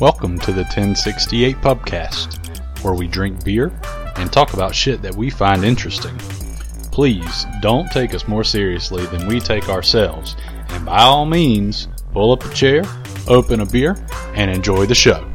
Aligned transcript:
Welcome 0.00 0.38
to 0.40 0.52
the 0.52 0.62
1068 0.62 1.56
Pubcast, 1.56 2.84
where 2.84 2.94
we 2.94 3.08
drink 3.08 3.44
beer 3.44 3.72
and 4.14 4.32
talk 4.32 4.54
about 4.54 4.72
shit 4.72 5.02
that 5.02 5.12
we 5.12 5.28
find 5.28 5.64
interesting. 5.64 6.16
Please 6.92 7.46
don't 7.62 7.90
take 7.90 8.14
us 8.14 8.28
more 8.28 8.44
seriously 8.44 9.04
than 9.06 9.26
we 9.26 9.40
take 9.40 9.68
ourselves, 9.68 10.36
and 10.68 10.86
by 10.86 11.00
all 11.02 11.26
means, 11.26 11.88
pull 12.12 12.30
up 12.30 12.44
a 12.44 12.54
chair, 12.54 12.84
open 13.26 13.58
a 13.58 13.66
beer, 13.66 13.96
and 14.34 14.52
enjoy 14.52 14.86
the 14.86 14.94
show. 14.94 15.27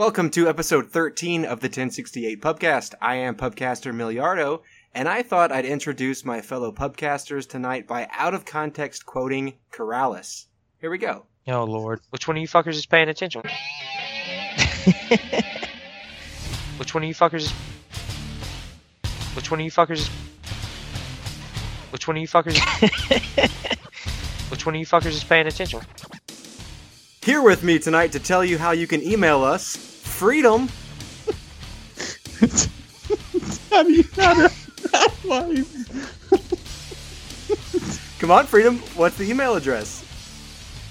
Welcome 0.00 0.30
to 0.30 0.48
episode 0.48 0.90
13 0.90 1.44
of 1.44 1.60
the 1.60 1.66
1068 1.66 2.40
Pubcast. 2.40 2.94
I 3.02 3.16
am 3.16 3.34
Pubcaster 3.34 3.94
Miliardo, 3.94 4.62
and 4.94 5.06
I 5.06 5.22
thought 5.22 5.52
I'd 5.52 5.66
introduce 5.66 6.24
my 6.24 6.40
fellow 6.40 6.72
Pubcasters 6.72 7.46
tonight 7.46 7.86
by 7.86 8.08
out 8.16 8.32
of 8.32 8.46
context 8.46 9.04
quoting 9.04 9.58
Corrales. 9.70 10.46
Here 10.80 10.90
we 10.90 10.96
go. 10.96 11.26
Oh 11.48 11.64
lord, 11.64 12.00
which 12.08 12.26
one 12.26 12.38
of 12.38 12.40
you 12.40 12.48
fuckers 12.48 12.76
is 12.76 12.86
paying 12.86 13.10
attention? 13.10 13.42
which 16.78 16.94
one 16.94 17.02
of 17.02 17.08
you 17.08 17.14
fuckers? 17.14 17.42
Is... 17.42 17.52
Which 19.36 19.50
one 19.50 19.60
of 19.60 19.64
you 19.64 19.70
fuckers? 19.70 19.98
Is... 19.98 20.08
Which 21.90 22.08
one 22.08 22.16
of 22.16 22.22
you 22.22 22.26
fuckers? 22.26 22.56
Is... 22.56 23.50
which 24.50 24.64
one 24.64 24.74
of 24.76 24.78
you 24.78 24.86
fuckers 24.86 25.08
is 25.08 25.24
paying 25.24 25.46
attention? 25.46 25.82
Here 27.22 27.42
with 27.42 27.62
me 27.62 27.78
tonight 27.78 28.12
to 28.12 28.18
tell 28.18 28.42
you 28.42 28.56
how 28.56 28.70
you 28.70 28.86
can 28.86 29.02
email 29.02 29.44
us, 29.44 29.89
Freedom. 30.20 30.68
Have 33.70 33.88
you 33.88 34.02
had 34.12 34.36
a 34.36 35.10
life? 35.26 35.72
Come 38.18 38.30
on, 38.30 38.44
Freedom. 38.44 38.76
What's 38.96 39.16
the 39.16 39.30
email 39.30 39.56
address? 39.56 40.04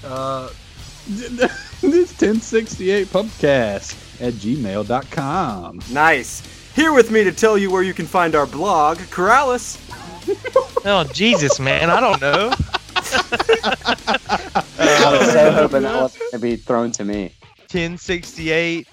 Uh, 0.04 0.50
this 1.08 1.52
1068 1.84 3.06
Pubcast 3.10 4.20
at 4.20 4.34
gmail.com. 4.34 5.80
Nice. 5.92 6.74
Here 6.76 6.92
with 6.92 7.12
me 7.12 7.24
to 7.24 7.32
tell 7.32 7.56
you 7.56 7.70
where 7.70 7.84
you 7.84 7.94
can 7.94 8.08
find 8.08 8.34
our 8.34 8.48
blog, 8.48 8.98
Corrales. 8.98 9.78
Oh 10.86 11.04
Jesus, 11.04 11.60
man, 11.60 11.92
I 11.92 12.00
don't 12.00 12.20
know. 12.20 12.52
I 14.80 15.18
was 15.20 15.32
so 15.34 15.52
hoping 15.52 15.84
that 15.84 16.02
wasn't 16.02 16.20
going 16.20 16.32
to 16.32 16.40
be 16.40 16.56
thrown 16.56 16.92
to 16.94 17.04
me. 17.04 17.36
1068 17.72 18.88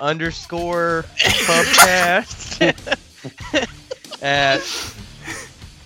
underscore 0.00 1.04
pubcast 1.18 2.62
at 4.22 4.60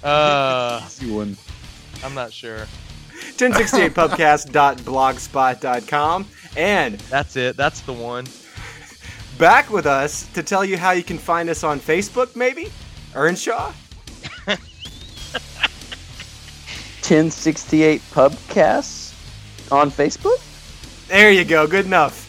uh 0.05 0.81
one. 1.13 1.37
I'm 2.05 2.15
not 2.15 2.33
sure. 2.33 2.67
1068pubcast.blogspot.com. 3.37 6.27
And 6.57 6.99
That's 7.01 7.37
it. 7.37 7.57
That's 7.57 7.81
the 7.81 7.93
one. 7.93 8.27
back 9.39 9.71
with 9.71 9.87
us 9.87 10.27
to 10.35 10.43
tell 10.43 10.65
you 10.65 10.77
how 10.77 10.91
you 10.91 11.03
can 11.03 11.19
find 11.19 11.49
us 11.49 11.65
on 11.65 11.81
Facebook, 11.81 12.37
maybe? 12.37 12.71
Earnshaw? 13.15 13.73
1068 17.03 18.01
Pubcasts 18.13 19.13
on 19.73 19.91
Facebook? 19.91 20.41
There 21.09 21.31
you 21.31 21.45
go. 21.45 21.67
Good 21.67 21.87
enough. 21.87 22.22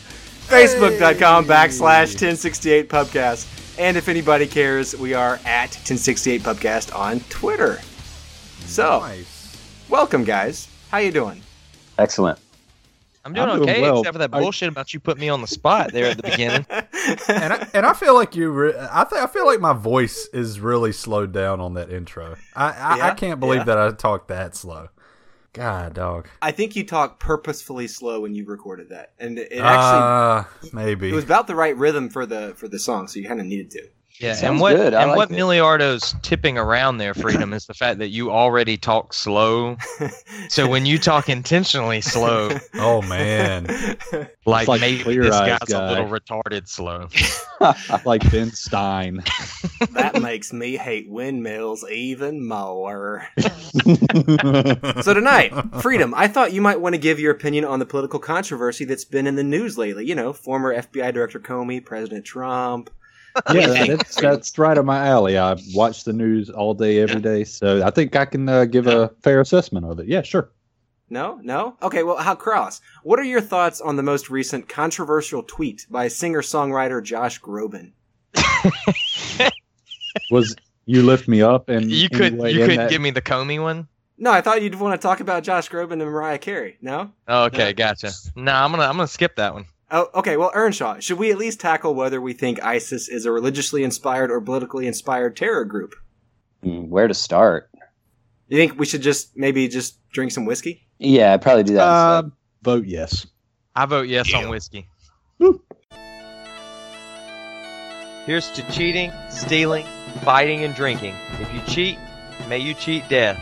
Facebook.com 0.57 1.45
backslash 1.45 2.13
1068 2.13 2.87
Pubcast. 2.87 3.79
And 3.79 3.97
if 3.97 4.07
anybody 4.07 4.45
cares, 4.45 4.95
we 4.95 5.15
are 5.15 5.39
at 5.45 5.69
1068 5.71 6.41
Pubcast 6.43 6.95
on 6.95 7.21
Twitter. 7.21 7.79
So, 8.65 8.99
Nice. 8.99 9.57
welcome, 9.89 10.23
guys. 10.23 10.67
How 10.91 10.99
you 10.99 11.11
doing? 11.11 11.41
Excellent. 11.97 12.37
I'm 13.25 13.33
doing 13.33 13.49
I'm 13.49 13.57
doing 13.57 13.69
okay, 13.71 13.81
well. 13.81 13.99
except 14.01 14.13
for 14.13 14.19
that 14.19 14.31
Are- 14.31 14.41
bullshit 14.41 14.69
about 14.69 14.93
you 14.93 14.99
putting 14.99 15.21
me 15.21 15.29
on 15.29 15.41
the 15.41 15.47
spot 15.47 15.91
there 15.91 16.05
at 16.11 16.17
the 16.17 16.23
beginning. 16.23 16.67
and 16.69 17.53
I, 17.53 17.67
and 17.73 17.85
I 17.87 17.93
feel 17.93 18.13
like 18.13 18.35
you. 18.35 18.51
Re- 18.51 18.73
I 18.91 19.05
think 19.05 19.23
I 19.23 19.27
feel 19.27 19.47
like 19.47 19.59
my 19.59 19.73
voice 19.73 20.27
is 20.33 20.59
really 20.59 20.91
slowed 20.91 21.31
down 21.31 21.61
on 21.61 21.73
that 21.75 21.89
intro. 21.89 22.35
I 22.55 22.65
I, 22.69 22.97
Yeah? 22.97 23.07
I 23.07 23.11
can't 23.15 23.39
believe 23.39 23.61
Yeah. 23.61 23.63
that 23.65 23.77
I 23.79 23.91
talked 23.91 24.27
that 24.27 24.55
slow. 24.55 24.89
God, 25.53 25.93
dog. 25.93 26.27
I 26.41 26.51
think 26.51 26.75
you 26.75 26.83
talk 26.83 27.19
purposefully 27.19 27.87
slow 27.87 28.21
when 28.21 28.33
you 28.33 28.43
recorded 28.45 28.89
that, 28.89 29.13
and 29.19 29.37
it, 29.37 29.51
it 29.51 29.59
actually 29.59 30.01
uh, 30.01 30.43
maybe. 30.73 31.09
it 31.09 31.13
was 31.13 31.23
about 31.23 31.45
the 31.45 31.55
right 31.55 31.77
rhythm 31.77 32.09
for 32.09 32.25
the 32.25 32.53
for 32.55 32.67
the 32.67 32.79
song, 32.79 33.07
so 33.07 33.19
you 33.19 33.27
kind 33.27 33.39
of 33.39 33.45
needed 33.45 33.69
to. 33.71 33.87
Yeah, 34.19 34.33
Sounds 34.33 34.43
and 34.51 34.59
what 34.59 34.75
good. 34.75 34.93
And 34.93 35.09
like 35.09 35.17
what 35.17 35.31
it. 35.31 35.33
Miliardo's 35.33 36.15
tipping 36.21 36.57
around 36.57 36.97
there, 36.97 37.13
Freedom, 37.13 37.51
is 37.51 37.65
the 37.65 37.73
fact 37.73 37.97
that 37.99 38.09
you 38.09 38.31
already 38.31 38.77
talk 38.77 39.13
slow. 39.13 39.75
So 40.49 40.67
when 40.69 40.85
you 40.85 40.99
talk 40.99 41.29
intentionally 41.29 41.99
slow, 41.99 42.55
oh 42.75 43.01
man. 43.01 43.65
like, 44.45 44.67
like 44.67 44.81
maybe 44.81 45.03
Clear 45.03 45.23
this 45.23 45.35
guy's 45.39 45.59
guy. 45.67 45.87
a 45.87 45.91
little 45.91 46.07
retarded 46.07 46.67
slow. 46.67 47.07
Like 48.05 48.29
Ben 48.29 48.51
Stein. 48.51 49.23
that 49.91 50.21
makes 50.21 50.51
me 50.51 50.75
hate 50.75 51.09
windmills 51.09 51.85
even 51.89 52.45
more. 52.45 53.25
So 55.01 55.13
tonight, 55.13 55.53
freedom. 55.81 56.13
I 56.13 56.27
thought 56.27 56.51
you 56.51 56.61
might 56.61 56.81
want 56.81 56.93
to 56.93 56.99
give 56.99 57.19
your 57.21 57.31
opinion 57.31 57.63
on 57.63 57.79
the 57.79 57.85
political 57.85 58.19
controversy 58.19 58.83
that's 58.83 59.05
been 59.05 59.27
in 59.27 59.35
the 59.35 59.43
news 59.43 59.77
lately. 59.77 60.05
You 60.05 60.15
know, 60.15 60.33
former 60.33 60.75
FBI 60.75 61.13
Director 61.13 61.39
Comey, 61.39 61.83
President 61.83 62.25
Trump. 62.25 62.89
yeah, 63.53 63.85
that's, 63.87 64.15
that's 64.15 64.57
right 64.57 64.77
up 64.77 64.85
my 64.85 65.07
alley. 65.07 65.37
I 65.37 65.55
watch 65.73 66.03
the 66.03 66.13
news 66.13 66.49
all 66.49 66.73
day, 66.73 66.99
every 66.99 67.21
day, 67.21 67.43
so 67.43 67.83
I 67.85 67.89
think 67.89 68.15
I 68.15 68.25
can 68.25 68.47
uh, 68.47 68.65
give 68.65 68.87
a 68.87 69.09
fair 69.21 69.41
assessment 69.41 69.85
of 69.85 69.99
it. 69.99 70.07
Yeah, 70.07 70.21
sure. 70.21 70.51
No, 71.09 71.39
no. 71.43 71.75
Okay, 71.81 72.03
well, 72.03 72.17
how 72.17 72.35
cross? 72.35 72.81
What 73.03 73.19
are 73.19 73.23
your 73.23 73.41
thoughts 73.41 73.81
on 73.81 73.95
the 73.95 74.03
most 74.03 74.29
recent 74.29 74.67
controversial 74.69 75.43
tweet 75.43 75.85
by 75.89 76.07
singer-songwriter 76.07 77.03
Josh 77.03 77.39
Groban? 77.41 77.91
Was 80.31 80.55
you 80.85 81.03
lift 81.03 81.27
me 81.27 81.41
up 81.41 81.69
and 81.69 81.91
You 81.91 82.09
could 82.09 82.33
you 82.33 82.59
couldn't 82.59 82.77
that- 82.77 82.89
give 82.89 83.01
me 83.01 83.11
the 83.11 83.21
Comey 83.21 83.61
one. 83.61 83.87
No, 84.17 84.31
I 84.31 84.41
thought 84.41 84.61
you'd 84.61 84.75
want 84.75 84.99
to 84.99 85.05
talk 85.05 85.19
about 85.21 85.43
Josh 85.43 85.69
Groban 85.69 85.93
and 85.93 86.03
Mariah 86.05 86.37
Carey. 86.37 86.77
No. 86.81 87.11
Oh, 87.27 87.45
okay, 87.45 87.69
No. 87.69 87.73
gotcha. 87.73 88.11
No, 88.35 88.53
I'm 88.53 88.71
gonna 88.71 88.83
I'm 88.83 88.95
gonna 88.95 89.07
skip 89.07 89.35
that 89.37 89.53
one. 89.53 89.65
Oh, 89.95 90.09
okay. 90.15 90.37
Well, 90.37 90.51
Earnshaw, 90.55 90.99
should 90.99 91.19
we 91.19 91.31
at 91.31 91.37
least 91.37 91.59
tackle 91.59 91.93
whether 91.93 92.19
we 92.19 92.33
think 92.33 92.63
ISIS 92.63 93.07
is 93.07 93.27
a 93.27 93.31
religiously 93.31 93.83
inspired 93.83 94.31
or 94.31 94.41
politically 94.41 94.87
inspired 94.87 95.37
terror 95.37 95.65
group? 95.65 95.93
Hmm, 96.63 96.89
Where 96.89 97.07
to 97.07 97.13
start? 97.13 97.69
You 98.47 98.57
think 98.57 98.79
we 98.79 98.87
should 98.87 99.03
just 99.03 99.37
maybe 99.37 99.67
just 99.67 99.97
drink 100.09 100.31
some 100.31 100.45
whiskey? 100.45 100.87
Yeah, 100.97 101.33
I'd 101.33 101.41
probably 101.43 101.63
do 101.63 101.75
that. 101.75 101.83
Uh, 101.83 102.21
instead. 102.23 102.31
vote 102.63 102.85
yes. 102.85 103.27
I 103.75 103.85
vote 103.85 104.07
yes 104.07 104.33
on 104.33 104.49
whiskey. 104.49 104.87
Here's 108.25 108.49
to 108.51 108.71
cheating, 108.71 109.11
stealing, 109.29 109.85
fighting, 110.23 110.63
and 110.63 110.73
drinking. 110.73 111.13
If 111.39 111.53
you 111.53 111.61
cheat, 111.71 111.99
may 112.47 112.57
you 112.57 112.73
cheat 112.73 113.07
death. 113.09 113.39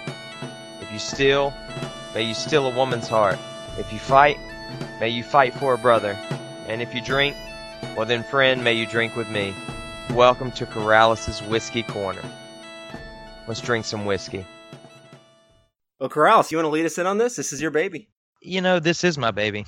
If 0.82 0.92
you 0.92 1.00
steal, 1.00 1.54
may 2.14 2.24
you 2.24 2.34
steal 2.34 2.66
a 2.68 2.76
woman's 2.76 3.08
heart. 3.08 3.38
If 3.78 3.94
you 3.94 4.00
fight, 4.00 4.38
may 5.00 5.10
you 5.10 5.24
fight 5.24 5.54
for 5.54 5.74
a 5.76 5.78
brother. 5.78 6.18
And 6.72 6.82
if 6.82 6.96
you 6.96 7.02
drink, 7.02 7.36
well 7.98 8.06
then, 8.06 8.24
friend, 8.24 8.64
may 8.64 8.72
you 8.72 8.86
drink 8.86 9.18
with 9.18 9.30
me. 9.30 9.54
Welcome 10.12 10.54
to 10.54 10.66
Corrales' 10.66 11.46
Whiskey 11.50 11.84
Corner. 11.84 12.24
Let's 13.46 13.60
drink 13.60 13.84
some 13.84 14.06
whiskey. 14.06 14.46
Well, 16.00 16.08
Corrales, 16.08 16.50
you 16.50 16.58
want 16.58 16.68
to 16.68 16.70
lead 16.70 16.86
us 16.86 16.98
in 16.98 17.08
on 17.08 17.18
this? 17.18 17.36
This 17.36 17.52
is 17.52 17.62
your 17.62 17.72
baby. 17.72 18.08
you 18.42 18.62
know, 18.62 18.80
this 18.80 19.04
is 19.04 19.18
my 19.18 19.32
baby. 19.32 19.66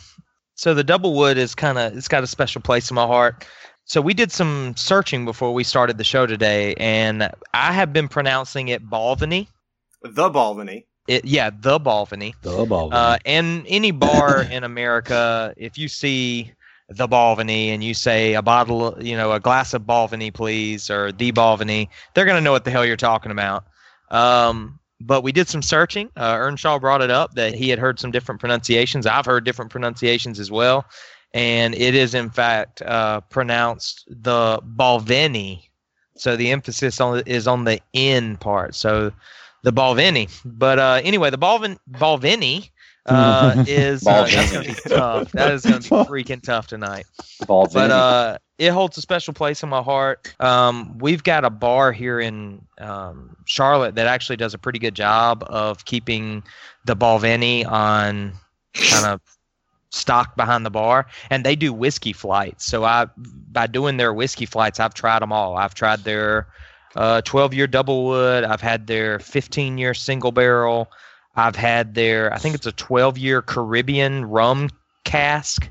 So 0.55 0.73
the 0.73 0.83
double 0.85 1.13
wood 1.13 1.37
is 1.37 1.53
kind 1.55 1.77
of 1.77 1.97
it's 1.97 2.07
got 2.07 2.23
a 2.23 2.27
special 2.27 2.61
place 2.61 2.89
in 2.89 2.95
my 2.95 3.05
heart. 3.05 3.45
So 3.83 3.99
we 3.99 4.13
did 4.13 4.31
some 4.31 4.73
searching 4.77 5.25
before 5.25 5.53
we 5.53 5.65
started 5.65 5.97
the 5.97 6.05
show 6.05 6.25
today, 6.25 6.73
and 6.75 7.29
I 7.53 7.73
have 7.73 7.91
been 7.91 8.07
pronouncing 8.07 8.69
it 8.69 8.81
Balvenie. 8.89 9.49
The 10.03 10.31
Balvenie. 10.31 10.85
It 11.09 11.25
yeah, 11.25 11.49
the 11.49 11.81
Balvenie. 11.81 12.33
The 12.43 12.65
ball. 12.65 12.93
Uh, 12.93 13.17
and 13.25 13.65
any 13.67 13.91
bar 13.91 14.43
in 14.43 14.63
America, 14.63 15.53
if 15.57 15.77
you 15.77 15.89
see 15.89 16.53
the 16.95 17.07
Balvenie 17.07 17.67
and 17.67 17.83
you 17.83 17.93
say 17.93 18.33
a 18.33 18.41
bottle, 18.41 18.97
you 18.99 19.15
know, 19.15 19.31
a 19.31 19.39
glass 19.39 19.73
of 19.73 19.83
Balvenie, 19.83 20.33
please, 20.33 20.89
or 20.89 21.11
the 21.11 21.31
Balvenie, 21.31 21.87
they're 22.13 22.25
gonna 22.25 22.41
know 22.41 22.51
what 22.51 22.65
the 22.65 22.71
hell 22.71 22.85
you're 22.85 22.97
talking 22.97 23.31
about. 23.31 23.65
Um, 24.09 24.79
but 24.99 25.21
we 25.21 25.31
did 25.31 25.47
some 25.49 25.61
searching. 25.61 26.09
Uh, 26.15 26.35
Earnshaw 26.37 26.79
brought 26.79 27.01
it 27.01 27.11
up 27.11 27.33
that 27.35 27.53
he 27.53 27.69
had 27.69 27.79
heard 27.79 27.99
some 27.99 28.11
different 28.11 28.39
pronunciations. 28.39 29.05
I've 29.05 29.25
heard 29.25 29.43
different 29.43 29.71
pronunciations 29.71 30.39
as 30.39 30.49
well, 30.51 30.85
and 31.33 31.75
it 31.75 31.95
is 31.95 32.13
in 32.13 32.29
fact 32.29 32.81
uh, 32.81 33.21
pronounced 33.21 34.05
the 34.07 34.59
Balvenie. 34.63 35.67
So 36.15 36.35
the 36.35 36.51
emphasis 36.51 37.01
on 37.01 37.23
is 37.25 37.47
on 37.47 37.63
the 37.63 37.81
N 37.93 38.37
part. 38.37 38.75
So 38.75 39.11
the 39.63 39.73
Balvenie. 39.73 40.29
But 40.45 40.79
uh, 40.79 41.01
anyway, 41.03 41.31
the 41.31 41.37
Balvin 41.37 41.77
Balvenie 41.91 42.69
uh, 43.05 43.63
is 43.67 44.05
uh, 44.07 44.25
that's 44.25 44.51
gonna 44.51 44.65
be 44.65 44.73
tough. 44.87 45.31
That 45.31 45.51
is 45.51 45.63
gonna 45.63 45.79
be 45.79 45.87
freaking 45.87 46.41
tough 46.41 46.67
tonight. 46.67 47.05
Ball 47.45 47.67
But 47.71 47.91
uh, 47.91 48.37
it 48.57 48.69
holds 48.69 48.97
a 48.97 49.01
special 49.01 49.33
place 49.33 49.63
in 49.63 49.69
my 49.69 49.81
heart. 49.81 50.33
Um, 50.39 50.97
we've 50.99 51.23
got 51.23 51.43
a 51.43 51.49
bar 51.49 51.91
here 51.91 52.19
in 52.19 52.65
um, 52.77 53.35
Charlotte 53.45 53.95
that 53.95 54.07
actually 54.07 54.37
does 54.37 54.53
a 54.53 54.57
pretty 54.57 54.79
good 54.79 54.95
job 54.95 55.43
of 55.47 55.85
keeping 55.85 56.43
the 56.85 56.95
Balvenie 56.95 57.65
on 57.65 58.33
kind 58.73 59.05
of 59.05 59.21
stock 59.89 60.35
behind 60.35 60.65
the 60.65 60.71
bar, 60.71 61.05
and 61.29 61.43
they 61.43 61.55
do 61.55 61.71
whiskey 61.71 62.13
flights. 62.13 62.65
So 62.65 62.83
I, 62.83 63.07
by 63.51 63.67
doing 63.67 63.97
their 63.97 64.13
whiskey 64.13 64.45
flights, 64.45 64.79
I've 64.79 64.93
tried 64.93 65.21
them 65.21 65.31
all. 65.31 65.57
I've 65.57 65.75
tried 65.75 66.03
their 66.03 66.47
uh, 66.95 67.21
12 67.21 67.53
year 67.53 67.67
double 67.67 68.05
wood. 68.05 68.43
I've 68.43 68.61
had 68.61 68.87
their 68.87 69.19
15 69.19 69.77
year 69.77 69.93
single 69.93 70.31
barrel. 70.31 70.91
I've 71.35 71.55
had 71.55 71.95
their, 71.95 72.33
I 72.33 72.37
think 72.37 72.55
it's 72.55 72.67
a 72.67 72.71
12 72.71 73.17
year 73.17 73.41
Caribbean 73.41 74.25
rum 74.25 74.69
cask. 75.03 75.69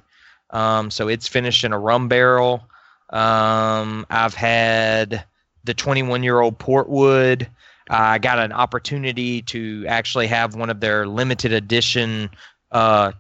Um, 0.51 0.91
so 0.91 1.09
it's 1.09 1.29
finished 1.29 1.65
in 1.65 1.73
a 1.73 1.79
rum 1.79 2.09
barrel. 2.09 2.67
Um, 3.11 4.07
I've 4.11 4.35
had 4.35 5.25
the 5.65 5.75
21 5.75 6.23
year 6.23 6.41
old 6.41 6.59
Portwood. 6.59 7.49
I 7.91 8.19
got 8.19 8.39
an 8.39 8.53
opportunity 8.53 9.43
to 9.43 9.85
actually 9.87 10.27
have 10.29 10.55
one 10.55 10.71
of 10.71 10.81
their 10.81 11.07
limited 11.07 11.53
edition. 11.53 12.31
Uh, 12.71 13.13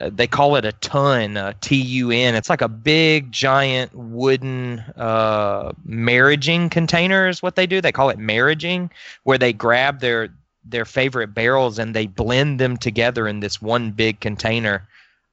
they 0.00 0.26
call 0.26 0.56
it 0.56 0.64
a 0.64 0.72
ton, 0.72 1.36
uh, 1.36 1.52
T 1.60 1.76
U 1.76 2.10
N. 2.10 2.34
It's 2.34 2.50
like 2.50 2.62
a 2.62 2.68
big, 2.68 3.30
giant 3.32 3.94
wooden 3.94 4.80
uh, 4.96 5.72
marriaging 5.86 6.70
container, 6.70 7.28
is 7.28 7.42
what 7.42 7.56
they 7.56 7.66
do. 7.66 7.80
They 7.80 7.92
call 7.92 8.10
it 8.10 8.18
marriaging, 8.18 8.90
where 9.24 9.38
they 9.38 9.52
grab 9.52 10.00
their 10.00 10.30
their 10.64 10.84
favorite 10.84 11.34
barrels 11.34 11.78
and 11.78 11.94
they 11.94 12.06
blend 12.06 12.58
them 12.58 12.76
together 12.76 13.28
in 13.28 13.40
this 13.40 13.60
one 13.60 13.90
big 13.90 14.20
container. 14.20 14.86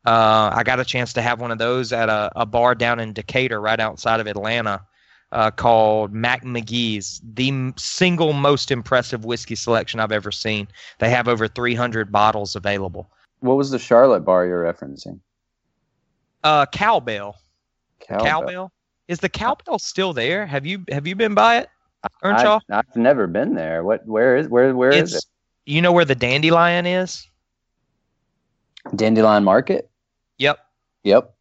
Uh, 0.06 0.52
I 0.54 0.64
got 0.64 0.80
a 0.80 0.86
chance 0.86 1.14
to 1.14 1.22
have 1.22 1.40
one 1.40 1.52
of 1.52 1.58
those 1.58 1.94
at 1.94 2.10
a, 2.10 2.32
a 2.36 2.46
bar 2.46 2.76
down 2.76 3.00
in 3.00 3.14
Decatur, 3.14 3.62
right 3.62 3.80
outside 3.80 4.20
of 4.20 4.28
Atlanta, 4.28 4.82
uh, 5.32 5.52
called 5.52 6.12
Mac 6.12 6.44
McGee's, 6.44 7.22
the 7.34 7.50
m- 7.50 7.74
single 7.78 8.34
most 8.34 8.72
impressive 8.72 9.24
whiskey 9.26 9.56
selection 9.56 10.00
I've 10.00 10.12
ever 10.12 10.32
seen. 10.32 10.68
They 11.00 11.10
have 11.10 11.28
over 11.28 11.48
300 11.48 12.12
bottles 12.12 12.56
available. 12.56 13.10
what 13.40 13.58
was 13.58 13.70
the 13.72 13.80
Charlotte 13.80 14.22
bar 14.22 14.46
you're 14.46 14.64
referencing? 14.64 15.20
Uh, 16.44 16.66
Cowbell. 16.66 17.38
Cowbell. 18.00 18.26
Cowbell. 18.26 18.72
Is 19.08 19.20
the 19.20 19.30
Cowbell 19.30 19.78
still 19.80 20.14
there? 20.14 20.46
Have 20.46 20.66
you 20.66 20.84
have 20.90 21.06
you 21.06 21.16
been 21.16 21.36
by 21.36 21.58
it, 21.60 21.70
Earnshaw? 22.24 22.60
I've, 22.70 22.86
I've 22.90 22.96
never 22.96 23.28
been 23.28 23.54
there. 23.56 23.84
What? 23.84 24.06
Where 24.08 24.38
is? 24.38 24.48
Where? 24.48 24.76
Where 24.76 24.90
is 24.92 25.14
it's 25.14 25.26
you 25.66 25.82
know 25.82 25.92
where 25.92 26.06
the 26.06 26.16
Dandelion 26.16 26.86
is? 26.86 27.28
Dandelion 28.96 29.44
Market. 29.44 29.90
Yep. 30.38 30.58
Yep. 31.04 31.34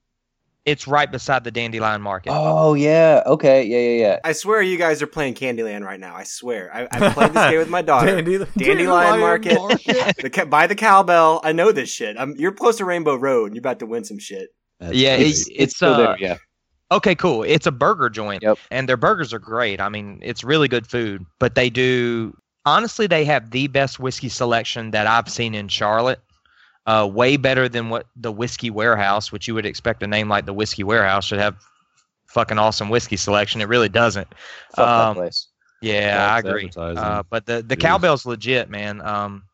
It's 0.67 0.87
right 0.87 1.11
beside 1.11 1.43
the 1.43 1.51
Dandelion 1.51 2.03
Market. 2.03 2.33
Oh 2.35 2.75
yeah. 2.75 3.23
Okay. 3.25 3.65
Yeah. 3.65 3.79
Yeah. 3.79 4.07
Yeah. 4.09 4.19
I 4.25 4.33
swear 4.33 4.61
you 4.61 4.77
guys 4.77 5.01
are 5.01 5.07
playing 5.07 5.35
Candyland 5.35 5.85
right 5.85 5.99
now. 5.99 6.15
I 6.15 6.25
swear. 6.25 6.71
I, 6.73 6.87
I 6.93 7.13
played 7.13 7.33
this 7.33 7.51
game 7.51 7.59
with 7.59 7.71
my 7.71 7.81
daughter. 7.91 8.21
Dandy- 8.21 8.45
Dandelion 8.59 9.21
Market. 9.21 9.55
the, 10.21 10.31
ca- 10.31 10.45
by 10.45 10.67
the 10.67 10.75
cowbell. 10.75 11.41
I 11.43 11.53
know 11.53 11.73
this 11.73 11.91
shit. 11.91 12.17
I'm, 12.19 12.35
you're 12.37 12.53
close 12.53 12.77
to 12.77 12.85
Rainbow 12.85 13.17
Road. 13.17 13.47
and 13.47 13.55
You're 13.57 13.61
about 13.63 13.79
to 13.79 13.87
win 13.87 14.05
some 14.05 14.19
shit. 14.19 14.51
yeah, 14.91 15.15
It's, 15.17 15.49
it's, 15.49 15.51
it's 15.55 15.77
still 15.77 15.95
uh, 15.95 15.97
there. 15.97 16.17
Yeah. 16.21 16.37
Okay, 16.93 17.15
cool. 17.15 17.45
It's 17.45 17.67
a 17.67 17.73
burger 17.73 18.11
joint. 18.11 18.43
Yep. 18.43 18.59
And 18.71 18.89
their 18.89 18.97
burgers 18.97 19.33
are 19.33 19.39
great. 19.39 19.81
I 19.81 19.89
mean, 19.89 20.19
it's 20.23 20.43
really 20.43 20.69
good 20.69 20.87
food. 20.87 21.25
But 21.39 21.55
they 21.55 21.71
do 21.71 22.37
honestly 22.67 23.07
they 23.07 23.25
have 23.25 23.51
the 23.51 23.69
best 23.69 23.99
whiskey 23.99 24.29
selection 24.29 24.91
that 24.91 25.07
I've 25.07 25.29
seen 25.29 25.55
in 25.55 25.69
Charlotte. 25.69 26.21
Uh, 26.87 27.07
way 27.07 27.37
better 27.37 27.69
than 27.69 27.89
what 27.91 28.07
the 28.17 28.33
Whiskey 28.33 28.71
Warehouse, 28.71 29.31
which 29.31 29.47
you 29.47 29.55
would 29.55 29.67
expect 29.67 30.03
a 30.03 30.07
name 30.07 30.29
like 30.29 30.47
the 30.47 30.53
Whiskey 30.53 30.83
Warehouse 30.83 31.27
should 31.27 31.39
have 31.39 31.55
fucking 32.27 32.59
awesome 32.59 32.89
whiskey 32.89 33.17
selection. 33.17 33.61
It 33.61 33.69
really 33.69 33.91
doesn't. 33.91 34.27
Fuck 34.75 34.89
um, 34.89 35.15
that 35.15 35.21
place. 35.21 35.47
Yeah, 35.83 36.29
I 36.33 36.39
agree. 36.39 36.71
Uh, 36.75 37.23
but 37.29 37.47
the 37.47 37.63
the 37.63 37.77
Jeez. 37.77 37.81
cowbell's 37.81 38.27
legit, 38.27 38.71
man. 38.71 39.03
Um, 39.03 39.45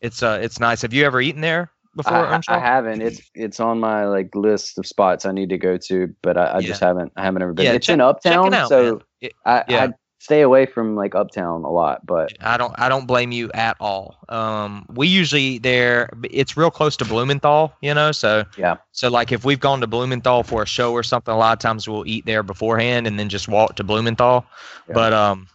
it's 0.00 0.22
uh, 0.22 0.38
it's 0.40 0.60
nice. 0.60 0.80
Have 0.82 0.94
you 0.94 1.04
ever 1.04 1.20
eaten 1.20 1.40
there 1.40 1.70
before? 1.96 2.14
I, 2.14 2.40
I 2.48 2.58
haven't. 2.58 3.02
It's 3.02 3.20
it's 3.34 3.60
on 3.60 3.80
my 3.80 4.06
like 4.06 4.34
list 4.34 4.78
of 4.78 4.86
spots 4.86 5.24
I 5.24 5.32
need 5.32 5.48
to 5.50 5.58
go 5.58 5.76
to, 5.76 6.14
but 6.22 6.36
I, 6.36 6.56
I 6.56 6.60
just 6.60 6.80
haven't. 6.80 7.12
I 7.16 7.24
haven't 7.24 7.42
ever 7.42 7.52
been. 7.52 7.66
Yeah, 7.66 7.72
it's 7.72 7.86
check- 7.86 7.94
in 7.94 8.00
Uptown, 8.00 8.48
it 8.48 8.54
out, 8.54 8.68
so. 8.68 9.02
It- 9.20 9.34
I, 9.44 9.64
yeah. 9.68 9.84
I 9.84 9.92
stay 10.20 10.42
away 10.42 10.66
from 10.66 10.94
like 10.94 11.14
Uptown 11.14 11.64
a 11.64 11.70
lot. 11.70 12.06
But 12.06 12.32
I 12.40 12.56
don't 12.56 12.72
I 12.78 12.88
don't 12.88 13.06
blame 13.06 13.32
you 13.32 13.50
at 13.52 13.76
all. 13.80 14.16
Um, 14.28 14.86
we 14.88 15.08
usually 15.08 15.58
there 15.58 16.10
it's 16.24 16.56
real 16.56 16.70
close 16.70 16.96
to 16.98 17.04
Blumenthal, 17.04 17.72
you 17.80 17.92
know, 17.92 18.12
so 18.12 18.44
Yeah. 18.56 18.76
So 18.92 19.10
like 19.10 19.32
if 19.32 19.44
we've 19.44 19.60
gone 19.60 19.80
to 19.80 19.86
Blumenthal 19.86 20.42
for 20.44 20.62
a 20.62 20.66
show 20.66 20.92
or 20.92 21.02
something, 21.02 21.34
a 21.34 21.38
lot 21.38 21.52
of 21.52 21.58
times 21.58 21.88
we'll 21.88 22.06
eat 22.06 22.26
there 22.26 22.42
beforehand 22.42 23.06
and 23.06 23.18
then 23.18 23.28
just 23.28 23.48
walk 23.48 23.76
to 23.76 23.84
Blumenthal. 23.84 24.46
Yeah. 24.88 24.94
But 24.94 25.12
um, 25.12 25.48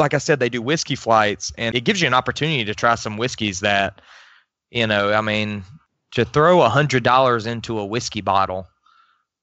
like 0.00 0.14
I 0.14 0.18
said, 0.18 0.40
they 0.40 0.48
do 0.48 0.62
whiskey 0.62 0.96
flights, 0.96 1.52
and 1.56 1.76
it 1.76 1.82
gives 1.82 2.00
you 2.00 2.06
an 2.06 2.14
opportunity 2.14 2.64
to 2.64 2.74
try 2.74 2.94
some 2.94 3.16
whiskeys 3.16 3.60
that, 3.60 4.00
you 4.70 4.86
know, 4.86 5.12
I 5.12 5.20
mean, 5.20 5.64
to 6.12 6.24
throw 6.24 6.62
a 6.62 6.68
hundred 6.68 7.02
dollars 7.02 7.46
into 7.46 7.78
a 7.78 7.84
whiskey 7.84 8.20
bottle, 8.20 8.66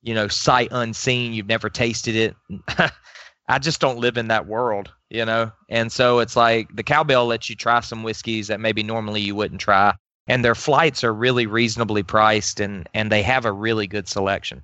you 0.02 0.14
know, 0.14 0.28
sight 0.28 0.70
unseen, 0.72 1.34
you've 1.34 1.48
never 1.48 1.70
tasted 1.70 2.16
it. 2.16 2.36
I 3.50 3.60
just 3.60 3.80
don't 3.80 4.00
live 4.00 4.18
in 4.18 4.28
that 4.28 4.48
world, 4.48 4.92
you 5.10 5.26
know? 5.26 5.52
And 5.70 5.92
so 5.92 6.20
it's 6.20 6.36
like 6.36 6.76
the 6.76 6.84
cowbell 6.84 7.28
lets 7.28 7.50
you 7.50 7.56
try 7.56 7.80
some 7.80 8.04
whiskeys 8.04 8.48
that 8.48 8.60
maybe 8.60 8.84
normally 8.84 9.22
you 9.22 9.36
wouldn't 9.36 9.62
try. 9.62 9.94
And 10.30 10.44
their 10.44 10.56
flights 10.56 11.06
are 11.06 11.14
really 11.14 11.46
reasonably 11.46 12.04
priced 12.04 12.60
and, 12.60 12.88
and 12.94 13.10
they 13.10 13.22
have 13.22 13.46
a 13.46 13.52
really 13.52 13.88
good 13.88 14.10
selection. 14.10 14.62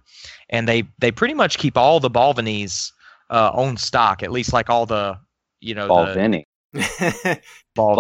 And 0.50 0.68
they, 0.68 0.84
they 1.00 1.12
pretty 1.12 1.34
much 1.34 1.58
keep 1.58 1.78
all 1.78 2.02
the 2.02 2.10
Balvenies 2.10 2.92
uh, 3.30 3.52
on 3.54 3.78
stock, 3.78 4.24
at 4.24 4.32
least 4.32 4.52
like 4.52 4.70
all 4.70 4.86
the, 4.86 5.18
you 5.62 5.74
know, 5.74 5.88
Ball 5.88 6.08
the 6.08 6.14
Vinny. 6.14 6.48
Ball 7.76 7.96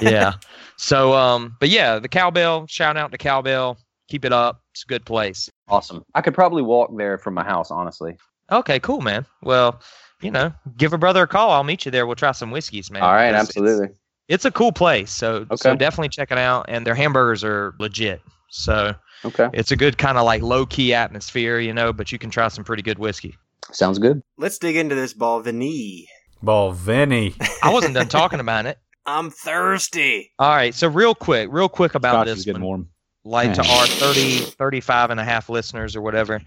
yeah. 0.00 0.32
So, 0.82 1.14
um, 1.14 1.56
but 1.60 1.68
yeah, 1.68 2.00
the 2.00 2.08
cowbell, 2.08 2.66
shout 2.66 2.96
out 2.96 3.12
to 3.12 3.18
cowbell. 3.18 3.78
Keep 4.08 4.24
it 4.24 4.32
up. 4.32 4.62
It's 4.72 4.82
a 4.82 4.86
good 4.88 5.04
place. 5.06 5.48
Awesome. 5.68 6.04
I 6.16 6.20
could 6.22 6.34
probably 6.34 6.60
walk 6.62 6.90
there 6.96 7.18
from 7.18 7.34
my 7.34 7.44
house, 7.44 7.70
honestly. 7.70 8.16
Okay, 8.50 8.80
cool, 8.80 9.00
man. 9.00 9.24
Well, 9.42 9.80
you 10.20 10.32
know, 10.32 10.52
give 10.76 10.92
a 10.92 10.98
brother 10.98 11.22
a 11.22 11.26
call. 11.28 11.50
I'll 11.50 11.62
meet 11.62 11.84
you 11.84 11.92
there. 11.92 12.04
We'll 12.04 12.16
try 12.16 12.32
some 12.32 12.50
whiskeys, 12.50 12.90
man. 12.90 13.02
All 13.04 13.12
right, 13.12 13.30
because 13.30 13.48
it's- 13.50 13.56
absolutely. 13.56 13.96
It's, 14.26 14.44
a 14.44 14.50
cool 14.50 14.72
place. 14.72 15.12
So, 15.12 15.46
so 15.54 15.76
definitely 15.76 16.08
check 16.08 16.32
it 16.32 16.38
out. 16.38 16.66
And 16.68 16.84
their 16.84 16.94
hamburgers 16.96 17.44
are 17.44 17.74
legit. 17.78 18.20
So 18.50 18.94
Okay. 19.24 19.48
it's 19.52 19.70
a 19.70 19.76
good 19.76 19.98
kind 19.98 20.18
of 20.18 20.24
like 20.24 20.42
low 20.42 20.66
key 20.66 20.94
atmosphere, 20.94 21.60
you 21.60 21.72
know, 21.72 21.92
but 21.92 22.10
you 22.10 22.18
can 22.18 22.30
try 22.30 22.48
some 22.48 22.64
pretty 22.64 22.82
good 22.82 22.98
whiskey. 22.98 23.36
Sounds 23.70 23.98
good. 24.00 24.20
Let's 24.36 24.58
dig 24.58 24.74
into 24.76 24.94
this 24.96 25.14
Balvenie. 25.14 26.06
Balvenie. 26.42 27.34
I 27.62 27.72
wasn't 27.72 27.94
done 27.94 28.08
talking 28.08 28.40
about 28.40 28.66
it. 28.66 28.78
I'm 29.06 29.30
thirsty. 29.30 30.32
All 30.38 30.50
right. 30.54 30.74
So 30.74 30.88
real 30.88 31.14
quick, 31.14 31.48
real 31.50 31.68
quick 31.68 31.94
about 31.94 32.12
Scotch 32.14 32.26
this 32.26 32.38
is 32.38 32.44
getting 32.44 32.62
one. 32.62 32.68
warm. 32.68 32.88
like 33.24 33.52
to 33.54 33.62
our 33.62 33.86
30 33.86 34.38
35 34.38 35.10
and 35.10 35.20
a 35.20 35.24
half 35.24 35.48
listeners 35.48 35.94
or 35.94 36.02
whatever 36.02 36.40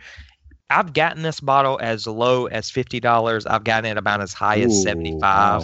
i've 0.69 0.91
gotten 0.93 1.21
this 1.24 1.39
bottle 1.39 1.79
as 1.81 2.05
low 2.05 2.47
as 2.47 2.69
$50 2.69 3.50
i've 3.50 3.63
gotten 3.63 3.89
it 3.91 3.97
about 3.97 4.19
as 4.21 4.33
high 4.33 4.59
as 4.59 4.74
Ooh, 4.77 4.83
75 4.83 5.21
wow. 5.21 5.63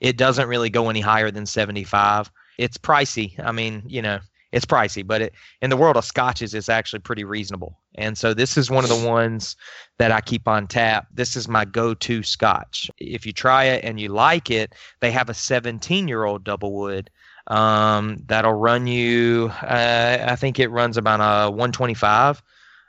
it 0.00 0.16
doesn't 0.16 0.48
really 0.48 0.70
go 0.70 0.88
any 0.88 1.00
higher 1.02 1.30
than 1.30 1.44
75 1.44 2.30
it's 2.56 2.78
pricey 2.78 3.38
i 3.44 3.52
mean 3.52 3.82
you 3.86 4.00
know 4.00 4.20
it's 4.52 4.64
pricey 4.64 5.06
but 5.06 5.20
it, 5.22 5.34
in 5.62 5.70
the 5.70 5.76
world 5.76 5.96
of 5.96 6.04
scotches 6.04 6.54
it's 6.54 6.68
actually 6.68 7.00
pretty 7.00 7.24
reasonable. 7.24 7.78
And 7.94 8.16
so 8.16 8.32
this 8.32 8.56
is 8.56 8.70
one 8.70 8.84
of 8.84 8.90
the 8.90 9.06
ones 9.06 9.56
that 9.98 10.12
i 10.12 10.20
keep 10.20 10.46
on 10.46 10.66
tap. 10.66 11.06
This 11.12 11.36
is 11.36 11.48
my 11.48 11.64
go-to 11.64 12.22
scotch. 12.22 12.90
If 12.98 13.26
you 13.26 13.32
try 13.32 13.64
it 13.64 13.84
and 13.84 14.00
you 14.00 14.08
like 14.08 14.50
it 14.50 14.74
they 15.00 15.10
have 15.10 15.28
a 15.28 15.34
17 15.34 16.08
year 16.08 16.24
old 16.24 16.44
double 16.44 16.72
wood 16.72 17.10
um, 17.48 18.18
that'll 18.26 18.52
run 18.52 18.86
you 18.86 19.50
uh, 19.62 20.18
i 20.28 20.36
think 20.36 20.58
it 20.58 20.68
runs 20.68 20.98
about 20.98 21.20
a 21.20 21.50
125 21.50 22.42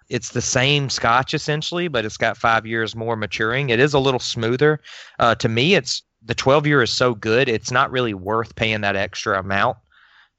it's 0.10 0.30
the 0.30 0.42
same 0.42 0.90
scotch 0.90 1.34
essentially 1.34 1.88
but 1.88 2.04
it's 2.04 2.18
got 2.18 2.38
five 2.38 2.66
years 2.66 2.96
more 2.96 3.16
maturing. 3.16 3.70
It 3.70 3.80
is 3.80 3.94
a 3.94 4.00
little 4.00 4.20
smoother. 4.20 4.82
Uh, 5.20 5.36
to 5.36 5.48
me 5.48 5.76
it's 5.76 6.04
the 6.26 6.36
12 6.36 6.68
year 6.68 6.82
is 6.82 6.92
so 6.92 7.14
good 7.14 7.48
it's 7.48 7.72
not 7.72 7.92
really 7.92 8.14
worth 8.14 8.56
paying 8.56 8.82
that 8.82 8.96
extra 8.96 9.40
amount 9.40 9.78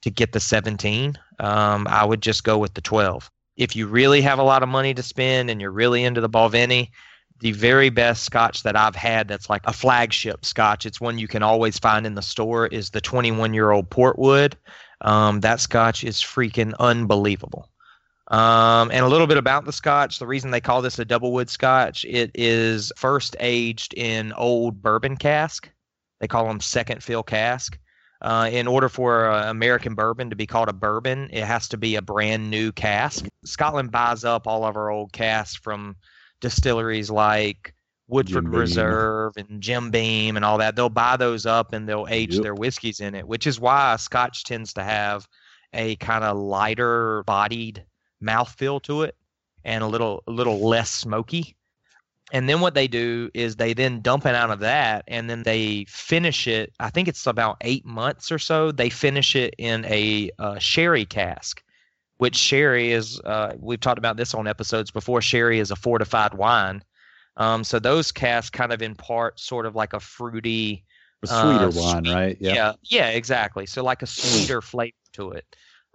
to 0.02 0.10
get 0.10 0.32
the 0.32 0.40
17 0.40 1.18
um, 1.38 1.86
i 1.88 2.04
would 2.04 2.20
just 2.20 2.44
go 2.44 2.58
with 2.58 2.74
the 2.74 2.80
12 2.80 3.30
if 3.56 3.76
you 3.76 3.86
really 3.86 4.20
have 4.20 4.38
a 4.38 4.42
lot 4.42 4.62
of 4.62 4.68
money 4.68 4.94
to 4.94 5.02
spend 5.02 5.50
and 5.50 5.60
you're 5.60 5.70
really 5.70 6.04
into 6.04 6.20
the 6.20 6.30
balvenie 6.30 6.88
the 7.40 7.52
very 7.52 7.88
best 7.88 8.24
scotch 8.24 8.62
that 8.62 8.76
I've 8.76 8.94
had 8.94 9.26
that's 9.26 9.50
like 9.50 9.62
a 9.64 9.72
flagship 9.72 10.44
scotch. 10.44 10.86
It's 10.86 11.00
one 11.00 11.18
you 11.18 11.26
can 11.26 11.42
always 11.42 11.78
find 11.78 12.06
in 12.06 12.14
the 12.14 12.22
store 12.22 12.66
is 12.66 12.90
the 12.90 13.00
21 13.00 13.54
year 13.54 13.70
old 13.70 13.90
Portwood. 13.90 14.54
Um, 15.00 15.40
that 15.40 15.60
scotch 15.60 16.04
is 16.04 16.18
freaking 16.18 16.74
unbelievable. 16.78 17.68
Um, 18.28 18.90
and 18.92 19.04
a 19.04 19.08
little 19.08 19.26
bit 19.26 19.38
about 19.38 19.64
the 19.64 19.72
scotch. 19.72 20.18
The 20.18 20.26
reason 20.26 20.50
they 20.50 20.60
call 20.60 20.82
this 20.82 20.98
a 20.98 21.04
double 21.04 21.32
wood 21.32 21.50
scotch, 21.50 22.04
it 22.04 22.30
is 22.34 22.92
first 22.96 23.34
aged 23.40 23.94
in 23.94 24.32
old 24.34 24.82
bourbon 24.82 25.16
cask. 25.16 25.68
They 26.20 26.28
call 26.28 26.46
them 26.46 26.60
second 26.60 27.02
fill 27.02 27.22
cask. 27.22 27.78
Uh, 28.22 28.50
in 28.52 28.66
order 28.66 28.88
for 28.88 29.30
uh, 29.30 29.50
American 29.50 29.94
bourbon 29.94 30.28
to 30.28 30.36
be 30.36 30.46
called 30.46 30.68
a 30.68 30.72
bourbon, 30.74 31.28
it 31.32 31.44
has 31.44 31.68
to 31.68 31.78
be 31.78 31.96
a 31.96 32.02
brand 32.02 32.50
new 32.50 32.70
cask. 32.72 33.26
Scotland 33.44 33.90
buys 33.90 34.24
up 34.24 34.46
all 34.46 34.64
of 34.64 34.76
our 34.76 34.90
old 34.90 35.12
casks 35.12 35.56
from 35.56 35.96
distilleries 36.40 37.10
like 37.10 37.74
Woodford 38.08 38.44
Jim 38.44 38.50
Beam. 38.50 38.60
Reserve 38.60 39.32
and 39.36 39.60
Jim 39.62 39.90
Beam 39.90 40.36
and 40.36 40.44
all 40.44 40.58
that. 40.58 40.76
They'll 40.76 40.90
buy 40.90 41.16
those 41.16 41.46
up 41.46 41.72
and 41.72 41.88
they'll 41.88 42.06
age 42.10 42.34
Yep. 42.34 42.42
their 42.42 42.54
whiskeys 42.54 43.00
in 43.00 43.14
it, 43.14 43.26
which 43.26 43.46
is 43.46 43.58
why 43.58 43.96
Scotch 43.96 44.44
tends 44.44 44.74
to 44.74 44.82
have 44.82 45.26
a 45.72 45.96
kind 45.96 46.24
of 46.24 46.36
lighter 46.36 47.22
bodied 47.24 47.84
mouthfeel 48.22 48.82
to 48.82 49.02
it 49.02 49.16
and 49.64 49.82
a 49.82 49.86
little 49.86 50.22
a 50.26 50.30
little 50.30 50.60
less 50.68 50.90
smoky. 50.90 51.56
And 52.32 52.48
then 52.48 52.60
what 52.60 52.74
they 52.74 52.86
do 52.86 53.30
is 53.34 53.56
they 53.56 53.72
then 53.72 54.00
dump 54.02 54.24
it 54.26 54.34
out 54.34 54.50
of 54.50 54.60
that 54.60 55.04
and 55.08 55.28
then 55.28 55.42
they 55.42 55.84
finish 55.88 56.46
it. 56.46 56.72
I 56.78 56.90
think 56.90 57.08
it's 57.08 57.26
about 57.26 57.56
eight 57.62 57.84
months 57.84 58.30
or 58.30 58.38
so. 58.38 58.70
They 58.70 58.88
finish 58.90 59.34
it 59.34 59.54
in 59.58 59.84
a 59.86 60.30
uh, 60.38 60.58
sherry 60.58 61.04
cask, 61.04 61.62
which 62.18 62.36
sherry 62.36 62.92
is, 62.92 63.20
uh, 63.24 63.54
we've 63.58 63.80
talked 63.80 63.98
about 63.98 64.16
this 64.16 64.34
on 64.34 64.46
episodes 64.46 64.90
before. 64.90 65.20
Sherry 65.20 65.58
is 65.58 65.70
a 65.70 65.76
fortified 65.76 66.34
wine. 66.34 66.84
Um, 67.36 67.64
so 67.64 67.78
those 67.78 68.12
casks 68.12 68.50
kind 68.50 68.72
of 68.72 68.82
impart 68.82 69.40
sort 69.40 69.66
of 69.66 69.74
like 69.74 69.92
a 69.92 70.00
fruity, 70.00 70.84
A 71.22 71.26
sweeter 71.26 71.66
Uh, 71.66 71.70
wine, 71.72 72.08
right? 72.08 72.36
yeah. 72.40 72.72
yeah, 72.82 73.08
exactly. 73.08 73.66
So 73.66 73.82
like 73.82 74.02
a 74.02 74.06
sweeter 74.06 74.60
flavor 74.60 74.94
to 75.14 75.32
it. 75.32 75.44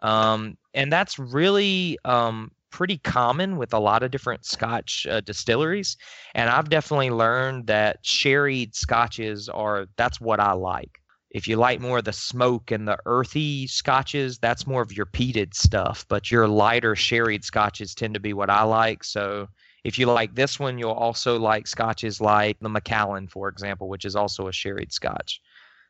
Um, 0.04 0.58
and 0.74 0.92
that's 0.92 1.18
really 1.18 1.98
um, 2.04 2.52
pretty 2.76 2.98
common 2.98 3.56
with 3.56 3.74
a 3.74 3.80
lot 3.80 4.04
of 4.04 4.12
different 4.12 4.46
Scotch 4.46 5.08
uh, 5.10 5.22
distilleries. 5.22 5.96
And 6.34 6.50
I've 6.50 6.70
definitely 6.70 7.10
learned 7.10 7.68
that 7.68 8.00
sherried 8.02 8.76
scotches 8.76 9.48
are 9.48 9.86
that's 9.96 10.20
what 10.20 10.42
I 10.42 10.52
like. 10.52 11.00
If 11.32 11.48
you 11.48 11.56
like 11.56 11.80
more 11.80 12.00
of 12.00 12.04
the 12.04 12.12
smoke 12.12 12.72
and 12.72 12.86
the 12.86 12.98
earthy 13.06 13.66
scotches, 13.68 14.38
that's 14.40 14.68
more 14.68 14.82
of 14.82 14.92
your 14.92 15.06
peated 15.06 15.54
stuff. 15.54 16.06
But 16.10 16.30
your 16.30 16.50
lighter 16.50 16.98
sherried 16.98 17.46
scotches 17.46 17.96
tend 17.96 18.14
to 18.16 18.20
be 18.20 18.34
what 18.34 18.50
I 18.50 18.64
like. 18.64 19.06
So 19.06 19.48
if 19.86 19.98
you 19.98 20.08
like 20.08 20.36
this 20.36 20.60
one, 20.60 20.78
you'll 20.78 20.92
also 20.92 21.40
like 21.40 21.68
scotches 21.68 22.20
like 22.20 22.60
the 22.60 22.68
Macallan, 22.68 23.30
for 23.30 23.48
example, 23.48 23.88
which 23.88 24.04
is 24.04 24.18
also 24.18 24.50
a 24.50 24.52
sherried 24.52 24.92
scotch. 24.92 25.40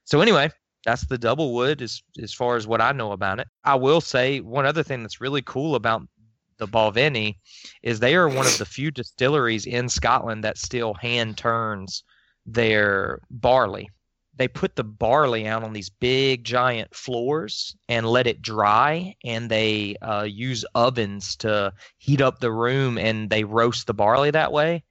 So 0.03 0.21
anyway, 0.21 0.51
that's 0.85 1.05
the 1.05 1.17
double 1.17 1.51
wood 1.55 1.81
as 1.81 2.03
as 2.21 2.31
far 2.31 2.55
as 2.57 2.67
what 2.67 2.79
I 2.79 2.91
know 2.91 3.11
about 3.11 3.39
it. 3.39 3.47
I 3.63 3.73
will 3.73 4.01
say 4.01 4.39
one 4.39 4.67
other 4.67 4.83
thing 4.83 5.01
that's 5.01 5.19
really 5.19 5.41
cool 5.41 5.73
about 5.73 6.03
the 6.57 6.67
Balvenie 6.67 7.35
is 7.83 7.99
they 7.99 8.15
are 8.15 8.27
one 8.27 8.45
of 8.45 8.57
the 8.57 8.65
few 8.65 8.91
distilleries 8.91 9.65
in 9.65 9.89
Scotland 9.89 10.43
that 10.43 10.57
still 10.57 10.93
hand 10.93 11.37
turns 11.37 12.03
their 12.45 13.19
barley. 13.29 13.89
They 14.37 14.47
put 14.47 14.75
the 14.75 14.83
barley 14.83 15.47
out 15.47 15.63
on 15.63 15.73
these 15.73 15.89
big 15.89 16.43
giant 16.43 16.93
floors 16.93 17.75
and 17.87 18.05
let 18.05 18.27
it 18.27 18.41
dry, 18.41 19.15
and 19.23 19.49
they 19.49 19.95
uh, 20.01 20.23
use 20.23 20.65
ovens 20.75 21.37
to 21.37 21.73
heat 21.97 22.19
up 22.19 22.39
the 22.39 22.51
room 22.51 22.97
and 22.97 23.29
they 23.29 23.45
roast 23.45 23.87
the 23.87 23.93
barley 23.93 24.31
that 24.31 24.51
way. 24.51 24.83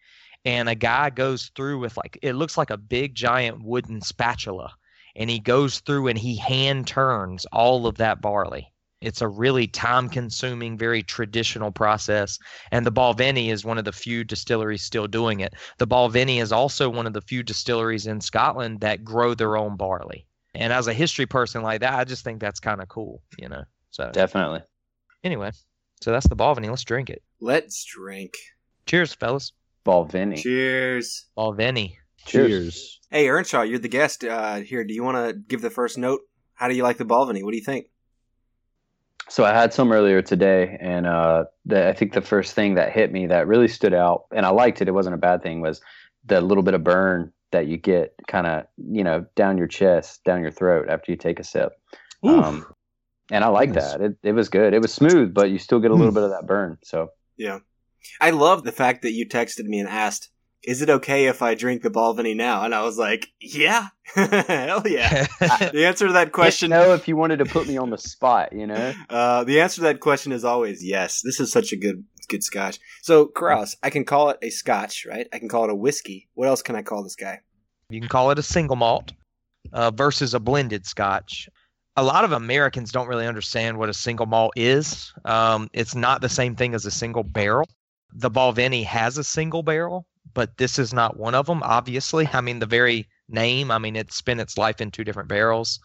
And 0.46 0.68
a 0.68 0.74
guy 0.74 1.10
goes 1.10 1.50
through 1.54 1.78
with 1.78 1.96
like 1.96 2.18
it 2.22 2.34
looks 2.34 2.56
like 2.56 2.70
a 2.70 2.76
big 2.76 3.14
giant 3.14 3.62
wooden 3.62 4.00
spatula 4.00 4.72
and 5.16 5.30
he 5.30 5.38
goes 5.38 5.80
through 5.80 6.08
and 6.08 6.18
he 6.18 6.36
hand 6.36 6.86
turns 6.86 7.46
all 7.46 7.86
of 7.86 7.96
that 7.96 8.20
barley. 8.20 8.72
It's 9.04 9.20
a 9.20 9.28
really 9.28 9.66
time 9.66 10.08
consuming, 10.08 10.78
very 10.78 11.02
traditional 11.02 11.70
process. 11.70 12.38
And 12.72 12.86
the 12.86 12.92
Balvenie 12.92 13.50
is 13.50 13.62
one 13.62 13.76
of 13.76 13.84
the 13.84 13.92
few 13.92 14.24
distilleries 14.24 14.82
still 14.82 15.06
doing 15.06 15.40
it. 15.40 15.52
The 15.78 15.86
Balvenie 15.86 16.40
is 16.40 16.52
also 16.52 16.88
one 16.88 17.06
of 17.06 17.12
the 17.12 17.20
few 17.20 17.42
distilleries 17.42 18.06
in 18.06 18.22
Scotland 18.22 18.80
that 18.80 19.04
grow 19.04 19.34
their 19.34 19.58
own 19.58 19.76
barley. 19.76 20.26
And 20.54 20.72
as 20.72 20.86
a 20.86 20.94
history 20.94 21.26
person 21.26 21.62
like 21.62 21.80
that, 21.80 21.92
I 21.92 22.04
just 22.04 22.24
think 22.24 22.40
that's 22.40 22.60
kind 22.60 22.80
of 22.80 22.88
cool, 22.88 23.22
you 23.38 23.48
know? 23.48 23.64
So, 23.90 24.10
Definitely. 24.10 24.62
anyway, 25.22 25.50
so 26.00 26.10
that's 26.10 26.28
the 26.28 26.36
Balvenie. 26.36 26.70
Let's 26.70 26.84
drink 26.84 27.10
it. 27.10 27.22
Let's 27.40 27.84
drink. 27.84 28.34
Cheers, 28.86 29.12
fellas. 29.12 29.52
Balvenie. 29.84 30.42
Cheers. 30.42 31.26
Balvenie. 31.36 31.96
Cheers. 32.24 33.00
Hey, 33.10 33.28
Earnshaw, 33.28 33.62
you're 33.62 33.78
the 33.78 33.88
guest 33.88 34.24
uh, 34.24 34.56
here. 34.56 34.82
Do 34.82 34.94
you 34.94 35.04
want 35.04 35.18
to 35.18 35.34
give 35.34 35.60
the 35.60 35.68
first 35.68 35.98
note? 35.98 36.20
How 36.54 36.68
do 36.68 36.74
you 36.74 36.82
like 36.82 36.96
the 36.96 37.04
Balvenie? 37.04 37.42
What 37.42 37.50
do 37.50 37.58
you 37.58 37.64
think? 37.64 37.86
So 39.28 39.44
I 39.44 39.54
had 39.54 39.72
some 39.72 39.90
earlier 39.90 40.20
today, 40.20 40.76
and 40.80 41.06
uh, 41.06 41.44
the, 41.64 41.88
I 41.88 41.92
think 41.92 42.12
the 42.12 42.20
first 42.20 42.54
thing 42.54 42.74
that 42.74 42.92
hit 42.92 43.10
me 43.10 43.26
that 43.26 43.46
really 43.46 43.68
stood 43.68 43.94
out, 43.94 44.24
and 44.34 44.44
I 44.44 44.50
liked 44.50 44.82
it. 44.82 44.88
It 44.88 44.92
wasn't 44.92 45.14
a 45.14 45.18
bad 45.18 45.42
thing. 45.42 45.60
Was 45.60 45.80
the 46.26 46.40
little 46.40 46.62
bit 46.62 46.74
of 46.74 46.84
burn 46.84 47.32
that 47.52 47.66
you 47.66 47.76
get, 47.76 48.14
kind 48.28 48.46
of 48.46 48.66
you 48.76 49.04
know, 49.04 49.24
down 49.36 49.56
your 49.56 49.66
chest, 49.66 50.24
down 50.24 50.42
your 50.42 50.50
throat 50.50 50.88
after 50.88 51.10
you 51.12 51.16
take 51.16 51.38
a 51.38 51.44
sip. 51.44 51.72
Um, 52.22 52.66
and 53.30 53.44
I 53.44 53.48
like 53.48 53.72
that. 53.74 54.00
It 54.00 54.16
it 54.22 54.32
was 54.32 54.48
good. 54.48 54.74
It 54.74 54.80
was 54.82 54.92
smooth, 54.92 55.32
but 55.32 55.50
you 55.50 55.58
still 55.58 55.80
get 55.80 55.90
a 55.90 55.94
little 55.94 56.12
bit 56.12 56.22
of 56.22 56.30
that 56.30 56.46
burn. 56.46 56.78
So 56.84 57.08
Yeah. 57.36 57.60
I 58.20 58.30
love 58.30 58.64
the 58.64 58.72
fact 58.72 59.02
that 59.02 59.12
you 59.12 59.26
texted 59.26 59.64
me 59.64 59.78
and 59.78 59.88
asked, 59.88 60.28
is 60.66 60.82
it 60.82 60.90
okay 60.90 61.26
if 61.26 61.42
I 61.42 61.54
drink 61.54 61.82
the 61.82 61.90
Balvenie 61.90 62.36
now? 62.36 62.64
And 62.64 62.74
I 62.74 62.82
was 62.82 62.98
like, 62.98 63.28
yeah. 63.40 63.88
Hell 64.14 64.86
yeah. 64.86 65.26
The 65.40 65.86
answer 65.86 66.06
to 66.06 66.12
that 66.14 66.32
question 66.32 66.70
Didn't 66.70 66.86
know 66.86 66.94
if 66.94 67.06
you 67.08 67.16
wanted 67.16 67.38
to 67.38 67.44
put 67.44 67.68
me 67.68 67.76
on 67.76 67.90
the 67.90 67.98
spot, 67.98 68.52
you 68.52 68.66
know. 68.66 68.92
Uh, 69.10 69.44
the 69.44 69.60
answer 69.60 69.76
to 69.76 69.82
that 69.82 70.00
question 70.00 70.32
is 70.32 70.44
always 70.44 70.84
yes. 70.84 71.20
This 71.22 71.38
is 71.38 71.52
such 71.52 71.72
a 71.72 71.76
good 71.76 72.04
good 72.28 72.42
scotch. 72.42 72.78
So, 73.02 73.26
Kraus, 73.26 73.76
I 73.82 73.90
can 73.90 74.04
call 74.04 74.30
it 74.30 74.38
a 74.42 74.50
scotch, 74.50 75.06
right? 75.08 75.28
I 75.32 75.38
can 75.38 75.48
call 75.48 75.64
it 75.64 75.70
a 75.70 75.74
whiskey. 75.74 76.28
What 76.34 76.48
else 76.48 76.62
can 76.62 76.74
I 76.74 76.82
call 76.82 77.02
this 77.02 77.16
guy? 77.16 77.40
You 77.90 78.00
can 78.00 78.08
call 78.08 78.30
it 78.30 78.38
a 78.38 78.42
single 78.42 78.76
malt 78.76 79.12
uh, 79.72 79.90
versus 79.90 80.34
a 80.34 80.40
blended 80.40 80.86
scotch. 80.86 81.48
A 81.96 82.02
lot 82.02 82.24
of 82.24 82.32
Americans 82.32 82.92
don't 82.92 83.08
really 83.08 83.26
understand 83.26 83.78
what 83.78 83.88
a 83.88 83.94
single 83.94 84.26
malt 84.26 84.54
is. 84.56 85.12
Um, 85.24 85.68
it's 85.72 85.94
not 85.94 86.22
the 86.22 86.28
same 86.28 86.56
thing 86.56 86.74
as 86.74 86.86
a 86.86 86.90
single 86.90 87.22
barrel. 87.22 87.68
The 88.14 88.30
Balvenie 88.30 88.84
has 88.84 89.18
a 89.18 89.24
single 89.24 89.62
barrel, 89.62 90.06
but 90.32 90.56
this 90.56 90.78
is 90.78 90.92
not 90.92 91.16
one 91.16 91.34
of 91.34 91.46
them, 91.46 91.62
obviously. 91.62 92.28
I 92.32 92.40
mean, 92.40 92.58
the 92.58 92.66
very 92.66 93.08
name, 93.28 93.70
I 93.70 93.78
mean, 93.78 93.96
it 93.96 94.12
spent 94.12 94.40
its 94.40 94.56
life 94.56 94.80
in 94.80 94.90
two 94.90 95.04
different 95.04 95.28
barrels. 95.28 95.80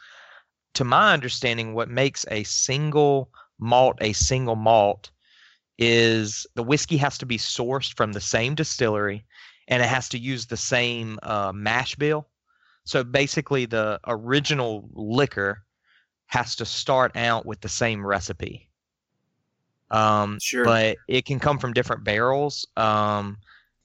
To 0.75 0.83
my 0.83 1.13
understanding, 1.13 1.73
what 1.73 1.89
makes 1.89 2.25
a 2.29 2.43
single 2.43 3.29
malt 3.59 3.97
a 3.99 4.13
single 4.13 4.55
malt 4.55 5.11
is 5.77 6.47
the 6.55 6.63
whiskey 6.63 6.97
has 6.97 7.17
to 7.17 7.25
be 7.25 7.37
sourced 7.37 7.95
from 7.95 8.13
the 8.13 8.21
same 8.21 8.55
distillery 8.55 9.25
and 9.67 9.81
it 9.83 9.87
has 9.87 10.09
to 10.09 10.17
use 10.17 10.45
the 10.45 10.57
same 10.57 11.19
uh, 11.23 11.51
mash 11.53 11.95
bill. 11.95 12.27
So 12.85 13.03
basically, 13.03 13.65
the 13.65 13.99
original 14.07 14.89
liquor 14.93 15.63
has 16.25 16.55
to 16.55 16.65
start 16.65 17.15
out 17.15 17.45
with 17.45 17.61
the 17.61 17.69
same 17.69 18.05
recipe. 18.05 18.69
Um, 19.91 20.39
Sure. 20.41 20.65
But 20.65 20.97
it 21.07 21.25
can 21.25 21.39
come 21.39 21.59
from 21.59 21.73
different 21.73 22.03
barrels. 22.03 22.67
Um, 22.77 23.37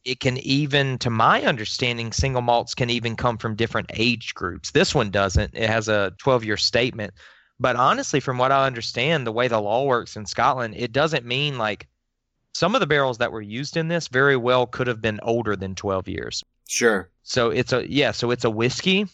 it 0.05 0.21
can 0.21 0.37
even, 0.39 0.99
to 0.99 1.11
my 1.11 1.43
understanding, 1.43 2.13
single 2.13 2.43
malts 2.43 2.75
can 2.75 2.91
even 2.91 3.17
come 3.17 3.39
from 3.39 3.57
different 3.57 3.91
age 3.95 4.35
groups. 4.35 4.71
This 4.71 4.95
one 4.95 5.11
doesn't. 5.11 5.55
It 5.55 5.69
has 5.69 5.89
a 5.89 6.13
12 6.19 6.45
year 6.45 6.57
statement. 6.57 7.15
But 7.59 7.77
honestly, 7.77 8.21
from 8.21 8.37
what 8.39 8.53
I 8.53 8.67
understand, 8.67 9.27
the 9.27 9.33
way 9.33 9.49
the 9.49 9.61
law 9.61 9.85
works 9.85 10.17
in 10.17 10.27
Scotland, 10.27 10.75
it 10.77 10.93
doesn't 10.93 11.25
mean 11.25 11.57
like 11.57 11.89
some 12.53 12.75
of 12.75 12.81
the 12.81 12.87
barrels 12.87 13.19
that 13.19 13.33
were 13.33 13.41
used 13.41 13.77
in 13.77 13.89
this 13.89 14.09
very 14.09 14.37
well 14.37 14.67
could 14.67 14.87
have 14.87 15.01
been 15.01 15.21
older 15.23 15.57
than 15.57 15.75
12 15.75 16.09
years. 16.09 16.45
Sure. 16.69 17.11
So 17.23 17.51
it's 17.51 17.73
a 17.73 17.89
yeah, 17.89 18.11
so 18.11 18.31
it's 18.31 18.45
a 18.45 18.51
whiskey. 18.51 19.07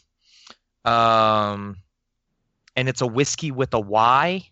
Um 0.84 1.76
and 2.76 2.88
it's 2.88 3.00
a 3.00 3.06
whiskey 3.06 3.50
with 3.50 3.74
a 3.74 3.80
Y, 3.80 4.48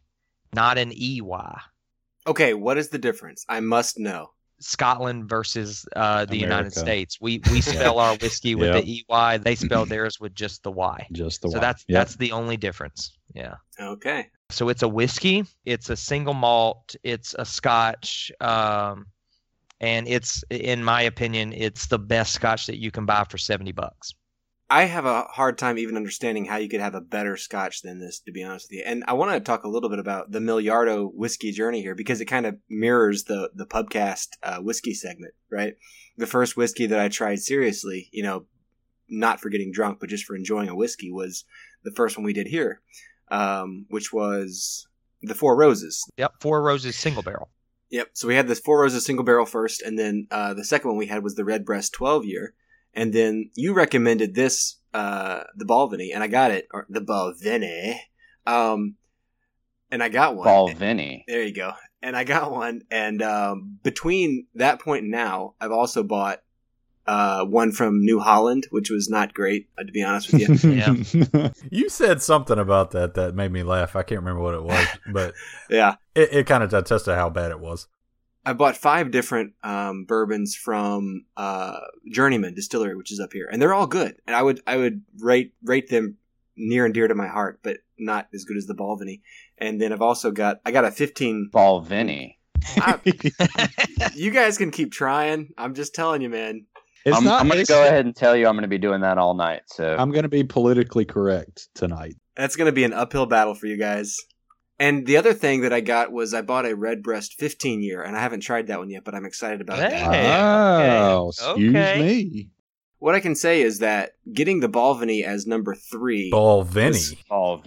not 0.53 0.79
an 0.79 0.93
EY. 0.93 1.61
Okay, 2.27 2.53
what 2.55 2.77
is 2.77 2.91
the 2.91 2.99
difference? 2.99 3.45
I 3.49 3.61
must 3.61 3.99
know. 3.99 4.31
Scotland 4.61 5.29
versus 5.29 5.87
uh, 5.97 6.25
the 6.25 6.37
United 6.37 6.73
States. 6.75 7.19
We 7.21 7.41
we 7.51 7.61
spell 7.75 7.99
our 7.99 8.17
whiskey 8.17 8.55
with 8.55 8.75
Yep. 8.75 8.85
the 8.85 9.05
EY. 9.11 9.39
They 9.39 9.55
spell 9.67 9.87
theirs 9.87 10.19
with 10.21 10.35
just 10.35 10.63
the 10.63 10.71
Y. 10.71 11.07
Just 11.13 11.43
the 11.43 11.49
So 11.51 11.59
one. 11.59 11.61
that's 11.63 11.85
Yep. 11.89 11.99
that's 11.99 12.17
the 12.17 12.33
only 12.33 12.57
difference. 12.57 13.17
Yeah. 13.35 13.55
Okay. 13.81 14.27
So 14.51 14.69
it's 14.71 14.83
a 14.83 14.89
whiskey. 14.89 15.45
It's 15.65 15.91
a 15.91 15.97
single 15.97 16.35
malt. 16.35 16.97
It's 17.03 17.35
a 17.39 17.45
Scotch. 17.45 18.33
Um, 18.41 19.07
and 19.81 20.09
it's 20.09 20.43
in 20.51 20.83
my 20.83 21.03
opinion, 21.03 21.53
it's 21.53 21.87
the 21.87 21.99
best 21.99 22.33
Scotch 22.33 22.67
that 22.67 22.79
you 22.79 22.91
can 22.91 23.07
buy 23.07 23.25
for 23.29 23.39
seventy 23.39 23.73
bucks. 23.73 24.15
I 24.71 24.85
have 24.85 25.07
a 25.07 25.23
hard 25.23 25.57
time 25.57 25.79
even 25.79 25.97
understanding 25.97 26.45
how 26.45 26.57
you 26.57 26.69
could 26.69 26.81
have 26.81 26.95
a 26.95 27.01
better 27.01 27.39
scotch 27.39 27.81
than 27.81 28.01
this, 28.01 28.21
to 28.21 28.33
be 28.33 28.45
honest 28.45 28.67
with 28.67 28.79
you. 28.79 28.85
And 28.85 29.03
I 29.09 29.15
want 29.15 29.33
to 29.33 29.41
talk 29.41 29.65
a 29.65 29.69
little 29.69 29.89
bit 29.89 29.99
about 29.99 30.31
the 30.31 30.41
Miliardo 30.41 31.11
whiskey 31.15 31.53
journey 31.53 31.81
here 31.81 31.95
because 31.95 32.21
it 32.21 32.27
kind 32.27 32.45
of 32.45 32.57
mirrors 32.69 33.25
the 33.25 33.51
the 33.55 33.67
pubcast 33.67 34.29
uh, 34.43 34.59
whiskey 34.59 34.93
segment, 34.93 35.33
right? 35.51 35.75
The 36.19 36.27
first 36.27 36.57
whiskey 36.57 36.87
that 36.87 37.01
I 37.01 37.09
tried 37.09 37.41
seriously, 37.41 38.11
you 38.13 38.23
know, 38.23 38.45
not 39.09 39.41
for 39.41 39.49
getting 39.49 39.73
drunk, 39.73 40.01
but 40.01 40.11
just 40.11 40.25
for 40.25 40.37
enjoying 40.37 40.69
a 40.69 40.77
whiskey, 40.77 41.11
was 41.11 41.45
the 41.83 41.93
first 41.93 42.19
one 42.19 42.25
we 42.25 42.35
did 42.35 42.49
here, 42.49 42.83
um, 43.31 43.87
which 43.89 44.13
was 44.13 44.87
the 45.23 45.35
Four 45.35 45.57
Roses. 45.57 46.05
Yep, 46.19 46.35
Four 46.41 46.63
Roses 46.63 46.95
single 46.95 47.23
barrel. 47.23 47.49
Yep. 47.91 48.11
So 48.13 48.29
we 48.29 48.35
had 48.35 48.49
this 48.49 48.61
Four 48.61 48.83
Roses 48.83 49.07
single 49.07 49.25
barrel 49.25 49.47
first, 49.47 49.81
and 49.81 49.99
then 49.99 50.27
uh, 50.31 50.53
the 50.53 50.65
second 50.65 50.91
one 50.91 50.99
we 50.99 51.07
had 51.07 51.23
was 51.23 51.37
the 51.37 51.45
Redbreast 51.45 51.95
12 51.95 52.27
year. 52.27 52.55
And 52.99 53.13
then 53.13 53.51
you 53.55 53.75
recommended 53.75 54.35
this 54.35 54.75
uh, 54.93 55.45
the 55.55 55.65
Balvenie, 55.65 56.11
and 56.13 56.21
I 56.21 56.27
got 56.27 56.51
it, 56.51 56.67
or 56.75 56.85
the 56.89 57.01
Balvenie, 57.01 57.97
um, 58.45 58.97
and 59.89 60.03
I 60.03 60.09
got 60.09 60.35
one. 60.35 60.47
Ball 60.47 60.69
Vinny. 60.73 61.25
There 61.29 61.45
you 61.45 61.55
go. 61.55 61.75
And 62.03 62.17
I 62.17 62.25
got 62.25 62.51
one, 62.51 62.83
and 62.91 63.23
um, 63.23 63.79
between 63.85 64.49
that 64.57 64.81
point 64.81 65.03
and 65.03 65.13
now, 65.13 65.55
I've 65.61 65.71
also 65.71 66.03
bought 66.03 66.43
uh, 67.07 67.45
one 67.45 67.71
from 67.71 68.05
New 68.05 68.19
Holland, 68.19 68.67
which 68.73 68.91
was 68.91 69.09
not 69.09 69.33
great, 69.33 69.69
uh, 69.79 69.85
to 69.85 69.93
be 69.93 70.03
honest 70.03 70.33
with 70.33 70.65
you. 70.65 70.73
Yeah. 71.25 71.51
You 71.71 71.89
said 71.91 72.21
something 72.21 72.59
about 72.59 72.91
that 72.91 73.15
that 73.15 73.37
made 73.37 73.53
me 73.53 73.63
laugh. 73.63 73.95
I 73.95 74.03
can't 74.03 74.23
remember 74.23 74.43
what 74.43 74.55
it 74.55 74.65
was, 74.65 74.89
but 75.13 75.35
yeah, 75.71 75.95
it, 76.17 76.33
it 76.33 76.47
kind 76.49 76.65
of 76.65 76.75
attested 76.75 77.15
how 77.15 77.31
bad 77.31 77.53
it 77.53 77.61
was. 77.61 77.87
I 78.49 78.55
bought 78.55 78.79
five 78.79 79.11
different 79.11 79.53
um, 79.63 80.07
bourbons 80.07 80.57
from 80.57 81.27
uh, 81.37 81.81
Journeyman 82.11 82.55
Distillery, 82.55 82.97
which 82.97 83.13
is 83.13 83.21
up 83.21 83.35
here, 83.35 83.47
and 83.53 83.61
they're 83.61 83.75
all 83.75 83.87
good. 83.87 84.17
And 84.27 84.35
I 84.35 84.41
would 84.41 84.63
I 84.67 84.79
would 84.79 85.03
rate 85.19 85.53
rate 85.63 85.91
them 85.91 86.17
near 86.57 86.87
and 86.87 86.95
dear 86.95 87.07
to 87.09 87.15
my 87.15 87.27
heart, 87.27 87.61
but 87.63 87.81
not 87.99 88.27
as 88.33 88.47
good 88.47 88.57
as 88.57 88.65
the 88.65 88.75
Balvenie. 88.75 89.21
And 89.59 89.79
then 89.79 89.93
I've 89.93 90.01
also 90.01 90.31
got 90.31 90.63
I 90.65 90.71
got 90.71 90.87
a 90.87 90.91
15. 90.91 91.51
Ball 91.53 91.83
Vinny. 91.83 92.39
I- 92.79 93.01
you 94.15 94.31
guys 94.31 94.57
can 94.57 94.71
keep 94.71 94.93
trying. 94.93 95.51
I'm 95.59 95.75
just 95.75 95.95
telling 95.95 96.23
you, 96.23 96.31
man. 96.31 96.65
It's 97.05 97.19
I'm, 97.19 97.25
not. 97.25 97.43
I'm 97.43 97.49
going 97.49 97.59
to 97.59 97.63
it's- 97.63 97.69
go 97.69 97.87
ahead 97.87 98.07
and 98.07 98.17
tell 98.17 98.35
you 98.35 98.47
I'm 98.47 98.55
going 98.55 98.63
to 98.63 98.69
be 98.69 98.79
doing 98.79 99.03
that 99.03 99.19
all 99.19 99.35
night. 99.35 99.65
So 99.67 99.95
I'm 99.95 100.11
going 100.11 100.23
to 100.23 100.31
be 100.31 100.43
politically 100.43 101.05
correct 101.05 101.69
tonight. 101.75 102.15
That's 102.35 102.57
going 102.57 102.67
to 102.67 102.73
be 102.73 102.85
an 102.85 102.95
uphill 102.95 103.27
battle 103.27 103.55
for 103.55 103.67
you 103.67 103.77
guys. 103.77 104.17
And 104.81 105.07
the 105.07 105.17
other 105.17 105.35
thing 105.35 105.63
that 105.63 105.73
I 105.73 105.81
got 105.81 106.13
was 106.13 106.33
I 106.35 106.43
bought 106.43 106.65
a 106.67 106.75
Redbreast 106.77 107.35
15 107.39 107.83
year, 107.83 108.03
and 108.03 108.17
I 108.17 108.21
haven't 108.21 108.41
tried 108.41 108.69
that 108.69 108.79
one 108.79 108.91
yet, 108.91 109.03
but 109.05 109.15
I'm 109.15 109.25
excited 109.27 109.61
about 109.61 109.79
Hey. 109.79 109.91
that. 109.91 110.41
oh, 110.41 111.27
okay. 111.29 111.51
excuse 111.51 111.75
Okay. 111.75 112.01
me. 112.03 112.51
What 113.01 113.15
I 113.15 113.21
can 113.21 113.35
say 113.35 113.63
is 113.63 113.79
that 113.81 114.13
getting 114.33 114.61
the 114.61 114.69
Balvenie 114.69 115.25
as 115.25 115.47
number 115.47 115.75
three. 115.75 116.31
Ball 116.31 116.63
Vinny. 116.63 116.89
was- 116.91 117.15
Ball 117.29 117.63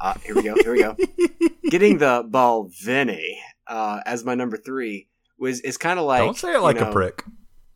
Uh, 0.00 0.14
here 0.24 0.34
we 0.34 0.42
go. 0.42 0.54
Here 0.54 0.72
we 0.72 0.78
go. 0.82 0.96
getting 1.70 1.98
the 1.98 2.24
Balvenie 2.24 3.36
uh, 3.66 4.00
as 4.06 4.24
my 4.24 4.34
number 4.34 4.56
three 4.56 5.08
was 5.38 5.60
is 5.60 5.76
kind 5.76 5.98
of 5.98 6.04
like 6.06 6.20
Don't 6.22 6.36
say 6.36 6.54
it 6.54 6.60
like 6.60 6.76
you 6.76 6.82
know, 6.82 6.88
a 6.90 6.92
prick. 6.92 7.24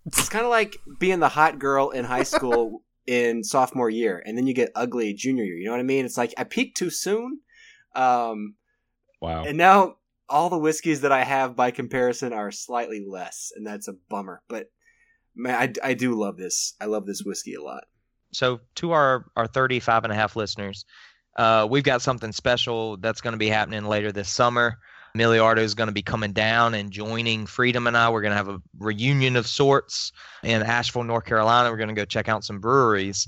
It's 0.06 0.28
kind 0.28 0.44
of 0.44 0.50
like 0.50 0.76
being 0.98 1.20
the 1.20 1.28
hot 1.28 1.58
girl 1.58 1.90
in 1.90 2.04
high 2.04 2.22
school 2.22 2.82
in 3.06 3.44
sophomore 3.44 3.90
year, 3.90 4.22
and 4.24 4.36
then 4.38 4.46
you 4.46 4.54
get 4.54 4.70
ugly 4.74 5.12
junior 5.14 5.44
year. 5.44 5.56
You 5.56 5.66
know 5.66 5.72
what 5.72 5.80
I 5.80 5.84
mean? 5.84 6.04
It's 6.04 6.16
like 6.18 6.32
I 6.38 6.44
peaked 6.44 6.76
too 6.76 6.90
soon, 6.90 7.40
um, 7.98 8.54
Wow. 9.20 9.44
and 9.44 9.58
now 9.58 9.96
all 10.28 10.50
the 10.50 10.58
whiskeys 10.58 11.00
that 11.00 11.12
I 11.12 11.24
have 11.24 11.56
by 11.56 11.70
comparison 11.70 12.32
are 12.32 12.52
slightly 12.52 13.04
less, 13.08 13.50
and 13.56 13.66
that's 13.66 13.88
a 13.88 13.94
bummer. 14.08 14.42
But 14.48 14.66
man, 15.34 15.54
I, 15.82 15.90
I 15.90 15.94
do 15.94 16.14
love 16.14 16.36
this. 16.36 16.74
I 16.80 16.84
love 16.86 17.06
this 17.06 17.22
whiskey 17.24 17.54
a 17.54 17.62
lot. 17.62 17.84
so 18.32 18.60
to 18.76 18.92
our 18.92 19.24
our 19.36 19.46
35 19.46 20.04
and 20.04 20.12
a 20.12 20.16
half 20.16 20.36
listeners 20.36 20.84
uh, 21.36 21.66
we've 21.70 21.84
got 21.84 22.02
something 22.02 22.32
special 22.32 22.96
that's 22.98 23.20
going 23.22 23.32
to 23.32 23.38
be 23.38 23.48
happening 23.48 23.84
later 23.84 24.12
this 24.12 24.28
summer 24.28 24.76
Miliardo 25.16 25.58
is 25.62 25.74
going 25.74 25.86
to 25.88 25.92
be 25.94 26.02
coming 26.02 26.32
down 26.32 26.74
and 26.74 26.90
joining 26.90 27.46
Freedom 27.46 27.86
and 27.86 27.96
I. 27.96 28.10
We're 28.10 28.20
going 28.20 28.32
to 28.32 28.36
have 28.36 28.48
a 28.48 28.60
reunion 28.78 29.36
of 29.36 29.46
sorts 29.46 30.12
in 30.44 30.62
Asheville, 30.62 31.04
North 31.04 31.24
Carolina. 31.24 31.70
We're 31.70 31.78
going 31.78 31.88
to 31.88 31.94
go 31.94 32.04
check 32.04 32.28
out 32.28 32.44
some 32.44 32.60
breweries. 32.60 33.26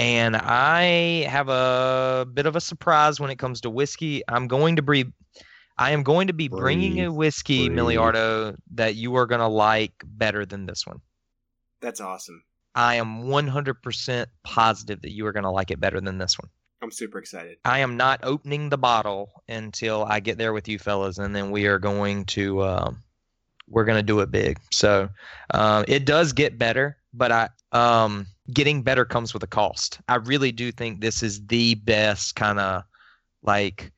And 0.00 0.34
I 0.34 1.26
have 1.28 1.50
a 1.50 2.26
bit 2.32 2.46
of 2.46 2.56
a 2.56 2.60
surprise 2.62 3.20
when 3.20 3.30
it 3.30 3.36
comes 3.36 3.60
to 3.60 3.70
whiskey. 3.70 4.22
I'm 4.26 4.48
going 4.48 4.76
to 4.76 4.82
be, 4.82 5.04
I 5.76 5.90
am 5.90 6.04
going 6.04 6.28
to 6.28 6.32
be 6.32 6.48
bringing 6.48 7.04
a 7.04 7.12
whiskey, 7.12 7.68
breathe. 7.68 7.78
Miliardo, 7.78 8.56
that 8.72 8.94
you 8.94 9.16
are 9.16 9.26
going 9.26 9.42
to 9.42 9.46
like 9.46 9.92
better 10.06 10.46
than 10.46 10.64
this 10.64 10.86
one. 10.86 11.02
That's 11.82 12.00
awesome. 12.00 12.42
I 12.74 12.94
am 12.94 13.24
100% 13.24 14.26
positive 14.42 15.02
that 15.02 15.10
you 15.10 15.26
are 15.26 15.32
going 15.32 15.44
to 15.44 15.50
like 15.50 15.70
it 15.70 15.80
better 15.80 16.00
than 16.00 16.16
this 16.16 16.38
one. 16.38 16.48
I'm 16.80 16.90
super 16.90 17.18
excited. 17.18 17.58
I 17.66 17.80
am 17.80 17.98
not 17.98 18.20
opening 18.22 18.70
the 18.70 18.78
bottle 18.78 19.42
until 19.50 20.04
I 20.04 20.20
get 20.20 20.38
there 20.38 20.54
with 20.54 20.66
you 20.66 20.78
fellas, 20.78 21.18
and 21.18 21.36
then 21.36 21.50
we 21.50 21.66
are 21.66 21.78
going 21.78 22.24
to 22.26 22.62
um, 22.62 23.02
we're 23.68 23.84
going 23.84 23.98
to 23.98 24.02
do 24.02 24.20
it 24.20 24.30
big. 24.30 24.58
So 24.72 25.10
um, 25.52 25.84
it 25.88 26.06
does 26.06 26.32
get 26.32 26.58
better, 26.58 26.96
but 27.12 27.32
I 27.32 27.48
um, 27.72 28.28
getting 28.52 28.82
better 28.82 29.04
comes 29.04 29.32
with 29.34 29.42
a 29.42 29.46
cost. 29.46 30.00
I 30.08 30.16
really 30.16 30.52
do 30.52 30.70
think 30.72 31.00
this 31.00 31.22
is 31.22 31.44
the 31.46 31.74
best 31.76 32.34
kind 32.36 32.58
of 32.58 32.82
like. 33.42 33.92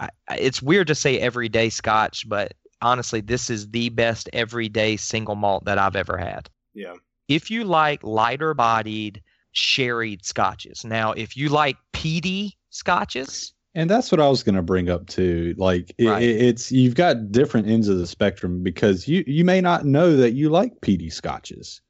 I, 0.00 0.08
I- 0.28 0.36
it's 0.36 0.62
weird 0.62 0.86
to 0.88 0.94
say 0.94 1.18
everyday 1.18 1.68
Scotch, 1.70 2.28
but 2.28 2.54
honestly, 2.80 3.20
this 3.20 3.50
is 3.50 3.68
the 3.70 3.88
best 3.88 4.28
everyday 4.32 4.96
single 4.96 5.34
malt 5.34 5.64
that 5.64 5.78
I've 5.78 5.96
ever 5.96 6.16
had 6.16 6.48
Yeah. 6.74 6.94
if 7.26 7.50
you 7.50 7.64
like 7.64 8.02
lighter 8.04 8.54
bodied 8.54 9.20
sherried 9.52 10.24
scotches. 10.24 10.84
Now, 10.84 11.12
if 11.12 11.36
you 11.36 11.48
like 11.48 11.76
peaty 11.92 12.56
scotches, 12.70 13.52
And 13.74 13.88
that's 13.90 14.10
what 14.12 14.20
I 14.20 14.28
was 14.28 14.42
going 14.44 14.54
to 14.54 14.62
bring 14.62 14.88
up 14.88 15.06
too. 15.08 15.54
Like 15.58 15.92
it, 15.98 16.06
Right. 16.06 16.22
it- 16.22 16.40
it's 16.42 16.70
you've 16.72 16.94
got 16.94 17.32
different 17.32 17.66
ends 17.68 17.88
of 17.88 17.98
the 17.98 18.06
spectrum 18.06 18.62
because 18.62 19.06
you 19.08 19.24
you 19.26 19.44
may 19.44 19.60
not 19.60 19.84
know 19.84 20.16
that 20.16 20.32
you 20.34 20.48
like 20.48 20.80
peaty 20.80 21.10
scotches. 21.10 21.80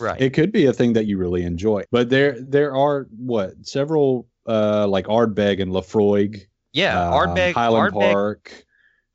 Right? 0.00 0.20
It 0.20 0.30
could 0.32 0.52
be 0.52 0.66
a 0.66 0.72
thing 0.72 0.92
that 0.94 1.06
you 1.06 1.18
really 1.18 1.42
enjoy. 1.42 1.84
But 1.90 2.10
there 2.10 2.40
there 2.40 2.74
are 2.74 3.06
what 3.16 3.54
several 3.62 4.26
uh 4.46 4.86
like 4.88 5.06
Ardbeg 5.06 5.60
and 5.60 5.72
Laphroaig, 5.72 6.46
yeah, 6.72 7.08
um, 7.08 7.12
Ardbeg, 7.12 7.52
Highland 7.52 7.94
Ardbeg, 7.94 8.12
Park. 8.12 8.64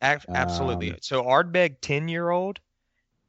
ac- 0.02 0.26
absolutely. 0.30 0.91
um, 0.91 0.98
so 1.02 1.24
Ardbeg 1.24 1.78
ten 1.82 2.08
year 2.08 2.30
old 2.30 2.60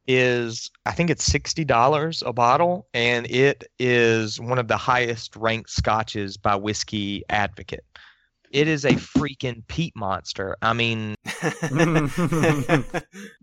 is 0.07 0.69
I 0.85 0.91
think 0.91 1.09
it's 1.09 1.23
sixty 1.23 1.65
dollars 1.65 2.23
a 2.25 2.31
bottle, 2.31 2.87
and 2.93 3.29
it 3.29 3.65
is 3.79 4.39
one 4.39 4.59
of 4.59 4.67
the 4.67 4.77
highest 4.77 5.35
ranked 5.35 5.69
scotches 5.69 6.37
by 6.37 6.55
Whiskey 6.55 7.23
Advocate. 7.29 7.83
It 8.51 8.67
is 8.67 8.85
a 8.85 8.91
freaking 8.93 9.65
peat 9.67 9.93
monster. 9.95 10.55
I 10.61 10.73
mean, 10.73 11.15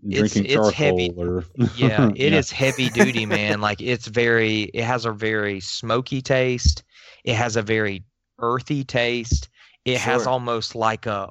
Drinking 0.07 0.45
it's 0.45 0.71
heavy. 0.71 1.11
or 1.15 1.43
yeah, 1.75 2.09
it 2.15 2.33
is 2.33 2.51
Yeah. 2.51 2.57
heavy 2.57 2.89
duty, 2.89 3.25
man. 3.25 3.61
Like 3.61 3.81
it's 3.81 4.07
very 4.07 4.63
it 4.73 4.83
has 4.83 5.05
a 5.05 5.11
very 5.11 5.59
smoky 5.59 6.21
taste. 6.21 6.83
It 7.23 7.35
has 7.35 7.55
a 7.55 7.61
very 7.61 8.03
earthy 8.39 8.83
taste. 8.83 9.49
It 9.85 9.97
has 9.97 10.25
almost 10.27 10.75
like 10.75 11.05
a 11.05 11.29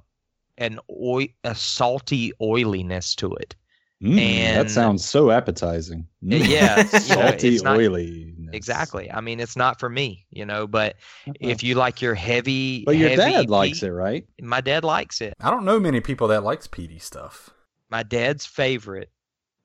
an 0.59 0.79
oil 0.91 1.27
a 1.45 1.55
salty 1.55 2.33
oiliness 2.41 3.15
to 3.17 3.33
it. 3.35 3.57
Mm, 4.03 4.19
and- 4.21 4.57
that 4.69 4.71
sounds 4.73 5.05
so 5.05 5.31
appetizing. 5.31 6.07
Yeah, 6.21 6.37
yeah, 6.47 6.81
it's- 6.81 7.09
you 7.09 7.17
know, 7.17 7.23
salty, 7.31 7.55
it's 7.55 7.63
not- 7.65 7.77
oily. 7.77 8.34
Exactly. 8.52 9.11
I 9.11 9.20
mean, 9.20 9.40
it's 9.40 9.57
not 9.57 9.78
for 9.80 9.88
me, 9.88 10.26
you 10.30 10.44
know, 10.44 10.66
but 10.66 10.96
if 11.40 11.62
you 11.62 11.74
like 11.74 12.02
your 12.02 12.14
heavy 12.14 12.85
but 12.85 12.96
your 12.96 13.09
heavy 13.11 13.33
dad 13.33 13.50
likes 13.50 13.80
peat- 13.80 13.88
it, 13.88 13.92
right? 13.92 14.24
My 14.40 14.61
dad 14.61 14.85
likes 14.85 15.20
it. 15.20 15.35
I 15.40 15.50
don't 15.50 15.64
know 15.64 15.80
many 15.80 16.00
people 16.00 16.28
that 16.28 16.42
likes 16.44 16.66
peaty 16.66 16.98
stuff. 16.98 17.50
my 17.90 18.02
dad's 18.02 18.44
favorite, 18.46 19.11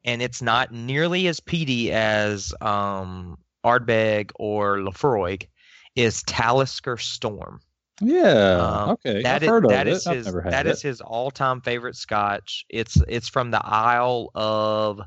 and 0.04 0.22
it's 0.22 0.42
not 0.42 0.72
nearly 0.72 1.28
as 1.28 1.40
peaty 1.40 1.92
as 1.92 2.54
um, 2.62 3.38
Ardbeg 3.66 4.32
or 4.36 4.78
Laphroaig, 4.78 5.48
is 5.96 6.24
Talisker 6.24 6.98
Storm. 6.98 7.60
Yeah. 8.02 8.84
Um, 8.84 8.90
okay. 8.92 9.22
That 9.24 9.38
I've 9.38 9.44
is 9.44 9.50
heard 9.50 9.66
of 9.66 9.72
that 9.72 9.88
it. 9.88 9.92
is 9.94 10.08
I've 10.08 10.16
his 10.16 10.26
never 10.28 10.42
had 10.42 10.54
that 10.54 10.68
it. 10.68 10.70
is 10.70 10.82
his 10.82 11.02
all 11.02 11.32
time 11.32 11.60
favorite 11.62 11.96
Scotch. 11.98 12.66
It's 12.70 12.98
it's 13.10 13.28
from 13.28 13.52
the 13.52 13.62
Isle 13.62 14.32
of 14.36 15.02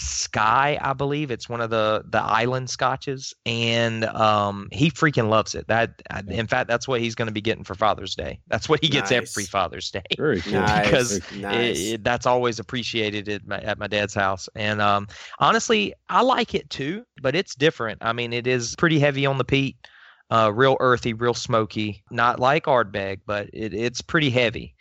Skye, 0.00 0.78
I 0.80 0.92
believe. 0.92 1.30
It's 1.32 1.48
one 1.48 1.60
of 1.60 1.70
the 1.70 2.04
the 2.08 2.22
island 2.22 2.70
scotches, 2.70 3.34
and 3.44 4.04
um, 4.04 4.68
he 4.70 4.90
freaking 4.90 5.28
loves 5.28 5.54
it. 5.56 5.66
That 5.66 6.00
in 6.28 6.46
fact, 6.46 6.68
that's 6.68 6.86
what 6.86 7.00
he's 7.00 7.14
going 7.16 7.26
to 7.26 7.32
be 7.32 7.40
getting 7.40 7.64
for 7.64 7.74
Father's 7.74 8.14
Day. 8.14 8.40
That's 8.46 8.68
what 8.68 8.80
he 8.82 8.88
gets 8.88 9.10
Nice. 9.10 9.30
every 9.32 9.44
Father's 9.44 9.90
Day. 9.90 10.02
Very 10.16 10.40
cool. 10.40 10.52
Nice. 10.60 10.84
Because 10.86 11.32
nice. 11.34 11.78
It- 11.78 11.94
it- 11.94 12.04
that's 12.04 12.26
always 12.26 12.58
appreciated 12.58 13.28
at 13.28 13.46
my, 13.46 13.58
at 13.60 13.78
my 13.78 13.86
dad's 13.88 14.14
house. 14.14 14.48
And 14.54 14.80
um, 14.80 15.08
honestly, 15.40 15.94
I 16.08 16.22
like 16.22 16.54
it 16.54 16.70
too, 16.70 17.04
but 17.20 17.34
it's 17.34 17.54
different. 17.54 17.98
I 18.00 18.12
mean, 18.12 18.32
it 18.32 18.46
is 18.46 18.76
pretty 18.76 18.98
heavy 18.98 19.26
on 19.26 19.36
the 19.38 19.44
peat, 19.44 19.76
uh, 20.30 20.52
real 20.54 20.76
earthy, 20.80 21.12
real 21.12 21.34
smoky. 21.34 22.02
Not 22.10 22.38
like 22.38 22.64
Ardbeg, 22.66 23.20
but 23.26 23.50
it, 23.52 23.74
it's 23.74 24.00
pretty 24.00 24.30
heavy. 24.30 24.74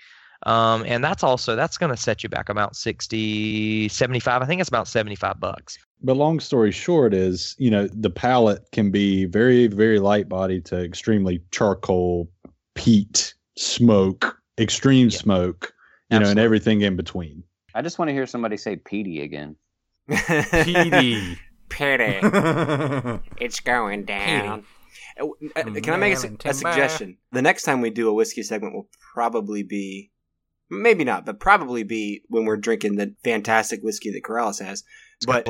Um, 0.43 0.83
and 0.85 1.03
that's 1.03 1.23
also 1.23 1.55
that's 1.55 1.77
going 1.77 1.89
to 1.89 1.97
set 1.97 2.23
you 2.23 2.29
back 2.29 2.49
about 2.49 2.75
60, 2.75 3.89
75. 3.89 4.41
I 4.41 4.45
think 4.45 4.61
it's 4.61 4.69
about 4.69 4.87
75 4.87 5.39
bucks. 5.39 5.77
But 6.01 6.15
long 6.15 6.39
story 6.39 6.71
short 6.71 7.13
is, 7.13 7.55
you 7.57 7.71
know, 7.71 7.87
the 7.91 8.11
palette 8.11 8.63
can 8.71 8.91
be 8.91 9.25
very, 9.25 9.65
very 9.67 9.99
light 9.99 10.29
body 10.29 10.61
to 10.61 10.83
extremely 10.83 11.41
charcoal, 11.51 12.29
peat, 12.75 13.33
smoke, 13.57 14.37
extreme 14.59 15.09
Yeah. 15.09 15.17
smoke, 15.17 15.73
you 16.11 16.19
know, 16.19 16.29
and 16.29 16.39
everything 16.39 16.81
in 16.81 16.95
between. 16.95 17.43
I 17.73 17.81
just 17.81 17.97
want 17.97 18.09
to 18.09 18.13
hear 18.13 18.27
somebody 18.27 18.57
say 18.57 18.75
peaty 18.75 19.21
again. 19.21 19.55
Peaty. 20.63 21.37
Pity. 21.69 22.19
It's 23.39 23.59
going 23.59 24.05
down. 24.05 24.63
Uh, 25.19 25.27
uh, 25.55 25.63
Can 25.63 25.89
I 25.93 25.97
make 25.97 26.13
a, 26.13 26.49
a 26.49 26.53
suggestion? 26.53 27.17
The 27.31 27.41
next 27.41 27.63
time 27.63 27.81
we 27.81 27.89
do 27.89 28.07
a 28.09 28.13
whiskey 28.13 28.41
segment 28.43 28.73
will 28.73 28.87
probably 29.13 29.63
be, 29.63 30.11
maybe 30.69 31.03
not, 31.03 31.25
but 31.25 31.39
probably 31.39 31.83
be 31.83 32.23
when 32.27 32.45
we're 32.45 32.57
drinking 32.57 32.95
the 32.95 33.15
fantastic 33.23 33.81
whiskey 33.81 34.11
that 34.11 34.23
Corrales 34.23 34.63
has. 34.63 34.83
But 35.25 35.45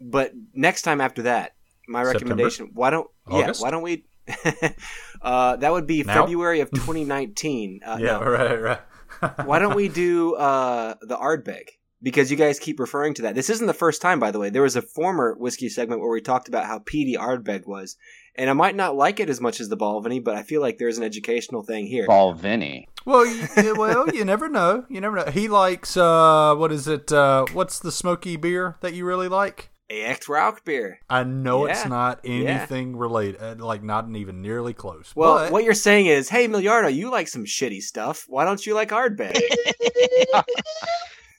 but 0.00 0.32
next 0.54 0.82
time 0.82 1.00
after 1.00 1.22
that, 1.22 1.54
my 1.88 2.04
September? 2.04 2.34
recommendation. 2.34 2.70
Why 2.74 2.90
don't 2.90 3.08
August? 3.26 3.60
yeah? 3.60 3.64
Why 3.64 3.70
don't 3.70 3.82
we? 3.82 4.04
uh, 5.22 5.56
that 5.56 5.72
would 5.72 5.86
be 5.86 6.02
Now? 6.02 6.22
February 6.22 6.60
of 6.60 6.70
2019. 6.74 7.80
Uh, 7.84 7.98
yeah, 8.00 8.06
no. 8.06 8.22
right, 8.22 8.60
right. 8.60 8.80
Why 9.44 9.58
don't 9.58 9.76
we 9.76 9.88
do 9.88 10.34
uh, 10.34 10.94
the 11.02 11.16
Ardbeg? 11.16 11.68
Because 12.02 12.30
you 12.32 12.36
guys 12.36 12.58
keep 12.58 12.80
referring 12.80 13.14
to 13.14 13.22
that. 13.22 13.36
This 13.36 13.48
isn't 13.48 13.66
the 13.68 13.74
first 13.74 14.02
time, 14.02 14.18
by 14.18 14.32
the 14.32 14.38
way. 14.40 14.50
There 14.50 14.62
was 14.62 14.74
a 14.74 14.82
former 14.82 15.36
whiskey 15.38 15.68
segment 15.68 16.00
where 16.00 16.10
we 16.10 16.20
talked 16.20 16.48
about 16.48 16.66
how 16.66 16.80
peaty 16.80 17.14
Ardbeg 17.14 17.66
was, 17.66 17.96
and 18.36 18.48
I 18.50 18.52
might 18.52 18.74
not 18.76 18.96
like 18.96 19.20
it 19.20 19.28
as 19.30 19.40
much 19.40 19.60
as 19.60 19.68
the 19.68 19.76
Balvenie, 19.76 20.22
but 20.22 20.34
I 20.36 20.42
feel 20.42 20.60
like 20.60 20.78
there's 20.78 20.98
an 20.98 21.04
educational 21.04 21.62
thing 21.62 21.86
here. 21.86 22.06
Ball 22.06 22.32
Vinny. 22.34 22.88
Well, 23.04 23.26
you, 23.26 23.74
well, 23.76 24.08
you 24.14 24.24
never 24.24 24.48
know. 24.48 24.84
You 24.88 25.00
never 25.00 25.16
know. 25.16 25.30
He 25.30 25.48
likes 25.48 25.96
uh, 25.96 26.54
what 26.56 26.70
is 26.72 26.86
it? 26.88 27.10
Uh, 27.12 27.46
what's 27.52 27.78
the 27.80 27.90
smoky 27.92 28.36
beer 28.36 28.76
that 28.80 28.94
you 28.94 29.04
really 29.04 29.28
like? 29.28 29.70
Echt 29.90 30.26
Rauch 30.28 30.64
beer. 30.64 31.00
I 31.10 31.22
know 31.24 31.66
Yeah. 31.66 31.72
it's 31.72 31.86
not 31.86 32.20
Yeah. 32.24 32.30
anything 32.48 32.96
related, 32.96 33.42
uh, 33.42 33.56
like 33.58 33.82
not 33.82 34.08
even 34.16 34.40
nearly 34.40 34.72
close. 34.72 35.12
Well, 35.14 35.34
but 35.34 35.52
what 35.52 35.64
you're 35.64 35.74
saying 35.74 36.06
is, 36.06 36.30
hey, 36.30 36.48
Miliardo, 36.48 36.94
you 36.94 37.10
like 37.10 37.28
some 37.28 37.44
shitty 37.44 37.82
stuff. 37.82 38.24
Why 38.28 38.44
don't 38.46 38.64
you 38.64 38.72
like 38.74 38.88
Ardbeg? 38.90 39.38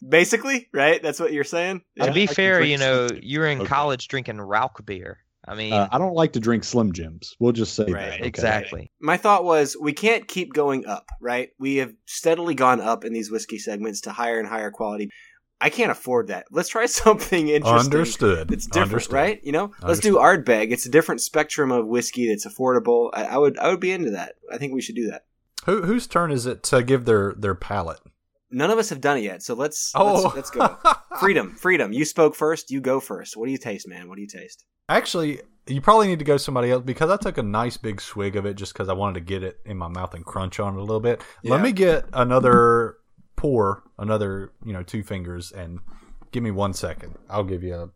Basically, 0.08 0.68
right? 0.74 1.02
That's 1.02 1.20
what 1.20 1.32
you're 1.32 1.44
saying. 1.46 1.82
To 2.02 2.12
be 2.12 2.28
fair, 2.28 2.62
you 2.62 2.78
know, 2.78 3.08
you 3.22 3.40
were 3.40 3.48
in 3.48 3.60
Okay. 3.62 3.68
college 3.70 4.08
drinking 4.10 4.38
Rauch 4.42 4.86
beer. 4.86 5.20
I 5.48 5.56
mean, 5.56 5.74
Uh, 5.74 5.90
I 5.92 5.98
don't 5.98 6.14
like 6.16 6.34
to 6.34 6.40
drink 6.40 6.64
Slim 6.64 6.94
Jims. 6.94 7.36
We'll 7.40 7.52
just 7.52 7.76
say 7.76 7.84
Right, 7.84 7.92
that. 8.12 8.20
okay? 8.20 8.26
exactly. 8.28 8.92
My 9.02 9.18
thought 9.18 9.44
was 9.44 9.76
we 9.80 9.92
can't 9.94 10.28
keep 10.28 10.54
going 10.54 10.86
up, 10.86 11.06
right? 11.22 11.50
We 11.60 11.78
have 11.78 11.94
steadily 12.06 12.56
gone 12.56 12.80
up 12.80 13.04
in 13.04 13.12
these 13.14 13.30
whiskey 13.30 13.58
segments 13.60 14.02
to 14.02 14.12
higher 14.12 14.40
and 14.40 14.48
higher 14.48 14.72
quality. 14.72 15.10
I 15.60 15.70
can't 15.70 15.92
afford 15.92 16.28
that. 16.28 16.46
Let's 16.52 16.70
try 16.70 16.86
something 16.88 17.48
interesting. 17.50 17.94
understood. 17.94 18.52
It's 18.52 18.66
different, 18.68 18.92
Understood. 18.94 19.14
right? 19.14 19.40
You 19.44 19.52
know, 19.54 19.72
let's 19.82 20.00
do 20.00 20.16
Ardbeg. 20.16 20.72
It's 20.72 20.86
a 20.86 20.90
different 20.90 21.22
spectrum 21.22 21.72
of 21.72 21.88
whiskey 21.88 22.28
that's 22.30 22.46
affordable. 22.46 23.10
I, 23.14 23.24
I 23.26 23.38
would, 23.38 23.58
I 23.58 23.70
would 23.70 23.80
be 23.80 23.92
into 23.92 24.12
that. 24.12 24.36
I 24.52 24.58
think 24.58 24.74
we 24.74 24.82
should 24.82 24.96
do 24.96 25.08
that. 25.12 25.24
Who 25.66 25.84
whose 25.84 26.08
turn 26.08 26.32
is 26.32 26.46
it 26.46 26.64
to 26.64 26.84
give 26.84 27.06
their 27.06 27.34
their 27.38 27.56
palate? 27.56 28.00
None 28.54 28.70
of 28.70 28.78
us 28.78 28.90
have 28.90 29.02
done 29.02 29.18
it 29.18 29.24
yet, 29.24 29.42
so 29.42 29.56
let's 29.56 29.92
Oh, 29.96 30.22
let's, 30.22 30.36
let's 30.36 30.50
go. 30.52 30.78
freedom, 31.20 31.56
freedom. 31.56 31.92
You 31.92 32.06
spoke 32.06 32.36
first. 32.36 32.70
You 32.70 32.82
go 32.82 33.00
first. 33.00 33.36
What 33.36 33.48
do 33.48 33.52
you 33.52 33.58
taste, 33.58 33.88
man? 33.88 34.08
What 34.08 34.16
do 34.16 34.22
you 34.22 34.28
taste? 34.28 34.64
Actually, 34.88 35.42
you 35.66 35.82
probably 35.82 36.08
need 36.08 36.20
to 36.20 36.26
go 36.26 36.38
somebody 36.38 36.70
else 36.70 36.84
because 36.84 37.10
I 37.10 37.18
took 37.18 37.38
a 37.38 37.44
nice 37.44 37.78
big 37.78 38.00
swig 38.00 38.36
of 38.36 38.46
it 38.46 38.56
just 38.56 38.74
because 38.74 38.90
I 38.90 38.94
wanted 38.94 39.16
to 39.16 39.26
get 39.26 39.44
it 39.44 39.60
in 39.66 39.78
my 39.78 39.88
mouth 39.88 40.14
and 40.14 40.24
crunch 40.24 40.60
on 40.60 40.76
it 40.76 40.78
a 40.78 40.82
little 40.82 41.00
bit. 41.00 41.22
Let 41.44 41.62
me 41.62 41.72
get 41.72 42.06
another 42.14 42.98
pour, 43.36 43.84
another 43.98 44.52
you 44.64 44.74
know 44.74 44.84
two 44.84 45.02
fingers, 45.04 45.52
and 45.52 45.80
give 46.32 46.44
me 46.44 46.52
one 46.52 46.74
second. 46.74 47.18
I'll 47.30 47.44
give 47.44 47.64
you 47.64 47.92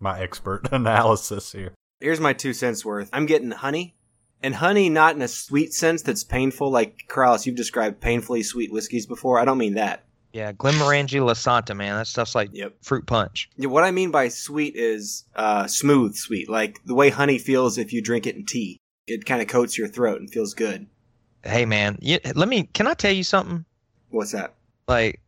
my 0.00 0.20
expert 0.20 0.68
analysis 0.72 1.52
here. 1.52 1.72
Here's 2.00 2.20
my 2.20 2.34
two 2.34 2.52
cents 2.52 2.84
worth. 2.84 3.08
I'm 3.12 3.24
getting 3.24 3.50
honey, 3.50 3.96
and 4.44 4.54
honey 4.54 4.88
not 4.88 5.16
in 5.16 5.22
a 5.22 5.28
sweet 5.28 5.72
sense 5.72 6.02
that's 6.02 6.22
painful. 6.22 6.70
Like 6.70 7.06
Corrales, 7.08 7.46
you've 7.46 7.56
described 7.56 8.00
painfully 8.00 8.42
sweet 8.42 8.70
whiskeys 8.72 9.06
before. 9.06 9.38
I 9.40 9.44
don't 9.44 9.58
mean 9.58 9.74
that. 9.74 10.04
Yeah, 10.32 10.52
Glenmorangie 10.52 11.20
Lasanta, 11.20 11.76
man. 11.76 11.96
That 11.96 12.06
stuff's 12.08 12.34
like 12.34 12.50
Yep. 12.52 12.74
fruit 12.82 13.06
punch. 13.06 13.48
Yeah, 13.56 13.68
what 13.68 13.84
I 13.84 13.90
mean 13.92 14.10
by 14.10 14.28
sweet 14.28 14.74
is 14.76 15.24
uh, 15.36 15.66
smooth 15.68 16.14
sweet, 16.16 16.48
like 16.50 16.80
the 16.84 16.94
way 16.94 17.10
honey 17.10 17.38
feels 17.38 17.78
if 17.78 17.92
you 17.92 18.02
drink 18.02 18.26
it 18.26 18.34
in 18.36 18.44
tea. 18.44 18.78
It 19.06 19.26
kind 19.26 19.40
of 19.42 19.48
coats 19.48 19.78
your 19.78 19.86
throat 19.88 20.20
and 20.20 20.30
feels 20.30 20.54
good. 20.54 20.86
Hey, 21.44 21.66
man. 21.66 21.98
You, 22.00 22.18
let 22.34 22.48
me. 22.48 22.64
Can 22.72 22.86
I 22.86 22.94
tell 22.94 23.12
you 23.12 23.22
something? 23.22 23.64
What's 24.10 24.32
that? 24.32 24.54
Like, 24.88 25.20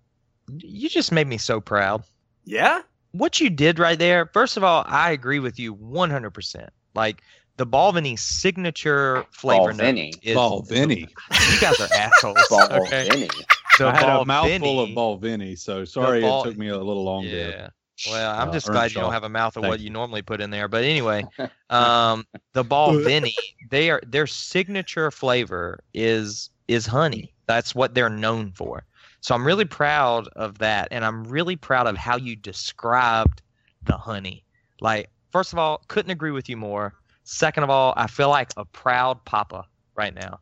you 0.58 0.88
just 0.88 1.12
made 1.12 1.26
me 1.26 1.38
so 1.38 1.60
proud. 1.60 2.02
Yeah. 2.44 2.82
What 3.12 3.40
you 3.40 3.48
did 3.50 3.78
right 3.78 3.98
there. 3.98 4.26
First 4.32 4.56
of 4.56 4.64
all, 4.64 4.84
I 4.86 5.12
agree 5.12 5.38
with 5.38 5.58
you 5.58 5.74
100%. 5.74 6.68
Like 6.94 7.22
the 7.56 7.66
Balvenie 7.66 8.18
signature 8.18 9.24
flavor 9.30 9.72
note 9.72 9.94
Balvenie. 9.94 10.18
is 10.22 10.34
Ball 10.34 10.62
Vinny. 10.62 11.08
You 11.52 11.60
guys 11.60 11.80
are 11.80 11.88
assholes. 11.94 12.38
Ball 12.50 12.68
okay? 12.82 13.28
So 13.76 13.88
I 13.88 13.96
had 13.96 14.20
a 14.20 14.24
mouthful 14.24 14.80
of 14.80 14.94
Ball 14.94 15.16
Vinny, 15.16 15.56
so 15.56 15.84
sorry 15.84 16.20
Ball- 16.20 16.42
it 16.42 16.48
took 16.48 16.58
me 16.58 16.68
a 16.68 16.78
little 16.78 17.04
longer. 17.04 17.28
Yeah. 17.28 17.68
Well, 18.10 18.38
I'm 18.38 18.50
uh, 18.50 18.52
just 18.52 18.66
glad 18.66 18.92
you 18.92 19.00
don't 19.00 19.12
have 19.12 19.24
a 19.24 19.28
mouth 19.28 19.56
of 19.56 19.62
Thank 19.62 19.70
what 19.70 19.80
you. 19.80 19.84
you 19.84 19.90
normally 19.90 20.20
put 20.20 20.42
in 20.42 20.50
there. 20.50 20.68
But 20.68 20.84
anyway, 20.84 21.24
um, 21.70 22.26
the 22.52 22.62
Balvenie, 22.64 23.32
they 23.70 23.88
are 23.90 24.02
their 24.06 24.26
signature 24.26 25.10
flavor 25.10 25.80
is 25.94 26.50
is 26.68 26.84
honey. 26.84 27.32
That's 27.46 27.74
what 27.74 27.94
they're 27.94 28.10
known 28.10 28.52
for. 28.52 28.84
So 29.20 29.34
I'm 29.34 29.46
really 29.46 29.64
proud 29.64 30.28
of 30.36 30.58
that, 30.58 30.88
and 30.90 31.04
I'm 31.04 31.24
really 31.24 31.56
proud 31.56 31.86
of 31.86 31.96
how 31.96 32.16
you 32.16 32.36
described 32.36 33.40
the 33.84 33.96
honey. 33.96 34.44
Like, 34.80 35.08
first 35.32 35.52
of 35.52 35.58
all, 35.58 35.82
couldn't 35.88 36.10
agree 36.10 36.32
with 36.32 36.48
you 36.48 36.56
more. 36.56 36.94
Second 37.28 37.64
of 37.64 37.70
all, 37.70 37.92
I 37.96 38.06
feel 38.06 38.28
like 38.28 38.52
a 38.56 38.64
proud 38.64 39.24
papa 39.24 39.64
right 39.96 40.14
now. 40.14 40.38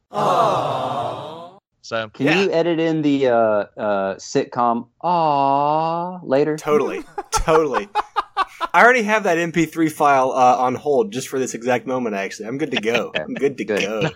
So 1.80 2.08
Can 2.10 2.26
Yeah. 2.26 2.42
you 2.42 2.52
edit 2.52 2.78
in 2.78 3.00
the 3.02 3.28
uh, 3.28 3.34
uh, 3.34 4.14
sitcom 4.16 4.88
"Aww" 5.02 6.20
later? 6.22 6.56
Totally. 6.58 7.02
totally. 7.32 7.88
I 8.74 8.82
already 8.82 9.02
have 9.02 9.24
that 9.24 9.38
MP3 9.38 9.90
file 9.90 10.32
uh, 10.32 10.56
on 10.58 10.74
hold 10.74 11.10
just 11.12 11.28
for 11.28 11.38
this 11.38 11.54
exact 11.54 11.86
moment. 11.86 12.16
Actually, 12.16 12.48
I'm 12.48 12.58
good 12.58 12.70
to 12.72 12.80
go. 12.80 13.12
I'm 13.16 13.32
good 13.34 13.56
to 13.58 13.64
Good. 13.64 13.80
go. 13.82 14.10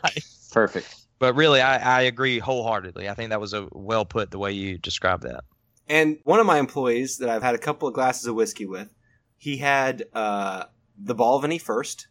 Perfect. 0.53 0.95
but 1.19 1.35
really 1.35 1.61
I, 1.63 2.01
I 2.01 2.03
agree 2.03 2.39
wholeheartedly. 2.39 3.09
I 3.09 3.15
think 3.15 3.31
that 3.31 3.41
was 3.41 3.55
a 3.55 3.67
well 3.73 4.05
put 4.05 4.31
the 4.31 4.39
way 4.39 4.53
you 4.53 4.77
described 4.79 5.23
that. 5.23 5.45
And 5.89 6.19
one 6.25 6.39
of 6.41 6.47
my 6.47 6.59
employees 6.59 7.17
that 7.19 7.31
I've 7.31 7.43
had 7.43 7.55
a 7.55 7.59
couple 7.59 7.89
of 7.89 7.95
glasses 7.95 8.27
of 8.27 8.35
whiskey 8.35 8.67
with, 8.67 8.89
he 9.39 9.57
had 9.57 10.05
uh, 10.13 10.65
the 11.03 11.15
Balvenie 11.15 11.61
first. 11.61 12.08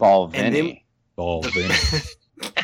Ball 0.00 0.24
And 0.34 0.52
Vinny. 0.54 0.84
Ball 1.14 1.42
Vinny. 1.42 1.74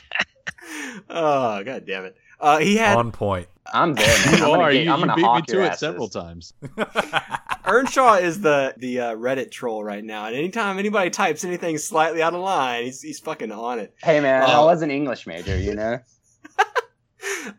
oh 1.10 1.62
god 1.62 1.84
damn 1.86 2.04
it! 2.06 2.16
Uh, 2.40 2.58
he 2.58 2.76
had 2.76 2.96
On 2.96 3.12
point. 3.12 3.46
I'm 3.72 3.94
there. 3.94 4.06
Man. 4.06 4.34
I'm 4.42 4.48
you 4.48 4.54
are. 4.54 4.72
get- 4.72 4.84
You, 4.84 4.92
I'm 4.92 5.00
you 5.00 5.06
gonna 5.06 5.16
beat 5.16 5.34
me 5.34 5.42
to 5.54 5.62
it 5.62 5.66
asses. 5.68 5.80
several 5.80 6.08
times. 6.08 6.54
Earnshaw 7.64 8.14
is 8.14 8.40
the 8.40 8.74
the 8.78 9.00
uh, 9.00 9.14
Reddit 9.16 9.50
troll 9.50 9.82
right 9.84 10.04
now, 10.04 10.26
and 10.26 10.34
anytime 10.36 10.78
anybody 10.78 11.10
types 11.10 11.44
anything 11.44 11.78
slightly 11.78 12.22
out 12.22 12.32
of 12.34 12.40
line, 12.40 12.84
he's 12.84 13.02
he's 13.02 13.20
fucking 13.20 13.52
on 13.52 13.78
it. 13.80 13.94
Hey 14.02 14.20
man, 14.20 14.42
I 14.42 14.54
Uh, 14.54 14.64
was 14.64 14.82
an 14.82 14.90
English 14.90 15.26
major, 15.26 15.58
you 15.58 15.74
know. 15.74 15.98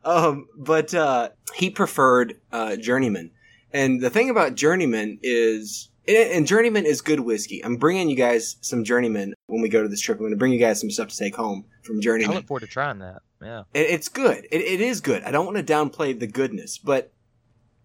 um, 0.04 0.48
but 0.58 0.94
uh, 0.94 1.30
he 1.56 1.70
preferred 1.70 2.40
uh, 2.52 2.78
Journeyman, 2.78 3.32
and 3.74 4.02
the 4.02 4.10
thing 4.10 4.30
about 4.30 4.56
Journeyman 4.56 5.20
is, 5.24 5.90
and 6.08 6.32
and 6.32 6.48
Journeyman 6.48 6.86
is 6.86 7.02
good 7.02 7.20
whiskey. 7.20 7.64
I'm 7.64 7.78
bringing 7.78 8.10
you 8.10 8.16
guys 8.16 8.58
some 8.62 8.84
Journeyman 8.84 9.34
when 9.48 9.62
we 9.62 9.70
go 9.70 9.82
to 9.82 9.90
this 9.90 10.02
trip. 10.02 10.18
I'm 10.18 10.24
going 10.24 10.32
to 10.32 10.38
bring 10.38 10.54
you 10.54 10.60
guys 10.60 10.80
some 10.80 10.92
stuff 10.92 11.10
to 11.10 11.18
take 11.18 11.36
home 11.36 11.66
from 11.84 12.02
Journeyman. 12.02 12.02
I 12.02 12.34
Journeyman. 12.34 12.36
look 12.38 12.48
forward 12.48 12.62
to 12.62 12.68
trying 12.68 13.00
that. 13.00 13.22
Yeah. 13.42 13.64
It, 13.74 13.88
it's 13.92 14.10
good. 14.10 14.48
It, 14.52 14.62
it 14.62 14.82
is 14.82 15.02
good. 15.02 15.24
I 15.24 15.32
don't 15.32 15.46
want 15.46 15.58
to 15.58 15.74
downplay 15.74 16.18
the 16.20 16.28
goodness, 16.28 16.78
but 16.78 17.14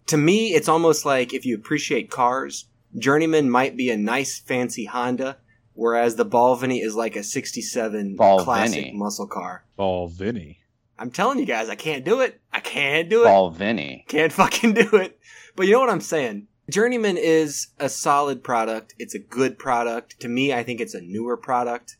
to 0.07 0.17
me, 0.17 0.53
it's 0.53 0.67
almost 0.67 1.05
like 1.05 1.33
if 1.33 1.45
you 1.45 1.55
appreciate 1.55 2.09
cars, 2.09 2.65
Journeyman 2.97 3.49
might 3.49 3.77
be 3.77 3.89
a 3.89 3.97
nice, 3.97 4.39
fancy 4.39 4.85
Honda, 4.85 5.37
whereas 5.73 6.15
the 6.15 6.25
Balvenie 6.25 6.83
is 6.83 6.95
like 6.95 7.15
a 7.15 7.23
'67 7.23 8.17
classic 8.17 8.93
muscle 8.93 9.27
car. 9.27 9.65
Ball 9.75 10.07
Vinny. 10.07 10.59
I'm 10.99 11.09
telling 11.09 11.39
you 11.39 11.45
guys, 11.45 11.69
I 11.69 11.75
can't 11.75 12.05
do 12.05 12.21
it. 12.21 12.39
I 12.51 12.59
can't 12.59 13.09
do 13.09 13.23
it. 13.23 13.25
Ball 13.25 13.49
Vinny. 13.49 14.05
Can't 14.07 14.31
fucking 14.31 14.73
do 14.73 14.95
it. 14.97 15.19
But 15.55 15.65
you 15.67 15.73
know 15.73 15.79
what 15.79 15.89
I'm 15.89 16.01
saying? 16.01 16.47
Journeyman 16.73 17.17
is 17.17 17.67
a 17.79 17.87
solid 17.87 18.43
product. 18.43 18.95
It's 18.97 19.13
a 19.13 19.19
good 19.19 19.59
product. 19.59 20.19
To 20.21 20.27
me, 20.27 20.51
I 20.51 20.63
think 20.63 20.81
it's 20.81 20.95
a 20.95 21.01
newer 21.01 21.37
product. 21.37 21.97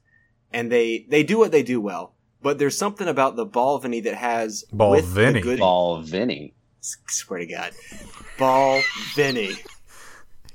And 0.51 0.71
they, 0.71 1.05
they 1.09 1.21
do 1.21 1.37
what 1.37 1.51
they 1.51 1.61
do 1.61 1.79
well. 1.79 2.15
But 2.41 2.57
there's 2.57 2.75
something 2.75 3.07
about 3.07 3.35
the 3.35 3.45
Balvenie 3.45 4.03
that 4.03 4.15
has 4.15 4.65
with 4.71 5.13
the 5.13 5.21
Balvenie. 5.21 5.43
good 5.43 5.59
Ball 5.59 6.01
Vinny. 6.01 6.55
swear 6.81 7.41
to 7.41 7.45
God. 7.45 7.71
Ball 8.39 8.81
Vinny. 9.13 9.51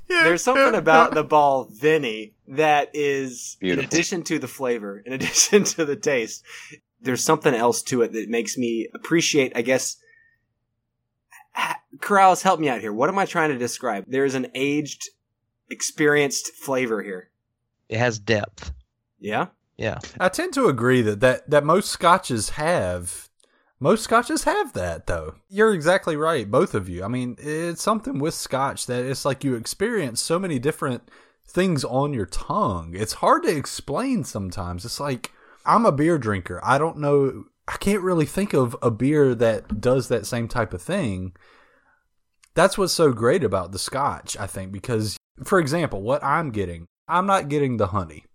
There's 0.09 0.43
something 0.43 0.75
about 0.75 1.13
the 1.13 1.23
ball 1.23 1.69
Vinny 1.71 2.33
that 2.47 2.89
is, 2.93 3.55
Beautiful. 3.61 3.83
in 3.83 3.87
addition 3.87 4.23
to 4.23 4.37
the 4.39 4.47
flavor, 4.47 5.01
in 5.05 5.13
addition 5.19 5.63
to 5.63 5.85
the 5.85 5.95
taste, 5.95 6.43
there's 6.99 7.23
something 7.23 7.53
else 7.53 7.81
to 7.83 8.01
it 8.01 8.11
that 8.11 8.27
makes 8.27 8.57
me 8.57 8.87
appreciate, 8.93 9.53
I 9.55 9.61
guess. 9.61 9.95
Ha- 11.51 11.79
Corrales, 11.97 12.41
help 12.41 12.59
me 12.59 12.69
out 12.69 12.81
here. 12.81 12.93
What 12.93 13.09
am 13.09 13.19
I 13.19 13.25
trying 13.25 13.49
to 13.49 13.57
describe? 13.57 14.05
There's 14.07 14.35
an 14.35 14.47
aged, 14.55 15.09
experienced 15.69 16.53
flavor 16.53 17.01
here. 17.01 17.29
It 17.87 17.97
has 17.97 18.19
depth. 18.19 18.71
Yeah? 19.19 19.47
Yeah. 19.77 19.99
I 20.19 20.29
tend 20.29 20.53
to 20.53 20.67
agree 20.67 21.01
that, 21.01 21.21
that 21.21 21.49
that 21.49 21.63
most 21.63 21.89
scotches 21.89 22.51
have 22.51 23.29
most 23.79 24.03
scotches 24.03 24.43
have 24.43 24.73
that 24.73 25.07
though. 25.07 25.35
You're 25.49 25.73
exactly 25.73 26.17
right, 26.17 26.49
both 26.49 26.75
of 26.75 26.89
you. 26.89 27.03
I 27.03 27.07
mean, 27.07 27.37
it's 27.39 27.81
something 27.81 28.19
with 28.19 28.33
scotch 28.33 28.85
that 28.87 29.05
it's 29.05 29.23
like 29.23 29.43
you 29.43 29.55
experience 29.55 30.21
so 30.21 30.37
many 30.37 30.59
different 30.59 31.09
things 31.47 31.83
on 31.85 32.13
your 32.13 32.25
tongue. 32.25 32.93
It's 32.93 33.13
hard 33.13 33.43
to 33.43 33.55
explain 33.55 34.25
sometimes. 34.25 34.83
It's 34.83 34.99
like 34.99 35.31
I'm 35.65 35.85
a 35.85 35.91
beer 35.93 36.17
drinker. 36.17 36.59
I 36.63 36.77
don't 36.77 36.97
know 36.97 37.45
I 37.69 37.77
can't 37.77 38.01
really 38.01 38.25
think 38.25 38.53
of 38.53 38.75
a 38.81 38.89
beer 38.89 39.35
that 39.35 39.79
does 39.79 40.07
that 40.07 40.25
same 40.25 40.47
type 40.47 40.73
of 40.73 40.81
thing. 40.81 41.33
That's 42.55 42.79
what's 42.79 42.93
so 42.93 43.11
great 43.13 43.43
about 43.43 43.71
the 43.71 43.77
scotch, 43.77 44.35
I 44.37 44.47
think, 44.47 44.71
because 44.71 45.17
for 45.43 45.59
example, 45.59 46.01
what 46.01 46.23
I'm 46.23 46.49
getting, 46.49 46.87
I'm 47.07 47.27
not 47.27 47.47
getting 47.47 47.77
the 47.77 47.87
honey. 47.87 48.25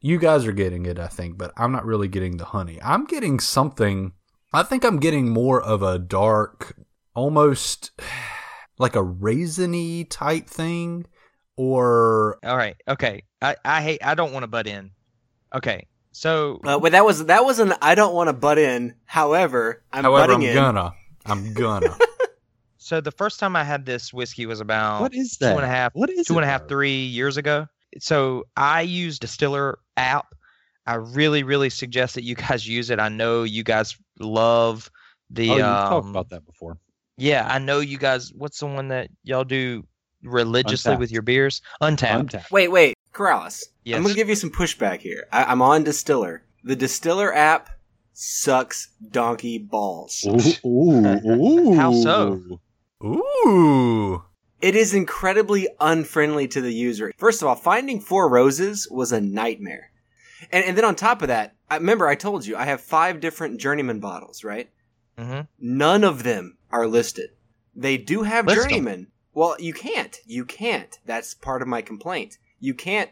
You 0.00 0.18
guys 0.18 0.46
are 0.46 0.52
getting 0.52 0.86
it, 0.86 0.98
I 0.98 1.08
think, 1.08 1.36
but 1.36 1.52
I'm 1.58 1.70
not 1.70 1.84
really 1.84 2.08
getting 2.08 2.38
the 2.38 2.46
honey. 2.46 2.78
I'm 2.82 3.04
getting 3.04 3.40
something. 3.40 4.12
I 4.54 4.62
think 4.62 4.84
I'm 4.84 5.00
getting 5.00 5.28
more 5.28 5.60
of 5.60 5.82
a 5.82 5.98
dark, 5.98 6.78
almost 7.14 7.92
like 8.78 8.96
a 8.96 9.04
raisiny 9.04 10.06
type 10.08 10.48
thing, 10.48 11.04
or 11.56 12.38
All 12.42 12.56
right. 12.56 12.76
Okay. 12.88 13.24
I, 13.42 13.56
I 13.66 13.82
hate. 13.82 14.00
I 14.02 14.14
don't 14.14 14.32
want 14.32 14.44
to 14.44 14.48
butt 14.48 14.66
in. 14.66 14.92
Okay. 15.54 15.86
So 16.12 16.60
Uh, 16.64 16.78
but 16.78 16.92
that 16.92 17.04
was 17.04 17.26
that 17.26 17.44
was 17.44 17.58
an 17.60 17.74
I 17.80 17.94
don't 17.94 18.14
want 18.14 18.28
to 18.28 18.32
butt 18.32 18.58
in. 18.58 18.94
However, 19.04 19.82
I'm 19.92 20.04
however, 20.04 20.34
butting 20.34 20.48
I'm 20.48 20.48
in. 20.50 20.54
gonna. 20.54 20.92
I'm 21.26 21.52
gonna. 21.54 21.96
so 22.78 23.00
the 23.00 23.12
first 23.12 23.38
time 23.38 23.54
I 23.56 23.64
had 23.64 23.86
this 23.86 24.12
whiskey 24.12 24.46
was 24.46 24.60
about 24.60 25.00
What 25.02 25.14
is 25.14 25.36
two 25.38 25.44
that? 25.46 25.56
and 25.56 25.64
a 25.64 25.68
half 25.68 25.94
What 25.94 26.10
is 26.10 26.26
two 26.26 26.36
and 26.36 26.44
a 26.44 26.48
half, 26.48 26.68
three 26.68 27.04
years 27.04 27.36
ago. 27.36 27.66
So 27.98 28.44
I 28.56 28.82
use 28.82 29.18
Distiller 29.18 29.78
app. 29.96 30.26
I 30.86 30.94
really, 30.94 31.42
really 31.42 31.70
suggest 31.70 32.14
that 32.16 32.24
you 32.24 32.34
guys 32.34 32.66
use 32.66 32.90
it. 32.90 32.98
I 32.98 33.08
know 33.08 33.42
you 33.44 33.62
guys 33.62 33.96
love 34.18 34.90
the. 35.28 35.50
Oh, 35.50 35.56
you 35.56 35.62
um, 35.64 35.88
talked 35.88 36.08
about 36.08 36.28
that 36.30 36.44
before. 36.46 36.78
Yeah, 37.16 37.46
I 37.48 37.58
know 37.58 37.80
you 37.80 37.98
guys. 37.98 38.32
What's 38.34 38.58
the 38.58 38.66
one 38.66 38.88
that 38.88 39.10
y'all 39.22 39.44
do 39.44 39.84
religiously 40.22 40.96
with 40.96 41.12
your 41.12 41.22
beers? 41.22 41.60
Untappd. 41.82 42.30
Untappd. 42.30 42.50
Wait, 42.50 42.68
wait, 42.68 42.94
Corrales. 43.20 43.64
Yes. 43.84 43.96
I'm 43.96 44.02
gonna 44.02 44.14
give 44.14 44.28
you 44.30 44.34
some 44.34 44.50
pushback 44.50 45.00
here. 45.00 45.26
I, 45.30 45.44
I'm 45.44 45.60
on 45.62 45.84
Distiller. 45.84 46.42
The 46.64 46.76
Distiller 46.76 47.34
app 47.34 47.68
sucks 48.12 48.88
donkey 49.10 49.58
balls. 49.58 50.24
Ooh, 50.26 50.66
ooh, 50.66 51.20
ooh. 51.26 51.74
How 51.76 51.92
so? 51.92 52.60
Ooh. 53.04 54.24
It 54.60 54.74
is 54.76 54.92
incredibly 54.94 55.68
unfriendly 55.80 56.48
to 56.48 56.60
the 56.60 56.72
user. 56.72 57.12
First 57.16 57.40
of 57.42 57.48
all, 57.48 57.54
finding 57.54 58.00
four 58.00 58.28
roses 58.28 58.88
was 58.90 59.12
a 59.12 59.20
nightmare. 59.20 59.90
And, 60.52 60.64
and 60.64 60.76
then 60.76 60.84
on 60.84 60.96
top 60.96 61.22
of 61.22 61.28
that, 61.28 61.56
I 61.70 61.76
remember 61.76 62.06
I 62.06 62.14
told 62.14 62.46
you 62.46 62.56
I 62.56 62.64
have 62.64 62.80
five 62.80 63.20
different 63.20 63.60
journeyman 63.60 64.00
bottles, 64.00 64.44
right? 64.44 64.70
hmm 65.18 65.40
None 65.58 66.04
of 66.04 66.22
them 66.22 66.56
are 66.70 66.86
listed. 66.86 67.30
They 67.74 67.96
do 67.98 68.22
have 68.22 68.46
List 68.46 68.58
'em. 68.58 68.70
journeyman. 68.70 69.06
Well, 69.32 69.56
you 69.58 69.72
can't. 69.72 70.18
You 70.26 70.44
can't. 70.44 70.98
That's 71.06 71.34
part 71.34 71.62
of 71.62 71.68
my 71.68 71.82
complaint. 71.82 72.36
You 72.60 72.74
can't 72.74 73.10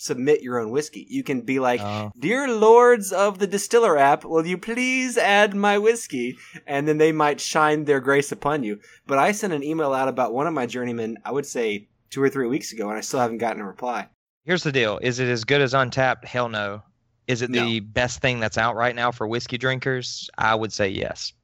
submit 0.00 0.42
your 0.42 0.58
own 0.58 0.70
whiskey. 0.70 1.06
You 1.08 1.22
can 1.22 1.40
be 1.42 1.58
like, 1.58 1.80
Uh, 1.80 2.10
Dear 2.18 2.48
lords 2.48 3.12
of 3.12 3.38
the 3.38 3.46
distiller 3.46 3.96
app, 3.98 4.24
will 4.24 4.46
you 4.46 4.56
please 4.58 5.16
add 5.18 5.54
my 5.54 5.76
whiskey? 5.78 6.36
And 6.66 6.86
then 6.86 6.98
they 6.98 7.12
might 7.12 7.40
shine 7.40 7.84
their 7.84 8.00
grace 8.00 8.30
upon 8.32 8.62
you. 8.62 8.80
But 9.06 9.18
I 9.18 9.32
sent 9.32 9.52
an 9.52 9.62
email 9.64 9.92
out 9.92 10.08
about 10.08 10.32
one 10.32 10.46
of 10.46 10.54
my 10.54 10.66
journeymen, 10.66 11.18
I 11.24 11.32
would 11.32 11.46
say 11.46 11.88
two 12.10 12.22
or 12.22 12.28
three 12.30 12.46
weeks 12.46 12.72
ago, 12.72 12.88
and 12.88 12.96
I 12.96 13.00
still 13.02 13.20
haven't 13.20 13.38
gotten 13.38 13.60
a 13.60 13.66
reply. 13.66 14.08
here's 14.44 14.62
the 14.62 14.72
deal: 14.72 14.98
Is 15.02 15.18
it 15.20 15.28
as 15.28 15.44
good 15.44 15.60
as 15.60 15.74
Untappd? 15.74 16.24
Hell 16.24 16.48
no. 16.48 16.82
Is 17.26 17.42
it 17.42 17.52
the 17.52 17.80
best 17.80 18.22
thing 18.22 18.40
that's 18.40 18.56
out 18.56 18.74
right 18.76 18.96
now 18.96 19.10
for 19.10 19.26
whiskey 19.26 19.58
drinkers? 19.58 20.30
I 20.38 20.54
would 20.54 20.72
say 20.72 20.88
yes. 20.88 21.34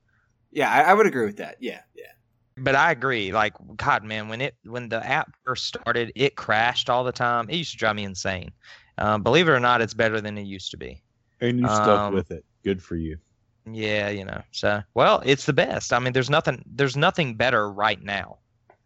Yeah, 0.51 0.71
I, 0.73 0.91
I 0.91 0.95
would 0.95 1.07
agree 1.07 1.27
with 1.27 1.37
that. 1.37 1.57
Yeah, 1.61 1.81
yeah. 1.95 2.13
But 2.57 2.77
I 2.77 2.93
agree. 2.93 3.33
Like 3.33 3.55
God, 3.77 4.05
man, 4.05 4.29
when 4.29 4.41
it 4.41 4.55
when 4.65 4.89
the 4.89 5.05
app 5.05 5.35
first 5.45 5.67
started, 5.67 6.13
it 6.15 6.37
crashed 6.37 6.89
all 6.89 7.03
the 7.05 7.13
time. 7.13 7.49
It 7.51 7.57
used 7.57 7.73
to 7.73 7.77
drive 7.79 7.97
me 7.97 8.05
insane. 8.05 8.51
Um, 8.99 9.23
believe 9.23 9.49
it 9.49 9.53
or 9.53 9.61
not, 9.61 9.81
it's 9.81 9.95
better 9.95 10.21
than 10.21 10.39
it 10.39 10.43
used 10.47 10.71
to 10.71 10.77
be. 10.77 11.03
And 11.41 11.59
you 11.59 11.67
stuck 11.67 11.89
Um, 11.89 12.15
with 12.15 12.31
it. 12.31 12.45
Good 12.63 12.81
for 12.83 12.95
you. 12.97 13.19
Yeah, 13.71 14.09
you 14.11 14.25
know. 14.25 14.41
So, 14.53 14.83
well, 14.95 15.21
it's 15.25 15.47
the 15.47 15.53
best. 15.53 15.93
I 15.93 15.99
mean, 15.99 16.13
there's 16.13 16.31
nothing 16.31 16.63
there's 16.67 16.97
nothing 16.97 17.35
better 17.35 17.71
right 17.73 18.01
now. 18.03 18.39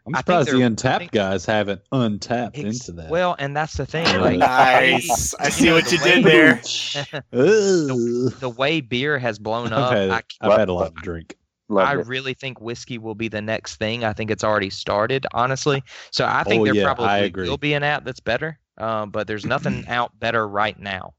I'm 0.07 0.14
surprised 0.14 0.50
the 0.50 0.62
untapped 0.62 1.00
think- 1.00 1.12
guys 1.12 1.44
haven't 1.44 1.83
untapped 1.92 2.57
Ex- 2.57 2.64
into 2.88 2.92
that. 3.02 3.11
Well, 3.11 3.37
and 3.38 3.54
that's 3.54 3.74
the 3.74 3.85
thing. 3.85 4.07
Like, 4.18 4.38
Nice. 4.38 5.35
I 5.38 5.50
see 5.50 5.66
know, 5.66 5.74
what 5.74 5.85
the 5.88 5.96
you 5.96 6.02
way- 6.02 6.22
did 6.22 6.24
there. 6.24 7.22
Ugh. 7.35 8.33
the 8.40 8.48
way 8.57 8.81
beer 8.81 9.18
has 9.18 9.38
blown 9.38 9.70
up, 9.74 9.92
I've, 9.92 9.98
had, 9.98 10.11
I, 10.11 10.22
I've 10.40 10.59
had 10.59 10.68
a 10.70 10.72
lot 10.72 10.94
to 10.96 11.02
drink. 11.02 11.37
Loved 11.68 11.90
I 11.90 11.94
it. 12.00 12.07
really 12.07 12.35
think 12.35 12.61
whiskey 12.61 12.98
will 12.98 13.14
be 13.14 13.28
the 13.28 13.42
next 13.42 13.76
thing. 13.76 14.04
I 14.04 14.12
think 14.14 14.31
it's 14.31 14.44
already 14.44 14.70
started, 14.70 15.26
honestly. 15.35 15.83
So 16.11 16.24
I 16.24 16.42
think 16.44 16.62
Oh, 16.62 16.64
there 16.64 16.74
yeah, 16.74 16.83
I 16.90 16.94
probably 16.94 17.26
agree. 17.26 17.48
will 17.48 17.59
be 17.59 17.74
an 17.74 17.83
app 17.83 18.04
that's 18.04 18.20
better, 18.20 18.59
uh, 18.78 19.07
but 19.07 19.26
there's 19.26 19.44
nothing 19.44 19.85
out 19.88 20.18
better 20.18 20.48
right 20.48 20.78
now. 20.78 21.12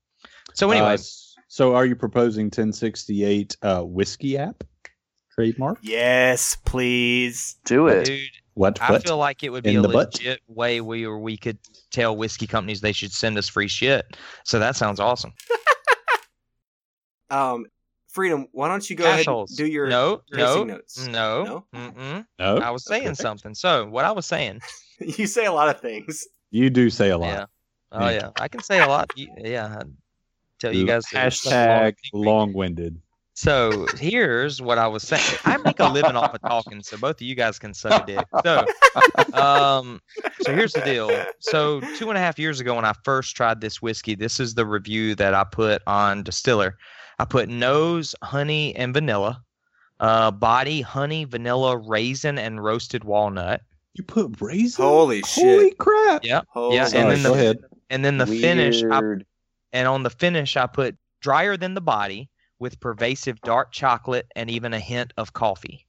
So 0.55 0.71
Uh, 0.71 0.97
so 1.47 1.75
are 1.75 1.85
you 1.85 1.95
proposing 1.95 2.45
1068 2.45 3.57
uh, 3.62 3.81
whiskey 3.81 4.38
app 4.38 4.63
trademark? 5.33 5.77
Yes, 5.83 6.57
please. 6.65 7.55
Do 7.65 7.88
it. 7.88 8.05
dude, 8.05 8.29
What? 8.55 8.81
I 8.81 8.97
feel 8.99 9.17
like 9.17 9.43
it 9.43 9.49
would 9.49 9.63
be 9.63 9.71
In 9.71 9.77
a 9.77 9.81
the 9.83 9.88
butt? 9.88 10.19
way 10.47 10.81
where 10.81 11.17
we 11.17 11.38
could 11.38 11.57
tell 11.91 12.15
whiskey 12.17 12.47
companies 12.47 12.81
they 12.81 12.91
should 12.91 13.12
send 13.12 13.38
us 13.38 13.47
free 13.47 13.67
shit. 13.67 14.17
So 14.43 14.59
that 14.59 14.75
sounds 14.75 14.99
awesome. 14.99 15.33
Um, 17.31 17.67
Freedom, 18.09 18.47
why 18.53 18.67
don't 18.67 18.89
you 18.89 18.95
go 18.95 19.05
ahead 19.05 19.27
and 19.27 19.47
do 19.55 19.65
your 19.67 19.87
no, 19.87 20.21
tasting 20.33 20.67
no, 20.67 20.73
notes? 20.75 21.07
no, 21.07 21.65
No? 21.73 22.25
No, 22.39 22.57
I 22.57 22.71
was 22.71 22.83
saying 22.85 23.05
Okay. 23.09 23.13
something. 23.13 23.53
So 23.53 23.85
what 23.87 24.03
I 24.05 24.11
was 24.11 24.25
saying, 24.25 24.61
you 24.99 25.27
say 25.27 25.45
a 25.45 25.51
lot 25.51 25.69
of 25.69 25.79
things. 25.79 26.27
You 26.51 26.69
do 26.71 26.89
say 26.89 27.11
a 27.11 27.17
lot. 27.17 27.27
yeah, 27.27 27.45
oh 27.91 28.05
Yeah. 28.09 28.11
yeah, 28.11 28.29
I 28.39 28.47
can 28.47 28.61
say 28.63 28.79
a 28.79 28.87
lot. 28.87 29.11
Yeah, 29.15 29.77
I'd 29.81 29.93
tell 30.59 30.73
you 30.75 30.87
guys. 30.87 31.05
to- 31.09 31.15
Hashtag 31.17 31.95
long-winded. 32.13 32.99
So 33.35 33.87
here's 33.97 34.61
what 34.61 34.77
I 34.77 34.87
was 34.87 35.03
saying. 35.03 35.23
I 35.45 35.55
make 35.57 35.79
a 35.79 35.87
living 35.87 36.17
off 36.17 36.33
of 36.33 36.41
talking, 36.41 36.83
so 36.83 36.97
both 36.97 37.17
of 37.17 37.21
you 37.21 37.35
guys 37.35 37.57
can 37.57 37.73
suck 37.73 38.03
a 38.03 38.05
dick. 38.05 38.25
So, 38.43 38.65
um, 39.33 40.01
so 40.41 40.53
here's 40.53 40.73
the 40.73 40.81
deal. 40.81 41.09
So 41.39 41.79
two 41.97 42.09
and 42.09 42.17
a 42.17 42.19
half 42.21 42.37
years 42.37 42.59
ago, 42.59 42.75
when 42.75 42.83
I 42.83 42.91
first 43.05 43.37
tried 43.37 43.61
this 43.61 43.81
whiskey, 43.81 44.15
this 44.15 44.41
is 44.41 44.55
the 44.55 44.65
review 44.65 45.15
that 45.15 45.33
I 45.33 45.45
put 45.45 45.81
on 45.87 46.23
Distiller. 46.23 46.77
I 47.19 47.25
put 47.25 47.49
nose, 47.49 48.15
honey, 48.23 48.75
and 48.75 48.93
vanilla. 48.93 49.43
Uh, 49.99 50.32
body, 50.32 50.79
honey, 50.82 51.25
vanilla, 51.25 51.77
raisin, 51.77 52.38
and 52.38 52.63
roasted 52.63 53.03
walnut. 53.03 53.62
You 53.95 54.03
put 54.03 54.39
raisin? 54.39 54.86
Holy 54.86 55.21
shit! 55.23 55.43
Holy 55.43 55.71
crap! 55.71 56.23
Yeah, 56.23 56.41
Holy 56.47 56.77
yeah, 56.77 56.86
Sorry, 56.86 57.01
and 57.03 57.12
then 57.12 57.23
go 57.23 57.34
the 57.36 57.41
ahead. 57.41 57.58
and 57.89 58.05
then 58.05 58.17
the 58.17 58.25
finish. 58.25 58.82
I 58.84 59.01
and 59.73 59.88
on 59.88 60.03
the 60.03 60.10
finish 60.10 60.55
I 60.55 60.67
put 60.67 60.95
drier 61.21 61.58
than 61.58 61.73
the 61.73 61.82
body 61.82 62.29
with 62.60 62.79
pervasive 62.79 63.41
dark 63.41 63.71
chocolate 63.73 64.25
and 64.36 64.49
even 64.49 64.73
a 64.73 64.79
hint 64.79 65.12
of 65.17 65.34
coffee. 65.34 65.86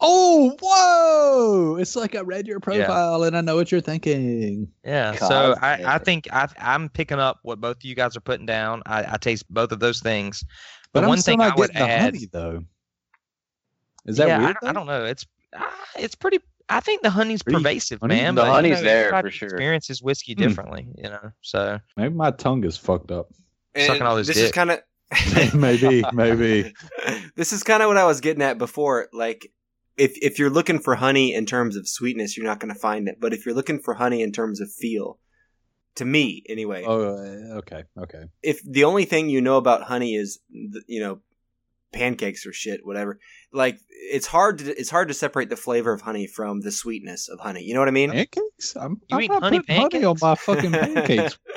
Oh, 0.00 0.56
whoa! 0.60 1.76
It's 1.76 1.96
like 1.96 2.14
I 2.14 2.20
read 2.20 2.46
your 2.46 2.60
profile 2.60 3.22
and 3.24 3.36
I 3.36 3.40
know 3.40 3.56
what 3.56 3.70
you're 3.72 3.80
thinking. 3.80 4.68
Yeah, 4.84 5.14
so 5.14 5.54
I, 5.60 5.94
I 5.94 5.98
think 5.98 6.28
I, 6.32 6.48
I'm 6.58 6.88
picking 6.88 7.18
up 7.18 7.38
what 7.42 7.60
both 7.60 7.76
of 7.78 7.84
you 7.84 7.94
guys 7.94 8.16
are 8.16 8.20
putting 8.20 8.46
down. 8.46 8.82
I, 8.86 9.14
I 9.14 9.16
taste 9.16 9.44
both 9.52 9.72
of 9.72 9.80
those 9.80 10.00
things. 10.00 10.44
But 10.92 11.00
The 11.00 11.04
I'm 11.04 11.08
one 11.10 11.18
still 11.18 11.32
thing 11.32 11.40
I 11.42 11.54
would 11.54 11.70
the 11.70 11.78
add, 11.80 12.14
honey 12.14 12.28
though. 12.32 12.64
Is 14.06 14.16
that 14.16 14.28
yeah, 14.28 14.38
weird? 14.38 14.50
I, 14.50 14.52
don't- 14.60 14.68
I 14.70 14.72
don't 14.72 14.86
know. 14.86 15.04
It's 15.04 15.26
ah, 15.54 15.74
it's 15.96 16.14
pretty. 16.14 16.40
I 16.68 16.78
think 16.80 17.02
the 17.02 17.10
honey's 17.10 17.42
Pretty- 17.42 17.58
pervasive, 17.58 18.00
honey- 18.00 18.14
man. 18.16 18.34
the 18.36 18.42
but, 18.42 18.46
you 18.46 18.52
honey's 18.52 18.78
know, 18.78 18.84
there 18.84 19.10
for 19.22 19.30
sure. 19.30 19.48
Experiences 19.48 20.02
whiskey 20.02 20.34
Hmm. 20.34 20.42
differently, 20.42 20.86
you 20.96 21.10
know. 21.10 21.32
So 21.42 21.78
Maybe 21.96 22.14
my 22.14 22.30
tongue 22.30 22.62
is 22.64 22.76
fucked 22.76 23.10
up. 23.10 23.28
Sucking 23.76 24.02
all 24.02 24.16
this 24.16 24.28
this 24.28 24.36
is 24.36 24.52
kind 24.52 24.70
of 24.70 24.80
maybe, 25.54 26.02
maybe. 26.12 26.72
this 27.36 27.52
is 27.52 27.62
kind 27.64 27.82
of 27.82 27.88
what 27.88 27.96
I 27.96 28.04
was 28.04 28.20
getting 28.20 28.42
at 28.42 28.56
before. 28.58 29.08
Like, 29.12 29.50
if 30.00 30.12
if 30.22 30.38
you're 30.38 30.50
looking 30.50 30.78
for 30.80 30.94
honey 30.96 31.34
in 31.34 31.44
terms 31.46 31.76
of 31.76 31.86
sweetness, 31.88 32.36
you're 32.36 32.46
not 32.46 32.60
going 32.60 32.72
to 32.74 32.80
find 32.80 33.08
it. 33.08 33.16
But 33.20 33.32
if 33.34 33.44
you're 33.44 33.54
looking 33.54 33.80
for 33.80 33.94
honey 33.94 34.22
in 34.22 34.32
terms 34.32 34.60
of 34.60 34.72
feel, 34.72 35.18
to 35.96 36.04
me 36.04 36.42
anyway, 36.48 36.84
Oh, 36.86 37.00
uh, 37.02 37.58
okay, 37.58 37.82
okay. 37.98 38.24
if 38.42 38.60
the 38.64 38.84
only 38.84 39.04
thing 39.04 39.28
you 39.28 39.40
know 39.40 39.56
about 39.56 39.82
honey 39.82 40.14
is 40.14 40.38
you 40.86 41.00
know 41.00 41.20
pancakes 41.92 42.46
or 42.46 42.52
shit, 42.52 42.80
whatever, 42.84 43.18
like 43.52 43.76
it's 44.12 44.26
hard 44.26 44.58
to 44.58 44.78
it's 44.80 44.90
hard 44.90 45.08
to 45.08 45.14
separate 45.14 45.50
the 45.50 45.56
flavor 45.56 45.92
of 45.92 46.00
honey 46.00 46.26
from 46.26 46.60
the 46.60 46.70
sweetness 46.72 47.28
of 47.28 47.40
honey. 47.40 47.62
You 47.64 47.74
know 47.74 47.80
what 47.80 47.88
I 47.88 47.92
mean? 47.92 48.10
Pancakes? 48.12 48.76
I'm, 48.76 49.00
You 49.08 49.16
I'm 49.16 49.22
eat 49.22 49.28
not 49.28 49.42
honey 49.42 49.58
putting 49.60 49.76
honey 49.80 50.04
on 50.04 50.16
pancakes? 50.16 50.22
my 50.22 50.34
fucking 50.36 50.72
pancakes. 50.72 51.38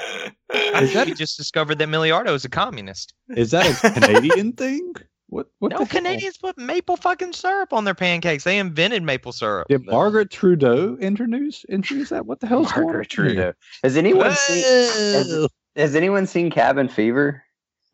Is 0.54 0.60
think 0.80 0.94
that- 0.94 1.08
we 1.08 1.14
just 1.14 1.38
discovered 1.38 1.78
that 1.80 1.88
Miliardo 1.90 2.34
is 2.34 2.46
a 2.46 2.50
communist. 2.50 3.14
Is 3.30 3.52
that 3.52 3.66
a 3.84 3.92
Canadian 4.00 4.54
thing? 4.64 4.94
What? 5.34 5.48
What? 5.60 5.72
no, 5.72 5.80
the 5.80 5.86
hell? 5.86 6.02
Canadians 6.02 6.38
put 6.38 6.58
maple 6.58 6.96
fucking 6.96 7.34
syrup 7.34 7.74
on 7.74 7.86
their 7.86 7.96
pancakes. 7.96 8.44
They 8.44 8.60
invented 8.60 9.02
maple 9.04 9.32
syrup. 9.32 9.68
Did 9.68 9.86
Margaret 9.86 10.30
Trudeau 10.30 10.96
introduce 10.98 11.66
introduce 11.66 12.10
that? 12.10 12.26
What 12.26 12.40
the 12.40 12.48
hell's 12.48 12.72
going 12.72 12.82
on? 12.88 12.94
Margaret 12.94 13.12
here? 13.12 13.26
Trudeau. 13.26 13.54
Has 13.84 13.98
anyone 13.98 14.32
seen? 14.34 14.64
Has, 14.64 15.48
has 15.76 15.96
anyone 15.96 16.28
seen 16.28 16.52
Cabin 16.52 16.88
Fever? 16.88 17.44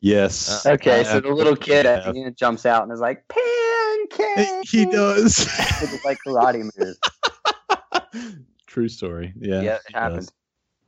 Yes. 0.02 0.66
Uh, 0.66 0.72
Okay, 0.72 1.04
so 1.04 1.20
the 1.20 1.30
little 1.30 1.56
kid 1.56 1.86
at 1.86 2.14
the 2.14 2.24
end 2.24 2.38
jumps 2.38 2.66
out 2.66 2.84
and 2.84 2.92
is 2.92 3.00
like, 3.00 3.24
pancake. 3.28 4.68
He 4.70 4.86
does. 4.86 5.40
It's 5.82 6.06
like 6.06 6.18
karate 6.26 6.70
moves. 6.78 7.00
True 8.68 8.88
story. 8.90 9.34
Yeah. 9.40 9.62
Yeah, 9.62 9.76
it 9.76 9.96
happened. 9.96 10.20
does. 10.22 10.32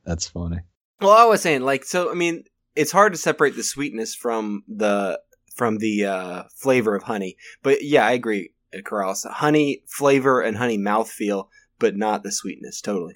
That's 0.04 0.28
funny. 0.28 0.58
Well, 1.00 1.10
I 1.10 1.24
was 1.24 1.40
saying, 1.42 1.62
like, 1.62 1.84
so 1.84 2.10
I 2.10 2.14
mean, 2.14 2.44
it's 2.76 2.92
hard 2.92 3.12
to 3.12 3.18
separate 3.18 3.56
the 3.56 3.62
sweetness 3.62 4.14
from 4.14 4.62
the 4.68 5.18
from 5.62 5.78
the 5.78 6.04
uh, 6.04 6.42
flavor 6.56 6.96
of 6.96 7.04
honey. 7.04 7.36
But 7.62 7.84
yeah, 7.84 8.04
I 8.04 8.10
agree, 8.12 8.50
uh, 8.74 8.78
Corrales. 8.78 9.24
Honey 9.30 9.84
flavor 9.86 10.40
and 10.40 10.56
honey 10.56 10.76
mouthfeel, 10.76 11.46
but 11.78 11.94
not 11.94 12.24
the 12.24 12.32
sweetness. 12.32 12.80
Totally. 12.80 13.14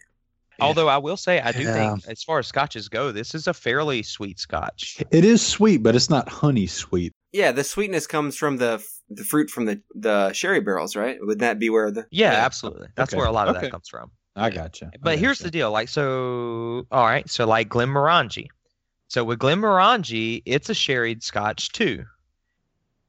Although 0.61 0.87
I 0.89 0.99
will 0.99 1.17
say, 1.17 1.41
I 1.41 1.51
do 1.51 1.65
Yeah. 1.65 1.73
think, 1.97 2.05
as 2.07 2.23
far 2.23 2.39
as 2.39 2.47
scotches 2.47 2.89
go, 2.89 3.11
this 3.11 3.35
is 3.35 3.49
a 3.49 3.53
fairly 3.53 4.05
sweet 4.05 4.39
scotch. 4.39 5.03
It 5.11 5.25
is 5.25 5.45
sweet, 5.45 5.79
but 5.83 5.97
it's 5.97 6.09
not 6.09 6.29
honey 6.29 6.69
sweet. 6.69 7.13
Yeah, 7.33 7.51
the 7.51 7.65
sweetness 7.65 8.07
comes 8.07 8.37
from 8.37 8.59
the 8.59 8.81
the 9.11 9.25
fruit 9.25 9.51
from 9.51 9.65
the 9.67 9.83
the 9.97 10.33
sherry 10.33 10.61
barrels, 10.61 10.95
right? 10.95 11.19
Would 11.21 11.41
that 11.41 11.59
be 11.59 11.69
where 11.69 11.91
the 11.91 12.07
Yeah, 12.13 12.31
Yeah. 12.35 12.45
absolutely. 12.45 12.87
That's 12.95 13.13
Okay. 13.13 13.19
where 13.19 13.27
a 13.27 13.33
lot 13.33 13.49
of 13.49 13.57
Okay. 13.57 13.67
that 13.67 13.73
comes 13.73 13.89
from. 13.89 14.13
I 14.37 14.51
gotcha. 14.51 14.93
I 14.95 14.99
But 15.03 15.19
here's 15.19 15.41
the 15.41 15.51
deal, 15.51 15.73
like 15.73 15.89
so. 15.89 16.87
All 16.93 17.05
right, 17.07 17.29
so 17.29 17.45
like 17.45 17.69
Glenmorangie. 17.69 18.47
So 19.09 19.25
with 19.25 19.39
Glenmorangie, 19.41 20.43
it's 20.47 20.69
a 20.71 20.75
sherried 20.75 21.23
Scotch 21.23 21.73
too, 21.73 22.05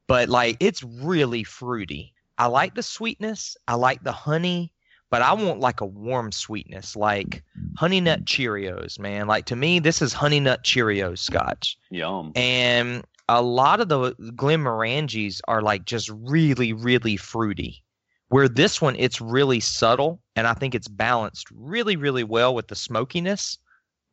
but 0.08 0.28
like 0.28 0.56
it's 0.58 0.82
really 0.82 1.44
fruity. 1.44 2.12
I 2.38 2.46
like 2.46 2.74
the 2.74 2.82
sweetness. 2.82 3.56
I 3.68 3.74
like 3.74 4.02
the 4.02 4.12
honey, 4.12 4.72
but 5.10 5.22
I 5.22 5.32
want 5.34 5.60
like 5.60 5.80
a 5.80 5.86
warm 5.86 6.32
sweetness, 6.32 6.96
like 6.96 7.44
honey 7.76 8.00
nut 8.00 8.24
Cheerios, 8.24 8.98
man. 8.98 9.28
Like 9.28 9.44
to 9.46 9.56
me, 9.56 9.78
this 9.78 10.02
is 10.02 10.12
honey 10.12 10.40
nut 10.40 10.64
Cheerios 10.64 11.18
Scotch, 11.18 11.78
Yum. 11.90 12.32
and 12.34 13.04
a 13.28 13.42
lot 13.42 13.80
of 13.80 13.88
the 13.88 14.14
Glenmorangies 14.34 15.40
are 15.46 15.62
like 15.62 15.84
just 15.84 16.10
really, 16.10 16.72
really 16.72 17.16
fruity. 17.16 17.84
Where 18.30 18.48
this 18.48 18.82
one, 18.82 18.94
it's 18.98 19.22
really 19.22 19.60
subtle, 19.60 20.20
and 20.36 20.46
I 20.46 20.52
think 20.52 20.74
it's 20.74 20.88
balanced 20.88 21.46
really, 21.50 21.96
really 21.96 22.24
well 22.24 22.54
with 22.54 22.68
the 22.68 22.74
smokiness 22.74 23.56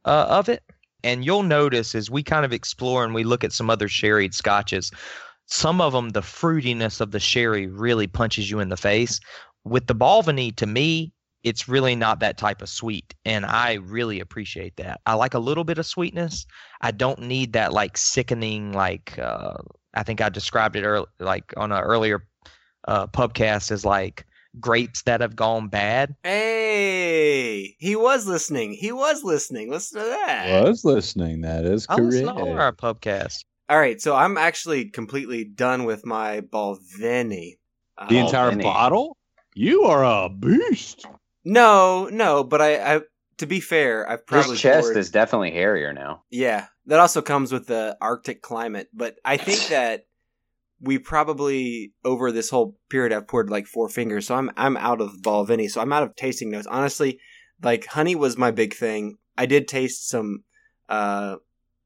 uh, 0.05 0.27
of 0.29 0.47
it. 0.47 0.63
And 1.03 1.25
you'll 1.25 1.43
notice 1.43 1.93
as 1.93 2.09
we 2.09 2.23
kind 2.23 2.45
of 2.45 2.53
explore 2.53 3.03
and 3.03 3.13
we 3.13 3.23
look 3.23 3.43
at 3.43 3.51
some 3.51 3.69
other 3.69 3.89
sherried 3.89 4.33
scotches, 4.33 4.89
some 5.47 5.81
of 5.81 5.93
them, 5.93 6.09
the 6.09 6.21
fruitiness 6.21 7.01
of 7.01 7.11
the 7.11 7.19
sherry 7.19 7.67
really 7.67 8.07
punches 8.07 8.49
you 8.49 8.59
in 8.59 8.69
the 8.69 8.77
face. 8.77 9.19
With 9.63 9.87
the 9.87 9.95
Balvenie, 9.95 10.55
to 10.57 10.65
me, 10.65 11.11
it's 11.43 11.69
really 11.69 11.95
not 11.95 12.19
that 12.19 12.37
type 12.37 12.61
of 12.63 12.69
sweet, 12.69 13.13
and 13.23 13.45
I 13.45 13.73
really 13.75 14.19
appreciate 14.19 14.75
that. 14.77 14.99
I 15.05 15.13
like 15.13 15.35
a 15.35 15.39
little 15.39 15.63
bit 15.63 15.77
of 15.77 15.85
sweetness. 15.85 16.45
I 16.81 16.89
don't 16.89 17.21
need 17.21 17.53
that 17.53 17.71
like 17.71 17.97
sickening, 17.97 18.73
like 18.73 19.17
uh, 19.19 19.57
I 19.93 20.01
think 20.01 20.21
I 20.21 20.29
described 20.29 20.75
it 20.75 20.83
early, 20.83 21.05
like 21.19 21.53
on 21.55 21.71
an 21.71 21.81
earlier 21.81 22.27
uh, 22.87 23.05
pubcast 23.07 23.71
as 23.71 23.85
like 23.85 24.25
grapes 24.59 25.03
that 25.03 25.21
have 25.21 25.35
gone 25.35 25.67
bad. 25.67 26.15
Hey, 26.23 27.75
he 27.77 27.95
was 27.95 28.25
listening. 28.25 28.73
He 28.73 28.91
was 28.91 29.23
listening. 29.23 29.69
Listen 29.69 30.01
to 30.01 30.07
that. 30.07 30.63
was 30.63 30.83
listening. 30.83 31.41
That 31.41 31.65
is 31.65 31.85
I 31.89 31.95
listen 31.97 32.25
to 32.25 32.33
correct. 32.33 32.47
all 32.47 32.59
our 32.59 32.71
pubcasts. 32.73 33.43
All 33.67 33.77
right, 33.79 33.99
so 33.99 34.15
I'm 34.15 34.37
actually 34.37 34.85
completely 34.85 35.43
done 35.43 35.85
with 35.85 36.05
my 36.05 36.41
Balvenie. 36.41 37.57
Uh, 37.97 38.07
The 38.09 38.19
entire 38.19 38.51
Balvenie. 38.51 38.63
bottle. 38.63 39.17
You 39.55 39.83
are 39.83 40.03
a 40.03 40.29
beast. 40.29 41.05
no, 41.43 42.07
no, 42.11 42.43
but 42.43 42.61
I, 42.61 42.95
I 42.97 43.01
to 43.37 43.45
be 43.47 43.59
fair, 43.59 44.07
I've 44.09 44.25
probably 44.27 44.51
His 44.51 44.61
chest 44.61 44.85
poured- 44.87 44.97
is 44.97 45.09
definitely 45.11 45.51
hairier 45.51 45.93
now. 45.93 46.23
Yeah, 46.29 46.67
that 46.85 46.99
also 46.99 47.21
comes 47.21 47.51
with 47.51 47.67
the 47.67 47.97
Arctic 48.01 48.41
climate. 48.41 48.89
But 48.93 49.15
I 49.25 49.37
think 49.37 49.67
that 49.69 50.05
we 50.81 50.99
probably 50.99 51.93
over 52.03 52.31
this 52.31 52.49
whole 52.49 52.77
period 52.89 53.13
I've 53.13 53.27
poured 53.27 53.49
like 53.49 53.65
four 53.65 53.87
fingers, 53.89 54.27
so 54.27 54.35
I'm 54.35 54.51
I'm 54.57 54.77
out 54.77 55.01
of 55.01 55.21
Balvenie, 55.21 55.69
so 55.71 55.81
I'm 55.81 55.93
out 55.93 56.03
of 56.03 56.15
tasting 56.15 56.51
notes. 56.51 56.67
Honestly, 56.67 57.19
like 57.63 57.85
honey 57.87 58.15
was 58.15 58.37
my 58.37 58.51
big 58.51 58.73
thing. 58.75 59.17
I 59.37 59.45
did 59.47 59.67
taste 59.67 60.07
some, 60.09 60.43
uh, 60.89 61.37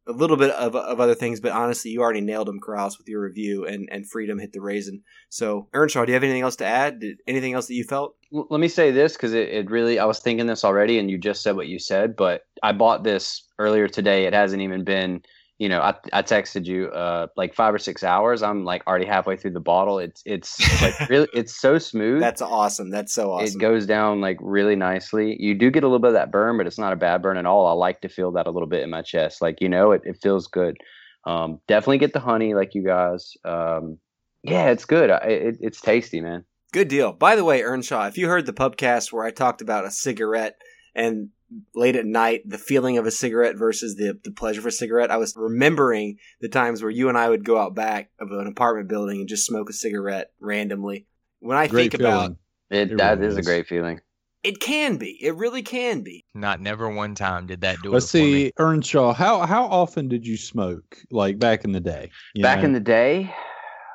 a 0.09 0.13
little 0.13 0.37
bit 0.37 0.51
of 0.51 0.75
of 0.75 0.99
other 0.99 1.15
things, 1.15 1.39
but 1.39 1.51
honestly, 1.51 1.91
you 1.91 2.01
already 2.01 2.21
nailed 2.21 2.47
them, 2.47 2.59
Corrales, 2.59 2.97
with 2.97 3.07
your 3.07 3.21
review, 3.21 3.65
and 3.65 3.87
and 3.91 4.09
Freedom 4.09 4.39
hit 4.39 4.53
the 4.53 4.61
raisin. 4.61 5.03
So, 5.29 5.67
Earnshaw, 5.73 6.05
do 6.05 6.11
you 6.11 6.15
have 6.15 6.23
anything 6.23 6.41
else 6.41 6.57
to 6.57 6.65
add? 6.65 6.99
Did, 6.99 7.17
anything 7.27 7.53
else 7.53 7.67
that 7.67 7.75
you 7.75 7.83
felt? 7.83 8.15
L- 8.33 8.47
let 8.49 8.59
me 8.59 8.67
say 8.67 8.91
this 8.91 9.13
because 9.13 9.33
it, 9.33 9.49
it 9.49 9.71
really 9.71 9.97
i 9.97 10.05
was 10.05 10.19
thinking 10.19 10.45
this 10.45 10.63
already 10.63 10.99
and 10.99 11.09
you 11.09 11.17
just 11.17 11.41
said 11.41 11.55
what 11.55 11.67
you 11.67 11.79
said 11.79 12.15
but 12.15 12.43
i 12.61 12.71
bought 12.71 13.03
this 13.03 13.43
earlier 13.57 13.87
today 13.87 14.25
it 14.25 14.33
hasn't 14.33 14.61
even 14.61 14.83
been 14.83 15.21
you 15.59 15.69
know 15.69 15.81
i, 15.81 15.93
I 16.13 16.23
texted 16.23 16.65
you 16.65 16.87
uh 16.87 17.27
like 17.35 17.53
five 17.53 17.73
or 17.73 17.77
six 17.77 18.03
hours. 18.03 18.41
I'm 18.41 18.63
like 18.63 18.81
already 18.87 19.05
halfway 19.05 19.35
through 19.35 19.51
the 19.51 19.59
bottle. 19.59 19.99
It's 19.99 20.23
it's 20.25 20.81
like 20.81 20.97
really 21.09 21.27
it's 21.33 21.55
so 21.59 21.77
smooth. 21.77 22.21
That's 22.21 22.41
awesome. 22.41 22.89
That's 22.89 23.13
so 23.13 23.31
awesome. 23.31 23.47
it 23.47 23.61
goes 23.61 23.85
down 23.85 24.21
like 24.21 24.37
really 24.41 24.75
nicely. 24.75 25.35
You 25.39 25.53
do 25.53 25.69
get 25.69 25.83
a 25.83 25.87
little 25.87 25.99
bit 25.99 26.09
of 26.09 26.13
that 26.13 26.31
burn 26.31 26.57
but 26.57 26.65
it's 26.65 26.79
not 26.79 26.93
a 26.93 26.95
bad 26.95 27.21
burn 27.21 27.37
at 27.37 27.45
all. 27.45 27.67
I 27.67 27.73
like 27.73 28.01
to 28.01 28.09
feel 28.09 28.31
that 28.31 28.47
a 28.47 28.51
little 28.51 28.69
bit 28.69 28.83
in 28.83 28.89
my 28.89 29.01
chest. 29.01 29.41
Like 29.41 29.61
you 29.61 29.69
know 29.69 29.91
it, 29.91 30.01
it 30.05 30.17
feels 30.21 30.47
good. 30.47 30.77
Um 31.25 31.59
definitely 31.67 31.99
get 31.99 32.13
the 32.13 32.19
honey 32.19 32.55
like 32.55 32.73
you 32.73 32.83
guys. 32.83 33.35
Um 33.43 33.99
yeah 34.43 34.69
it's 34.69 34.85
good. 34.85 35.11
I, 35.11 35.17
it, 35.17 35.57
it's 35.59 35.81
tasty 35.81 36.21
man. 36.21 36.45
Good 36.71 36.87
deal. 36.87 37.13
By 37.13 37.35
the 37.35 37.43
way, 37.43 37.63
Earnshaw, 37.63 38.07
if 38.07 38.17
you 38.17 38.27
heard 38.27 38.45
the 38.45 38.53
pubcast 38.53 39.11
where 39.11 39.25
I 39.25 39.31
talked 39.31 39.61
about 39.61 39.85
a 39.85 39.91
cigarette 39.91 40.55
and 40.93 41.29
late 41.75 41.95
at 41.95 42.05
night, 42.05 42.41
the 42.45 42.57
feeling 42.57 42.97
of 42.97 43.05
a 43.05 43.11
cigarette 43.11 43.55
versus 43.55 43.95
the, 43.95 44.19
the 44.23 44.31
pleasure 44.31 44.59
of 44.59 44.65
a 44.65 44.71
cigarette, 44.71 45.11
I 45.11 45.17
was 45.17 45.33
remembering 45.35 46.17
the 46.41 46.49
times 46.49 46.81
where 46.81 46.91
you 46.91 47.09
and 47.09 47.17
I 47.17 47.29
would 47.29 47.43
go 47.43 47.57
out 47.57 47.75
back 47.75 48.11
of 48.19 48.31
an 48.31 48.47
apartment 48.47 48.87
building 48.87 49.19
and 49.19 49.29
just 49.29 49.45
smoke 49.45 49.69
a 49.69 49.73
cigarette 49.73 50.31
randomly. 50.39 51.07
When 51.39 51.57
I 51.57 51.67
Great 51.67 51.91
think 51.91 52.01
about 52.01 52.31
it, 52.69 52.91
It 52.91 52.97
that 52.97 53.19
really 53.19 53.29
is 53.29 53.37
a 53.37 53.41
great 53.41 53.67
feeling 53.67 54.01
it 54.41 54.61
can 54.61 54.95
be. 54.95 55.17
It 55.21 55.35
really 55.35 55.61
can 55.61 56.01
be. 56.01 56.23
Not 56.33 56.61
never 56.61 56.89
one 56.89 57.13
time 57.13 57.45
did 57.45 57.59
that 57.61 57.81
do 57.83 57.91
Let's 57.91 58.13
it 58.13 58.17
for 58.19 58.23
me. 58.23 58.45
see, 58.45 58.53
Earnshaw. 58.57 59.13
How 59.13 59.45
how 59.45 59.65
often 59.65 60.07
did 60.07 60.25
you 60.25 60.37
smoke? 60.37 60.97
Like 61.11 61.39
back 61.39 61.65
in 61.65 61.73
the 61.73 61.81
day. 61.81 62.09
Back 62.41 62.59
know? 62.59 62.65
in 62.65 62.73
the 62.73 62.79
day 62.79 63.33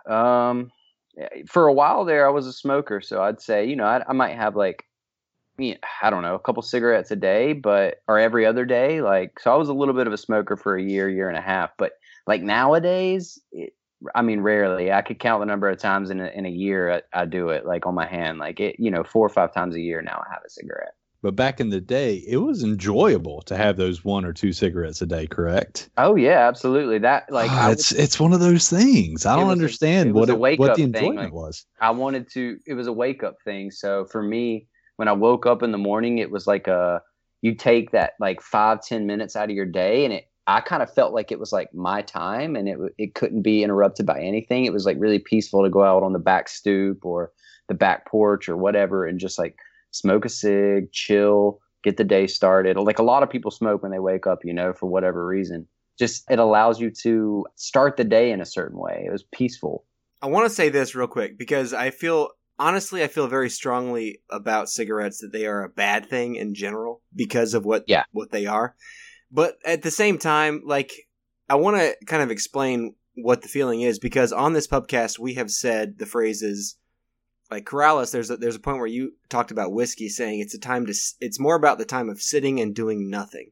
um 0.06 0.70
for 1.46 1.66
a 1.66 1.72
while 1.72 2.04
there 2.04 2.26
i 2.26 2.30
was 2.30 2.46
a 2.46 2.52
smoker 2.52 3.00
so 3.00 3.22
i'd 3.22 3.40
say 3.40 3.64
you 3.64 3.76
know 3.76 3.84
i, 3.84 4.02
I 4.06 4.12
might 4.12 4.34
have 4.34 4.56
like 4.56 4.84
yeah, 4.84 4.93
i 6.02 6.10
don't 6.10 6.22
know 6.22 6.34
a 6.34 6.38
couple 6.40 6.62
cigarettes 6.62 7.10
a 7.10 7.16
day 7.16 7.52
but 7.52 8.02
or 8.08 8.18
every 8.18 8.44
other 8.44 8.64
day 8.64 9.00
like 9.00 9.38
so 9.38 9.52
i 9.52 9.56
was 9.56 9.68
a 9.68 9.72
little 9.74 9.94
bit 9.94 10.06
of 10.06 10.12
a 10.12 10.18
smoker 10.18 10.56
for 10.56 10.76
a 10.76 10.82
year 10.82 11.08
year 11.08 11.28
and 11.28 11.38
a 11.38 11.40
half 11.40 11.70
but 11.78 11.92
like 12.26 12.42
nowadays 12.42 13.38
it, 13.52 13.72
i 14.14 14.22
mean 14.22 14.40
rarely 14.40 14.90
i 14.92 15.00
could 15.00 15.18
count 15.18 15.40
the 15.40 15.46
number 15.46 15.68
of 15.68 15.78
times 15.78 16.10
in 16.10 16.20
a, 16.20 16.26
in 16.34 16.44
a 16.44 16.50
year 16.50 17.02
I, 17.14 17.22
I 17.22 17.24
do 17.24 17.50
it 17.50 17.64
like 17.66 17.86
on 17.86 17.94
my 17.94 18.06
hand 18.06 18.38
like 18.38 18.58
it 18.58 18.76
you 18.80 18.90
know 18.90 19.04
four 19.04 19.24
or 19.24 19.30
five 19.30 19.54
times 19.54 19.74
a 19.76 19.80
year 19.80 20.02
now 20.02 20.22
i 20.28 20.32
have 20.32 20.42
a 20.44 20.50
cigarette 20.50 20.94
But 21.22 21.36
back 21.36 21.58
in 21.60 21.70
the 21.70 21.80
day, 21.80 22.22
it 22.28 22.36
was 22.36 22.62
enjoyable 22.62 23.40
to 23.48 23.56
have 23.56 23.78
those 23.78 24.04
one 24.04 24.26
or 24.26 24.34
two 24.34 24.52
cigarettes 24.52 25.00
a 25.00 25.06
day. 25.06 25.26
Correct? 25.26 25.88
oh 25.96 26.16
yeah 26.16 26.46
absolutely 26.48 26.98
that 26.98 27.30
like 27.32 27.50
Ah, 27.50 27.64
I 27.64 27.68
would- 27.68 27.78
it's 27.78 27.92
it's 27.92 28.20
one 28.20 28.34
of 28.34 28.40
those 28.40 28.68
things. 28.68 29.24
I 29.24 29.34
don't 29.36 29.46
was 29.46 29.52
a- 29.56 29.58
understand 29.62 30.08
it 30.10 30.12
what 30.12 30.28
it, 30.28 30.38
what 30.38 30.58
the 30.58 30.74
thing, 30.74 30.94
enjoyment 30.94 31.16
like- 31.16 31.32
was. 31.32 31.64
I 31.80 31.92
wanted 31.92 32.28
to. 32.32 32.58
It 32.66 32.74
was 32.74 32.88
a 32.88 32.92
wake 32.92 33.22
up 33.22 33.36
thing. 33.42 33.70
So 33.70 34.04
for 34.04 34.22
me, 34.22 34.66
when 34.96 35.08
I 35.08 35.12
woke 35.12 35.46
up 35.46 35.62
in 35.62 35.72
the 35.72 35.78
morning, 35.78 36.18
it 36.18 36.30
was 36.30 36.46
like 36.46 36.66
a 36.66 37.02
you 37.42 37.54
take 37.54 37.90
that 37.90 38.14
like 38.20 38.40
five 38.40 38.82
ten 38.82 39.06
minutes 39.06 39.36
out 39.36 39.50
of 39.50 39.56
your 39.56 39.66
day, 39.66 40.04
and 40.04 40.14
it. 40.14 40.28
I 40.46 40.60
kind 40.60 40.82
of 40.82 40.92
felt 40.92 41.14
like 41.14 41.32
it 41.32 41.40
was 41.40 41.52
like 41.52 41.72
my 41.72 42.02
time, 42.02 42.54
and 42.54 42.68
it 42.68 42.78
it 42.98 43.14
couldn't 43.14 43.42
be 43.42 43.62
interrupted 43.62 44.04
by 44.04 44.20
anything. 44.20 44.66
It 44.66 44.74
was 44.74 44.84
like 44.84 44.98
really 45.00 45.18
peaceful 45.18 45.62
to 45.62 45.70
go 45.70 45.82
out 45.82 46.02
on 46.02 46.12
the 46.12 46.18
back 46.18 46.50
stoop 46.50 47.04
or 47.04 47.32
the 47.68 47.74
back 47.74 48.06
porch 48.06 48.48
or 48.48 48.56
whatever, 48.56 49.06
and 49.06 49.18
just 49.18 49.38
like 49.38 49.56
smoke 49.90 50.24
a 50.24 50.28
cig, 50.28 50.92
chill, 50.92 51.60
get 51.82 51.96
the 51.96 52.04
day 52.04 52.26
started. 52.26 52.76
Like 52.76 52.98
a 52.98 53.04
lot 53.04 53.22
of 53.22 53.30
people 53.30 53.50
smoke 53.50 53.82
when 53.82 53.92
they 53.92 54.00
wake 54.00 54.26
up, 54.26 54.44
you 54.44 54.52
know, 54.52 54.72
for 54.72 54.86
whatever 54.86 55.26
reason. 55.26 55.66
Just 55.98 56.28
it 56.30 56.38
allows 56.38 56.80
you 56.80 56.90
to 57.02 57.46
start 57.54 57.96
the 57.96 58.04
day 58.04 58.32
in 58.32 58.40
a 58.40 58.46
certain 58.46 58.78
way. 58.78 59.04
It 59.06 59.12
was 59.12 59.24
peaceful. 59.32 59.84
I 60.20 60.26
want 60.26 60.48
to 60.48 60.54
say 60.54 60.68
this 60.70 60.94
real 60.94 61.06
quick 61.06 61.38
because 61.38 61.72
I 61.72 61.90
feel 61.90 62.30
honestly 62.58 63.02
I 63.02 63.08
feel 63.08 63.26
very 63.26 63.50
strongly 63.50 64.20
about 64.30 64.68
cigarettes 64.68 65.18
that 65.18 65.32
they 65.32 65.46
are 65.46 65.64
a 65.64 65.68
bad 65.68 66.08
thing 66.08 66.36
in 66.36 66.54
general 66.54 67.02
because 67.14 67.54
of 67.54 67.64
what 67.64 67.84
Yeah. 67.86 68.04
what 68.12 68.30
they 68.30 68.46
are. 68.46 68.74
But 69.30 69.58
at 69.64 69.82
the 69.82 69.90
same 69.90 70.18
time, 70.18 70.62
like 70.64 70.92
I 71.48 71.56
want 71.56 71.76
to 71.76 71.96
kind 72.06 72.22
of 72.22 72.30
explain 72.30 72.94
what 73.16 73.42
the 73.42 73.48
feeling 73.48 73.80
is 73.82 73.98
because 73.98 74.32
on 74.32 74.52
this 74.52 74.66
pubcast 74.66 75.18
we 75.18 75.34
have 75.34 75.50
said 75.50 75.98
the 75.98 76.06
phrases 76.06 76.76
like 77.50 77.64
Corrales. 77.66 78.10
There's 78.10 78.30
a, 78.30 78.36
there's 78.36 78.56
a 78.56 78.60
point 78.60 78.78
where 78.78 78.86
you 78.86 79.12
talked 79.28 79.50
about 79.50 79.72
whiskey, 79.72 80.08
saying 80.08 80.40
it's 80.40 80.54
a 80.54 80.58
time 80.58 80.86
to 80.86 80.94
it's 81.20 81.38
more 81.38 81.54
about 81.56 81.78
the 81.78 81.84
time 81.84 82.08
of 82.08 82.20
sitting 82.20 82.58
and 82.60 82.74
doing 82.74 83.10
nothing, 83.10 83.50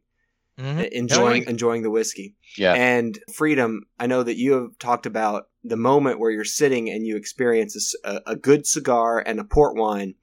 Mhm. 0.59 0.89
enjoying 0.91 1.45
enjoying 1.45 1.83
the 1.83 1.91
whiskey 1.91 2.35
Yeah. 2.57 2.75
and 2.75 3.19
freedom 3.35 3.83
i 3.99 4.07
know 4.07 4.23
that 4.23 4.37
you 4.37 4.53
have 4.55 4.79
talked 4.79 5.07
about 5.07 5.49
the 5.65 5.77
moment 5.77 6.19
where 6.19 6.31
you're 6.31 6.45
sitting 6.45 6.91
and 6.91 7.07
you 7.07 7.17
experience 7.17 7.95
a 8.05 8.37
good 8.37 8.67
cigar 8.67 9.21
and 9.21 9.39
a 9.39 9.45
port 9.45 9.77
wine 9.77 10.15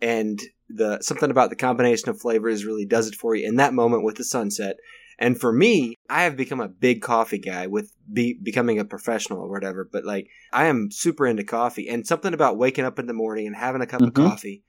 and 0.00 0.40
the 0.68 1.00
something 1.00 1.30
about 1.30 1.50
the 1.50 1.56
combination 1.56 2.08
of 2.08 2.20
flavors 2.20 2.64
really 2.64 2.86
does 2.86 3.08
it 3.08 3.14
for 3.14 3.34
you 3.34 3.46
in 3.46 3.56
that 3.56 3.74
moment 3.74 4.04
with 4.04 4.16
the 4.16 4.24
sunset 4.24 4.76
and 5.18 5.38
for 5.38 5.52
me 5.52 5.98
i 6.08 6.22
have 6.22 6.36
become 6.36 6.60
a 6.60 6.68
big 6.68 7.02
coffee 7.02 7.38
guy 7.38 7.66
with 7.66 7.92
be, 8.10 8.38
becoming 8.42 8.78
a 8.78 8.84
professional 8.84 9.40
or 9.40 9.50
whatever 9.50 9.88
but 9.90 10.04
like 10.04 10.28
i 10.52 10.64
am 10.66 10.90
super 10.90 11.26
into 11.26 11.44
coffee 11.44 11.88
and 11.88 12.06
something 12.06 12.32
about 12.32 12.56
waking 12.56 12.84
up 12.84 12.98
in 12.98 13.06
the 13.06 13.12
morning 13.12 13.46
and 13.46 13.56
having 13.56 13.82
a 13.82 13.86
cup 13.86 14.00
of 14.00 14.12
Mhm. 14.12 14.24
coffee 14.24 14.62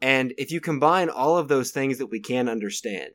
and 0.00 0.32
if 0.38 0.50
you 0.50 0.60
combine 0.60 1.08
all 1.08 1.36
of 1.36 1.48
those 1.48 1.70
things 1.70 1.98
that 1.98 2.06
we 2.06 2.20
can 2.20 2.48
understand 2.48 3.12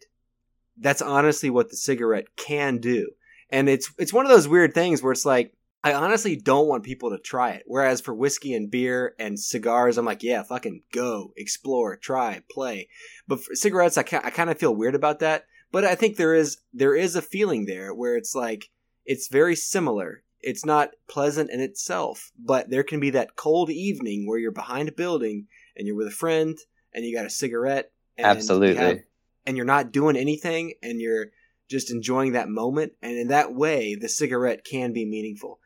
that's 0.77 1.01
honestly 1.01 1.49
what 1.49 1.69
the 1.69 1.77
cigarette 1.77 2.35
can 2.35 2.77
do. 2.77 3.11
And 3.49 3.69
it's 3.69 3.91
it's 3.97 4.13
one 4.13 4.25
of 4.25 4.31
those 4.31 4.47
weird 4.47 4.73
things 4.73 5.01
where 5.01 5.11
it's 5.11 5.25
like 5.25 5.53
I 5.85 5.93
honestly 5.93 6.35
don't 6.35 6.67
want 6.67 6.83
people 6.83 7.11
to 7.11 7.19
try 7.19 7.51
it. 7.51 7.63
Whereas 7.67 8.01
for 8.01 8.15
whiskey 8.15 8.55
and 8.55 8.71
beer 8.71 9.13
and 9.19 9.39
cigars, 9.39 9.99
I'm 9.99 10.05
like, 10.05 10.23
yeah, 10.23 10.41
fucking 10.41 10.81
go, 10.91 11.31
explore, 11.37 11.95
try, 11.95 12.41
play. 12.49 12.89
But 13.27 13.43
for 13.43 13.53
cigarettes, 13.53 13.95
I, 13.95 14.01
I 14.01 14.31
kind 14.31 14.49
of 14.49 14.57
feel 14.57 14.75
weird 14.75 14.95
about 14.95 15.19
that. 15.19 15.45
But 15.71 15.85
I 15.85 15.93
think 15.93 16.17
there 16.17 16.33
is 16.33 16.57
there 16.73 16.95
is 16.95 17.15
a 17.15 17.21
feeling 17.21 17.65
there 17.65 17.93
where 17.93 18.17
it's 18.17 18.33
like 18.33 18.71
it's 19.05 19.27
very 19.27 19.55
similar. 19.55 20.23
It's 20.41 20.65
not 20.65 20.89
pleasant 21.07 21.51
in 21.51 21.59
itself, 21.59 22.31
but 22.37 22.71
there 22.71 22.83
can 22.83 22.99
be 22.99 23.11
that 23.11 23.35
cold 23.35 23.69
evening 23.69 24.27
where 24.27 24.39
you're 24.39 24.51
behind 24.51 24.89
a 24.89 24.91
building 24.91 25.45
and 25.77 25.85
you're 25.85 25.95
with 25.95 26.07
a 26.07 26.11
friend 26.11 26.57
and 26.95 27.05
you 27.05 27.15
got 27.15 27.27
a 27.27 27.29
cigarette. 27.29 27.91
And 28.17 28.25
Absolutely. 28.25 28.69
you 28.69 28.75
have- 28.75 28.99
and 29.45 29.55
you're 29.55 29.67
not 29.67 29.91
doing 29.91 30.15
anything 30.15 30.73
and 30.81 30.99
you're 30.99 31.27
just 31.69 31.91
enjoying 31.91 32.31
that 32.31 32.49
moment. 32.49 32.93
And 33.03 33.15
in 33.15 33.27
that 33.27 33.53
way, 33.53 33.93
the 33.93 34.09
cigarette 34.09 34.65
can 34.65 34.91
be 34.91 35.05
meaningful. 35.05 35.59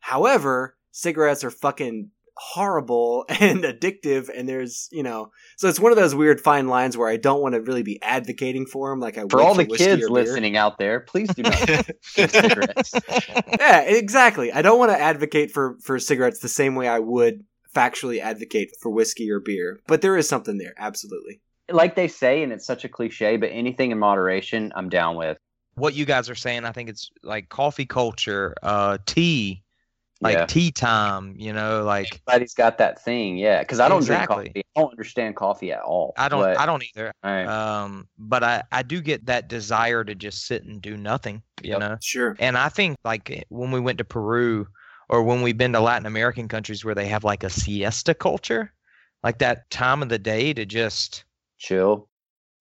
However, 0.00 0.76
cigarettes 0.92 1.44
are 1.44 1.50
fucking 1.50 2.10
horrible 2.42 3.26
and 3.28 3.64
addictive 3.64 4.30
and 4.34 4.48
there's 4.48 4.88
you 4.90 5.02
know 5.02 5.30
so 5.58 5.68
it's 5.68 5.78
one 5.78 5.92
of 5.92 5.98
those 5.98 6.14
weird 6.14 6.40
fine 6.40 6.68
lines 6.68 6.96
where 6.96 7.08
i 7.08 7.18
don't 7.18 7.42
want 7.42 7.54
to 7.54 7.60
really 7.60 7.82
be 7.82 8.00
advocating 8.02 8.64
for 8.64 8.88
them 8.88 8.98
like 8.98 9.18
i 9.18 9.22
For 9.28 9.36
would 9.36 9.44
all 9.44 9.54
the 9.54 9.66
kids 9.66 10.08
listening 10.08 10.56
out 10.56 10.78
there, 10.78 11.00
please 11.00 11.28
do 11.34 11.42
not 11.42 11.52
take 12.14 12.30
cigarettes. 12.30 12.94
yeah 13.58 13.80
exactly 13.82 14.50
i 14.54 14.62
don't 14.62 14.78
want 14.78 14.90
to 14.90 14.98
advocate 14.98 15.50
for 15.50 15.76
for 15.82 15.98
cigarettes 15.98 16.38
the 16.38 16.48
same 16.48 16.76
way 16.76 16.88
i 16.88 16.98
would 16.98 17.44
factually 17.76 18.20
advocate 18.22 18.70
for 18.80 18.90
whiskey 18.90 19.30
or 19.30 19.40
beer 19.40 19.78
but 19.86 20.00
there 20.00 20.16
is 20.16 20.26
something 20.26 20.56
there 20.56 20.72
absolutely 20.78 21.42
Like 21.68 21.94
they 21.94 22.08
say, 22.08 22.42
and 22.42 22.52
it's 22.54 22.64
such 22.66 22.84
a 22.84 22.88
cliche, 22.88 23.36
but 23.36 23.50
anything 23.52 23.90
in 23.90 23.98
moderation, 23.98 24.72
I'm 24.74 24.88
down 24.88 25.14
with. 25.16 25.36
what 25.74 25.92
you 25.94 26.04
guys 26.06 26.30
are 26.30 26.34
saying, 26.34 26.64
I 26.64 26.72
think 26.72 26.88
it's 26.88 27.10
like 27.22 27.48
coffee 27.50 27.86
culture, 27.86 28.54
uh, 28.62 28.96
tea, 29.04 29.62
like 30.20 30.34
yeah. 30.36 30.46
tea 30.46 30.70
time. 30.70 31.34
You 31.38 31.52
know, 31.52 31.82
like 31.84 32.20
Everybody's 32.26 32.54
got 32.54 32.78
that 32.78 33.02
thing, 33.02 33.36
yeah. 33.36 33.60
Because 33.60 33.80
I 33.80 33.88
don't 33.88 33.98
Exactly. 33.98 34.36
drink 34.36 34.54
coffee. 34.54 34.64
I 34.76 34.80
don't 34.80 34.90
understand 34.90 35.36
coffee 35.36 35.72
at 35.72 35.80
all. 35.82 36.12
I 36.16 36.28
don't, 36.28 36.40
But, 36.40 36.58
I 36.58 36.66
don't 36.66 36.82
either. 36.94 37.12
all 37.22 37.30
right. 37.30 37.46
Um, 37.46 38.08
but 38.18 38.42
I, 38.44 38.62
I 38.70 38.82
do 38.82 39.00
get 39.00 39.26
that 39.26 39.48
desire 39.48 40.04
to 40.04 40.14
just 40.14 40.46
sit 40.46 40.64
and 40.64 40.80
do 40.82 40.96
nothing. 40.96 41.42
You 41.62 41.70
Yep. 41.72 41.80
know, 41.80 41.96
sure 42.00 42.36
and 42.38 42.56
I 42.56 42.68
think 42.70 42.96
like 43.04 43.44
when 43.50 43.70
we 43.70 43.80
went 43.80 43.98
to 43.98 44.04
Peru 44.04 44.66
or 45.10 45.22
when 45.22 45.42
we've 45.42 45.58
been 45.58 45.72
to 45.74 45.80
Latin 45.80 46.06
American 46.06 46.48
countries 46.48 46.84
where 46.84 46.94
they 46.94 47.06
have 47.08 47.24
like 47.24 47.44
a 47.44 47.50
siesta 47.50 48.14
culture, 48.14 48.72
like 49.22 49.38
that 49.38 49.68
time 49.70 50.02
of 50.02 50.08
the 50.08 50.18
day 50.18 50.52
to 50.54 50.64
just 50.64 51.24
Chill. 51.58 52.08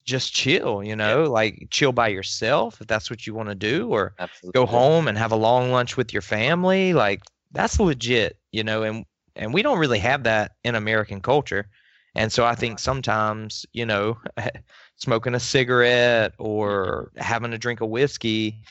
just 0.04 0.34
chill, 0.34 0.84
you 0.84 0.96
know, 0.96 1.24
like 1.32 1.68
chill 1.72 1.92
by 1.94 2.08
yourself 2.10 2.82
if 2.82 2.88
that's 2.88 3.10
what 3.10 3.26
you 3.28 3.34
want 3.34 3.48
to 3.50 3.56
do, 3.56 3.88
or 3.90 4.16
Absolutely. 4.20 4.60
go 4.60 4.66
home 4.66 5.08
and 5.08 5.18
have 5.18 5.32
a 5.32 5.36
long 5.38 5.72
lunch 5.72 5.96
with 5.96 6.12
your 6.12 6.22
family. 6.22 6.94
Like 6.94 7.22
that's 7.52 7.80
legit, 7.80 8.38
you 8.52 8.64
know, 8.64 8.84
and 8.84 9.06
and 9.36 9.54
we 9.54 9.62
don't 9.62 9.80
really 9.80 10.00
have 10.00 10.24
that 10.24 10.54
in 10.64 10.76
American 10.76 11.22
culture. 11.22 11.70
And 12.16 12.32
so 12.32 12.46
I 12.46 12.56
think 12.56 12.80
sometimes, 12.80 13.66
you 13.72 13.86
know, 13.86 14.18
smoking 14.96 15.36
a 15.36 15.40
cigarette 15.40 16.34
or 16.38 17.12
having 17.16 17.54
a 17.54 17.58
drink 17.58 17.82
of 17.82 17.90
whiskey 17.90 18.62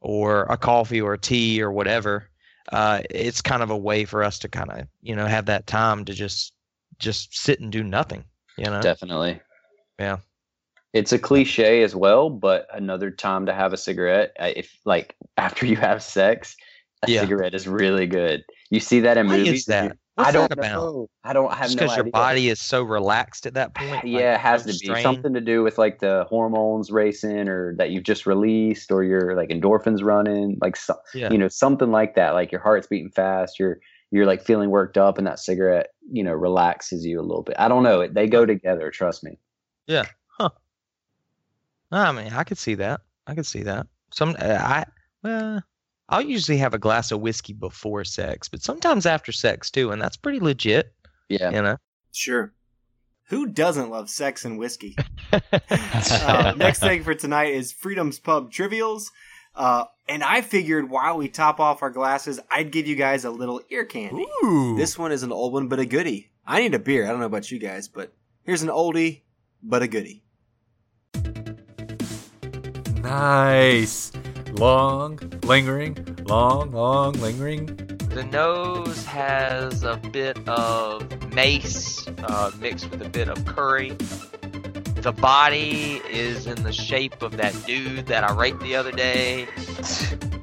or 0.00 0.42
a 0.44 0.56
coffee 0.56 1.00
or 1.00 1.14
a 1.14 1.18
tea 1.18 1.62
or 1.62 1.70
whatever, 1.70 2.28
uh, 2.72 3.02
it's 3.10 3.42
kind 3.42 3.62
of 3.62 3.70
a 3.70 3.76
way 3.76 4.04
for 4.04 4.24
us 4.24 4.38
to 4.40 4.48
kind 4.48 4.70
of, 4.70 4.86
you 5.02 5.14
know, 5.14 5.26
have 5.26 5.46
that 5.46 5.66
time 5.66 6.04
to 6.06 6.14
just 6.14 6.52
just 6.98 7.36
sit 7.36 7.60
and 7.60 7.70
do 7.70 7.84
nothing, 7.84 8.24
you 8.56 8.64
know. 8.64 8.80
Definitely. 8.80 9.40
Yeah. 9.98 10.18
It's 10.92 11.12
a 11.12 11.18
cliche 11.18 11.82
as 11.82 11.94
well, 11.94 12.30
but 12.30 12.66
another 12.72 13.10
time 13.10 13.46
to 13.46 13.52
have 13.52 13.74
a 13.74 13.76
cigarette, 13.76 14.34
uh, 14.40 14.52
if 14.56 14.80
like 14.86 15.14
after 15.36 15.66
you 15.66 15.76
have 15.76 16.02
sex, 16.02 16.56
a 17.08 17.12
Yeah. 17.12 17.20
cigarette 17.22 17.54
is 17.54 17.66
really 17.68 18.06
good. 18.06 18.44
You 18.70 18.80
see 18.80 19.00
that 19.00 19.16
in 19.16 19.28
Why 19.28 19.38
movies. 19.38 19.60
is 19.60 19.64
that? 19.66 19.96
What's 20.16 20.28
I 20.30 20.32
don't 20.32 20.48
that 20.48 20.58
about? 20.58 20.72
know. 20.72 21.10
I 21.24 21.32
don't 21.34 21.52
have 21.52 21.66
Just 21.66 21.76
no 21.76 21.82
because 21.82 21.96
your 21.96 22.04
body 22.06 22.48
is 22.48 22.58
so 22.60 22.82
relaxed 22.82 23.44
at 23.46 23.54
that 23.54 23.74
point. 23.74 23.90
like, 23.90 24.04
yeah, 24.04 24.34
it 24.34 24.40
has 24.40 24.64
to 24.64 24.72
be 24.72 25.02
something 25.02 25.34
to 25.34 25.40
do 25.42 25.62
with 25.62 25.76
like 25.78 25.98
the 26.00 26.24
hormones 26.28 26.90
racing, 26.90 27.48
or 27.48 27.74
that 27.76 27.90
you've 27.90 28.04
just 28.04 28.24
released, 28.26 28.90
or 28.90 29.04
your 29.04 29.36
like 29.36 29.50
endorphins 29.50 30.02
running, 30.02 30.56
like 30.60 30.76
so, 30.76 30.94
Yeah. 31.14 31.30
you 31.30 31.38
know 31.38 31.48
something 31.48 31.90
like 31.90 32.14
that. 32.14 32.30
Like 32.32 32.50
your 32.50 32.60
heart's 32.62 32.86
beating 32.86 33.10
fast, 33.10 33.58
you're 33.58 33.78
you're 34.10 34.24
like 34.26 34.42
feeling 34.42 34.70
worked 34.70 34.96
up, 34.96 35.18
and 35.18 35.26
that 35.26 35.38
cigarette, 35.38 35.88
you 36.10 36.22
know, 36.24 36.32
relaxes 36.32 37.04
you 37.04 37.20
a 37.20 37.22
little 37.22 37.42
bit. 37.42 37.56
I 37.58 37.68
don't 37.68 37.82
know. 37.82 38.06
They 38.06 38.26
go 38.26 38.46
together. 38.46 38.90
Trust 38.90 39.22
me. 39.22 39.38
Yeah. 39.86 40.04
Huh. 40.28 40.50
I 41.92 42.10
mean, 42.12 42.32
I 42.32 42.44
could 42.44 42.58
see 42.58 42.74
that. 42.76 43.00
I 43.26 43.34
could 43.34 43.46
see 43.46 43.62
that. 43.64 43.86
Some 44.12 44.36
uh, 44.40 44.44
I 44.60 44.84
well, 45.22 45.62
I'll 46.08 46.22
usually 46.22 46.58
have 46.58 46.74
a 46.74 46.78
glass 46.78 47.10
of 47.10 47.20
whiskey 47.20 47.52
before 47.52 48.04
sex, 48.04 48.48
but 48.48 48.62
sometimes 48.62 49.06
after 49.06 49.32
sex 49.32 49.70
too, 49.70 49.90
and 49.90 50.00
that's 50.00 50.16
pretty 50.16 50.40
legit. 50.40 50.92
Yeah. 51.28 51.50
You 51.50 51.62
know. 51.62 51.76
Sure. 52.12 52.52
Who 53.28 53.46
doesn't 53.46 53.90
love 53.90 54.08
sex 54.08 54.44
and 54.44 54.56
whiskey? 54.56 54.96
uh, 55.32 56.54
next 56.56 56.78
thing 56.78 57.02
for 57.02 57.14
tonight 57.14 57.54
is 57.54 57.72
Freedom's 57.72 58.20
Pub 58.20 58.52
Trivials. 58.52 59.10
Uh, 59.56 59.84
and 60.08 60.22
I 60.22 60.42
figured 60.42 60.90
while 60.90 61.16
we 61.16 61.28
top 61.28 61.58
off 61.58 61.82
our 61.82 61.90
glasses, 61.90 62.38
I'd 62.50 62.70
give 62.70 62.86
you 62.86 62.94
guys 62.94 63.24
a 63.24 63.30
little 63.30 63.60
ear 63.70 63.84
candy. 63.84 64.26
Ooh. 64.44 64.76
This 64.76 64.96
one 64.96 65.10
is 65.10 65.24
an 65.24 65.32
old 65.32 65.52
one, 65.54 65.66
but 65.66 65.80
a 65.80 65.86
goodie. 65.86 66.30
I 66.46 66.60
need 66.60 66.74
a 66.74 66.78
beer. 66.78 67.04
I 67.04 67.08
don't 67.08 67.18
know 67.18 67.26
about 67.26 67.50
you 67.50 67.58
guys, 67.58 67.88
but 67.88 68.12
here's 68.44 68.62
an 68.62 68.68
oldie, 68.68 69.22
but 69.62 69.82
a 69.82 69.88
goodie. 69.88 70.22
nice. 73.02 74.12
Long, 74.58 75.18
lingering, 75.42 76.16
long, 76.24 76.72
long, 76.72 77.12
lingering. 77.14 77.66
The 78.08 78.24
nose 78.24 79.04
has 79.04 79.82
a 79.82 79.96
bit 79.96 80.38
of 80.48 81.34
mace 81.34 82.08
uh, 82.08 82.50
mixed 82.58 82.90
with 82.90 83.02
a 83.02 83.08
bit 83.08 83.28
of 83.28 83.44
curry. 83.44 83.90
The 83.90 85.12
body 85.12 86.00
is 86.10 86.46
in 86.46 86.62
the 86.62 86.72
shape 86.72 87.20
of 87.20 87.36
that 87.36 87.54
dude 87.66 88.06
that 88.06 88.24
I 88.24 88.32
raped 88.34 88.60
the 88.60 88.76
other 88.76 88.92
day. 88.92 89.46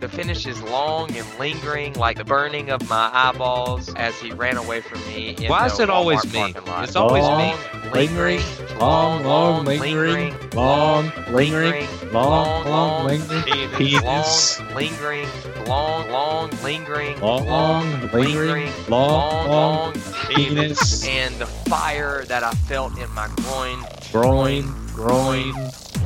The 0.00 0.08
finish 0.08 0.46
is 0.46 0.62
long 0.62 1.10
and 1.16 1.26
lingering, 1.40 1.94
like 1.94 2.18
the 2.18 2.24
burning 2.24 2.70
of 2.70 2.88
my 2.88 3.10
eyeballs 3.12 3.92
as 3.94 4.14
he 4.20 4.30
ran 4.30 4.56
away 4.56 4.80
from 4.80 5.00
me. 5.08 5.34
In 5.40 5.48
Why 5.48 5.66
the 5.66 5.74
is 5.74 5.80
it 5.80 5.90
always 5.90 6.24
me? 6.32 6.54
It's 6.56 6.94
always 6.94 7.24
long, 7.24 7.48
me. 7.48 7.90
lingering, 7.90 8.40
long, 8.78 9.24
long, 9.24 9.64
lingering, 9.64 10.36
long, 10.54 11.10
lingering, 11.30 11.88
long, 12.12 12.64
long, 12.68 13.06
lingering, 13.06 13.70
penis, 13.70 14.60
long, 14.60 14.74
lingering, 14.76 15.28
long, 15.66 16.08
long, 16.10 16.50
lingering, 16.62 17.20
long, 17.20 17.46
long, 17.48 18.10
lingering, 18.12 18.70
long, 18.88 19.48
long, 19.48 19.94
penis, 20.28 21.04
and 21.08 21.34
the 21.40 21.46
fire 21.46 22.24
that 22.26 22.44
I 22.44 22.52
felt 22.52 22.96
in 22.98 23.10
my 23.14 23.28
groin, 23.38 23.84
groin, 24.12 24.86
groin, 24.94 25.48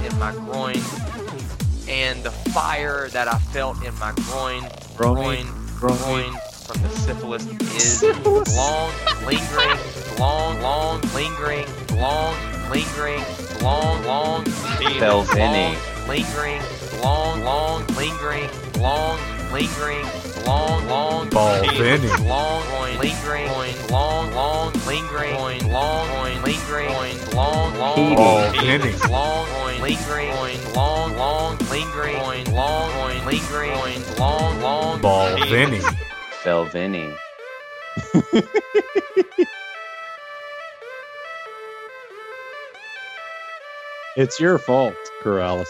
in 0.02 0.18
my 0.18 0.32
groin, 0.32 0.80
and 1.92 2.24
the 2.24 2.30
fire 2.30 3.10
that 3.10 3.28
I 3.28 3.38
felt 3.52 3.84
in 3.84 3.94
my 3.98 4.12
groin, 4.24 4.66
groin, 4.96 5.46
groin, 5.76 5.98
groin, 5.98 6.32
from 6.64 6.80
the 6.80 6.88
syphilis 6.88 7.46
is 7.76 8.02
long, 8.56 8.90
lingering, 9.26 9.78
long, 10.18 10.58
long, 10.62 11.02
lingering, 11.14 11.66
long, 12.00 12.34
lingering, 12.70 13.22
long, 13.60 14.02
long, 14.06 14.44
Balvenie. 14.44 15.74
long, 15.74 16.08
lingering, 16.08 16.62
long, 17.02 17.44
long, 17.44 17.86
lingering, 17.88 18.48
long, 18.80 19.18
lingering, 19.52 20.06
long, 20.46 20.86
long, 20.88 21.30
Balvenie. 21.30 22.26
long, 22.26 22.62
groin, 22.68 22.98
lingering, 22.98 23.46
groin, 23.48 23.74
long, 23.90 24.32
long, 24.32 24.72
lingering, 24.86 25.34
groin, 25.36 25.68
long, 25.70 26.08
groin, 26.08 26.42
lingering, 26.42 26.88
groin, 26.88 27.16
long, 27.34 27.78
long, 27.78 28.16
Balvenie. 28.16 29.08
long, 29.10 29.46
groin, 29.48 29.80
lingering, 29.82 30.30
groin, 30.30 30.72
long, 30.74 31.16
long, 31.16 31.58
lingering, 31.70 32.16
groin, 32.16 32.44
long, 32.54 32.90
groin, 32.92 33.24
lingering, 33.26 33.72
groin, 33.72 34.16
long, 34.18 34.60
long, 34.60 35.00
Balvenie. 35.00 35.82
Belvini. 36.44 37.14
It's 44.14 44.38
your 44.38 44.58
fault, 44.58 44.94
Corrales. 45.22 45.68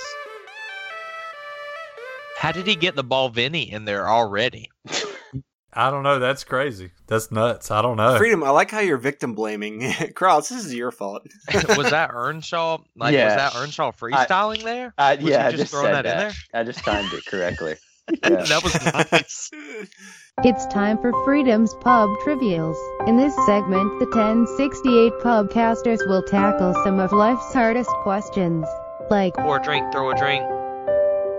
How 2.42 2.50
did 2.50 2.66
he 2.66 2.74
get 2.74 2.96
the 2.96 3.04
ball, 3.04 3.30
Balvenie 3.30 3.70
in 3.70 3.84
there 3.84 4.08
already? 4.08 4.68
I 5.72 5.92
don't 5.92 6.02
know. 6.02 6.18
That's 6.18 6.42
crazy. 6.42 6.90
That's 7.06 7.30
nuts. 7.30 7.70
I 7.70 7.82
don't 7.82 7.96
know. 7.96 8.18
Freedom, 8.18 8.42
I 8.42 8.50
like 8.50 8.68
how 8.72 8.80
you're 8.80 8.98
victim 8.98 9.36
blaming. 9.36 9.92
Krause, 10.16 10.48
this 10.48 10.64
is 10.66 10.74
your 10.74 10.90
fault. 10.90 11.22
was 11.76 11.90
that 11.90 12.10
Earnshaw? 12.12 12.78
Like, 12.96 13.14
Yeah. 13.14 13.26
was 13.26 13.34
that 13.52 13.62
Earnshaw 13.62 13.92
freestyling 13.92 14.64
there? 14.64 14.92
Uh, 14.98 15.16
Was 15.20 15.30
yeah, 15.30 15.42
he 15.42 15.46
I 15.46 15.50
just 15.52 15.60
just 15.62 15.70
throwing 15.72 15.94
said 15.94 16.04
that 16.04 16.20
in 16.20 16.28
that. 16.30 16.34
I 16.52 16.64
just 16.64 16.80
timed 16.80 17.12
it 17.12 17.24
correctly. 17.26 17.76
Yeah. 18.24 18.42
that 18.42 18.62
was 18.64 19.12
nice. 19.12 19.50
It's 20.42 20.66
time 20.66 20.98
for 20.98 21.12
Freedom's 21.24 21.72
Pub 21.74 22.10
Trivials. 22.24 22.76
In 23.06 23.16
this 23.16 23.32
segment, 23.46 24.00
the 24.00 24.06
1068 24.06 25.12
Pubcasters 25.22 26.04
will 26.08 26.24
tackle 26.24 26.74
some 26.82 26.98
of 26.98 27.12
life's 27.12 27.52
hardest 27.54 27.90
questions. 28.02 28.66
Like, 29.08 29.34
Pour 29.34 29.58
a 29.58 29.62
drink, 29.62 29.92
throw 29.92 30.10
a 30.10 30.16
drink. 30.16 30.44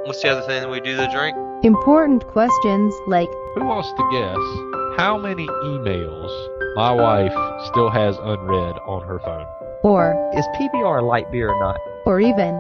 What's 0.06 0.22
the 0.22 0.30
other 0.30 0.42
thing 0.42 0.62
that 0.62 0.70
we 0.70 0.80
do 0.82 0.96
to 0.98 1.08
drink? 1.12 1.36
Important 1.64 2.28
questions 2.28 2.94
like 3.08 3.30
Who 3.56 3.64
wants 3.66 3.90
to 3.94 4.04
guess 4.12 4.98
how 5.00 5.18
many 5.18 5.48
emails 5.66 6.76
my 6.76 6.92
wife 6.92 7.34
still 7.68 7.90
has 7.90 8.18
unread 8.18 8.76
on 8.86 9.04
her 9.04 9.20
phone? 9.20 9.46
or 9.84 10.14
Is 10.36 10.46
PBR 10.60 11.02
a 11.02 11.06
light 11.06 11.32
beer 11.32 11.50
or 11.50 11.60
not? 11.60 11.78
or 12.06 12.20
even. 12.20 12.56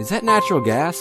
Is 0.00 0.08
that 0.10 0.22
natural 0.22 0.60
gas? 0.60 0.96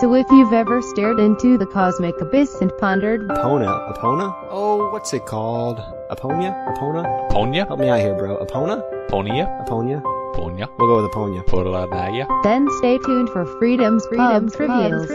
So 0.00 0.14
if 0.14 0.26
you've 0.30 0.52
ever 0.52 0.82
stared 0.82 1.20
into 1.20 1.56
the 1.58 1.66
cosmic 1.66 2.18
abyss 2.20 2.60
and 2.60 2.72
pondered 2.78 3.20
Apona? 3.28 3.92
Apona? 3.96 4.34
Oh, 4.50 4.90
what's 4.92 5.12
it 5.12 5.26
called? 5.26 5.78
Aponia? 6.10 6.50
Apona? 6.74 7.30
Ponya? 7.30 7.66
Help 7.66 7.78
me 7.80 7.88
out 7.88 8.00
here, 8.00 8.14
bro. 8.14 8.38
Apona? 8.38 8.82
Ponya? 9.10 9.46
Aponia? 9.64 10.02
Ponya? 10.34 10.68
We'll 10.78 10.88
go 10.88 11.02
with 11.02 11.12
Aponia. 11.12 11.44
Polanaya? 11.46 12.42
then 12.42 12.68
stay 12.78 12.98
tuned 12.98 13.30
for 13.30 13.46
Freedom's 13.58 14.06
Pub 14.14 14.52
Trivials. 14.52 15.06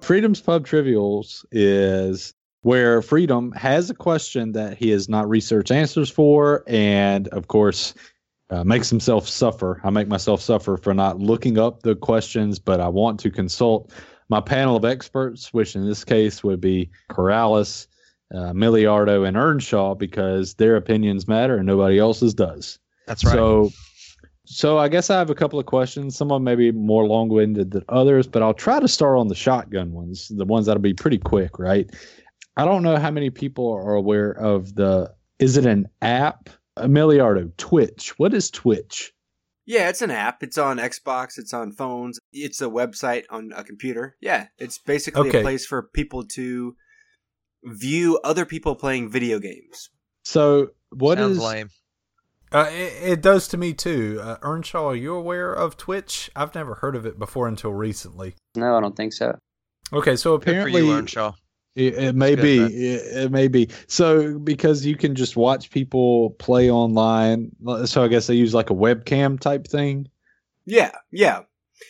Freedom's 0.00 0.40
Pub 0.40 0.66
Trivials 0.66 1.46
is 1.52 2.34
where 2.62 3.00
Freedom 3.00 3.52
has 3.52 3.88
a 3.90 3.94
question 3.94 4.52
that 4.52 4.76
he 4.76 4.90
has 4.90 5.08
not 5.08 5.28
researched 5.28 5.70
answers 5.70 6.10
for, 6.10 6.64
and 6.66 7.28
of 7.28 7.48
course, 7.48 7.94
uh, 8.50 8.64
makes 8.64 8.90
himself 8.90 9.28
suffer. 9.28 9.80
I 9.84 9.90
make 9.90 10.08
myself 10.08 10.40
suffer 10.40 10.76
for 10.76 10.92
not 10.92 11.18
looking 11.18 11.58
up 11.58 11.82
the 11.82 11.94
questions, 11.94 12.58
but 12.58 12.80
I 12.80 12.88
want 12.88 13.18
to 13.20 13.30
consult 13.30 13.92
my 14.28 14.40
panel 14.40 14.76
of 14.76 14.84
experts, 14.84 15.52
which 15.52 15.76
in 15.76 15.86
this 15.86 16.04
case 16.04 16.42
would 16.42 16.60
be 16.60 16.90
Corrales, 17.10 17.86
uh, 18.34 18.52
Miliardo, 18.52 19.26
and 19.26 19.36
Earnshaw, 19.36 19.94
because 19.94 20.54
their 20.54 20.76
opinions 20.76 21.28
matter 21.28 21.56
and 21.56 21.66
nobody 21.66 21.98
else's 21.98 22.34
does. 22.34 22.78
That's 23.06 23.24
right. 23.24 23.32
So, 23.32 23.70
so 24.44 24.78
I 24.78 24.88
guess 24.88 25.10
I 25.10 25.18
have 25.18 25.30
a 25.30 25.34
couple 25.34 25.58
of 25.58 25.66
questions. 25.66 26.16
Some 26.16 26.30
of 26.30 26.36
them 26.36 26.44
may 26.44 26.54
be 26.54 26.72
more 26.72 27.06
long-winded 27.06 27.70
than 27.70 27.84
others, 27.88 28.26
but 28.26 28.42
I'll 28.42 28.54
try 28.54 28.80
to 28.80 28.88
start 28.88 29.18
on 29.18 29.28
the 29.28 29.34
shotgun 29.34 29.92
ones, 29.92 30.28
the 30.28 30.44
ones 30.44 30.66
that'll 30.66 30.82
be 30.82 30.94
pretty 30.94 31.18
quick, 31.18 31.58
right? 31.58 31.88
I 32.56 32.64
don't 32.64 32.82
know 32.82 32.96
how 32.96 33.10
many 33.10 33.30
people 33.30 33.72
are 33.72 33.94
aware 33.94 34.32
of 34.32 34.74
the. 34.74 35.14
Is 35.38 35.56
it 35.56 35.66
an 35.66 35.88
app? 36.02 36.50
Emiliardo, 36.78 37.54
Twitch. 37.56 38.18
What 38.18 38.32
is 38.34 38.50
Twitch? 38.50 39.12
Yeah, 39.66 39.88
it's 39.88 40.02
an 40.02 40.10
app. 40.10 40.42
It's 40.42 40.58
on 40.58 40.78
Xbox. 40.78 41.38
It's 41.38 41.54
on 41.54 41.72
phones. 41.72 42.18
It's 42.32 42.60
a 42.60 42.66
website 42.66 43.24
on 43.30 43.52
a 43.54 43.62
computer. 43.62 44.16
Yeah, 44.20 44.46
it's 44.58 44.78
basically 44.78 45.28
Okay. 45.28 45.40
a 45.40 45.42
place 45.42 45.64
for 45.66 45.82
people 45.82 46.24
to 46.28 46.74
view 47.64 48.18
other 48.24 48.44
people 48.44 48.74
playing 48.74 49.10
video 49.10 49.38
games. 49.38 49.90
So, 50.24 50.70
what 50.90 51.18
is? 51.18 51.38
Sounds 51.38 51.52
lame. 51.52 51.68
Uh, 52.52 52.68
it, 52.70 53.12
it 53.12 53.22
does 53.22 53.48
to 53.48 53.56
me 53.56 53.72
too. 53.72 54.20
Uh, 54.22 54.36
Earnshaw, 54.42 54.88
are 54.88 54.96
you 54.96 55.14
aware 55.14 55.52
of 55.52 55.76
Twitch? 55.76 56.30
I've 56.36 56.54
never 56.54 56.74
heard 56.74 56.94
of 56.94 57.06
it 57.06 57.18
before 57.18 57.48
until 57.48 57.72
recently. 57.72 58.34
No, 58.54 58.76
I 58.76 58.80
don't 58.80 58.96
think 58.96 59.14
so. 59.14 59.38
Okay, 59.92 60.16
so 60.16 60.36
Good 60.36 60.44
for 60.44 60.50
apparently, 60.50 60.86
you, 60.86 60.92
Earnshaw. 60.92 61.32
It, 61.74 61.94
it 61.94 62.14
may 62.14 62.34
That's 62.34 62.42
be. 62.42 62.58
It, 62.58 63.24
it 63.24 63.32
may 63.32 63.48
be. 63.48 63.70
So 63.86 64.38
because 64.38 64.84
you 64.84 64.96
can 64.96 65.14
just 65.14 65.36
watch 65.36 65.70
people 65.70 66.30
play 66.32 66.70
online. 66.70 67.50
So 67.86 68.04
I 68.04 68.08
guess 68.08 68.26
they 68.26 68.34
use 68.34 68.52
like 68.52 68.68
a 68.68 68.74
webcam 68.74 69.40
type 69.40 69.66
thing. 69.66 70.08
Yeah, 70.66 70.92
yeah. 71.10 71.40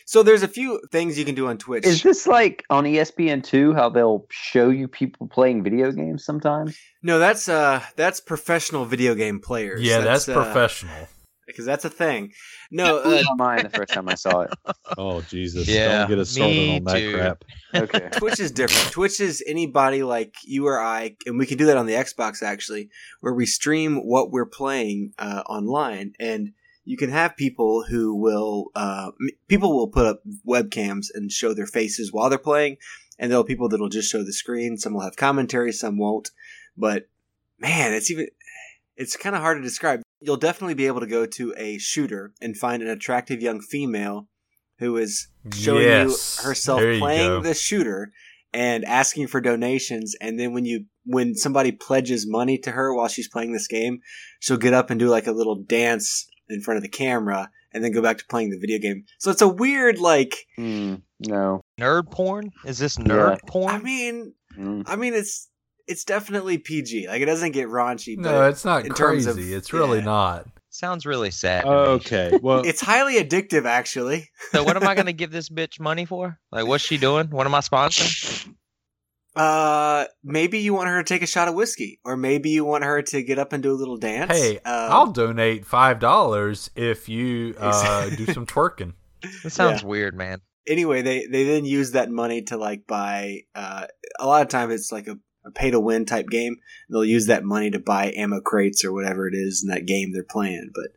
So 0.05 0.23
there's 0.23 0.43
a 0.43 0.47
few 0.47 0.81
things 0.91 1.17
you 1.17 1.25
can 1.25 1.35
do 1.35 1.47
on 1.47 1.57
Twitch. 1.57 1.85
Is 1.85 2.03
this 2.03 2.27
like 2.27 2.63
on 2.69 2.85
E 2.85 2.95
ESPN 2.95 3.43
two? 3.43 3.73
How 3.73 3.89
they'll 3.89 4.25
show 4.29 4.69
you 4.69 4.87
people 4.87 5.27
playing 5.27 5.63
video 5.63 5.91
games 5.91 6.25
sometimes? 6.25 6.77
no, 7.01 7.19
that's 7.19 7.49
uh 7.49 7.81
that's 7.95 8.19
professional 8.19 8.85
video 8.85 9.15
game 9.15 9.39
players. 9.39 9.81
yeah, 9.81 9.99
that's, 10.01 10.27
uh, 10.27 10.33
professional. 10.33 11.07
because 11.45 11.65
that's 11.65 11.85
a 11.85 11.89
thing. 11.89 12.31
No, 12.71 13.03
Blew 13.03 13.17
uh, 13.17 13.23
my 13.35 13.55
mind 13.55 13.65
the 13.65 13.69
first 13.69 13.93
time 13.93 14.09
I 14.09 14.15
saw 14.15 14.41
it. 14.41 14.53
Oh 14.95 15.21
Jesus! 15.21 15.67
Yeah, 15.67 15.99
don't 15.99 16.09
get 16.09 16.19
us 16.19 16.29
started 16.29 16.69
on 16.75 16.83
that 16.83 16.99
too. 16.99 17.13
crap. 17.13 17.43
Okay. 17.73 18.09
Twitch 18.11 18.39
is 18.39 18.51
different. 18.51 18.91
Twitch 18.91 19.19
is 19.19 19.43
anybody 19.47 20.03
like 20.03 20.35
you 20.43 20.67
or 20.67 20.79
I, 20.79 21.15
and 21.25 21.39
we 21.39 21.47
can 21.47 21.57
do 21.57 21.65
that 21.65 21.77
on 21.77 21.87
the 21.87 21.93
Xbox 21.93 22.43
actually, 22.43 22.89
where 23.21 23.33
we 23.33 23.47
stream 23.47 23.97
what 24.07 24.31
we're 24.31 24.45
playing 24.45 25.13
uh, 25.17 25.41
online, 25.47 26.13
and 26.19 26.51
you 26.85 26.97
can 26.97 27.09
have 27.09 27.37
people 27.37 27.85
who 27.89 28.15
will, 28.15 28.67
uh, 28.75 29.11
m- 29.19 29.29
people 29.47 29.75
will 29.75 29.87
put 29.87 30.05
up 30.05 30.21
webcams 30.47 31.07
and 31.13 31.31
show 31.31 31.53
their 31.53 31.65
faces 31.67 32.11
while 32.11 32.29
they're 32.29 32.37
playing, 32.37 32.77
and 33.17 33.31
there'll 33.31 33.43
be 33.43 33.53
people 33.53 33.69
that'll 33.69 33.89
just 33.89 34.11
show 34.11 34.23
the 34.23 34.33
screen. 34.33 34.77
Some 34.77 34.93
will 34.93 35.01
have 35.01 35.15
commentary, 35.15 35.71
some 35.71 35.97
won't. 35.97 36.31
But 36.75 37.07
man, 37.59 37.93
it's 37.93 38.11
even, 38.11 38.27
it's 38.97 39.15
kind 39.15 39.35
of 39.35 39.41
hard 39.41 39.57
to 39.57 39.63
describe. 39.63 40.01
You'll 40.19 40.37
definitely 40.37 40.73
be 40.73 40.87
able 40.87 40.99
to 41.01 41.07
go 41.07 41.25
to 41.25 41.53
a 41.57 41.77
shooter 41.77 42.33
and 42.41 42.57
find 42.57 42.81
an 42.81 42.89
attractive 42.89 43.41
young 43.41 43.61
female 43.61 44.27
who 44.79 44.97
is 44.97 45.27
showing 45.53 45.83
Yes, 45.83 46.37
you 46.39 46.45
herself 46.47 46.81
you 46.81 46.99
playing 46.99 47.29
go. 47.29 47.41
the 47.41 47.53
shooter 47.53 48.11
and 48.53 48.85
asking 48.85 49.27
for 49.27 49.41
donations 49.41 50.15
and 50.21 50.39
then 50.39 50.53
when 50.53 50.65
you 50.65 50.85
when 51.05 51.35
somebody 51.35 51.71
pledges 51.71 52.25
money 52.27 52.57
to 52.57 52.71
her 52.71 52.93
while 52.93 53.07
she's 53.07 53.27
playing 53.27 53.51
this 53.51 53.67
game 53.67 53.99
she'll 54.39 54.57
get 54.57 54.73
up 54.73 54.89
and 54.89 54.99
do 54.99 55.09
like 55.09 55.27
a 55.27 55.31
little 55.31 55.55
dance 55.55 56.27
in 56.53 56.61
front 56.61 56.77
of 56.77 56.83
the 56.83 56.89
camera 56.89 57.49
and 57.73 57.83
then 57.83 57.91
go 57.91 58.01
back 58.01 58.17
to 58.19 58.25
playing 58.29 58.49
the 58.51 58.59
video 58.59 58.79
game 58.79 59.03
so 59.19 59.31
it's 59.31 59.41
a 59.41 59.47
weird 59.47 59.97
like 59.99 60.45
Hmm, 60.55 60.95
no. 61.19 61.61
Nerd 61.79 62.11
porn? 62.11 62.51
Is 62.65 62.77
this 62.77 62.97
nerd 62.97 63.39
porn? 63.47 63.73
i 63.75 63.79
mean 63.79 64.33
Mm. 64.57 64.83
i 64.85 64.95
mean 64.95 65.15
it's 65.15 65.49
it's 65.87 66.03
definitely 66.05 66.59
pg 66.59 67.07
like 67.07 67.21
it 67.21 67.25
doesn't 67.25 67.51
get 67.53 67.67
raunchy 67.69 68.15
but 68.15 68.29
No, 68.31 68.47
it's 68.47 68.63
not 68.63 68.85
in 68.85 68.93
terms 68.93 69.25
crazy. 69.25 69.51
of- 69.51 69.57
it's 69.57 69.73
really 69.73 69.97
yeah. 69.99 70.05
not. 70.05 70.47
Sounds 70.69 71.05
really 71.05 71.29
sad. 71.29 71.65
Okay. 71.65 72.39
Well, 72.41 72.61
it's 72.65 72.81
highly 72.81 73.15
addictive 73.23 73.65
actually 73.65 74.29
So 74.51 74.63
what 74.63 74.75
am 74.75 74.87
I 74.87 74.95
gonna 74.99 75.13
give 75.13 75.31
this 75.31 75.49
bitch 75.49 75.79
money 75.79 76.05
for? 76.05 76.39
Like, 76.51 76.65
what's 76.67 76.83
she 76.83 76.97
doing? 76.97 77.27
What 77.31 77.45
am 77.47 77.53
I 77.55 77.59
sponsoring? 77.59 78.53
uh 79.35 80.05
maybe 80.23 80.59
you 80.59 80.73
want 80.73 80.87
her 80.89 81.01
to 81.01 81.07
take 81.13 81.23
a 81.23 81.27
shot 81.27 81.47
of 81.47 81.55
whiskey 81.55 81.99
or 82.05 82.15
maybe 82.15 82.49
you 82.51 82.63
want 82.63 82.83
her 82.83 83.01
to 83.01 83.23
get 83.23 83.39
up 83.39 83.51
and 83.53 83.63
do 83.63 83.71
a 83.71 83.73
little 83.73 83.97
dance 83.97 84.31
Hey, 84.31 84.57
uh, 84.63 84.87
I'll 84.91 85.11
donate 85.11 85.65
five 85.65 85.99
dollars 85.99 86.69
if 86.75 87.09
you 87.09 87.55
uh, 87.59 88.09
do 88.09 88.25
some 88.27 88.45
twerking. 88.45 88.93
That 89.43 89.51
sounds 89.51 89.83
weird, 89.85 90.15
man. 90.15 90.41
anyway, 90.67 91.01
they 91.01 91.25
they 91.27 91.45
then 91.45 91.63
use 91.63 91.91
that 91.91 92.11
money 92.11 92.41
to 92.43 92.57
like 92.57 92.85
buy. 92.85 93.39
Uh, 93.55 93.87
a 94.19 94.27
lot 94.27 94.41
of 94.41 94.49
time 94.49 94.69
it's 94.69 94.91
like 94.91 95.07
a, 95.07 95.15
a 95.45 95.51
pay 95.51 95.71
to 95.71 95.79
win 95.79 96.03
type 96.05 96.27
game. 96.29 96.57
They'll 96.89 97.05
use 97.05 97.27
that 97.27 97.45
money 97.45 97.71
to 97.71 97.79
buy 97.79 98.11
ammo 98.17 98.41
crates 98.41 98.83
or 98.83 98.91
whatever 98.91 99.25
it 99.27 99.33
is 99.33 99.63
in 99.63 99.69
that 99.73 99.85
game 99.85 100.11
they're 100.11 100.25
playing. 100.29 100.71
But 100.75 100.91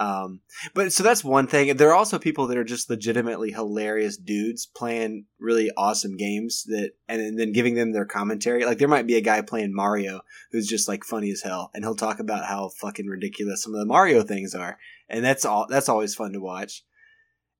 um, 0.00 0.40
but 0.74 0.92
so 0.92 1.02
that's 1.04 1.22
one 1.22 1.46
thing. 1.46 1.76
There 1.76 1.90
are 1.90 1.94
also 1.94 2.18
people 2.18 2.46
that 2.48 2.56
are 2.56 2.64
just 2.64 2.88
legitimately 2.90 3.52
hilarious 3.52 4.16
dudes 4.16 4.66
playing 4.66 5.26
really 5.38 5.70
awesome 5.76 6.16
games 6.16 6.64
that, 6.68 6.92
and 7.08 7.38
then 7.38 7.52
giving 7.52 7.74
them 7.74 7.92
their 7.92 8.06
commentary. 8.06 8.64
Like 8.64 8.78
there 8.78 8.88
might 8.88 9.06
be 9.06 9.16
a 9.16 9.20
guy 9.20 9.42
playing 9.42 9.74
Mario 9.74 10.22
who's 10.50 10.66
just 10.66 10.88
like 10.88 11.04
funny 11.04 11.30
as 11.30 11.42
hell, 11.42 11.70
and 11.74 11.84
he'll 11.84 11.94
talk 11.94 12.18
about 12.18 12.46
how 12.46 12.70
fucking 12.80 13.06
ridiculous 13.06 13.62
some 13.62 13.74
of 13.74 13.78
the 13.80 13.86
Mario 13.86 14.22
things 14.22 14.54
are, 14.54 14.78
and 15.08 15.22
that's 15.24 15.44
all. 15.44 15.66
That's 15.68 15.88
always 15.88 16.14
fun 16.14 16.32
to 16.32 16.40
watch. 16.40 16.82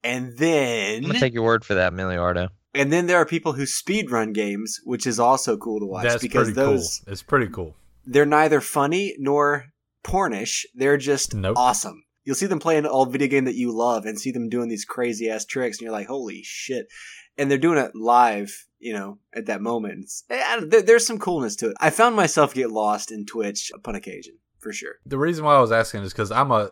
And 0.03 0.37
then 0.39 1.05
I'm 1.05 1.09
gonna 1.11 1.21
take 1.21 1.35
your 1.35 1.45
word 1.45 1.63
for 1.65 1.75
that, 1.75 1.93
Miliardo. 1.93 2.49
and 2.75 2.91
then 2.91 3.07
there 3.07 3.19
are 3.19 3.27
people 3.27 3.53
who 3.53 3.67
speed 3.67 4.11
run 4.11 4.33
games, 4.33 4.81
which 4.85 5.07
is 5.07 5.21
also 5.21 5.59
cool 5.59 5.79
to 5.81 5.85
watch 5.87 6.05
That's 6.05 6.23
because 6.23 6.55
those 6.55 7.03
cool. 7.05 7.13
It's 7.13 7.23
pretty 7.23 7.49
cool. 7.53 7.77
they're 8.07 8.25
neither 8.25 8.63
funny 8.63 9.15
nor 9.19 9.67
pornish. 10.03 10.65
They're 10.75 10.97
just 10.97 11.35
Nope. 11.35 11.59
awesome. 11.59 12.03
You'll 12.25 12.37
see 12.37 12.47
them 12.47 12.59
playing 12.59 12.81
an 12.85 12.91
old 12.91 13.13
video 13.13 13.29
game 13.29 13.45
that 13.47 13.55
you 13.55 13.73
love 13.77 14.05
and 14.05 14.19
see 14.21 14.31
them 14.31 14.49
doing 14.49 14.69
these 14.69 14.85
crazy 14.85 15.29
ass 15.31 15.45
tricks, 15.45 15.79
and 15.79 15.85
you're 15.85 15.93
like, 15.93 16.07
"Holy 16.09 16.43
shit!" 16.45 16.87
And 17.39 17.51
they're 17.51 17.59
doing 17.59 17.79
it 17.79 17.93
live, 17.95 18.67
you 18.79 18.93
know, 18.93 19.19
at 19.35 19.47
that 19.47 19.63
moment. 19.63 20.11
Eh, 20.29 20.61
there- 20.65 20.83
there's 20.83 21.07
some 21.07 21.19
coolness 21.19 21.57
to 21.57 21.71
it. 21.71 21.77
I 21.81 21.91
found 21.91 22.17
myself 22.17 22.53
get 22.55 22.71
lost 22.71 23.11
in 23.11 23.25
Twitch 23.25 23.71
upon 23.75 23.95
occasion, 23.95 24.35
for 24.59 24.73
sure. 24.73 24.97
The 25.07 25.19
reason 25.19 25.45
why 25.45 25.57
I 25.57 25.61
was 25.61 25.73
asking 25.73 26.03
is 26.03 26.13
because 26.13 26.31
I'm 26.31 26.51
a, 26.51 26.71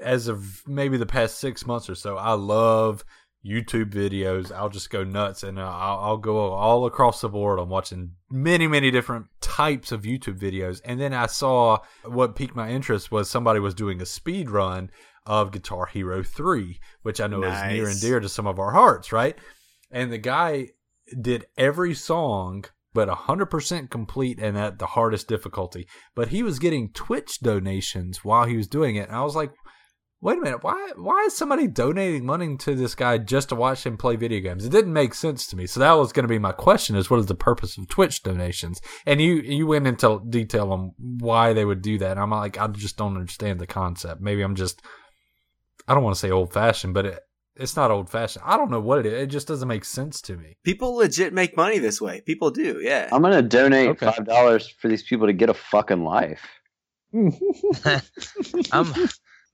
as 0.00 0.28
of 0.28 0.62
maybe 0.66 0.96
the 0.96 1.06
past 1.06 1.38
six 1.38 1.66
months 1.66 1.90
or 1.90 1.94
so, 1.96 2.16
I 2.16 2.32
love 2.34 3.04
YouTube 3.44 3.92
videos. 3.92 4.50
I'll 4.50 4.68
just 4.68 4.90
go 4.90 5.04
nuts 5.04 5.42
and 5.42 5.58
uh, 5.58 5.62
I'll, 5.62 5.98
I'll 5.98 6.16
go 6.16 6.52
all 6.52 6.86
across 6.86 7.20
the 7.20 7.28
board. 7.28 7.58
I'm 7.58 7.68
watching 7.68 8.12
many, 8.30 8.66
many 8.66 8.90
different 8.90 9.26
types 9.40 9.92
of 9.92 10.02
YouTube 10.02 10.38
videos. 10.38 10.80
And 10.84 11.00
then 11.00 11.12
I 11.12 11.26
saw 11.26 11.78
what 12.04 12.36
piqued 12.36 12.56
my 12.56 12.70
interest 12.70 13.12
was 13.12 13.28
somebody 13.28 13.60
was 13.60 13.74
doing 13.74 14.00
a 14.00 14.06
speed 14.06 14.50
run 14.50 14.90
of 15.26 15.52
Guitar 15.52 15.86
Hero 15.86 16.22
3, 16.22 16.78
which 17.02 17.20
I 17.20 17.26
know 17.26 17.42
is 17.42 17.62
near 17.72 17.88
and 17.88 18.00
dear 18.00 18.20
to 18.20 18.28
some 18.28 18.46
of 18.46 18.58
our 18.58 18.72
hearts, 18.72 19.12
right? 19.12 19.36
And 19.90 20.12
the 20.12 20.18
guy 20.18 20.68
did 21.20 21.46
every 21.56 21.94
song 21.94 22.64
but 22.94 23.08
100% 23.08 23.90
complete 23.90 24.38
and 24.38 24.56
at 24.56 24.78
the 24.78 24.86
hardest 24.86 25.26
difficulty. 25.28 25.86
But 26.14 26.28
he 26.28 26.42
was 26.44 26.60
getting 26.60 26.92
Twitch 26.92 27.40
donations 27.40 28.24
while 28.24 28.44
he 28.44 28.56
was 28.56 28.68
doing 28.68 28.94
it. 28.94 29.08
And 29.08 29.16
I 29.16 29.24
was 29.24 29.34
like, 29.34 29.50
wait 30.24 30.38
a 30.38 30.40
minute, 30.40 30.64
why 30.64 30.92
why 30.96 31.22
is 31.26 31.36
somebody 31.36 31.66
donating 31.68 32.24
money 32.24 32.56
to 32.56 32.74
this 32.74 32.94
guy 32.94 33.18
just 33.18 33.50
to 33.50 33.54
watch 33.54 33.84
him 33.84 33.96
play 33.98 34.16
video 34.16 34.40
games? 34.40 34.64
It 34.64 34.70
didn't 34.72 34.92
make 34.94 35.14
sense 35.14 35.46
to 35.48 35.56
me. 35.56 35.66
So 35.66 35.78
that 35.80 35.92
was 35.92 36.12
going 36.12 36.24
to 36.24 36.28
be 36.28 36.38
my 36.38 36.52
question 36.52 36.96
is 36.96 37.10
what 37.10 37.20
is 37.20 37.26
the 37.26 37.34
purpose 37.34 37.76
of 37.76 37.86
Twitch 37.88 38.22
donations? 38.22 38.80
And 39.06 39.20
you 39.20 39.34
you 39.34 39.66
went 39.66 39.86
into 39.86 40.22
detail 40.28 40.72
on 40.72 40.92
why 40.98 41.52
they 41.52 41.64
would 41.64 41.82
do 41.82 41.98
that. 41.98 42.12
And 42.12 42.20
I'm 42.20 42.30
like, 42.30 42.58
I 42.58 42.66
just 42.68 42.96
don't 42.96 43.16
understand 43.16 43.60
the 43.60 43.66
concept. 43.66 44.20
Maybe 44.22 44.42
I'm 44.42 44.56
just 44.56 44.80
I 45.86 45.94
don't 45.94 46.02
want 46.02 46.16
to 46.16 46.20
say 46.20 46.30
old 46.30 46.52
fashioned, 46.52 46.94
but 46.94 47.04
it, 47.04 47.20
it's 47.56 47.76
not 47.76 47.90
old 47.90 48.08
fashioned. 48.08 48.44
I 48.46 48.56
don't 48.56 48.70
know 48.70 48.80
what 48.80 49.00
it 49.00 49.06
is. 49.06 49.22
It 49.22 49.26
just 49.26 49.46
doesn't 49.46 49.68
make 49.68 49.84
sense 49.84 50.22
to 50.22 50.36
me. 50.36 50.56
People 50.64 50.94
legit 50.94 51.34
make 51.34 51.54
money 51.56 51.78
this 51.78 52.00
way. 52.00 52.22
People 52.22 52.50
do, 52.50 52.80
yeah. 52.80 53.10
I'm 53.12 53.20
gonna 53.20 53.42
donate 53.42 53.90
Okay. 53.90 54.06
five 54.10 54.26
dollars 54.26 54.68
for 54.80 54.88
these 54.88 55.02
people 55.02 55.26
to 55.26 55.34
get 55.34 55.50
a 55.50 55.54
fucking 55.54 56.02
life. 56.02 56.40
I'm 58.72 58.92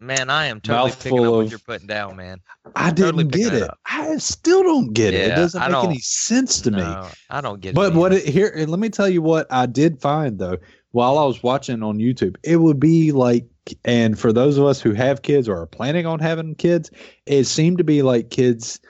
man, 0.00 0.30
I 0.30 0.46
am 0.46 0.60
totally 0.60 0.90
picking 0.92 1.18
Mouthful 1.18 1.34
up 1.34 1.42
what 1.44 1.50
you're 1.50 1.58
putting 1.58 1.86
down, 1.86 2.16
man. 2.16 2.40
I 2.74 2.90
Totally 2.90 3.24
didn't 3.24 3.32
picking 3.32 3.50
get 3.50 3.62
it. 3.62 3.70
I 3.86 4.16
still 4.16 4.62
don't 4.62 4.92
get 4.92 5.14
it. 5.14 5.32
It 5.32 5.36
doesn't 5.36 5.60
I 5.60 5.68
make 5.68 5.84
any 5.84 5.98
sense 5.98 6.60
to 6.62 6.70
me. 6.70 6.82
I 6.82 7.40
don't 7.40 7.60
get 7.60 7.70
it. 7.70 7.74
But 7.74 7.94
what 7.94 8.12
it, 8.12 8.26
here, 8.26 8.52
and 8.54 8.70
let 8.70 8.80
me 8.80 8.88
tell 8.88 9.08
you 9.08 9.22
what 9.22 9.46
I 9.50 9.66
did 9.66 10.00
find 10.00 10.38
though 10.38 10.58
while 10.92 11.18
I 11.18 11.24
was 11.24 11.42
watching 11.42 11.82
on 11.82 11.98
YouTube. 11.98 12.36
It 12.42 12.56
would 12.56 12.80
be 12.80 13.12
like, 13.12 13.46
and 13.84 14.18
for 14.18 14.32
those 14.32 14.58
of 14.58 14.64
us 14.64 14.80
who 14.80 14.92
have 14.92 15.22
kids 15.22 15.48
or 15.48 15.56
are 15.56 15.66
planning 15.66 16.06
on 16.06 16.18
having 16.18 16.54
kids, 16.54 16.90
it 17.26 17.44
seemed 17.44 17.78
to 17.78 17.84
be 17.84 18.02
like 18.02 18.30
kids 18.30 18.80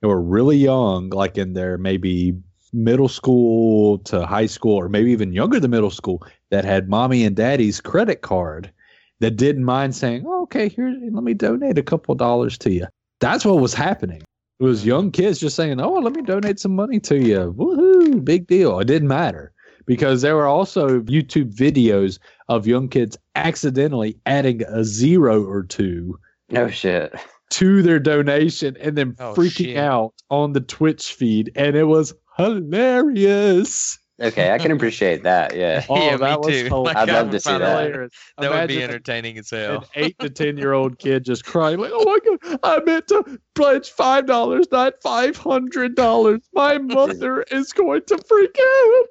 who 0.00 0.10
are 0.10 0.22
really 0.22 0.56
young, 0.56 1.10
like 1.10 1.36
in 1.36 1.52
their 1.52 1.76
maybe 1.76 2.34
middle 2.72 3.08
school 3.08 3.98
to 3.98 4.24
high 4.24 4.46
school, 4.46 4.76
or 4.76 4.88
maybe 4.88 5.10
even 5.10 5.32
younger 5.32 5.60
than 5.60 5.70
middle 5.72 5.90
school, 5.90 6.22
that 6.50 6.64
had 6.64 6.88
mommy 6.88 7.24
and 7.24 7.36
daddy's 7.36 7.80
credit 7.80 8.22
card 8.22 8.72
that 9.20 9.36
didn't 9.36 9.64
mind 9.64 9.94
saying, 9.94 10.24
oh, 10.26 10.42
"Okay, 10.42 10.68
here, 10.68 10.94
let 11.12 11.22
me 11.24 11.34
donate 11.34 11.78
a 11.78 11.82
couple 11.82 12.14
dollars 12.14 12.58
to 12.58 12.72
you." 12.72 12.86
That's 13.20 13.44
what 13.44 13.60
was 13.60 13.74
happening. 13.74 14.22
It 14.58 14.64
was 14.64 14.84
young 14.84 15.04
mm-hmm. 15.10 15.22
kids 15.22 15.38
just 15.40 15.56
saying, 15.56 15.80
"Oh, 15.80 15.94
let 15.94 16.14
me 16.14 16.22
donate 16.22 16.58
some 16.58 16.74
money 16.74 17.00
to 17.00 17.16
you." 17.16 17.54
Woohoo! 17.56 18.24
Big 18.24 18.46
deal. 18.46 18.78
It 18.80 18.86
didn't 18.86 19.08
matter 19.08 19.52
because 19.86 20.22
there 20.22 20.36
were 20.36 20.46
also 20.46 21.00
YouTube 21.00 21.54
videos 21.54 22.18
of 22.48 22.66
young 22.66 22.88
kids 22.88 23.16
accidentally 23.34 24.16
adding 24.26 24.62
a 24.64 24.84
zero 24.84 25.42
or 25.44 25.62
two 25.62 26.18
No 26.50 26.68
shit. 26.68 27.14
to 27.50 27.82
their 27.82 27.98
donation 27.98 28.76
and 28.80 28.96
then 28.96 29.16
Oh, 29.18 29.34
freaking 29.34 29.66
shit. 29.66 29.76
out 29.76 30.12
on 30.30 30.52
the 30.52 30.60
Twitch 30.60 31.14
feed, 31.14 31.52
and 31.56 31.76
it 31.76 31.84
was 31.84 32.12
hilarious. 32.36 33.98
Okay, 34.20 34.52
I 34.52 34.58
can 34.58 34.70
appreciate 34.70 35.22
that. 35.22 35.56
Yeah. 35.56 35.84
Oh, 35.88 35.96
yeah, 35.96 36.16
that 36.18 36.30
me 36.30 36.36
was 36.36 36.46
too. 36.46 36.64
hilarious. 36.64 36.72
Like, 36.72 36.96
I'd 36.96 37.08
love 37.08 37.30
to 37.30 37.40
see 37.40 37.50
that. 37.50 37.60
Hilarious. 37.60 38.12
That 38.38 38.50
would 38.50 38.68
be 38.68 38.82
entertaining 38.82 39.38
as 39.38 39.52
an 39.52 39.80
eight 39.94 40.18
to 40.18 40.28
ten 40.28 40.56
year 40.56 40.72
old 40.72 40.98
kid 40.98 41.24
just 41.24 41.44
crying 41.44 41.78
like, 41.78 41.90
"Oh 41.92 42.04
my 42.04 42.36
god, 42.38 42.60
I 42.62 42.80
meant 42.84 43.08
to 43.08 43.40
pledge 43.54 43.90
five 43.90 44.26
dollars, 44.26 44.66
not 44.70 44.94
five 45.02 45.36
hundred 45.36 45.94
dollars. 45.94 46.40
My 46.52 46.78
mother 46.78 47.42
is 47.50 47.72
going 47.72 48.02
to 48.06 48.18
freak 48.18 48.56
out." 48.60 49.04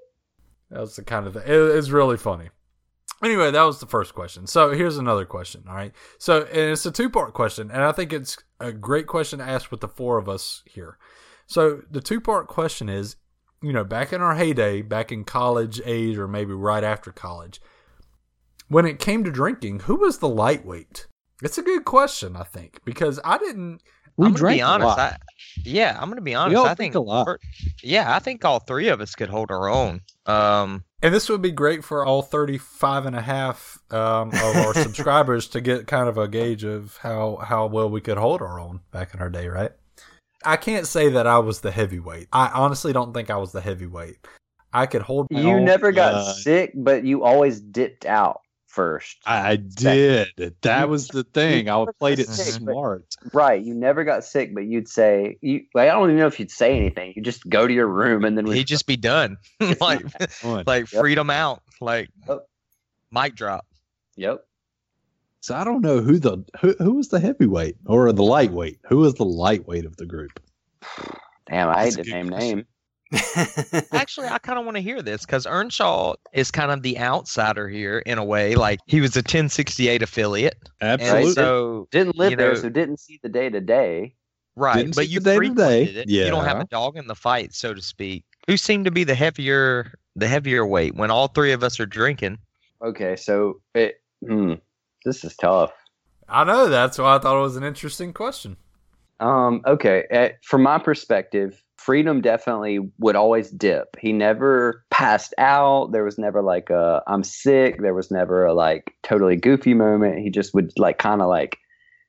That 0.69 0.81
was 0.81 0.95
the 0.95 1.03
kind 1.03 1.25
of 1.25 1.33
thing. 1.33 1.43
It, 1.43 1.51
it's 1.51 1.89
really 1.89 2.17
funny. 2.17 2.49
Anyway, 3.23 3.51
that 3.51 3.63
was 3.63 3.79
the 3.79 3.85
first 3.85 4.13
question. 4.13 4.47
So 4.47 4.71
here's 4.71 4.97
another 4.97 5.25
question. 5.25 5.63
All 5.67 5.75
right. 5.75 5.91
So 6.19 6.43
and 6.43 6.71
it's 6.71 6.85
a 6.85 6.91
two 6.91 7.09
part 7.09 7.33
question, 7.33 7.69
and 7.71 7.83
I 7.83 7.91
think 7.91 8.13
it's 8.13 8.37
a 8.59 8.71
great 8.71 9.07
question 9.07 9.39
to 9.39 9.45
ask 9.45 9.71
with 9.71 9.81
the 9.81 9.87
four 9.87 10.17
of 10.17 10.29
us 10.29 10.63
here. 10.65 10.97
So 11.47 11.81
the 11.89 12.01
two 12.01 12.21
part 12.21 12.47
question 12.47 12.87
is, 12.87 13.15
you 13.61 13.73
know, 13.73 13.83
back 13.83 14.13
in 14.13 14.21
our 14.21 14.35
heyday, 14.35 14.81
back 14.81 15.11
in 15.11 15.23
college 15.23 15.81
age, 15.85 16.17
or 16.17 16.27
maybe 16.27 16.53
right 16.53 16.83
after 16.83 17.11
college, 17.11 17.59
when 18.67 18.85
it 18.85 18.99
came 18.99 19.23
to 19.23 19.31
drinking, 19.31 19.81
who 19.81 19.95
was 19.95 20.19
the 20.19 20.29
lightweight? 20.29 21.07
It's 21.41 21.57
a 21.57 21.61
good 21.63 21.85
question, 21.85 22.35
I 22.35 22.43
think, 22.43 22.79
because 22.85 23.19
I 23.23 23.37
didn't. 23.37 23.81
We 24.17 24.25
I'm 24.25 24.31
gonna 24.33 24.39
drank 24.39 24.57
be 24.57 24.61
a 24.61 24.65
honest. 24.65 24.85
lot. 24.87 24.99
I, 24.99 25.17
yeah, 25.63 25.97
I'm 25.99 26.09
gonna 26.09 26.19
be 26.21 26.31
We 26.31 26.35
honest. 26.35 26.57
all 26.57 26.65
I 26.65 26.75
think 26.75 26.95
a 26.95 26.99
lot. 26.99 27.23
for- 27.25 27.39
yeah, 27.81 28.13
I 28.13 28.19
think 28.19 28.43
all 28.43 28.59
three 28.59 28.89
of 28.89 28.99
us 28.99 29.15
could 29.15 29.29
hold 29.29 29.49
our 29.49 29.69
own. 29.69 30.01
Um, 30.25 30.83
And 31.01 31.13
this 31.15 31.29
would 31.29 31.41
be 31.41 31.51
great 31.53 31.85
for 31.85 32.05
all 32.05 32.21
35 32.21 33.05
and 33.05 33.15
a 33.15 33.21
half 33.21 33.77
um, 33.91 34.29
of 34.33 34.55
our 34.57 34.73
subscribers 34.83 35.47
to 35.49 35.61
get 35.61 35.87
kind 35.87 36.09
of 36.09 36.17
a 36.17 36.27
gauge 36.27 36.65
of 36.65 36.97
how, 36.97 37.37
how 37.37 37.67
well 37.67 37.89
we 37.89 38.01
could 38.01 38.17
hold 38.17 38.41
our 38.41 38.59
own 38.59 38.81
back 38.91 39.13
in 39.13 39.21
our 39.21 39.29
day, 39.29 39.47
right? 39.47 39.71
I 40.45 40.57
can't 40.57 40.87
say 40.87 41.09
that 41.09 41.27
I 41.27 41.39
was 41.39 41.61
the 41.61 41.71
heavyweight. 41.71 42.27
I 42.31 42.47
honestly 42.53 42.93
don't 42.93 43.13
think 43.13 43.29
I 43.29 43.37
was 43.37 43.51
the 43.51 43.61
heavyweight. 43.61 44.17
I 44.73 44.85
could 44.85 45.01
hold 45.01 45.27
my 45.31 45.41
You 45.41 45.51
own. 45.55 45.65
never 45.65 45.91
got 45.91 46.13
uh, 46.13 46.33
sick, 46.33 46.71
but 46.75 47.03
you 47.03 47.23
always 47.23 47.59
dipped 47.59 48.05
out 48.05 48.41
first. 48.67 49.17
I 49.25 49.55
did. 49.55 50.55
That 50.61 50.87
was 50.89 51.07
the 51.07 51.23
thing. 51.23 51.67
I 51.69 51.77
never 51.79 51.91
played 51.93 52.19
it 52.19 52.27
got 52.27 52.35
sick, 52.35 52.63
but- 52.63 52.71
smart. 52.73 53.05
Right. 53.33 53.61
You 53.63 53.73
never 53.73 54.03
got 54.03 54.23
sick, 54.23 54.53
but 54.53 54.65
you'd 54.65 54.87
say, 54.87 55.37
you, 55.41 55.61
like, 55.73 55.89
I 55.89 55.93
don't 55.93 56.09
even 56.09 56.17
know 56.19 56.27
if 56.27 56.39
you'd 56.39 56.51
say 56.51 56.77
anything. 56.77 57.13
You 57.15 57.23
just 57.23 57.49
go 57.49 57.67
to 57.67 57.73
your 57.73 57.87
room 57.87 58.23
and 58.25 58.37
then 58.37 58.45
we 58.45 58.57
he'd 58.57 58.67
just 58.67 58.85
be 58.85 58.95
done. 58.95 59.37
like, 59.81 60.07
Fun. 60.29 60.63
like 60.67 60.91
Yep. 60.91 61.01
freedom 61.01 61.29
out. 61.31 61.63
Like, 61.81 62.09
Yep. 62.27 62.45
mic 63.11 63.35
drop. 63.35 63.65
Yep. 64.17 64.45
So 65.41 65.55
I 65.55 65.63
don't 65.63 65.81
know 65.81 66.01
who 66.01 66.19
the 66.19 66.43
who, 66.59 66.75
who 66.79 66.93
was 66.95 67.07
the 67.09 67.19
heavyweight 67.19 67.77
or 67.85 68.11
the 68.11 68.23
lightweight. 68.23 68.79
Who 68.87 68.97
was 68.97 69.13
the 69.15 69.25
lightweight 69.25 69.85
of 69.85 69.95
the 69.97 70.05
group? 70.05 70.39
Damn, 71.49 71.69
I 71.69 71.85
That's 71.85 71.95
hate 71.95 72.01
a 72.01 72.03
the 72.03 72.03
good 72.03 72.13
name 72.15 72.29
question. 72.29 72.55
name. 72.57 72.65
Actually, 73.91 74.27
I 74.27 74.37
kind 74.37 74.59
of 74.59 74.65
want 74.65 74.77
to 74.77 74.81
hear 74.83 75.01
this 75.01 75.25
because 75.25 75.47
Earnshaw 75.47 76.13
is 76.33 76.51
kind 76.51 76.71
of 76.71 76.83
the 76.83 76.99
outsider 76.99 77.67
here 77.67 77.99
in 77.99 78.17
a 78.19 78.23
way. 78.23 78.53
Like, 78.55 78.79
he 78.85 79.01
was 79.01 79.15
a 79.15 79.19
1068 79.19 80.03
affiliate. 80.03 80.57
Absolutely. 80.81 81.23
And 81.25 81.33
so, 81.33 81.87
Didn't 81.91 82.15
live 82.17 82.37
there, 82.37 82.49
know- 82.53 82.59
so 82.59 82.69
didn't 82.69 82.99
see 82.99 83.19
the 83.23 83.29
day 83.29 83.49
to 83.49 83.61
day. 83.61 84.13
right. 84.55 84.75
Didn't 84.77 84.95
but 84.95 85.09
you 85.09 85.19
day-to-day. 85.21 85.37
frequented 85.37 85.97
it. 85.97 86.09
You 86.09 86.25
don't 86.25 86.45
have 86.45 86.59
a 86.59 86.65
dog 86.65 86.97
in 86.97 87.07
the 87.07 87.15
fight, 87.15 87.53
so 87.55 87.73
to 87.73 87.81
speak. 87.81 88.25
Who 88.45 88.57
seemed 88.57 88.85
to 88.85 88.91
be 88.91 89.03
the 89.05 89.15
heavier, 89.15 89.91
the 90.15 90.27
heavier 90.27 90.65
weight 90.67 90.93
when 90.95 91.09
all 91.09 91.27
three 91.29 91.51
of 91.53 91.63
us 91.63 91.79
are 91.79 91.85
drinking? 91.87 92.37
Okay, 92.83 93.15
so 93.15 93.59
it, 93.73 94.01
hmm, 94.23 94.53
this 95.09 95.23
is 95.23 95.35
tough. 95.35 95.71
I 96.27 96.43
know. 96.43 96.69
That's 96.69 96.99
why 96.99 97.15
I 97.15 97.19
thought 97.19 97.37
it 97.37 97.41
was 97.41 97.57
an 97.57 97.63
interesting 97.63 98.13
question. 98.13 98.57
Um, 99.19 99.61
okay, 99.65 100.05
eh, 100.11 100.29
from 100.43 100.61
my 100.63 100.77
perspective, 100.77 101.61
Freedom 101.77 102.21
definitely 102.21 102.79
would 102.99 103.15
always 103.15 103.49
dip. 103.49 103.95
He 103.99 104.13
never 104.13 104.83
passed 104.91 105.33
out. 105.37 105.91
There 105.91 106.03
was 106.03 106.17
never 106.17 106.41
like 106.41 106.69
a 106.69 107.01
I'm 107.07 107.23
sick. 107.23 107.81
There 107.81 107.93
was 107.93 108.11
never 108.11 108.45
a 108.45 108.53
like 108.53 108.93
totally 109.01 109.37
goofy 109.37 109.73
moment. 109.73 110.19
He 110.19 110.29
just 110.29 110.53
would 110.53 110.71
like 110.77 110.99
kind 110.99 111.21
of 111.21 111.29
like 111.29 111.57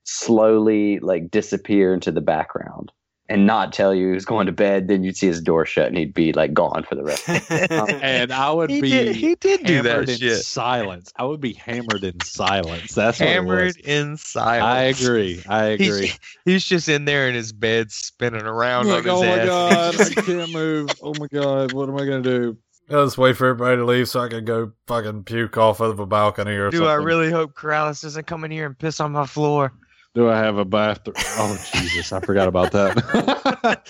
slowly 0.03 0.99
like 0.99 1.31
disappear 1.31 1.93
into 1.93 2.11
the 2.11 2.21
background 2.21 2.91
and 3.31 3.45
not 3.45 3.71
tell 3.71 3.95
you 3.95 4.07
he 4.09 4.13
was 4.13 4.25
going 4.25 4.45
to 4.45 4.51
bed. 4.51 4.89
Then 4.89 5.05
you'd 5.05 5.15
see 5.15 5.27
his 5.27 5.41
door 5.41 5.65
shut 5.65 5.87
and 5.87 5.97
he'd 5.97 6.13
be 6.13 6.33
like 6.33 6.53
gone 6.53 6.83
for 6.83 6.95
the 6.95 7.03
rest. 7.03 7.23
and 7.49 8.31
I 8.33 8.51
would 8.51 8.69
he 8.69 8.81
be 8.81 8.89
did, 8.89 9.15
he 9.15 9.35
did 9.35 9.63
do 9.65 9.75
hammered 9.75 10.07
that 10.07 10.09
in 10.11 10.17
shit. 10.19 10.43
silence. 10.43 11.13
I 11.15 11.23
would 11.23 11.39
be 11.39 11.53
hammered 11.53 12.03
in 12.03 12.19
silence. 12.19 12.93
That's 12.93 13.21
what 13.21 13.29
it 13.29 13.31
Hammered 13.31 13.77
was. 13.77 13.77
in 13.77 14.17
I 14.35 14.81
agree. 14.81 15.41
I 15.47 15.63
agree. 15.63 16.07
He's, 16.07 16.19
he's 16.43 16.65
just 16.65 16.89
in 16.89 17.05
there 17.05 17.29
in 17.29 17.33
his 17.33 17.53
bed 17.53 17.89
spinning 17.91 18.41
around 18.41 18.87
like, 18.87 19.05
on 19.05 19.09
oh 19.09 19.21
his 19.21 19.29
my 19.29 19.39
ass. 19.39 19.47
god, 19.47 20.01
I 20.17 20.21
can't 20.25 20.51
move. 20.51 20.89
Oh 21.01 21.13
my 21.17 21.27
god, 21.27 21.71
what 21.71 21.87
am 21.87 21.95
I 21.95 21.99
gonna 22.05 22.21
do? 22.21 22.57
I'll 22.89 23.05
just 23.05 23.17
wait 23.17 23.37
for 23.37 23.47
everybody 23.47 23.77
to 23.77 23.85
leave 23.85 24.09
so 24.09 24.19
I 24.19 24.27
can 24.27 24.43
go 24.43 24.73
fucking 24.87 25.23
puke 25.23 25.57
off 25.57 25.79
of 25.79 26.01
a 26.01 26.05
balcony 26.05 26.51
or 26.51 26.69
Do 26.69 26.79
something. 26.79 26.91
I 26.91 26.95
really 26.95 27.31
hope 27.31 27.53
Corrales 27.53 28.01
doesn't 28.01 28.27
come 28.27 28.43
in 28.43 28.51
here 28.51 28.65
and 28.65 28.77
piss 28.77 28.99
on 28.99 29.13
my 29.13 29.25
floor? 29.25 29.71
Do 30.13 30.29
I 30.29 30.37
have 30.37 30.57
a 30.57 30.65
bathroom? 30.65 31.15
Oh 31.17 31.57
Jesus, 31.57 32.11
I 32.11 32.19
forgot 32.19 32.47
about 32.47 32.71
that. 32.71 33.81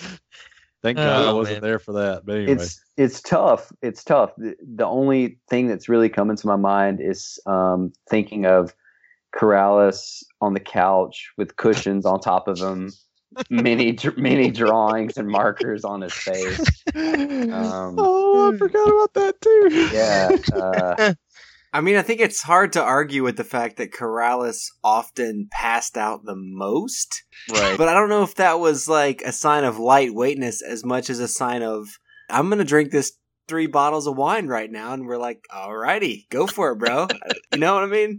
Thank 0.82 0.98
God 0.98 1.06
I 1.06 1.30
Oh, 1.30 1.36
wasn't 1.36 1.54
man. 1.54 1.62
there 1.62 1.78
for 1.78 1.92
that. 1.92 2.24
But 2.26 2.36
anyway, 2.36 2.54
It's 2.56 2.80
it's 2.96 3.20
tough. 3.20 3.72
It's 3.82 4.04
tough. 4.04 4.32
The, 4.36 4.54
the 4.74 4.86
only 4.86 5.38
thing 5.48 5.68
that's 5.68 5.88
really 5.88 6.08
coming 6.08 6.36
to 6.36 6.46
my 6.46 6.56
mind 6.56 7.00
is 7.00 7.38
um, 7.46 7.92
thinking 8.08 8.46
of 8.46 8.74
Corrales 9.34 10.22
on 10.40 10.54
the 10.54 10.60
couch 10.60 11.30
with 11.38 11.56
cushions 11.56 12.04
on 12.04 12.20
top 12.20 12.48
of 12.48 12.60
him, 12.60 12.92
many 13.50 13.96
many 14.16 14.50
drawings 14.50 15.16
and 15.16 15.28
markers 15.28 15.84
on 15.84 16.00
his 16.00 16.14
face. 16.14 16.84
Um, 17.52 17.96
oh, 17.98 18.52
I 18.54 18.58
forgot 18.58 18.88
about 18.88 19.14
that 19.14 19.40
too. 19.42 19.88
Yeah, 19.92 20.32
uh, 20.50 21.14
I 21.72 21.80
mean, 21.80 21.96
I 21.96 22.02
think 22.02 22.20
it's 22.20 22.42
hard 22.42 22.74
to 22.74 22.82
argue 22.82 23.22
with 23.22 23.36
the 23.36 23.44
fact 23.44 23.78
that 23.78 23.92
Corrales 23.92 24.66
often 24.84 25.48
passed 25.50 25.96
out 25.96 26.24
the 26.24 26.36
most, 26.36 27.22
right. 27.50 27.78
but 27.78 27.88
I 27.88 27.94
don't 27.94 28.10
know 28.10 28.22
if 28.22 28.34
that 28.34 28.60
was 28.60 28.88
like 28.88 29.22
a 29.22 29.32
sign 29.32 29.64
of 29.64 29.76
lightweightness 29.76 30.62
as 30.62 30.84
much 30.84 31.08
as 31.08 31.18
a 31.18 31.28
sign 31.28 31.62
of 31.62 31.88
I'm 32.28 32.50
gonna 32.50 32.64
drink 32.64 32.90
this 32.90 33.12
three 33.48 33.66
bottles 33.66 34.06
of 34.06 34.16
wine 34.16 34.48
right 34.48 34.70
now, 34.70 34.92
and 34.92 35.06
we're 35.06 35.18
like, 35.18 35.44
alrighty, 35.50 36.28
go 36.30 36.46
for 36.46 36.72
it, 36.72 36.78
bro. 36.78 37.08
you 37.52 37.58
know 37.58 37.74
what 37.74 37.84
I 37.84 37.86
mean? 37.86 38.18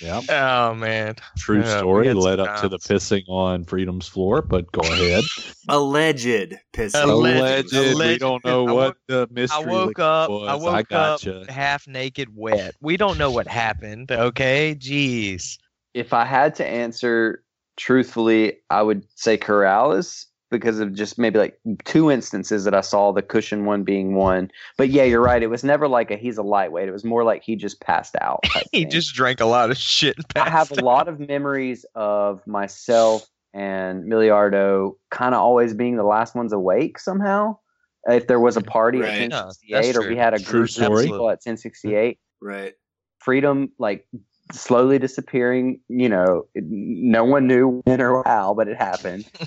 Yeah, 0.00 0.20
Oh 0.28 0.74
man, 0.74 1.16
true 1.38 1.64
story. 1.64 2.08
had 2.08 2.16
Led 2.16 2.40
up 2.40 2.60
to 2.62 2.68
the 2.68 2.78
pissing 2.78 3.22
on 3.28 3.64
Freedom's 3.64 4.08
floor, 4.08 4.42
but 4.42 4.70
go 4.72 4.80
ahead. 4.80 5.22
Alleged 5.68 6.54
piss. 6.72 6.94
Alleged. 6.94 7.72
Alleged. 7.74 7.98
We 7.98 8.18
don't 8.18 8.44
know 8.44 8.66
I 8.68 8.72
what 8.72 8.96
woke- 9.08 9.26
the 9.34 9.48
I 9.52 9.58
woke 9.60 9.98
up. 9.98 10.30
was. 10.30 10.48
I 10.48 10.54
woke 10.54 10.74
up 10.74 10.86
gotcha. 11.22 11.44
half 11.48 11.86
naked, 11.86 12.28
wet. 12.34 12.74
We 12.80 12.96
don't 12.96 13.18
know 13.18 13.30
what 13.30 13.46
happened. 13.46 14.10
Okay, 14.10 14.74
jeez. 14.78 15.58
if 15.94 16.12
I 16.12 16.24
had 16.24 16.54
to 16.56 16.66
answer 16.66 17.44
truthfully, 17.76 18.54
I 18.70 18.82
would 18.82 19.04
say 19.14 19.36
Corrales 19.38 20.26
because 20.52 20.78
of 20.78 20.94
just 20.94 21.18
maybe 21.18 21.40
like 21.40 21.58
two 21.84 22.08
instances 22.12 22.62
that 22.62 22.74
I 22.74 22.80
saw 22.82 23.10
the 23.10 23.22
cushion 23.22 23.64
one 23.64 23.82
being 23.82 24.14
one. 24.14 24.52
But 24.78 24.90
yeah, 24.90 25.02
you're 25.02 25.20
right. 25.20 25.42
It 25.42 25.48
was 25.48 25.64
never 25.64 25.88
like 25.88 26.12
a 26.12 26.16
he's 26.16 26.38
a 26.38 26.44
lightweight. 26.44 26.88
It 26.88 26.92
was 26.92 27.02
more 27.04 27.24
like 27.24 27.42
he 27.42 27.56
just 27.56 27.80
passed 27.80 28.14
out. 28.20 28.44
He 28.70 28.82
thing. 28.82 28.90
just 28.90 29.14
drank 29.14 29.40
a 29.40 29.44
lot 29.46 29.70
of 29.70 29.76
shit. 29.76 30.16
and 30.16 30.44
I 30.44 30.48
have 30.48 30.68
passed 30.68 30.80
a 30.80 30.84
lot 30.84 31.08
of 31.08 31.18
memories 31.18 31.84
of 31.96 32.46
myself 32.46 33.26
and 33.52 34.04
Miliardo 34.04 34.92
kind 35.10 35.34
of 35.34 35.40
always 35.40 35.74
being 35.74 35.96
the 35.96 36.04
last 36.04 36.34
ones 36.36 36.52
awake 36.52 36.98
somehow. 36.98 37.58
If 38.06 38.26
there 38.28 38.40
was 38.40 38.56
a 38.56 38.60
party 38.62 39.00
Right. 39.00 39.10
at 39.10 39.20
1068 39.20 39.82
that's 39.86 39.98
or 39.98 40.08
we 40.08 40.16
had 40.16 40.34
a 40.34 40.38
group 40.38 40.70
of 40.70 40.76
people 41.04 41.28
at 41.30 41.40
1068, 41.44 42.18
Right. 42.40 42.74
freedom 43.18 43.72
like 43.78 44.06
slowly 44.52 44.98
disappearing. 44.98 45.80
You 45.88 46.08
know, 46.08 46.46
no 46.54 47.24
one 47.24 47.46
knew 47.46 47.80
when 47.84 48.00
or 48.00 48.22
how, 48.24 48.54
but 48.54 48.68
it 48.68 48.76
happened. 48.76 49.26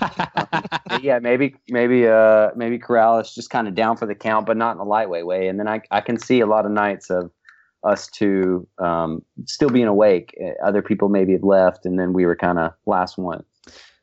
But 0.88 1.02
yeah, 1.02 1.18
maybe 1.18 1.56
maybe 1.68 2.06
uh 2.06 2.50
maybe 2.56 2.78
Corrales 2.78 3.22
is 3.22 3.34
just 3.34 3.50
kind 3.50 3.68
of 3.68 3.74
down 3.74 3.96
for 3.96 4.06
the 4.06 4.14
count, 4.14 4.46
but 4.46 4.56
not 4.56 4.76
in 4.76 4.80
a 4.80 4.84
lightweight 4.84 5.26
way. 5.26 5.48
And 5.48 5.58
then 5.58 5.68
I 5.68 5.80
I 5.90 6.00
can 6.00 6.18
see 6.18 6.40
a 6.40 6.46
lot 6.46 6.64
of 6.64 6.72
nights 6.72 7.10
of 7.10 7.30
us 7.84 8.06
two 8.06 8.66
um, 8.78 9.22
still 9.46 9.68
being 9.68 9.86
awake. 9.86 10.34
Uh, 10.42 10.66
Other 10.66 10.82
people 10.82 11.08
maybe 11.08 11.32
had 11.32 11.42
left, 11.42 11.84
and 11.86 11.98
then 11.98 12.12
we 12.12 12.24
were 12.24 12.36
kind 12.36 12.58
of 12.58 12.72
last 12.86 13.18
one. 13.18 13.44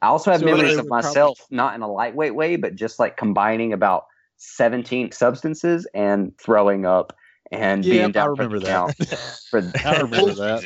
I 0.02 0.08
also 0.08 0.30
have 0.32 0.42
So 0.42 0.46
memories 0.46 0.78
of 0.78 0.84
were 0.86 0.90
probably- 0.90 1.08
myself 1.08 1.40
not 1.50 1.74
in 1.76 1.82
a 1.82 1.92
lightweight 1.92 2.36
way, 2.36 2.58
but 2.58 2.76
just 2.76 3.00
like 3.00 3.18
combining 3.18 3.74
about 3.74 4.06
seventeen 4.38 5.12
substances 5.12 5.88
and 5.94 6.38
throwing 6.38 6.86
up 6.86 7.16
and 7.54 7.86
yeah, 7.86 7.92
being 7.94 8.06
I 8.06 8.12
down 8.12 8.36
for 8.36 8.44
remember 8.44 8.60
the 8.60 8.66
that. 8.66 8.72
count. 8.72 8.96
For 9.50 9.60
I 9.86 10.02
remember 10.02 10.34
that. 10.36 10.64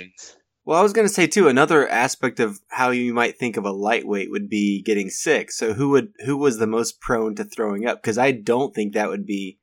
Well, 0.65 0.79
I 0.79 0.83
was 0.83 0.91
going 0.93 1.07
to 1.07 1.13
say 1.13 1.27
too. 1.27 1.47
Another 1.47 1.87
aspect 1.87 2.39
of 2.39 2.59
how 2.69 2.89
you 2.91 3.13
might 3.13 3.37
think 3.37 3.55
of 3.57 3.65
a 3.65 3.71
lightweight 3.71 4.29
would 4.31 4.49
be 4.49 4.81
getting 4.83 5.09
sick. 5.09 5.51
So 5.51 5.73
who 5.73 5.89
would 5.89 6.13
who 6.25 6.35
was 6.37 6.57
the 6.57 6.67
most 6.67 6.99
prone 6.99 7.35
to 7.35 7.45
throwing 7.45 7.85
up? 7.87 8.01
Because 8.01 8.17
I 8.17 8.31
don't 8.31 8.73
think 8.75 8.93
that 8.93 9.09
would 9.09 9.25
be. 9.25 9.59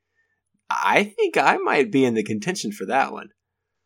I 0.70 1.05
think 1.05 1.37
I 1.37 1.59
might 1.59 1.93
be 1.93 2.05
in 2.05 2.14
the 2.14 2.22
contention 2.22 2.72
for 2.72 2.87
that 2.87 3.12
one. 3.12 3.29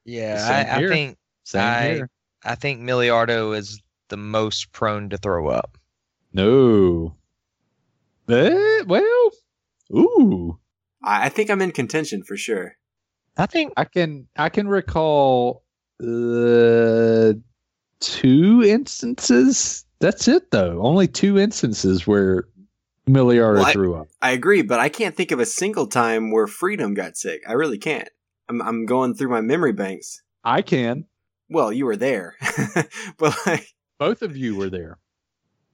Yeah, 0.04 0.66
I, 0.70 0.76
I 0.76 0.88
think 0.88 1.18
Same 1.44 1.62
I- 1.62 1.88
here. 1.94 2.10
I 2.44 2.54
think 2.54 2.80
Miliardo 2.80 3.52
is 3.52 3.82
the 4.10 4.16
most 4.16 4.70
prone 4.72 5.08
to 5.10 5.16
throw 5.18 5.48
up. 5.48 5.76
No. 6.32 7.16
Eh, 8.28 8.82
well, 8.86 9.30
ooh. 9.94 10.58
I, 11.02 11.26
I 11.26 11.28
think 11.30 11.50
I'm 11.50 11.60
in 11.62 11.72
contention 11.72 12.22
for 12.22 12.36
sure. 12.36 12.76
I 13.38 13.46
think 13.46 13.72
I 13.76 13.84
can 13.84 14.26
I 14.36 14.48
can 14.48 14.68
recall 14.68 15.62
uh, 16.02 17.32
two 18.00 18.62
instances. 18.64 19.84
That's 20.00 20.28
it 20.28 20.50
though. 20.50 20.80
Only 20.82 21.06
two 21.08 21.38
instances 21.38 22.06
where 22.06 22.44
Miliardo 23.08 23.58
Well, 23.58 23.66
I- 23.66 23.72
threw 23.72 23.94
up. 23.94 24.08
I 24.20 24.32
agree, 24.32 24.62
but 24.62 24.80
I 24.80 24.88
can't 24.88 25.16
think 25.16 25.30
of 25.30 25.40
a 25.40 25.46
single 25.46 25.86
time 25.86 26.30
where 26.30 26.46
Freedom 26.46 26.94
got 26.94 27.16
sick. 27.16 27.42
I 27.48 27.52
really 27.52 27.78
can't. 27.78 28.08
I'm 28.48 28.60
I'm 28.62 28.86
going 28.86 29.14
through 29.14 29.30
my 29.30 29.40
memory 29.40 29.72
banks. 29.72 30.22
I 30.44 30.62
can. 30.62 31.04
Well, 31.50 31.72
you 31.72 31.86
were 31.86 31.96
there, 31.96 32.36
but 33.18 33.34
like, 33.46 33.66
Both 33.98 34.20
of 34.22 34.36
you 34.36 34.54
were 34.56 34.68
there. 34.68 34.98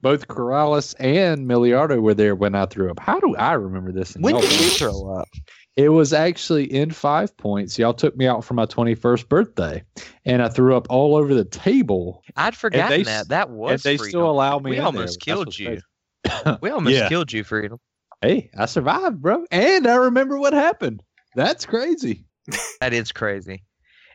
Both 0.01 0.27
Corrales 0.27 0.95
and 0.99 1.47
Miliardo 1.47 1.99
were 1.99 2.13
there 2.13 2.35
when 2.35 2.55
I 2.55 2.65
threw 2.65 2.89
up. 2.91 2.99
How 2.99 3.19
do 3.19 3.35
I 3.35 3.53
remember 3.53 3.91
this? 3.91 4.15
and 4.15 4.23
when 4.23 4.35
did 4.35 4.51
you 4.51 4.69
throw 4.69 5.13
up? 5.15 5.27
It 5.75 5.89
was 5.89 6.13
actually 6.13 6.71
in 6.71 6.91
five 6.91 7.35
points. 7.35 7.77
Y'all 7.77 7.93
took 7.93 8.15
me 8.15 8.27
out 8.27 8.45
for 8.45 8.53
my 8.53 8.65
21st 8.65 9.27
birthday, 9.27 9.83
and 10.23 10.41
I 10.41 10.47
threw 10.47 10.75
up 10.75 10.87
all 10.89 11.15
over 11.17 11.33
the 11.33 11.43
table. 11.43 12.23
I'd 12.37 12.55
forgotten 12.55 12.99
they 12.99 13.03
that. 13.03 13.27
That 13.29 13.49
was 13.49 13.83
they 13.83 13.97
freedom. 13.97 14.09
still 14.11 14.31
allow 14.31 14.59
me. 14.59 14.71
We 14.71 14.79
almost 14.79 15.19
there. 15.25 15.35
Killed 15.35 15.59
you. 15.59 15.81
We 16.61 16.69
almost 16.69 16.95
Yeah. 16.95 17.09
killed 17.09 17.31
you, 17.31 17.43
Freedom. 17.43 17.79
Hey, 18.21 18.49
I 18.57 18.65
survived, 18.65 19.21
bro, 19.21 19.45
and 19.51 19.85
I 19.85 19.95
remember 19.95 20.39
what 20.39 20.53
happened. 20.53 21.03
That's 21.35 21.65
crazy. 21.65 22.25
That 22.81 22.93
is 22.93 23.11
crazy. 23.11 23.63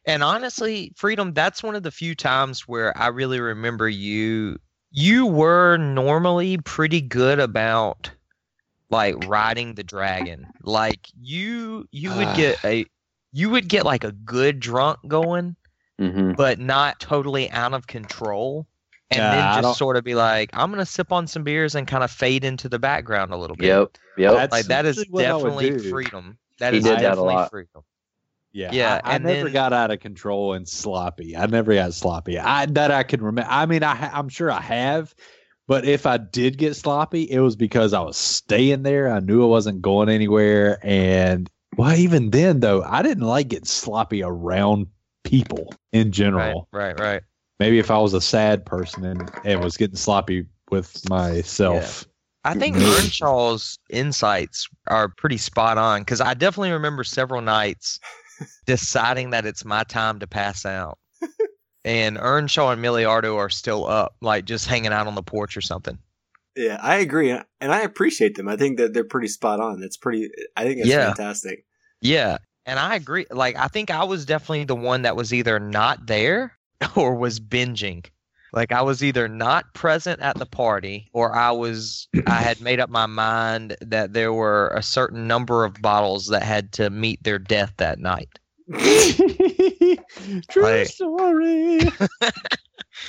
And 0.07 0.23
honestly, 0.23 0.93
Freedom, 0.97 1.33
that's 1.33 1.63
one 1.63 1.75
of 1.77 1.83
the 1.83 1.91
few 1.91 2.15
times 2.15 2.67
where 2.69 2.97
I 2.97 3.09
really 3.09 3.41
remember 3.41 3.89
you 3.89 4.59
you 4.93 5.27
were 5.27 5.77
normally 5.77 6.59
pretty 6.59 7.01
good 7.01 7.39
about 7.39 8.11
like 8.91 9.15
riding 9.27 9.75
the 9.75 9.85
dragon. 9.85 10.47
Like 10.63 11.09
you 11.21 11.87
you 11.93 12.15
would 12.17 12.29
get 12.37 12.63
a 12.65 12.85
you 13.33 13.51
would 13.51 13.69
get 13.69 13.85
like 13.85 14.05
a 14.05 14.13
good 14.13 14.61
drunk 14.61 14.99
going, 15.09 15.57
hmm 15.99 16.33
but 16.33 16.59
not 16.59 16.99
totally 17.01 17.51
out 17.51 17.73
of 17.75 17.87
control. 17.87 18.67
And 19.13 19.19
Yeah, 19.19 19.31
I 19.31 19.55
then 19.55 19.63
just 19.65 19.79
sort 19.79 19.97
of 19.97 20.05
be 20.05 20.15
like, 20.15 20.51
I'm 20.53 20.71
gonna 20.71 20.87
sip 20.87 21.11
on 21.13 21.27
some 21.27 21.43
beers 21.43 21.75
and 21.75 21.87
kind 21.87 22.05
of 22.05 22.11
fade 22.11 22.45
into 22.45 22.69
the 22.69 22.79
background 22.79 23.33
a 23.33 23.37
little 23.37 23.57
bit. 23.57 23.67
Yep. 23.67 23.99
Yep. 24.19 24.33
That's 24.35 24.53
Like 24.53 24.67
that 24.67 24.85
is 24.87 24.99
essentially 24.99 25.13
what 25.13 25.25
I 25.27 25.33
would 25.35 25.43
definitely 25.43 25.71
do. 25.71 25.91
freedom. 25.91 26.39
That 26.59 26.73
He 26.75 26.79
is 26.79 26.85
did 26.85 26.93
that 26.95 26.99
a 26.99 27.03
definitely 27.03 27.35
lot. 27.35 27.51
freedom. 27.51 27.83
Yeah, 28.53 28.71
Yeah, 28.73 29.01
I, 29.05 29.13
I 29.13 29.15
and 29.17 29.25
never 29.25 29.45
then- 29.45 29.53
got 29.53 29.73
out 29.73 29.91
of 29.93 30.01
control 30.01 30.55
and 30.55 30.69
sloppy. 30.69 31.37
I 31.37 31.47
never 31.47 31.73
got 31.75 31.95
sloppy. 31.95 32.39
I 32.39 32.67
that 32.67 32.91
I 32.91 33.03
can 33.05 33.23
remember. 33.23 33.49
I 33.51 33.65
mean, 33.67 33.83
I 33.85 34.11
I'm 34.13 34.29
sure 34.29 34.51
I 34.51 34.61
have, 34.61 35.15
but 35.71 35.85
if 35.85 36.05
I 36.05 36.17
did 36.17 36.59
get 36.59 36.75
sloppy, 36.75 37.31
it 37.31 37.39
was 37.39 37.55
because 37.55 37.93
I 37.93 38.01
was 38.01 38.17
staying 38.17 38.83
there. 38.83 39.09
I 39.09 39.21
knew 39.21 39.45
I 39.45 39.47
wasn't 39.47 39.81
going 39.81 40.09
anywhere, 40.09 40.81
and 40.83 41.49
well, 41.77 41.95
even 41.95 42.31
then 42.31 42.59
though, 42.59 42.83
I 42.83 43.03
didn't 43.03 43.23
like 43.23 43.47
getting 43.47 43.67
sloppy 43.67 44.21
around 44.21 44.89
people 45.23 45.73
in 45.93 46.11
general. 46.11 46.67
right, 46.73 46.99
right. 46.99 47.01
right. 47.01 47.23
Maybe 47.61 47.79
if 47.79 47.89
I 47.89 47.99
was 47.99 48.15
a 48.15 48.21
sad 48.21 48.67
person 48.67 49.05
and, 49.05 49.31
and 49.45 49.63
was 49.63 49.77
getting 49.77 49.95
sloppy 49.95 50.45
with 50.73 51.09
myself. 51.09 52.05
I 52.43 52.55
think. 52.55 52.75
Earnshaw's 52.77 53.79
insights 53.91 54.69
are 54.89 55.09
pretty 55.09 55.39
spot 55.39 55.79
on 55.79 56.01
because 56.01 56.21
I 56.21 56.35
definitely 56.35 56.73
remember 56.73 57.05
several 57.05 57.43
nights 57.43 58.01
deciding 58.67 59.31
that 59.31 59.47
it's 59.47 59.65
my 59.65 59.85
time 59.85 60.19
to 60.19 60.27
pass 60.27 60.67
out. 60.67 60.99
And 61.85 62.19
Earnshaw 62.19 62.71
and 62.71 62.83
Miliardo 62.83 63.37
are 63.37 63.49
still 63.51 63.87
up, 63.87 64.15
like 64.21 64.45
just 64.45 64.67
hanging 64.67 64.93
out 64.93 65.07
on 65.07 65.15
the 65.15 65.23
porch 65.23 65.57
or 65.57 65.61
something. 65.63 65.99
yeah, 66.57 66.79
I 66.83 66.97
agree, 66.97 67.31
and 67.31 67.45
I 67.73 67.81
appreciate 67.81 68.37
them. 68.37 68.49
I 68.49 68.57
think 68.57 68.77
that 68.79 68.93
they're 68.93 69.05
pretty 69.05 69.29
spot 69.29 69.61
on. 69.61 69.81
That's 69.81 69.97
pretty. 69.97 70.29
I 70.57 70.65
think 70.65 70.79
it's 70.81 70.89
Yeah. 70.89 71.07
fantastic. 71.07 71.65
Yeah. 72.03 72.39
And 72.67 72.79
I 72.79 72.97
agree. 72.97 73.27
Like, 73.31 73.57
I 73.57 73.69
think 73.69 73.91
I 73.91 74.05
was 74.05 74.27
definitely 74.27 74.65
the 74.65 74.77
one 74.77 75.03
that 75.03 75.17
was 75.17 75.33
either 75.33 75.59
not 75.59 76.07
there 76.07 76.57
or 76.97 77.15
was 77.15 77.41
binging. 77.41 78.05
Like, 78.53 78.73
I 78.73 78.83
was 78.83 79.03
either 79.05 79.29
not 79.29 79.73
present 79.75 80.21
at 80.21 80.37
the 80.37 80.45
party 80.47 81.09
or 81.13 81.35
I 81.37 81.53
was, 81.53 82.09
I 82.27 82.41
had 82.43 82.61
made 82.61 82.81
up 82.81 82.91
my 82.91 83.07
mind 83.07 83.77
that 83.81 84.13
there 84.13 84.33
were 84.33 84.69
a 84.75 84.83
certain 84.83 85.29
number 85.29 85.65
of 85.65 85.75
bottles 85.81 86.27
that 86.27 86.43
had 86.43 86.73
to 86.73 86.91
meet 86.91 87.23
their 87.23 87.39
death 87.39 87.73
that 87.77 88.01
night. 88.01 88.40
True 90.51 90.63
Like- 90.63 90.87
story. 90.89 91.81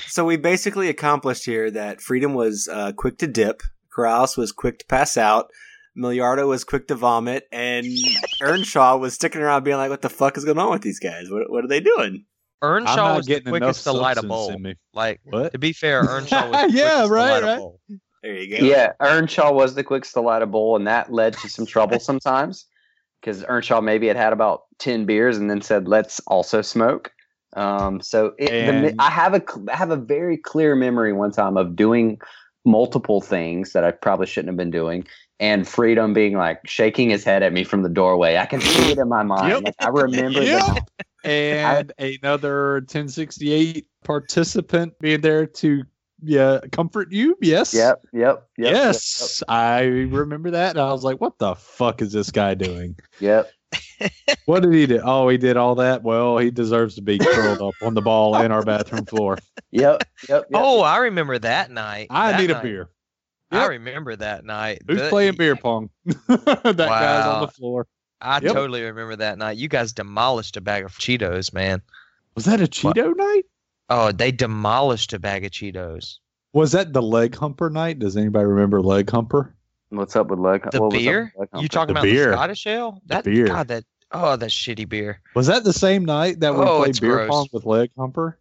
So 0.07 0.24
we 0.24 0.38
basically 0.38 0.88
accomplished 0.89 1.43
here 1.43 1.70
that 1.72 2.01
Freedom 2.01 2.34
was 2.34 2.70
uh, 2.72 2.91
quick 2.93 3.18
to 3.18 3.28
dip, 3.28 3.62
Corrales 3.93 4.38
was 4.38 4.51
quick 4.53 4.80
to 4.80 4.86
pass 4.86 5.18
out, 5.18 5.49
Miliardo 5.97 6.47
was 6.47 6.64
quick 6.64 6.88
to 6.88 6.95
vomit, 6.95 7.45
and 7.51 7.86
Earnshaw 8.41 8.97
was 8.97 9.16
sticking 9.16 9.41
around 9.41 9.64
being 9.64 9.78
like, 9.78 9.89
"What 9.89 10.01
the 10.01 10.09
fuck 10.09 10.38
is 10.38 10.45
going 10.45 10.59
on 10.59 10.70
with 10.72 10.82
these 10.82 10.99
guys? 10.99 11.30
What, 11.30 11.49
what 11.49 11.66
are 11.66 11.68
they 11.68 11.82
doing?" 11.82 12.26
Earnshaw 12.62 13.18
was 13.18 13.26
the 13.26 13.34
getting 13.34 13.47
enough 13.49 13.59
quickest 13.62 13.84
to 13.86 13.91
light 13.91 14.18
a 14.18 14.24
bowl. 14.24 14.57
me. 14.59 14.76
Like, 14.93 15.20
What? 15.24 15.51
to 15.53 15.57
be 15.59 15.74
fair, 15.74 16.03
Earnshaw 16.07 16.49
was 16.51 16.72
the 16.72 16.78
Yeah, 16.78 17.05
quickest 17.07 17.07
to 17.07 17.14
right, 17.14 17.43
a 17.43 17.45
right. 17.45 17.57
bowl. 17.57 17.80
There 18.24 18.38
you 18.38 18.57
go. 18.59 18.64
Yeah, 18.66 18.93
Earnshaw 19.01 19.51
was 19.51 19.74
the 19.76 19.84
quickest 19.84 20.14
to 20.14 20.22
light 20.22 20.41
a 20.43 20.47
bowl, 20.47 20.76
and 20.78 20.88
that 20.88 21.12
led 21.12 21.34
to 21.39 21.49
some 21.49 21.66
trouble 21.66 21.99
sometimes 21.99 22.66
because 23.22 23.44
Earnshaw 23.48 23.82
maybe 23.82 24.08
had 24.08 24.18
had 24.18 24.34
about 24.34 24.64
ten 24.80 25.06
beers 25.06 25.38
and 25.38 25.50
then 25.50 25.62
said, 25.62 25.88
"Let's 25.88 26.20
also 26.28 26.62
smoke." 26.62 27.12
Um, 27.54 28.02
so 28.02 28.34
it, 28.40 28.50
the, 28.50 28.96
I 29.00 29.10
have 29.10 29.34
a 29.34 29.44
have 29.74 29.92
a 29.92 29.98
very 29.98 30.38
clear 30.38 30.76
memory 30.76 31.14
one 31.14 31.32
time 31.32 31.58
of 31.58 31.76
doing 31.76 32.20
multiple 32.66 33.22
things 33.22 33.74
that 33.74 33.84
I 33.84 33.92
probably 33.92 34.28
shouldn't 34.28 34.50
have 34.50 34.58
been 34.58 34.72
doing, 34.72 35.06
and 35.40 35.68
Freedom 35.68 36.14
being 36.14 36.38
like 36.38 36.60
shaking 36.66 37.10
his 37.10 37.24
head 37.24 37.44
at 37.44 37.54
me 37.54 37.64
from 37.64 37.84
the 37.84 37.90
doorway. 37.90 38.38
I 38.38 38.46
can 38.46 38.62
see 38.62 38.92
it 38.92 38.98
in 38.98 39.10
my 39.10 39.24
mind. 39.24 39.50
Yep. 39.50 39.64
Like, 39.64 39.76
I 39.80 39.88
remember 39.90 40.42
Yep. 40.44 40.62
the 40.62 40.82
and 41.24 41.92
another 42.00 42.76
1068 42.76 43.86
participant 44.04 44.98
being 45.00 45.22
there 45.22 45.46
to 45.46 45.84
yeah 46.22 46.60
comfort 46.72 47.12
you 47.12 47.36
yes 47.42 47.74
Yep, 47.74 48.02
yep, 48.14 48.48
yep. 48.58 48.72
yes 48.74 49.42
i 49.48 49.82
remember 49.82 50.52
that 50.52 50.72
and 50.72 50.80
i 50.80 50.92
was 50.92 51.04
like 51.04 51.20
what 51.20 51.38
the 51.40 51.56
fuck 51.56 52.02
is 52.02 52.12
this 52.14 52.30
guy 52.32 52.54
doing 52.54 52.96
Yep. 53.20 53.50
what 54.46 54.62
did 54.64 54.74
he 54.74 54.86
do 54.86 55.00
oh 55.04 55.28
he 55.30 55.38
did 55.38 55.58
all 55.58 55.76
that 55.76 56.04
well 56.04 56.38
he 56.38 56.52
deserves 56.52 56.96
to 56.96 57.02
be 57.02 57.18
curled 57.18 57.62
up 57.62 57.74
on 57.82 57.94
the 57.94 58.02
ball 58.02 58.40
in 58.42 58.52
our 58.52 58.64
bathroom 58.64 59.06
floor 59.06 59.38
Yep. 59.72 60.04
Yep. 60.28 60.48
Yep. 60.50 60.52
Oh, 60.54 60.82
I 60.82 60.98
remember 60.98 61.40
that 61.40 61.72
night. 61.72 62.08
i 62.10 62.32
That 62.34 62.42
need 62.42 62.50
a 62.52 62.56
night. 62.56 62.64
beer 62.64 62.90
I 63.52 63.66
remember 63.68 64.16
that 64.18 64.44
night. 64.46 64.82
who's 64.88 65.02
The- 65.02 65.10
playing 65.10 65.36
beer 65.38 65.56
pong 65.56 65.90
that 66.06 66.76
guy's 66.78 67.26
on 67.26 67.42
the 67.42 67.48
floor 67.48 67.88
I 68.20 68.36
Yep. 68.36 68.54
totally 68.54 68.84
remember 68.84 69.16
that 69.16 69.38
night. 69.40 69.58
You 69.58 69.68
guys 69.68 69.94
demolished 69.94 70.56
a 70.56 70.62
bag 70.62 70.84
of 70.86 70.94
Cheetos, 70.98 71.52
man. 71.54 71.82
was 72.36 72.46
that 72.46 72.62
a 72.62 72.66
cheeto 72.66 73.16
night 73.16 73.46
Oh, 73.94 74.12
they 74.14 74.32
demolished 74.32 75.12
a 75.12 75.20
bag 75.20 75.44
of 75.44 75.52
Cheetos. 75.52 76.20
was 76.54 76.72
that 76.72 76.94
the 76.94 77.02
leg 77.02 77.36
humper 77.36 77.70
night 77.70 78.00
does 78.00 78.16
anybody 78.16 78.46
remember 78.46 78.82
leg 78.82 79.10
humper 79.10 79.54
What's 79.89 80.16
up 80.16 80.28
with 80.28 80.39
leg? 80.39 80.66
The 80.72 80.82
what 80.82 80.92
beer? 80.92 81.34
leg 81.38 81.50
You 81.60 81.68
talking 81.68 81.94
The 81.94 82.00
about 82.00 82.04
beer. 82.10 82.28
the 82.30 82.34
Scottish 82.38 82.68
ale? 82.68 83.02
That 83.08 83.26
beer. 83.26 83.48
God, 83.48 83.68
that 83.68 83.84
oh, 84.14 84.38
that 84.38 84.50
shitty 84.50 84.88
beer. 84.88 85.20
was 85.36 85.48
that 85.48 85.66
the 85.66 85.74
same 85.74 86.06
night 86.06 86.39
that 86.39 86.54
we 86.56 86.62
Oh, 86.62 86.84
played 86.84 87.00
beer 87.02 87.16
gross. 87.18 87.30
pong 87.30 87.48
with 87.52 87.66
leg 87.66 87.92
humper 87.98 88.39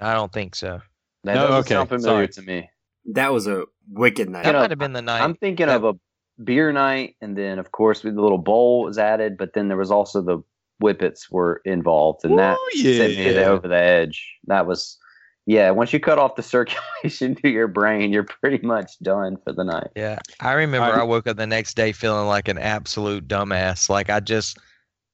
I 0.00 0.14
don't 0.14 0.32
think 0.32 0.54
so. 0.54 0.80
That 1.24 1.34
No, 1.34 1.42
doesn't 1.48 1.60
okay, 1.60 1.74
sound 1.74 1.88
familiar 1.88 2.32
sorry. 2.32 2.46
to 2.46 2.52
me. 2.62 2.70
That 3.12 3.32
was 3.32 3.46
a 3.48 3.64
wicked 3.90 4.28
night. 4.30 4.44
That 4.44 4.54
You 4.54 4.60
might 4.60 4.70
have 4.70 4.78
been 4.78 4.92
the 4.92 5.02
night. 5.02 5.22
I'm 5.22 5.34
thinking 5.34 5.66
that- 5.66 5.76
of 5.82 5.84
a 5.84 6.42
beer 6.42 6.72
night, 6.72 7.16
and 7.20 7.36
then 7.36 7.58
of 7.58 7.72
course 7.72 8.02
with 8.04 8.14
the 8.14 8.22
little 8.22 8.38
bowl 8.38 8.84
was 8.84 8.98
added, 8.98 9.36
but 9.36 9.52
then 9.54 9.66
there 9.68 9.76
was 9.76 9.90
also 9.90 10.22
the 10.22 10.38
whippets 10.82 11.30
were 11.30 11.62
involved, 11.64 12.24
and 12.24 12.38
that 12.38 12.58
Ooh, 12.58 12.78
sent 12.78 13.16
me 13.16 13.34
yeah. 13.34 13.42
over 13.42 13.68
the 13.68 13.76
edge. 13.76 14.34
That 14.46 14.66
was, 14.66 14.98
yeah. 15.46 15.70
Once 15.70 15.92
you 15.92 16.00
cut 16.00 16.18
off 16.18 16.34
the 16.36 16.42
circulation 16.42 17.34
to 17.36 17.48
your 17.48 17.68
brain, 17.68 18.12
you're 18.12 18.24
pretty 18.24 18.64
much 18.66 18.98
done 19.00 19.36
for 19.44 19.52
the 19.52 19.64
night. 19.64 19.88
Yeah, 19.96 20.18
I 20.40 20.52
remember 20.52 20.92
I- 20.92 21.00
I 21.00 21.02
woke 21.04 21.26
up 21.26 21.36
the 21.36 21.46
next 21.46 21.74
day 21.74 21.92
feeling 21.92 22.26
like 22.26 22.48
an 22.48 22.58
absolute 22.58 23.28
dumbass. 23.28 23.88
Like 23.88 24.10
I 24.10 24.20
just, 24.20 24.58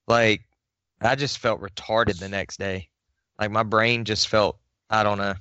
like, 0.06 0.42
I 1.00 1.14
just 1.14 1.38
felt 1.38 1.60
retarded 1.60 2.18
the 2.18 2.28
next 2.28 2.58
day. 2.58 2.88
Like 3.38 3.50
my 3.50 3.62
brain 3.62 4.04
just 4.04 4.28
felt, 4.28 4.58
I 4.90 5.02
don't 5.02 5.18
know. 5.18 5.34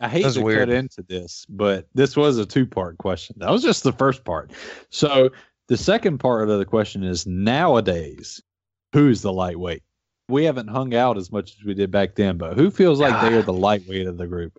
I 0.00 0.08
hate 0.08 0.32
to 0.32 0.40
weird. 0.40 0.68
cut 0.68 0.76
into 0.76 1.02
this, 1.02 1.44
but 1.48 1.88
this 1.94 2.16
was 2.16 2.38
a 2.38 2.46
two 2.46 2.66
part 2.66 2.98
question. 2.98 3.36
That 3.40 3.50
was 3.50 3.62
just 3.62 3.82
the 3.82 3.92
first 3.92 4.24
part. 4.24 4.52
So 4.90 5.30
the 5.66 5.76
second 5.76 6.18
part 6.18 6.48
of 6.48 6.58
the 6.58 6.64
question 6.64 7.02
is 7.02 7.26
nowadays, 7.26 8.40
who's 8.92 9.22
the 9.22 9.32
lightweight? 9.32 9.82
We 10.28 10.44
haven't 10.44 10.68
hung 10.68 10.94
out 10.94 11.16
as 11.16 11.32
much 11.32 11.52
as 11.58 11.64
we 11.64 11.74
did 11.74 11.90
back 11.90 12.14
then, 12.14 12.36
but 12.36 12.56
who 12.56 12.70
feels 12.70 13.00
like 13.00 13.20
they 13.22 13.36
are 13.36 13.42
the 13.42 13.52
lightweight 13.52 14.06
of 14.06 14.18
the 14.18 14.26
group? 14.26 14.52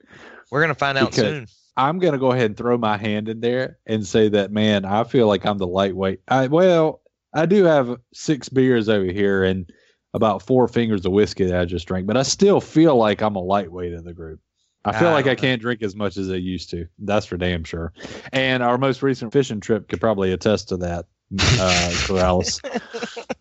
We're 0.51 0.61
gonna 0.61 0.73
find 0.75 0.97
out 0.97 1.11
Because- 1.11 1.23
soon. 1.23 1.47
I'm 1.77 1.99
gonna 1.99 2.17
go 2.17 2.31
ahead 2.33 2.47
and 2.47 2.57
throw 2.57 2.77
my 2.77 2.97
hand 2.97 3.29
in 3.29 3.39
there 3.39 3.77
and 3.85 4.05
say 4.05 4.27
that 4.29 4.51
man, 4.51 4.83
I 4.83 5.05
feel 5.05 5.27
like 5.27 5.45
I'm 5.45 5.57
the 5.59 5.67
lightweight. 5.67 6.19
I 6.27 6.47
well, 6.47 7.01
I 7.33 7.45
do 7.45 7.63
have 7.65 7.95
six 8.13 8.49
beers 8.49 8.89
over 8.89 9.05
here 9.05 9.43
and 9.43 9.71
about 10.13 10.41
four 10.41 10.67
fingers 10.67 11.05
of 11.05 11.11
whiskey 11.13 11.45
that 11.45 11.57
I 11.61 11.63
just 11.65 11.87
drank, 11.87 12.05
but 12.07 12.17
I 12.17 12.23
still 12.23 12.59
feel 12.59 12.95
like 12.97 13.21
I'm 13.21 13.35
a 13.35 13.41
lightweight 13.41 13.93
in 13.93 14.03
the 14.03 14.13
group. 14.13 14.41
I 14.83 14.97
feel 14.97 15.09
I 15.09 15.13
like 15.13 15.27
I 15.27 15.31
know. 15.31 15.35
can't 15.35 15.61
drink 15.61 15.81
as 15.83 15.95
much 15.95 16.17
as 16.17 16.29
I 16.31 16.35
used 16.35 16.69
to. 16.71 16.87
That's 16.97 17.25
for 17.27 17.37
damn 17.37 17.63
sure. 17.63 17.93
And 18.33 18.63
our 18.63 18.77
most 18.77 19.03
recent 19.03 19.31
fishing 19.31 19.59
trip 19.59 19.87
could 19.87 20.01
probably 20.01 20.31
attest 20.33 20.69
to 20.69 20.77
that, 20.77 21.05
uh, 21.39 21.89
Corrales. 22.07 22.59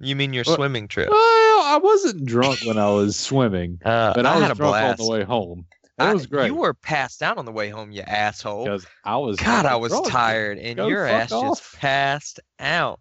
You 0.00 0.16
mean 0.16 0.32
your 0.32 0.44
Well- 0.46 0.56
swimming 0.56 0.88
trip? 0.88 1.08
well, 1.10 1.18
I 1.18 1.78
wasn't 1.82 2.24
drunk 2.26 2.60
when 2.64 2.78
I 2.78 2.88
was 2.90 3.16
swimming, 3.16 3.78
Uh, 3.84 4.12
but 4.14 4.26
I, 4.26 4.32
I 4.32 4.34
was 4.34 4.42
had 4.42 4.50
a 4.52 4.54
drunk 4.54 4.72
blast. 4.72 5.00
on 5.00 5.06
the 5.06 5.12
way 5.12 5.24
home. 5.24 5.66
That 5.98 6.08
I- 6.08 6.14
was 6.14 6.26
great. 6.26 6.46
You 6.46 6.54
were 6.56 6.74
passed 6.74 7.22
out 7.22 7.38
on 7.38 7.44
the 7.44 7.52
way 7.52 7.68
home, 7.70 7.90
you 7.92 8.02
asshole. 8.02 8.64
because 8.64 8.86
I 9.04 9.16
was 9.16 9.36
God, 9.38 9.64
I 9.66 9.76
was 9.76 9.92
drunk. 9.92 10.08
tired, 10.08 10.58
and 10.58 10.76
Go 10.76 10.88
your 10.88 11.06
ass 11.06 11.30
off. 11.32 11.58
just 11.58 11.76
passed 11.78 12.40
out. 12.58 13.00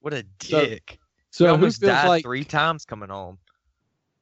What 0.00 0.14
a 0.14 0.22
dick! 0.38 0.98
So 1.30 1.44
you 1.44 1.48
who 1.48 1.54
almost 1.56 1.80
died 1.80 2.06
like 2.08 2.22
three 2.24 2.44
times 2.44 2.84
coming 2.84 3.08
home. 3.08 3.38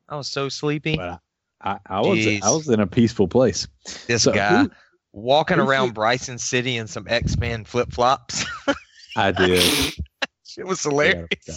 I 0.08 0.16
was 0.16 0.28
so 0.28 0.48
sleepy. 0.48 0.96
Well, 0.96 1.20
I, 1.60 1.78
I 1.86 2.00
was 2.00 2.26
I 2.42 2.50
was 2.50 2.68
in 2.68 2.80
a 2.80 2.86
peaceful 2.86 3.28
place. 3.28 3.66
this 4.06 4.22
so 4.22 4.32
guy 4.32 4.62
who- 4.62 4.70
walking 5.12 5.58
who 5.58 5.64
around 5.68 5.92
Bryson 5.94 6.38
City 6.38 6.76
in 6.78 6.86
some 6.86 7.06
X 7.08 7.36
Men 7.38 7.64
flip 7.64 7.92
flops. 7.92 8.44
I 9.16 9.32
did. 9.32 9.94
It 10.58 10.66
was 10.66 10.82
hilarious. 10.82 11.28
yeah. 11.46 11.54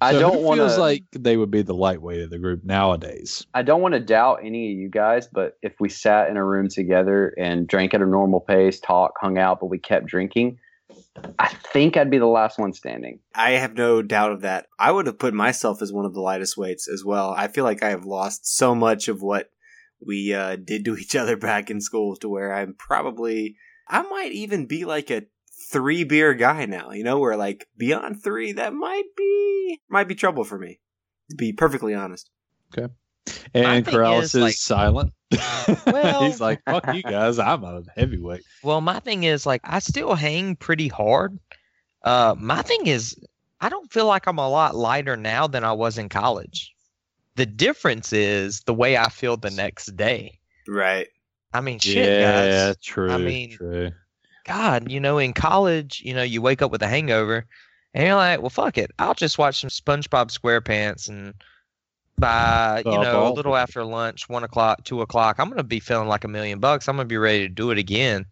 I 0.00 0.12
So 0.12 0.20
don't 0.20 0.38
who 0.38 0.46
want 0.46 0.58
feels 0.58 0.74
to. 0.76 0.80
like 0.80 1.04
they 1.12 1.36
would 1.36 1.50
be 1.50 1.62
the 1.62 1.74
lightweight 1.74 2.22
of 2.22 2.30
the 2.30 2.38
group 2.38 2.64
nowadays. 2.64 3.46
I 3.54 3.62
don't 3.62 3.82
want 3.82 3.94
to 3.94 4.00
doubt 4.00 4.40
any 4.42 4.72
of 4.72 4.78
you 4.78 4.88
guys, 4.88 5.28
but 5.30 5.58
if 5.62 5.74
we 5.80 5.88
sat 5.90 6.28
in 6.30 6.36
a 6.36 6.44
room 6.44 6.68
together 6.68 7.34
and 7.38 7.68
drank 7.68 7.94
at 7.94 8.00
a 8.02 8.06
normal 8.06 8.40
pace, 8.40 8.80
talk, 8.80 9.12
hung 9.20 9.38
out, 9.38 9.60
but 9.60 9.66
we 9.66 9.78
kept 9.78 10.06
drinking, 10.06 10.58
I 11.38 11.48
think 11.72 11.96
I'd 11.96 12.10
be 12.10 12.18
the 12.18 12.26
last 12.26 12.58
one 12.58 12.72
standing. 12.72 13.20
I 13.34 13.52
have 13.52 13.74
no 13.74 14.02
doubt 14.02 14.32
of 14.32 14.40
that. 14.40 14.66
I 14.78 14.90
would 14.90 15.06
have 15.06 15.18
put 15.18 15.34
myself 15.34 15.82
as 15.82 15.92
one 15.92 16.04
of 16.06 16.14
the 16.14 16.20
lightest 16.20 16.56
weights 16.56 16.88
as 16.88 17.04
well. 17.04 17.34
I 17.36 17.48
feel 17.48 17.64
like 17.64 17.82
I 17.82 17.90
have 17.90 18.04
lost 18.06 18.46
so 18.56 18.74
much 18.74 19.08
of 19.08 19.22
what 19.22 19.50
we 20.04 20.34
uh, 20.34 20.56
did 20.56 20.84
to 20.86 20.96
each 20.96 21.14
other 21.14 21.36
back 21.36 21.70
in 21.70 21.80
school 21.80 22.16
to 22.16 22.28
where 22.28 22.52
I'm 22.54 22.74
probably, 22.74 23.56
I 23.88 24.02
might 24.02 24.32
even 24.32 24.66
be 24.66 24.84
like 24.84 25.10
a 25.10 25.24
three 25.72 26.04
beer 26.04 26.34
guy 26.34 26.66
now, 26.66 26.92
you 26.92 27.02
know, 27.04 27.18
where 27.18 27.36
like 27.36 27.66
beyond 27.76 28.22
three, 28.22 28.52
that 28.52 28.72
might 28.74 29.04
be, 29.16 29.80
might 29.88 30.08
be 30.08 30.14
trouble 30.14 30.44
for 30.44 30.58
me, 30.58 30.78
to 31.30 31.36
be 31.36 31.52
perfectly 31.52 31.94
honest. 31.94 32.30
Okay. 32.72 32.92
And 33.54 33.84
thing 33.84 33.94
Corrales 33.94 34.22
is, 34.22 34.34
is, 34.34 34.42
like- 34.42 34.54
silent. 34.54 35.12
Well- 35.86 36.24
he's 36.24 36.40
like, 36.40 36.60
"Fuck 36.66 36.92
you 36.94 37.02
guys! 37.02 37.38
I'm 37.38 37.62
a 37.64 37.82
heavyweight." 37.96 38.42
Well, 38.62 38.80
my 38.80 38.98
thing 39.00 39.24
is 39.24 39.46
like 39.46 39.60
I 39.64 39.78
still 39.78 40.14
hang 40.14 40.56
pretty 40.56 40.88
hard. 40.88 41.38
Uh, 42.02 42.34
my 42.36 42.62
thing 42.62 42.86
is 42.86 43.16
I 43.60 43.68
don't 43.68 43.90
feel 43.92 44.06
like 44.06 44.26
I'm 44.26 44.38
a 44.38 44.48
lot 44.48 44.74
lighter 44.74 45.16
now 45.16 45.46
than 45.46 45.62
I 45.64 45.72
was 45.72 45.98
in 45.98 46.08
college. 46.08 46.74
The 47.36 47.46
difference 47.46 48.12
is 48.12 48.60
the 48.62 48.74
way 48.74 48.96
I 48.96 49.08
feel 49.08 49.36
the 49.36 49.50
next 49.50 49.96
day. 49.96 50.38
Right. 50.68 51.06
I 51.54 51.60
mean, 51.60 51.78
shit, 51.78 51.94
guys. 51.94 52.04
yeah, 52.04 52.66
guys. 52.68 52.76
true. 52.82 53.10
I 53.10 53.18
mean- 53.18 53.52
true. 53.52 53.90
God, 54.44 54.90
you 54.90 55.00
know, 55.00 55.18
in 55.18 55.32
college, 55.32 56.02
you 56.04 56.14
know, 56.14 56.22
you 56.22 56.42
wake 56.42 56.62
up 56.62 56.70
with 56.70 56.82
a 56.82 56.88
hangover 56.88 57.46
and 57.94 58.06
you're 58.06 58.16
like, 58.16 58.40
well, 58.40 58.50
fuck 58.50 58.78
it. 58.78 58.90
I'll 58.98 59.14
just 59.14 59.38
watch 59.38 59.60
some 59.60 59.70
SpongeBob 59.70 60.36
SquarePants 60.36 61.08
and 61.08 61.34
by, 62.18 62.82
you 62.84 62.92
know, 62.92 63.28
a 63.28 63.32
little 63.32 63.56
after 63.56 63.84
lunch, 63.84 64.28
one 64.28 64.44
o'clock, 64.44 64.84
two 64.84 65.00
o'clock, 65.00 65.36
I'm 65.38 65.48
going 65.48 65.56
to 65.56 65.64
be 65.64 65.80
feeling 65.80 66.08
like 66.08 66.24
a 66.24 66.28
million 66.28 66.60
bucks. 66.60 66.88
I'm 66.88 66.96
going 66.96 67.06
to 67.06 67.12
be 67.12 67.18
ready 67.18 67.48
to 67.48 67.48
do 67.48 67.70
it 67.70 67.78
again. 67.78 68.26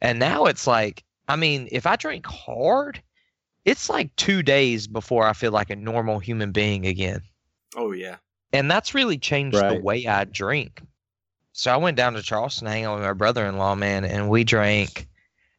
And 0.00 0.18
now 0.18 0.46
it's 0.46 0.66
like, 0.66 1.04
I 1.28 1.36
mean, 1.36 1.68
if 1.72 1.86
I 1.86 1.96
drink 1.96 2.26
hard, 2.26 3.02
it's 3.64 3.90
like 3.90 4.14
two 4.16 4.42
days 4.42 4.86
before 4.86 5.26
I 5.26 5.32
feel 5.32 5.52
like 5.52 5.70
a 5.70 5.76
normal 5.76 6.18
human 6.18 6.52
being 6.52 6.86
again. 6.86 7.20
Oh, 7.76 7.92
yeah. 7.92 8.16
And 8.52 8.70
that's 8.70 8.94
really 8.94 9.18
changed 9.18 9.58
the 9.58 9.80
way 9.82 10.06
I 10.06 10.24
drink. 10.24 10.80
So 11.52 11.72
I 11.72 11.76
went 11.76 11.96
down 11.96 12.14
to 12.14 12.22
Charleston 12.22 12.66
to 12.66 12.70
hang 12.70 12.84
out 12.84 12.96
with 12.96 13.04
my 13.04 13.12
brother-in-law, 13.12 13.74
man, 13.74 14.04
and 14.04 14.28
we 14.28 14.44
drank. 14.44 15.08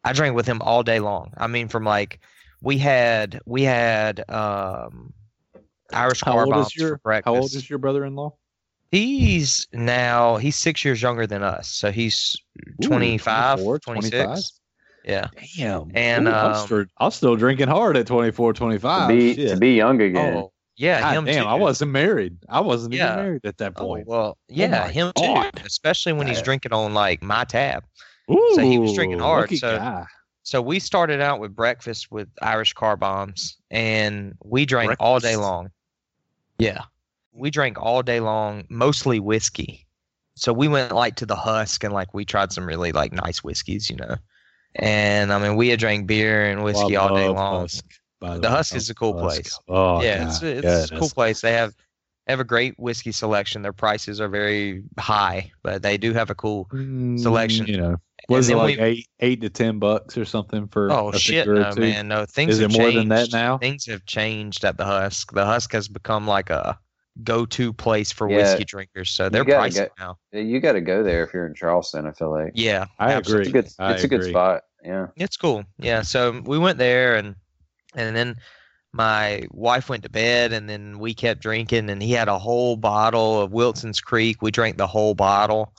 I 0.07 0.13
drank 0.13 0.35
with 0.35 0.45
him 0.45 0.61
all 0.61 0.83
day 0.83 0.99
long. 0.99 1.33
I 1.37 1.47
mean, 1.47 1.67
from 1.67 1.83
like 1.83 2.19
we 2.61 2.77
had 2.77 3.41
we 3.45 3.63
had 3.63 4.23
um 4.29 5.13
Irish 5.91 6.21
How 6.23 6.31
car 6.31 6.45
old 6.45 6.51
bombs 6.51 6.67
is 6.67 6.75
your 6.75 6.89
for 6.91 6.97
breakfast. 6.99 7.25
How 7.35 7.41
old 7.41 7.53
is 7.53 7.69
your 7.69 7.79
brother-in-law? 7.79 8.33
He's 8.91 9.67
now 9.73 10.37
he's 10.37 10.55
six 10.55 10.85
years 10.85 11.01
younger 11.01 11.27
than 11.27 11.43
us, 11.43 11.67
so 11.67 11.91
he's 11.91 12.37
Ooh, 12.81 12.87
25, 12.87 13.57
24, 13.57 13.79
26. 13.79 14.15
25? 14.15 14.43
Yeah, 15.03 15.27
Damn. 15.57 15.91
And, 15.93 16.27
Ooh, 16.27 16.31
I'm, 16.31 16.45
um, 16.53 16.65
still, 16.65 16.85
I'm 16.97 17.11
still 17.11 17.35
drinking 17.35 17.67
hard 17.67 17.95
at 17.97 18.07
24, 18.07 18.53
25. 18.53 19.01
to 19.01 19.13
be 19.13 19.35
Shit. 19.35 19.49
to 19.49 19.57
be 19.57 19.71
young 19.73 20.01
again. 20.01 20.33
oh 20.33 20.51
yeah, 20.77 21.01
God 21.01 21.13
him 21.17 21.25
damn, 21.25 21.43
too. 21.43 21.49
I 21.49 21.55
wasn't 21.55 21.91
married. 21.91 22.37
I 22.47 22.61
wasn't 22.61 22.93
Yeah. 22.93 23.11
even 23.13 23.25
married 23.25 23.45
at 23.45 23.57
that 23.57 23.73
Oh, 23.77 23.85
point. 23.87 24.07
well, 24.07 24.37
yeah, 24.47 24.67
my 24.67 24.87
him 24.91 25.11
God. 25.15 25.51
too. 25.53 25.59
Especially 25.65 26.13
when 26.13 26.27
he's 26.27 26.41
drinking 26.41 26.71
on 26.71 26.93
like 26.93 27.21
my 27.21 27.43
tab. 27.43 27.83
Ooh, 28.31 28.51
so 28.55 28.61
he 28.61 28.77
was 28.79 28.93
drinking 28.93 29.19
hard, 29.19 29.49
so- 29.57 29.77
guy. 29.77 30.05
So 30.43 30.61
we 30.61 30.79
started 30.79 31.19
out 31.19 31.41
with 31.41 31.53
breakfast 31.53 32.09
with 32.09 32.29
Irish 32.41 32.71
car 32.73 32.95
bombs, 32.95 33.57
and 33.69 34.33
we 34.45 34.65
drank 34.65 34.95
all 34.97 35.19
day 35.19 35.35
long. 35.35 35.71
Yeah, 36.57 36.83
we 37.33 37.49
drank 37.51 37.77
all 37.81 38.01
day 38.01 38.21
long, 38.21 38.63
mostly 38.69 39.19
whiskey. 39.19 39.85
So 40.35 40.53
we 40.53 40.69
went 40.69 40.93
like 40.93 41.15
to 41.17 41.25
the 41.25 41.35
Husk, 41.35 41.83
and 41.83 41.93
like 41.93 42.13
we 42.13 42.23
tried 42.23 42.53
some 42.53 42.65
really 42.65 42.93
like 42.93 43.11
nice 43.11 43.43
whiskeys, 43.43 43.89
you 43.89 43.97
know. 43.97 44.15
And 44.75 45.33
I 45.33 45.39
mean, 45.39 45.57
we 45.57 45.67
had 45.67 45.79
drank 45.81 46.07
beer 46.07 46.49
and 46.49 46.63
whiskey 46.63 46.93
Well, 46.95 47.09
all 47.09 47.15
day 47.17 47.27
long. 47.27 47.61
Husk, 47.63 47.83
The 48.21 48.39
way. 48.39 48.47
Husk 48.47 48.73
is 48.75 48.89
a 48.89 48.95
cool 48.95 49.19
Husk. 49.19 49.25
place. 49.41 49.59
Oh, 49.67 50.01
yeah, 50.01 50.27
it's, 50.27 50.39
God. 50.39 50.47
it's 50.49 50.91
Yeah, 50.91 50.95
a 50.95 50.99
cool 50.99 51.09
place. 51.09 51.41
They 51.41 51.51
have 51.53 51.73
have 52.27 52.39
a 52.39 52.43
great 52.43 52.77
whiskey 52.77 53.11
selection. 53.11 53.61
Their 53.61 53.73
prices 53.73 54.19
are 54.21 54.27
very 54.27 54.83
high, 54.99 55.51
but 55.63 55.81
they 55.81 55.97
do 55.97 56.13
have 56.13 56.29
a 56.29 56.35
cool. 56.35 56.67
selection. 57.17 57.65
Mm, 57.65 57.69
You 57.69 57.77
know, 57.77 57.95
was 58.29 58.49
it 58.49 58.55
like 58.57 58.77
eight, 58.79 59.07
eight 59.19 59.41
to 59.41 59.49
ten 59.49 59.79
bucks 59.79 60.17
or 60.17 60.25
something 60.25 60.67
for? 60.67 60.91
Oh 60.91 61.09
a 61.09 61.17
shit, 61.19 61.45
figure 61.45 61.61
no, 61.61 61.71
two? 61.71 61.81
man, 61.81 62.07
no. 62.07 62.25
Things 62.25 62.55
Is 62.55 62.59
have 62.61 62.71
it 62.73 62.77
more 62.77 62.91
than 62.91 63.07
that 63.09 63.31
now? 63.31 63.57
Things 63.57 63.85
have 63.85 64.05
changed 64.05 64.65
at 64.65 64.77
the 64.77 64.85
Husk. 64.85 65.31
The 65.33 65.45
Husk 65.45 65.71
has 65.73 65.87
become 65.87 66.27
like 66.27 66.49
a 66.49 66.77
go-to 67.23 67.73
place 67.73 68.11
for 68.11 68.29
Yeah. 68.29 68.37
whiskey 68.37 68.65
drinkers. 68.65 69.09
So 69.09 69.27
they're 69.29 69.43
gotta 69.43 69.69
pricey 69.69 69.73
get- 69.75 69.91
now. 69.97 70.17
You 70.33 70.59
got 70.59 70.73
to 70.73 70.81
go 70.81 71.01
there 71.03 71.23
if 71.23 71.33
you're 71.33 71.47
in 71.47 71.55
Charleston. 71.55 72.05
I 72.05 72.11
feel 72.11 72.29
like 72.31 72.51
Yeah, 72.53 72.85
I 72.99 73.13
absolutely. 73.13 73.49
agree. 73.49 73.59
it's 73.61 73.73
a 73.73 73.77
good, 73.77 73.83
I 73.85 73.93
it's 73.93 74.03
a 74.03 74.07
good 74.07 74.23
spot. 74.25 74.61
Yeah. 74.83 75.07
It's 75.15 75.35
cool. 75.37 75.63
Yeah. 75.79 76.01
So 76.03 76.41
we 76.45 76.59
went 76.59 76.77
there 76.77 77.15
and 77.15 77.35
and 77.95 78.15
then 78.15 78.35
my 78.93 79.47
wife 79.51 79.89
went 79.89 80.03
to 80.03 80.09
bed 80.09 80.53
and 80.53 80.69
then 80.69 80.99
we 80.99 81.13
kept 81.13 81.41
drinking 81.41 81.89
and 81.89 82.01
he 82.01 82.11
had 82.11 82.27
a 82.27 82.39
whole 82.39 82.77
bottle 82.77 83.41
of 83.41 83.51
Wilson's 83.51 84.01
Creek. 84.01 84.41
We 84.41 84.51
drank 84.51 84.77
the 84.77 84.87
whole 84.87 85.13
bottle. 85.13 85.73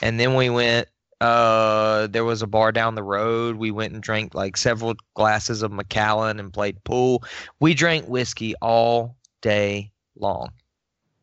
And 0.00 0.18
then 0.18 0.34
we 0.34 0.50
went 0.50 0.88
uh 1.20 2.08
there 2.08 2.24
was 2.24 2.42
a 2.42 2.46
bar 2.46 2.72
down 2.72 2.94
the 2.94 3.02
road. 3.02 3.56
We 3.56 3.70
went 3.70 3.92
and 3.92 4.02
drank 4.02 4.34
like 4.34 4.56
several 4.56 4.94
glasses 5.14 5.62
of 5.62 5.70
Macallan 5.72 6.40
and 6.40 6.52
played 6.52 6.82
pool. 6.84 7.22
We 7.60 7.74
drank 7.74 8.06
whiskey 8.06 8.54
all 8.62 9.16
day 9.40 9.92
long. 10.16 10.50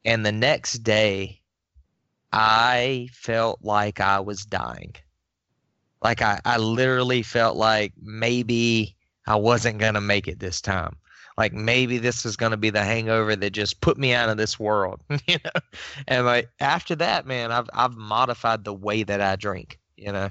And 0.05 0.25
the 0.25 0.31
next 0.31 0.79
day 0.79 1.41
I 2.31 3.09
felt 3.11 3.59
like 3.63 3.99
I 3.99 4.19
was 4.19 4.45
dying. 4.45 4.95
Like 6.03 6.21
I, 6.21 6.39
I 6.45 6.57
literally 6.57 7.23
felt 7.23 7.57
like 7.57 7.93
maybe 8.01 8.95
I 9.27 9.35
wasn't 9.35 9.79
gonna 9.79 10.01
make 10.01 10.27
it 10.27 10.39
this 10.39 10.61
time. 10.61 10.95
Like 11.39 11.53
maybe 11.53 11.97
this 11.99 12.25
is 12.25 12.35
gonna 12.35 12.57
be 12.57 12.69
the 12.69 12.83
hangover 12.83 13.33
that 13.33 13.51
just 13.51 13.79
put 13.79 13.97
me 13.97 14.13
out 14.13 14.27
of 14.27 14.35
this 14.35 14.59
world. 14.59 14.99
you 15.25 15.37
know? 15.45 15.61
And 16.05 16.25
like 16.25 16.49
after 16.59 16.95
that, 16.97 17.25
man, 17.25 17.53
I've 17.53 17.69
I've 17.73 17.95
modified 17.95 18.65
the 18.65 18.73
way 18.73 19.03
that 19.03 19.21
I 19.21 19.37
drink, 19.37 19.79
you 19.95 20.11
know. 20.11 20.29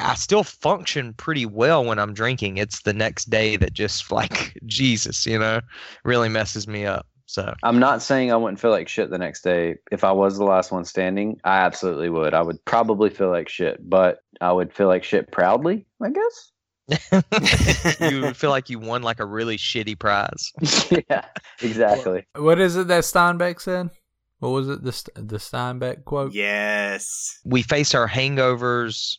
I 0.00 0.14
still 0.14 0.44
function 0.44 1.12
pretty 1.14 1.44
well 1.44 1.84
when 1.84 1.98
I'm 1.98 2.14
drinking. 2.14 2.56
It's 2.56 2.82
the 2.82 2.94
next 2.94 3.30
day 3.30 3.56
that 3.56 3.74
just 3.74 4.10
like 4.18 4.58
Jesus, 4.64 5.26
you 5.26 5.38
know, 5.38 5.60
really 6.04 6.30
messes 6.30 6.66
me 6.66 6.86
up. 6.86 7.06
So 7.26 7.52
I'm 7.62 7.78
not 7.78 8.00
saying 8.00 8.32
I 8.32 8.36
wouldn't 8.36 8.60
feel 8.60 8.70
like 8.70 8.88
shit 8.88 9.10
the 9.10 9.18
next 9.18 9.42
day. 9.42 9.76
If 9.92 10.04
I 10.04 10.12
was 10.12 10.38
the 10.38 10.44
last 10.44 10.72
one 10.72 10.86
standing, 10.86 11.38
I 11.44 11.58
absolutely 11.58 12.08
would. 12.08 12.32
I 12.32 12.40
would 12.40 12.64
probably 12.64 13.10
feel 13.10 13.28
like 13.28 13.50
shit, 13.50 13.78
but 13.86 14.20
I 14.40 14.52
would 14.52 14.72
feel 14.72 14.88
like 14.88 15.04
shit 15.04 15.30
proudly, 15.32 15.86
I 16.02 16.10
guess. 16.10 16.52
you 18.00 18.32
feel 18.34 18.50
like 18.50 18.70
you 18.70 18.78
won 18.78 19.02
like 19.02 19.20
a 19.20 19.26
really 19.26 19.56
shitty 19.56 19.98
prize. 19.98 20.52
yeah, 21.10 21.24
exactly. 21.60 22.24
What 22.36 22.60
is 22.60 22.76
it 22.76 22.88
that 22.88 23.04
Steinbeck 23.04 23.60
said? 23.60 23.90
What 24.38 24.50
was 24.50 24.68
it? 24.68 24.82
The 24.82 25.10
the 25.14 25.36
Steinbeck 25.38 26.04
quote? 26.04 26.32
Yes. 26.32 27.38
We 27.44 27.62
face 27.62 27.94
our 27.94 28.08
hangovers 28.08 29.16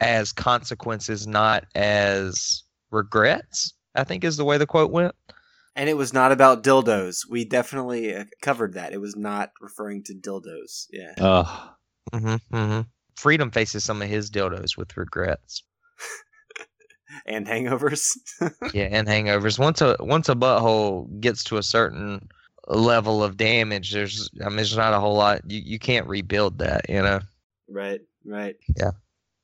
as 0.00 0.32
consequences, 0.32 1.26
not 1.26 1.64
as 1.74 2.64
regrets. 2.90 3.72
I 3.94 4.04
think 4.04 4.24
is 4.24 4.36
the 4.36 4.44
way 4.44 4.58
the 4.58 4.66
quote 4.66 4.90
went. 4.90 5.14
And 5.74 5.88
it 5.88 5.96
was 5.96 6.12
not 6.12 6.32
about 6.32 6.62
dildos. 6.62 7.20
We 7.28 7.44
definitely 7.44 8.14
uh, 8.14 8.24
covered 8.42 8.74
that. 8.74 8.92
It 8.92 9.00
was 9.00 9.14
not 9.14 9.50
referring 9.60 10.04
to 10.04 10.14
dildos. 10.14 10.86
Yeah. 10.90 11.14
Uh, 11.18 11.68
Mm-hmm, 12.12 12.56
mm-hmm. 12.56 12.80
Freedom 13.16 13.50
faces 13.50 13.84
some 13.84 14.02
of 14.02 14.08
his 14.08 14.30
dildos 14.30 14.76
with 14.76 14.96
regrets. 14.96 15.62
And 17.26 17.46
hangovers. 17.46 18.16
Yeah, 18.74 18.88
and 18.90 19.08
hangovers. 19.08 19.58
Once 19.58 19.80
a 19.80 19.96
once 20.00 20.28
a 20.28 20.34
butthole 20.34 21.08
gets 21.20 21.42
to 21.44 21.56
a 21.56 21.62
certain 21.62 22.28
level 22.68 23.22
of 23.22 23.36
damage, 23.36 23.92
there's 23.92 24.30
I 24.44 24.48
mean, 24.48 24.56
there's 24.56 24.76
not 24.76 24.92
a 24.94 25.00
whole 25.00 25.16
lot. 25.16 25.40
You 25.50 25.60
you 25.64 25.78
can't 25.78 26.06
rebuild 26.06 26.58
that. 26.58 26.88
You 26.88 27.02
know, 27.02 27.20
right, 27.68 28.00
right. 28.24 28.56
Yeah, 28.76 28.92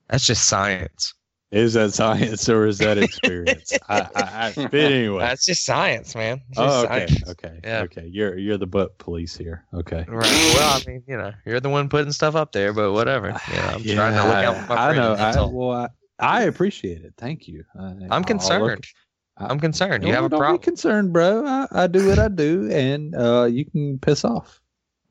that's 0.09 0.27
just 0.27 0.47
science. 0.49 1.15
is 1.51 1.75
that 1.75 1.93
science 1.93 2.49
or 2.49 2.67
is 2.67 2.79
that 2.79 2.99
experience? 2.99 3.73
I, 3.89 4.01
I, 4.01 4.03
I, 4.15 4.53
but 4.57 4.75
anyway. 4.75 5.19
That's 5.21 5.45
just 5.45 5.65
science, 5.67 6.15
man. 6.15 6.41
It's 6.51 6.59
Oh, 6.59 6.85
okay, 6.85 7.07
science. 7.09 7.31
okay, 7.31 7.61
Yeah. 7.65 7.83
okay. 7.83 8.07
You're 8.07 8.39
you're 8.39 8.59
the 8.59 8.67
butt 8.67 8.97
police 8.99 9.37
here. 9.37 9.65
Okay. 9.75 10.05
Right. 10.09 10.55
Well, 10.55 10.81
I 10.81 10.83
mean, 10.91 11.03
you 11.07 11.17
know, 11.17 11.33
you're 11.45 11.61
the 11.61 11.69
one 11.69 11.89
putting 11.89 12.13
stuff 12.13 12.35
up 12.37 12.53
there, 12.53 12.73
but 12.73 12.93
whatever. 12.93 13.29
You 13.51 13.55
know, 13.57 13.63
I'm 13.75 13.83
trying 13.85 14.15
to 14.15 14.25
look 14.29 14.45
out 14.47 14.57
for 14.67 14.75
my 14.75 14.77
I 14.91 14.95
know. 14.95 15.15
I, 15.15 15.45
well, 15.45 15.89
I, 16.23 16.39
I 16.39 16.43
appreciate 16.45 17.03
it. 17.03 17.15
Thank 17.19 17.49
you. 17.49 17.65
I, 17.79 17.83
I'm 17.83 18.09
I'll 18.11 18.19
look- 18.21 18.27
concerned. 18.27 18.85
I- 18.85 19.47
I'm 19.47 19.59
concerned. 19.59 20.05
You 20.05 20.11
No, 20.11 20.17
have 20.17 20.25
a 20.25 20.29
don't 20.29 20.39
problem. 20.41 20.61
Be 20.61 20.65
concerned, 20.65 21.13
bro. 21.13 21.45
I, 21.47 21.67
I 21.73 21.87
do 21.87 22.07
what 22.07 22.19
I 22.19 22.29
do, 22.29 22.71
and 22.71 23.15
uh, 23.17 23.45
you 23.51 23.65
can 23.65 23.99
piss 23.99 24.25
off. 24.25 24.61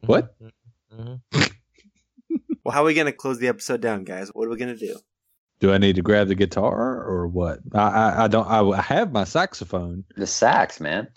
What? 0.05 0.35
Mhm. 0.93 1.21
Well, 2.63 2.73
how 2.73 2.83
are 2.83 2.85
we 2.85 2.93
going 2.93 3.07
to 3.07 3.11
close 3.11 3.39
the 3.39 3.47
episode 3.47 3.81
down, 3.81 4.03
guys? 4.03 4.29
What 4.29 4.45
are 4.47 4.51
we 4.51 4.57
going 4.57 4.77
to 4.77 4.79
do? 4.79 4.95
Do 5.59 5.73
I 5.73 5.79
need 5.79 5.95
to 5.95 6.01
grab 6.03 6.27
the 6.27 6.35
guitar 6.35 7.03
or 7.03 7.27
what? 7.27 7.59
I 7.73 7.79
I, 7.89 8.23
I 8.23 8.27
don't. 8.27 8.47
I 8.47 8.81
have 8.81 9.11
my 9.11 9.23
saxophone. 9.23 10.03
The 10.15 10.27
sax, 10.27 10.79
man. 10.79 11.07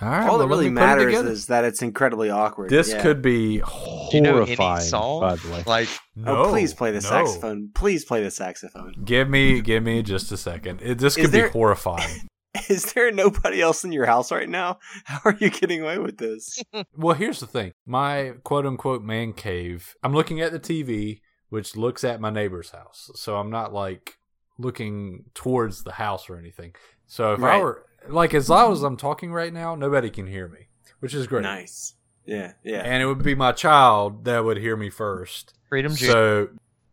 All 0.00 0.08
right. 0.08 0.22
All 0.22 0.28
well, 0.28 0.38
that 0.38 0.46
really 0.48 0.68
me 0.70 0.76
put 0.76 0.82
it 0.82 0.86
matters 0.86 1.14
is 1.30 1.46
that 1.46 1.64
it's 1.64 1.82
incredibly 1.82 2.30
awkward. 2.30 2.70
this 2.70 2.90
Yeah. 2.90 3.02
could 3.02 3.22
be 3.22 3.58
Do 3.58 3.64
you 4.12 4.20
know 4.20 4.42
any 4.42 4.54
Horrifying, 4.54 4.80
song? 4.86 5.20
by 5.20 5.36
the 5.36 5.48
way. 5.50 5.62
Like, 5.66 5.88
no. 6.14 6.44
oh, 6.44 6.50
please 6.50 6.74
play 6.74 6.90
the 6.90 7.00
no. 7.00 7.08
saxophone. 7.08 7.70
Please 7.74 8.04
play 8.04 8.22
the 8.22 8.30
saxophone. 8.30 8.94
Give 9.04 9.28
me, 9.28 9.60
give 9.60 9.82
me 9.82 10.02
just 10.02 10.30
a 10.32 10.36
second. 10.36 10.80
It, 10.82 10.98
this 10.98 11.16
Is 11.16 11.24
could 11.26 11.32
there- 11.32 11.46
be 11.48 11.52
horrifying. 11.52 12.28
Is 12.68 12.92
there 12.94 13.12
nobody 13.12 13.60
else 13.60 13.84
in 13.84 13.92
your 13.92 14.06
house 14.06 14.32
right 14.32 14.48
now? 14.48 14.78
How 15.04 15.20
are 15.26 15.36
you 15.38 15.50
getting 15.50 15.82
away 15.82 15.98
with 15.98 16.16
this? 16.16 16.62
well, 16.96 17.14
here's 17.14 17.40
the 17.40 17.46
thing. 17.46 17.72
My 17.84 18.32
quote 18.44 18.64
unquote 18.64 19.02
man 19.02 19.34
cave. 19.34 19.94
I'm 20.02 20.14
looking 20.14 20.40
at 20.40 20.52
the 20.52 20.58
TV, 20.60 21.20
which 21.50 21.76
looks 21.76 22.02
at 22.02 22.18
my 22.20 22.30
neighbor's 22.30 22.70
house, 22.70 23.10
so 23.14 23.36
I'm 23.36 23.50
not 23.50 23.74
like 23.74 24.14
looking 24.58 25.24
towards 25.34 25.82
the 25.84 25.92
house 25.92 26.30
or 26.30 26.38
anything. 26.38 26.74
So 27.06 27.34
if 27.34 27.42
I 27.42 27.58
were 27.60 27.84
like 28.08 28.34
as 28.34 28.48
loud 28.48 28.72
as 28.72 28.82
I'm 28.82 28.96
talking 28.96 29.32
right 29.32 29.52
now, 29.52 29.74
nobody 29.74 30.10
can 30.10 30.26
hear 30.26 30.48
me, 30.48 30.68
which 31.00 31.14
is 31.14 31.26
great. 31.26 31.42
Nice. 31.42 31.94
Yeah, 32.24 32.52
yeah. 32.64 32.80
And 32.80 33.02
it 33.02 33.06
would 33.06 33.22
be 33.22 33.34
my 33.34 33.52
child 33.52 34.24
that 34.24 34.44
would 34.44 34.56
hear 34.56 34.76
me 34.76 34.90
first. 34.90 35.54
Freedom 35.68 35.94
Jr. 35.94 36.06
So 36.06 36.48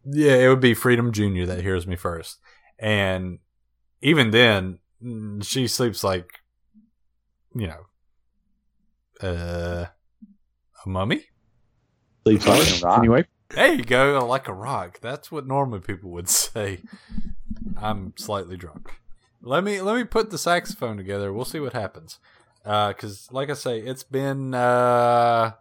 yeah, 0.05 0.35
it 0.35 0.47
would 0.47 0.59
be 0.59 0.73
Freedom 0.73 1.11
Junior 1.11 1.45
that 1.47 1.61
hears 1.61 1.87
me 1.87 1.95
first, 1.95 2.39
and 2.77 3.39
even 4.01 4.31
then, 4.31 4.79
mm, 5.03 5.43
she 5.43 5.67
sleeps 5.67 6.03
like, 6.03 6.41
you 7.55 7.67
know, 7.67 7.85
uh, 9.27 9.85
a 10.85 10.89
mummy. 10.89 11.25
Sleeps 12.25 12.45
Like 12.47 12.81
a 12.81 12.85
rock. 12.85 12.99
Anyway, 12.99 13.25
There 13.49 13.73
you 13.73 13.83
go, 13.83 14.25
like 14.27 14.47
a 14.47 14.53
rock. 14.53 14.99
That's 15.01 15.31
what 15.31 15.47
normal 15.47 15.79
people 15.79 16.11
would 16.11 16.29
say. 16.29 16.81
I'm 17.77 18.13
slightly 18.17 18.57
drunk. 18.57 18.91
Let 19.45 19.65
me 19.65 19.81
let 19.81 19.95
me 19.97 20.05
put 20.05 20.31
the 20.31 20.37
saxophone 20.37 20.95
together. 20.95 21.33
We'll 21.33 21.43
see 21.43 21.59
what 21.59 21.73
happens. 21.73 22.17
Because, 22.63 23.27
like 23.29 23.49
I 23.49 23.55
say, 23.55 23.79
it's 23.79 24.03
been 24.03 24.53
uh, 24.53 25.51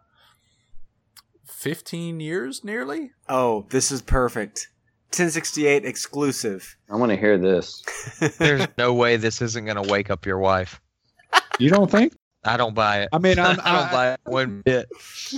15 1.47 2.21
years 2.21 2.63
nearly. 2.63 3.11
oh, 3.29 3.67
this 3.71 3.91
is 3.91 4.01
perfect. 4.01 4.69
1068 5.09 5.85
exclusive. 5.85 6.77
I 6.89 6.97
want 6.97 7.11
to 7.11 7.17
hear 7.17 7.37
this. 7.37 7.83
There's 8.39 8.67
no 8.79 8.95
way 8.95 9.17
this 9.17 9.43
isn't 9.43 9.65
going 9.65 9.83
to 9.83 9.91
wake 9.91 10.11
up 10.11 10.25
your 10.25 10.39
wife. 10.39 10.81
you 11.59 11.69
don't 11.69 11.91
think? 11.91 12.15
I 12.45 12.57
don't 12.57 12.75
buy 12.75 13.03
it. 13.03 13.09
I 13.13 13.19
mean, 13.19 13.39
I'm, 13.39 13.59
I 13.65 13.73
don't 13.81 13.91
buy 13.93 14.13
it 14.15 14.21
one 14.25 14.63
bit. 14.65 14.89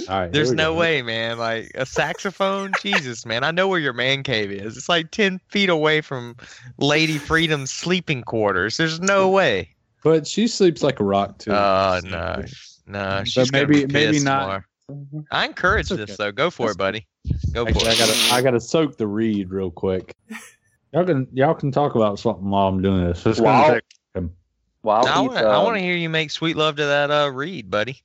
All 0.09 0.21
right. 0.21 0.33
There's 0.33 0.53
no 0.53 0.73
go. 0.73 0.79
way, 0.81 1.03
man. 1.03 1.39
Like 1.39 1.71
a 1.75 1.85
saxophone, 1.85 2.73
Jesus, 2.83 3.27
man. 3.27 3.45
I 3.45 3.51
know 3.51 3.69
where 3.69 3.79
your 3.81 3.93
man 3.93 4.23
cave 4.23 4.51
is. 4.51 4.77
It's 4.77 4.89
like 4.89 5.11
ten 5.11 5.39
feet 5.49 5.69
away 5.69 6.01
from 6.01 6.37
Lady 6.79 7.19
Freedom's 7.19 7.71
sleeping 7.71 8.23
quarters. 8.23 8.77
There's 8.79 9.01
no 9.01 9.29
way. 9.29 9.69
But 10.03 10.27
she 10.27 10.47
sleeps 10.49 10.83
like 10.83 11.01
a 11.01 11.05
rock 11.05 11.39
too. 11.39 11.53
Oh 11.53 11.99
So- 12.03 12.09
no, 12.09 12.45
no. 12.87 13.17
But 13.21 13.29
She's 13.29 13.51
gonna 13.51 13.67
maybe- 13.67 13.87
be 13.87 13.93
maybe 13.93 14.21
not. 14.21 14.41
tomorrow. 14.41 14.63
Mm-hmm. 14.91 15.21
I 15.31 15.47
encourage 15.47 15.91
It's 15.91 16.07
this 16.07 16.17
though. 16.19 16.31
Go 16.33 16.51
for 16.51 16.67
That's 16.67 16.75
it, 16.75 16.79
buddy. 16.79 17.07
Go 17.53 17.65
for 17.65 17.71
Actually, 17.71 17.89
I 17.89 17.95
gotta 17.97 18.35
I 18.35 18.43
gotta 18.43 18.61
soak 18.61 18.97
the 18.99 19.07
reed 19.07 19.51
real 19.51 19.71
quick. 19.71 20.15
Y'all 20.93 21.05
can 21.05 21.27
y'all 21.33 21.55
can 21.55 21.73
talk 21.73 21.95
about 21.97 22.19
something 22.21 22.49
while 22.49 22.69
I'm 22.69 22.81
doing 22.83 23.05
this. 23.05 23.25
It's 23.27 23.41
Wow. 23.41 23.79
Gonna 24.85 25.05
take 25.05 25.15
I 25.15 25.21
he's, 25.21 25.29
want, 25.31 25.39
I 25.39 25.59
um, 25.59 25.65
want 25.65 25.77
to 25.77 25.83
hear 25.83 25.97
you 25.97 26.09
make 26.09 26.31
sweet 26.31 26.57
love 26.57 26.77
to 26.77 26.85
that 26.87 27.11
uh 27.11 27.31
reed, 27.33 27.71
buddy. 27.71 28.03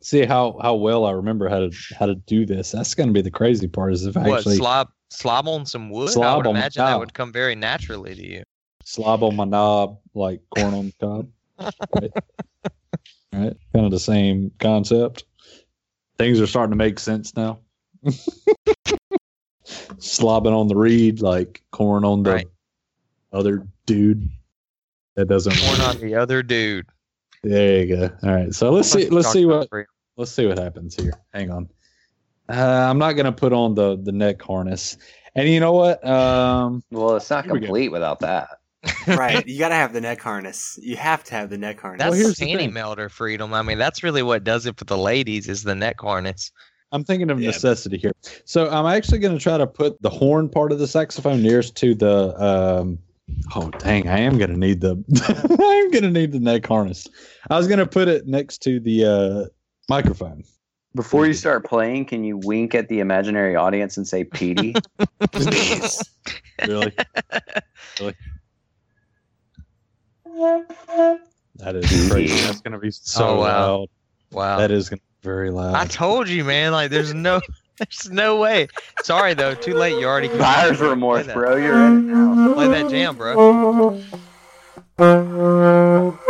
see 0.00 0.24
how 0.24 0.58
how 0.60 0.74
well 0.74 1.04
I 1.04 1.12
remember 1.12 1.48
how 1.48 1.60
to 1.60 1.70
how 1.98 2.06
to 2.06 2.14
do 2.14 2.44
this. 2.46 2.72
That's 2.72 2.94
gonna 2.94 3.12
be 3.12 3.22
the 3.22 3.30
crazy 3.30 3.68
part 3.68 3.92
is 3.92 4.06
if 4.06 4.16
I 4.16 4.28
What 4.28 4.38
actually 4.38 4.56
slob 4.56 4.88
slob 5.10 5.48
on 5.48 5.66
some 5.66 5.90
wood? 5.90 6.16
I 6.16 6.36
would 6.36 6.46
imagine 6.46 6.84
that 6.84 6.98
would 6.98 7.14
come 7.14 7.32
very 7.32 7.54
naturally 7.54 8.14
to 8.14 8.26
you. 8.26 8.42
slob 8.84 9.22
on 9.22 9.36
my 9.36 9.44
knob 9.44 9.98
like 10.14 10.40
corn 10.50 10.74
on 10.74 10.86
the 10.86 11.06
cob. 11.06 11.28
right? 11.94 12.12
right? 13.32 13.56
Kind 13.72 13.84
of 13.86 13.90
the 13.90 13.98
same 13.98 14.50
concept. 14.58 15.24
Things 16.18 16.40
are 16.40 16.46
starting 16.46 16.70
to 16.70 16.76
make 16.76 16.98
sense 16.98 17.34
now. 17.36 17.58
Slobbing 19.98 20.52
on 20.54 20.68
the 20.68 20.76
reed 20.76 21.20
like 21.20 21.62
corn 21.72 22.04
on 22.04 22.22
the 22.22 22.30
Right. 22.30 22.46
other 23.32 23.66
dude. 23.86 24.28
That 25.16 25.26
doesn't 25.28 25.58
Corn 25.60 25.80
on 25.80 25.98
the 25.98 26.14
other 26.14 26.42
dude. 26.42 26.86
There 27.42 27.84
you 27.84 27.96
go. 27.96 28.10
All 28.22 28.34
right. 28.34 28.54
So 28.54 28.70
let's 28.70 28.90
see 28.90 29.08
let's 29.08 29.30
see 29.30 29.44
what 29.46 29.68
let's 30.16 30.32
see 30.32 30.46
what 30.46 30.58
happens 30.58 30.96
here. 30.96 31.12
Hang 31.32 31.50
on. 31.50 31.68
Uh, 32.48 32.54
I'm 32.90 32.98
not 32.98 33.12
gonna 33.12 33.32
put 33.32 33.52
on 33.52 33.74
the 33.74 33.96
the 33.96 34.12
neck 34.12 34.40
harness. 34.42 34.96
And 35.34 35.48
you 35.48 35.60
know 35.60 35.72
what? 35.72 36.04
Um 36.06 36.82
well, 36.90 37.16
it's 37.16 37.30
not 37.30 37.44
Here 37.44 37.54
we 37.54 37.60
complete 37.60 37.90
without 37.90 38.20
that. 38.20 38.48
right. 39.06 39.46
You 39.46 39.58
got 39.58 39.70
to 39.70 39.74
have 39.74 39.94
the 39.94 40.00
neck 40.00 40.20
harness. 40.20 40.78
You 40.82 40.96
have 40.96 41.24
to 41.24 41.34
have 41.34 41.48
the 41.48 41.56
neck 41.56 41.80
harness. 41.80 42.04
That's 42.04 42.16
here's 42.16 42.36
the 42.36 42.44
the 42.44 42.52
panty 42.52 42.58
thing. 42.58 42.72
melter 42.74 43.08
freedom. 43.08 43.54
I 43.54 43.62
mean, 43.62 43.78
that's 43.78 44.02
really 44.02 44.22
what 44.22 44.44
does 44.44 44.66
it 44.66 44.76
for 44.76 44.84
the 44.84 44.98
ladies 44.98 45.48
is 45.48 45.62
the 45.62 45.74
neck 45.74 45.96
harness. 46.00 46.52
I'm 46.92 47.02
thinking 47.02 47.30
of 47.30 47.40
Yeah. 47.40 47.48
necessity 47.48 47.96
here. 47.96 48.12
So 48.44 48.68
I'm 48.68 48.84
actually 48.86 49.20
going 49.20 49.36
to 49.36 49.42
try 49.42 49.56
to 49.56 49.66
put 49.66 50.00
the 50.02 50.10
horn 50.10 50.50
part 50.50 50.70
of 50.70 50.78
the 50.78 50.86
saxophone 50.86 51.42
nearest 51.42 51.76
to 51.76 51.94
the. 51.94 52.34
Um, 52.42 52.98
oh 53.54 53.70
dang! 53.78 54.08
I 54.08 54.18
am 54.20 54.38
going 54.38 54.50
to 54.50 54.56
need 54.56 54.80
the. 54.80 54.92
I'm 55.58 55.90
going 55.90 56.02
to 56.04 56.10
need 56.10 56.32
the 56.32 56.40
neck 56.40 56.66
harness. 56.66 57.06
I 57.50 57.56
was 57.56 57.66
going 57.66 57.78
to 57.78 57.86
put 57.86 58.08
it 58.08 58.26
next 58.26 58.58
to 58.62 58.80
the 58.80 59.04
uh, 59.04 59.44
microphone. 59.88 60.44
Before 60.94 61.26
you 61.26 61.34
start 61.34 61.64
playing, 61.64 62.04
can 62.04 62.22
you 62.22 62.36
wink 62.38 62.72
at 62.74 62.88
the 62.88 63.00
imaginary 63.00 63.56
audience 63.56 63.96
and 63.96 64.06
say 64.06 64.22
Petey? 64.24 64.74
Please. 65.32 66.00
Really? 66.68 66.92
really? 68.00 68.14
That 71.56 71.76
is 71.76 72.10
crazy. 72.10 72.40
That's 72.46 72.60
going 72.60 72.72
to 72.72 72.78
be 72.78 72.90
so 72.92 73.26
Oh, 73.26 73.40
wow. 73.40 73.40
loud. 73.40 73.88
Wow. 74.32 74.58
That 74.58 74.70
is 74.70 74.88
going 74.88 74.98
to 74.98 75.04
be 75.04 75.28
very 75.28 75.50
loud. 75.50 75.74
I 75.74 75.86
told 75.86 76.28
you, 76.28 76.44
man. 76.44 76.70
Like, 76.72 76.90
there's 76.90 77.12
no, 77.14 77.40
there's 77.78 78.10
no 78.10 78.36
way. 78.36 78.68
Sorry 79.02 79.34
though, 79.34 79.54
too 79.54 79.74
late. 79.74 79.98
You 79.98 80.06
already 80.06 80.28
Buyer's 80.28 80.80
remorse, 80.80 81.26
bro. 81.26 81.56
You're 81.56 81.86
in 81.86 82.10
it 82.10 82.14
now. 82.14 82.54
Play 82.54 82.68
that 82.68 82.88
jam, 82.88 83.16
bro. 83.16 84.00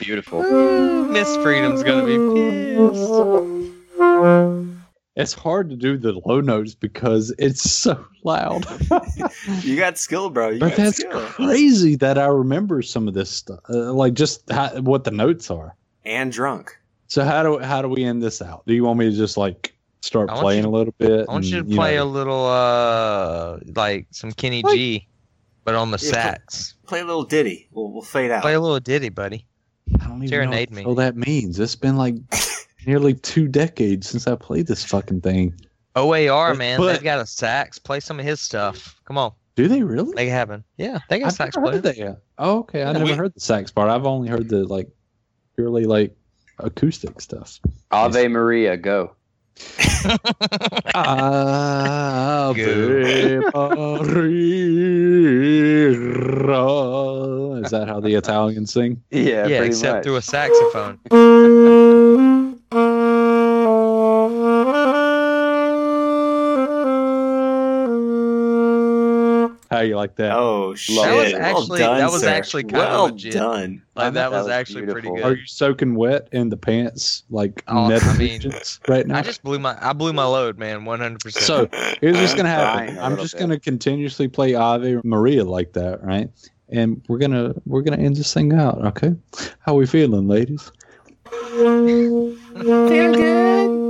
Beautiful. 0.00 0.42
Miss 1.12 1.36
Freedom's 1.36 1.84
gonna 1.84 2.04
be 2.04 2.18
pissed. 2.18 3.51
It's 5.16 5.32
hard 5.34 5.68
to 5.70 5.76
do 5.76 5.96
the 5.98 6.12
low 6.24 6.40
notes 6.40 6.74
because 6.74 7.34
it's 7.38 7.70
so 7.70 8.04
loud. 8.24 8.64
You 9.62 9.76
got 9.76 9.98
skill, 9.98 10.30
bro. 10.30 10.50
You 10.50 10.60
but 10.60 10.76
that's 10.76 10.98
skill. 10.98 11.20
crazy 11.26 11.96
that 11.96 12.18
I 12.18 12.26
remember 12.26 12.80
some 12.82 13.08
of 13.08 13.14
this 13.14 13.30
stuff, 13.30 13.60
uh, 13.68 13.92
like 13.92 14.14
just 14.14 14.48
how, 14.50 14.68
what 14.80 15.04
the 15.04 15.10
notes 15.10 15.50
are. 15.50 15.76
And 16.04 16.30
drunk. 16.32 16.76
So 17.08 17.24
how 17.24 17.42
do 17.42 17.58
how 17.58 17.82
do 17.82 17.88
we 17.88 18.04
end 18.04 18.22
this 18.22 18.40
out? 18.40 18.64
Do 18.66 18.74
you 18.74 18.84
want 18.84 18.98
me 18.98 19.10
to 19.10 19.16
just 19.16 19.36
like 19.36 19.74
start 20.00 20.28
playing 20.30 20.58
you 20.58 20.62
to- 20.64 20.68
a 20.68 20.76
little 20.76 20.94
bit? 20.98 21.26
I 21.28 21.32
want 21.32 21.44
you 21.44 21.52
to 21.52 21.58
and, 21.58 21.74
play 21.74 21.96
know- 21.96 22.04
a 22.04 22.06
little, 22.06 22.46
uh, 22.46 23.58
like 23.76 24.06
some 24.10 24.32
Kenny 24.32 24.62
Like- 24.62 24.74
G, 24.74 25.08
but 25.64 25.74
on 25.74 25.90
the 25.90 25.98
Yeah, 26.02 26.10
sax. 26.12 26.74
Play 26.86 27.00
a 27.00 27.04
little 27.04 27.24
ditty. 27.24 27.68
We'll, 27.72 27.90
we'll 27.92 28.02
fade 28.02 28.30
out. 28.30 28.42
Play 28.42 28.54
a 28.54 28.60
little 28.60 28.80
ditty, 28.80 29.08
buddy. 29.10 29.46
I 30.00 30.06
don't 30.06 30.16
even 30.18 30.28
serenade 30.28 30.70
know 30.70 30.76
me. 30.76 30.86
what 30.86 30.96
the 30.96 31.02
hell 31.02 31.12
that 31.12 31.16
means. 31.26 31.58
It's 31.60 31.76
been 31.76 31.96
like 31.96 32.14
nearly 32.86 33.14
two 33.14 33.48
decades 33.48 34.08
since 34.08 34.26
I 34.26 34.34
played 34.36 34.66
this 34.66 34.84
fucking 34.84 35.20
thing. 35.22 35.54
OAR, 35.96 36.50
But- 36.52 36.58
man, 36.58 36.78
but- 36.78 36.92
they've 36.92 37.02
got 37.02 37.18
a 37.20 37.26
sax. 37.26 37.78
Play 37.78 38.00
some 38.00 38.18
of 38.18 38.24
his 38.24 38.40
stuff. 38.40 38.98
Come 39.04 39.18
on, 39.18 39.32
Do 39.56 39.68
they 39.68 39.82
really? 39.82 40.14
They 40.14 40.28
it 40.28 40.30
happen. 40.30 40.64
Yeah, 40.78 40.98
they 41.10 41.18
got 41.18 41.24
a 41.24 41.26
I've 41.28 41.32
sax 41.34 41.56
never 41.56 41.72
heard 41.72 41.82
that 41.82 41.98
yet. 41.98 42.18
Oh, 42.38 42.60
okay. 42.60 42.82
I 42.82 42.86
Yeah, 42.86 42.92
never 42.92 43.04
we- 43.04 43.12
heard 43.12 43.34
the 43.34 43.40
sax 43.40 43.70
part. 43.70 43.90
I've 43.90 44.06
only 44.06 44.28
heard 44.28 44.48
the 44.48 44.64
like 44.64 44.88
purely 45.56 45.84
like 45.84 46.16
acoustic 46.58 47.20
stuff. 47.20 47.60
Ave 47.90 48.28
Maria, 48.28 48.78
go. 48.78 49.12
Ave 50.94 52.62
Maria. 53.52 55.90
Is 57.62 57.70
that 57.70 57.84
how 57.86 58.00
the 58.00 58.14
Italians 58.14 58.72
sing? 58.72 59.02
Yeah, 59.10 59.46
yeah, 59.46 59.62
except 59.62 59.96
much. 59.96 60.04
through 60.04 60.16
a 60.16 60.22
saxophone. 60.22 60.98
you 69.82 69.96
like 69.96 70.16
that? 70.16 70.32
Oh 70.36 70.74
shit! 70.74 70.96
That 70.96 71.14
was 71.14 71.32
well 71.32 71.42
actually- 71.42 71.78
done, 71.80 71.98
that 71.98 72.10
was 72.12 72.20
sir. 72.22 72.28
actually 72.28 72.62
kinda 72.64 72.78
well 72.78 73.04
legit. 73.06 73.32
done. 73.34 73.82
Like 73.94 74.14
that, 74.14 74.14
That 74.14 74.30
was, 74.32 74.44
was 74.44 74.50
actually 74.52 74.86
pretty 74.86 75.08
good. 75.10 75.22
Are 75.22 75.34
you 75.34 75.46
soaking 75.46 75.94
wet 75.94 76.28
in 76.32 76.48
the 76.48 76.56
pants 76.56 77.24
like 77.30 77.62
Oh, 77.68 77.88
net 77.88 78.02
I 78.04 78.12
mean, 78.16 78.18
regions 78.32 78.80
right 78.88 79.06
now? 79.06 79.18
I 79.18 79.22
just 79.22 79.42
blew 79.42 79.58
my 79.58 79.76
I 79.80 79.92
blew 79.92 80.12
my 80.12 80.24
load, 80.24 80.58
man, 80.58 80.84
one 80.84 81.00
hundred 81.00 81.20
percent. 81.20 81.44
So 81.44 81.68
here's 82.00 82.16
what's 82.16 82.34
gonna 82.36 82.48
Crying 82.54 82.94
happen. 82.94 82.98
a 82.98 83.02
I'm 83.02 83.16
just 83.16 83.34
bit. 83.34 83.40
gonna 83.40 83.60
continuously 83.60 84.28
play 84.28 84.54
Ave 84.54 85.00
Maria 85.04 85.44
like 85.44 85.72
that, 85.74 86.02
right? 86.02 86.30
And 86.70 87.02
we're 87.08 87.18
gonna 87.18 87.54
we're 87.66 87.82
gonna 87.82 88.02
end 88.02 88.16
this 88.16 88.32
thing 88.32 88.54
out, 88.54 88.82
okay? 88.86 89.14
How 89.60 89.74
we 89.74 89.86
feeling, 89.86 90.26
ladies? 90.26 90.72
Feel 91.30 92.34
good. 93.12 93.81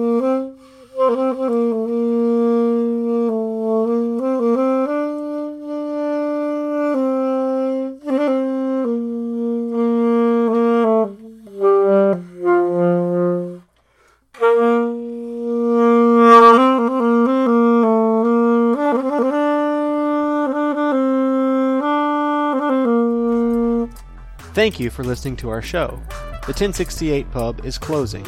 Thank 24.63 24.79
you 24.79 24.91
for 24.91 25.03
listening 25.03 25.35
to 25.39 25.51
our 25.51 25.61
show. 25.61 26.01
The 26.47 26.55
1068 26.55 27.33
Pub 27.33 27.67
is 27.67 27.79
closing. 27.79 28.25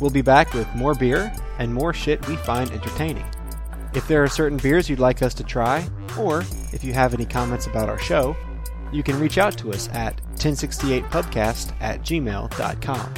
We'll 0.00 0.08
be 0.08 0.22
back 0.22 0.54
with 0.54 0.66
more 0.74 0.94
beer 0.94 1.30
and 1.58 1.74
more 1.74 1.92
shit 1.92 2.26
we 2.26 2.36
find 2.36 2.70
entertaining. 2.70 3.26
If 3.92 4.08
there 4.08 4.24
are 4.24 4.26
certain 4.26 4.56
beers 4.56 4.88
you'd 4.88 5.00
like 5.00 5.20
us 5.20 5.34
to 5.34 5.44
try, 5.44 5.86
or 6.18 6.44
if 6.72 6.82
you 6.82 6.94
have 6.94 7.12
any 7.12 7.26
comments 7.26 7.66
about 7.66 7.90
our 7.90 7.98
show, 7.98 8.34
you 8.90 9.02
can 9.02 9.20
reach 9.20 9.36
out 9.36 9.58
to 9.58 9.70
us 9.70 9.90
at 9.90 10.18
1068pubcast 10.36 11.74
at 11.82 12.00
gmail.com. 12.00 13.14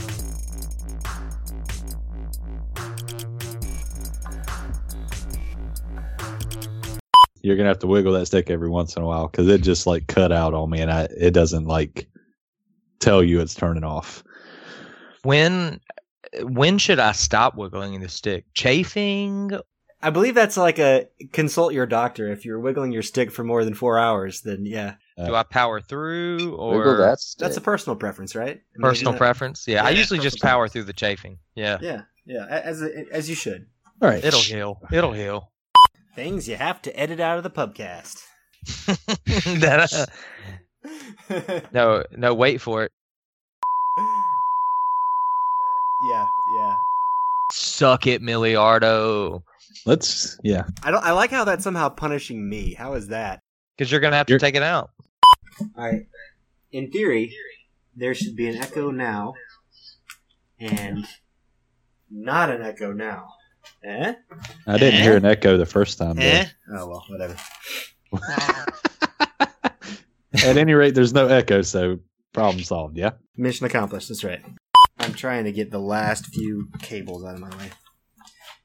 You're 7.41 7.57
gonna 7.57 7.69
have 7.69 7.79
to 7.79 7.87
wiggle 7.87 8.15
that 8.15 8.27
stick 8.27 8.51
every 8.51 8.69
once 8.69 8.97
in 8.97 9.05
a 9.05 9.07
while 9.07 9.29
because 9.29 9.47
it 9.47 9.63
just 9.63 9.87
like 9.87 10.09
cut 10.09 10.33
out 10.33 10.55
on 10.55 10.69
me, 10.71 10.81
and 10.81 10.91
I 10.91 11.03
it 11.03 11.31
doesn't 11.31 11.67
like 11.67 12.09
tell 13.03 13.23
you 13.23 13.41
it's 13.41 13.55
turning 13.55 13.85
off. 13.85 14.23
when 15.23 15.81
when 16.43 16.79
should 16.79 16.99
I 16.99 17.13
stop 17.13 17.57
wiggling 17.57 18.01
the 18.01 18.09
stick? 18.09 18.47
Chafing? 18.55 19.51
I 20.05 20.11
believe 20.11 20.35
that's 20.35 20.57
like 20.57 20.79
a 20.79 21.09
consult 21.33 21.75
your 21.75 21.87
doctor. 21.87 22.29
If 22.33 22.45
you're 22.45 22.59
wiggling 22.59 22.91
your 22.93 23.03
stick 23.03 23.31
for 23.31 23.45
more 23.45 23.65
than 23.65 23.75
four 23.75 23.99
hours, 23.99 24.41
then 24.41 24.65
yeah, 24.67 24.95
Do 25.25 25.35
I 25.35 25.43
power 25.45 25.81
through 25.81 26.57
or 26.57 26.79
Wiggle 26.79 26.97
that 26.97 27.21
stick. 27.21 27.39
that's 27.41 27.57
a 27.57 27.61
personal 27.61 27.97
preference, 27.97 28.35
right? 28.35 28.57
I 28.57 28.79
mean, 28.79 28.83
personal 28.83 29.15
preference? 29.15 29.69
Yeah, 29.69 29.85
I 29.85 29.91
usually 29.91 30.19
just 30.19 30.41
power 30.41 30.67
through 30.69 30.85
the 30.85 30.93
chafing. 30.93 31.39
Yeah, 31.55 31.79
Yeah, 31.81 32.03
yeah, 32.27 32.47
a- 32.49 32.67
as 32.67 32.83
as 33.13 33.29
you 33.29 33.37
should. 33.37 33.67
All 34.01 34.09
right, 34.09 34.25
it'll 34.25 34.41
heal. 34.41 34.81
It'll 34.91 35.13
heal. 35.13 35.53
Things 36.17 36.49
you 36.49 36.57
have 36.57 36.83
to 36.83 36.99
edit 36.99 37.21
out 37.21 37.37
of 37.39 37.45
the 37.45 37.51
pubcast. 37.51 38.19
That- 39.61 39.93
uh, 39.93 40.07
no, 41.73 42.05
no, 42.17 42.35
wait 42.35 42.61
for 42.61 42.85
it. 42.85 42.93
yeah, 46.11 46.27
yeah. 46.59 46.75
Suck 47.53 48.07
it, 48.07 48.23
Miliardo. 48.23 49.43
let's 49.87 50.39
yeah. 50.43 50.65
I 50.83 50.91
don't. 50.91 51.05
I 51.05 51.13
like 51.13 51.31
how 51.31 51.45
that's 51.45 51.65
somehow 51.65 51.89
punishing 51.91 52.49
me. 52.49 52.75
How 52.75 52.95
is 52.95 53.09
that? 53.09 53.41
Because 53.77 53.91
you're 53.91 54.01
gonna 54.01 54.17
have 54.17 54.27
to 54.27 54.33
You're- 54.33 54.41
take 54.41 54.55
it 54.55 54.63
out. 54.63 54.91
All 55.77 55.85
right. 55.85 56.07
In 56.73 56.91
theory, 56.91 57.35
there 57.97 58.15
should 58.15 58.35
be 58.35 58.49
an 58.49 58.57
echo 58.57 58.91
now, 58.91 59.35
and 60.61 61.07
not 62.11 62.49
an 62.51 62.63
echo 62.63 62.93
now. 62.93 63.29
Eh? 63.85 64.15
I 64.67 64.79
didn't 64.79 65.01
Eh? 65.01 65.03
hear 65.03 65.17
an 65.19 65.25
echo 65.27 65.57
the 65.59 65.67
first 65.67 65.99
time. 65.99 66.17
though. 66.17 66.23
Eh? 66.23 66.47
Oh 66.75 66.89
well, 66.89 67.05
whatever. 67.09 67.37
At 70.35 70.57
any 70.57 70.73
rate, 70.75 70.95
there's 70.95 71.13
no 71.13 71.27
echo, 71.29 71.63
so 71.63 71.99
problem 72.33 72.63
solved. 72.65 72.97
Yeah. 72.97 73.13
Mission 73.37 73.67
accomplished. 73.67 74.09
That's 74.09 74.25
right. 74.25 74.41
I'm 74.99 75.13
trying 75.15 75.45
to 75.45 75.53
get 75.53 75.71
the 75.71 75.79
last 75.79 76.27
few 76.27 76.69
cables 76.81 77.25
out 77.25 77.35
of 77.35 77.41
my 77.41 77.51
way. 77.57 77.71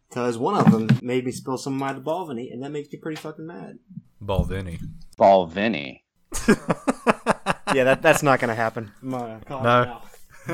Because 0.10 0.38
one 0.38 0.56
of 0.56 0.72
them 0.72 1.00
made 1.02 1.26
me 1.26 1.32
spill 1.32 1.58
some 1.58 1.74
of 1.74 1.80
my 1.80 1.94
Balvenie, 1.94 2.52
and 2.54 2.64
that 2.64 2.72
makes 2.72 2.92
me 2.92 3.00
pretty 3.00 3.20
fucking 3.20 3.46
mad. 3.46 3.80
Balvenie. 4.24 4.80
Ball 5.18 5.46
Vinny. 5.48 6.04
yeah, 7.74 7.84
that 7.84 8.00
that's 8.02 8.24
not 8.24 8.40
going 8.40 8.50
to 8.50 8.56
happen. 8.56 8.92
I'm, 9.04 9.42
calling 9.42 9.64
No. 9.64 9.82
it 9.82 9.86
now. 9.86 10.02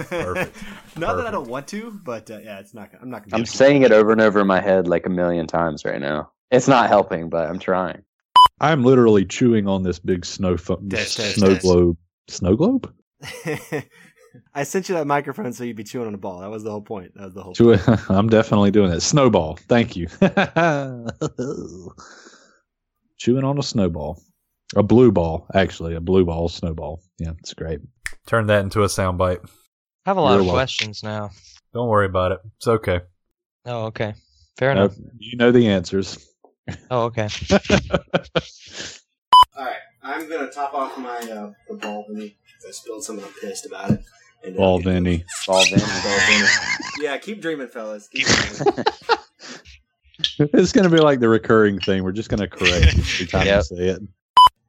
Perfect. 0.04 0.58
not 0.98 1.16
that 1.18 1.28
I 1.28 1.32
don't 1.32 1.48
want 1.48 1.68
to, 1.70 1.92
but 2.04 2.30
uh, 2.32 2.40
yeah, 2.40 2.60
it's 2.60 2.74
not. 2.74 2.92
Gonna, 2.92 3.04
I'm 3.04 3.10
not 3.12 3.22
going 3.22 3.30
to. 3.30 3.36
I'm 3.36 3.46
saying 3.46 3.84
it 3.84 3.92
over 3.92 4.12
and 4.12 4.22
over 4.22 4.40
in 4.40 4.48
my 4.48 4.60
head 4.60 4.88
like 4.88 5.06
a 5.06 5.10
million 5.10 5.46
times 5.46 5.86
right 5.86 6.02
now. 6.02 6.32
It's 6.50 6.68
not 6.68 6.88
helping, 6.90 7.30
but 7.30 7.48
I'm 7.48 7.60
trying. 7.60 8.04
I'm 8.64 8.84
literally 8.84 9.26
chewing 9.26 9.68
on 9.68 9.84
this 9.84 10.00
big 10.00 10.26
snow 10.26 10.56
fo- 10.58 10.78
Test, 10.90 11.18
test, 11.18 11.36
snow 11.36 11.50
test. 11.54 11.62
globe. 11.62 11.98
Snow 12.30 12.56
globe? 12.56 12.94
I 14.56 14.64
sent 14.64 14.88
you 14.90 14.96
that 14.96 15.06
microphone 15.06 15.52
so 15.54 15.64
you'd 15.64 15.76
be 15.76 15.84
chewing 15.84 16.08
on 16.08 16.14
a 16.14 16.18
ball. 16.18 16.40
That 16.40 16.50
was 16.50 16.64
the 16.64 16.72
whole 16.72 16.82
point. 16.82 17.12
That 17.16 17.26
was 17.26 17.34
the 17.34 17.44
whole. 17.44 17.54
Chew- 17.54 17.76
I'm 18.10 18.30
definitely 18.30 18.72
doing 18.72 18.92
it. 18.92 19.02
Snowball. 19.02 19.58
Thank 19.68 19.96
you. 19.96 20.08
chewing 23.18 23.44
on 23.44 23.58
a 23.58 23.64
snowball. 23.64 24.22
A 24.76 24.84
blue 24.84 25.12
ball, 25.12 25.46
actually. 25.54 25.96
A 25.96 26.02
blue 26.02 26.26
ball 26.26 26.50
snowball. 26.50 27.02
Yeah, 27.20 27.32
it's 27.40 27.54
great. 27.54 27.80
Turn 28.28 28.48
that 28.48 28.64
into 28.64 28.84
a 28.84 28.88
soundbite. 28.88 29.40
I 30.06 30.10
have 30.10 30.18
a 30.18 30.22
lot 30.22 30.32
You're 30.32 30.40
of 30.40 30.46
welcome. 30.48 30.58
questions 30.58 31.04
now. 31.04 31.30
Don't 31.74 31.90
worry 31.90 32.06
about 32.08 32.32
it. 32.32 32.40
It's 32.58 32.68
okay. 32.68 33.02
Oh, 33.66 33.86
okay. 33.86 34.14
Fair 34.58 34.72
enough. 34.72 34.96
you 35.20 35.38
know 35.38 35.52
the 35.52 35.68
answers. 35.68 36.18
Oh, 36.90 37.04
okay. 37.04 37.28
All 39.56 39.66
right, 39.66 39.76
I'm 40.02 40.30
gonna 40.30 40.50
top 40.50 40.74
off 40.74 40.98
my 40.98 41.18
uh, 41.18 41.52
the 41.70 41.76
ball 41.76 42.06
Balvenie. 42.10 42.36
I 42.68 42.72
spilled 42.72 43.04
some, 43.04 43.18
and 43.18 43.26
I'm 43.28 43.34
pissed 43.42 43.66
about 43.66 43.92
it. 43.92 44.00
And, 44.46 44.56
uh, 44.56 44.58
Ball 44.58 44.80
Vinny. 44.80 45.24
Ball 45.48 45.64
Vinny. 45.66 45.82
Balvenie. 45.82 47.02
yeah, 47.02 47.18
keep 47.18 47.42
dreaming, 47.42 47.68
fellas. 47.68 48.08
Keep 48.08 48.26
dreaming. 48.28 48.86
It's 50.40 50.72
going 50.72 50.90
to 50.90 50.96
be 50.96 51.02
like 51.02 51.20
the 51.20 51.28
recurring 51.28 51.80
thing. 51.80 52.04
We're 52.04 52.12
just 52.14 52.30
going 52.30 52.40
to 52.40 52.48
correct 52.48 52.98
every 52.98 53.26
time 53.28 53.46
Yep. 53.46 53.58
you 53.72 53.78
say 53.78 53.84
it. 53.90 54.02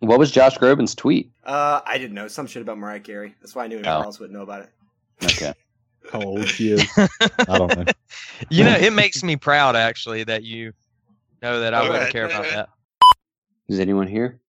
What 0.00 0.18
was 0.18 0.30
Josh 0.32 0.58
Groban's 0.58 0.94
tweet? 0.94 1.30
uh, 1.44 1.80
I 1.86 1.96
didn't 1.98 2.14
know 2.14 2.26
some 2.28 2.46
shit 2.46 2.62
about 2.62 2.78
Mariah 2.78 3.00
Carey. 3.00 3.34
That's 3.40 3.54
why 3.54 3.64
I 3.64 3.66
knew 3.68 3.78
anyone 3.78 3.96
Oh. 3.96 4.02
else 4.02 4.18
wouldn't 4.18 4.36
know 4.36 4.42
about 4.42 4.62
it. 4.62 4.70
Okay. 5.24 5.54
How 6.12 6.20
old 6.22 6.46
she 6.48 6.72
is. 6.72 6.86
I 7.48 7.58
don't 7.58 7.76
know. 7.76 7.84
you 8.50 8.64
know, 8.64 8.74
it 8.76 8.92
makes 8.92 9.22
me 9.22 9.36
proud 9.36 9.76
actually 9.76 10.24
that 10.24 10.42
you 10.42 10.72
know 11.44 11.60
that 11.60 11.74
I 11.74 11.82
wouldn't 11.82 11.96
Alright. 11.96 12.12
care 12.12 12.24
about 12.26 12.44
that. 12.44 12.68
Is 13.68 13.78
anyone 13.78 14.08
here? 14.08 14.40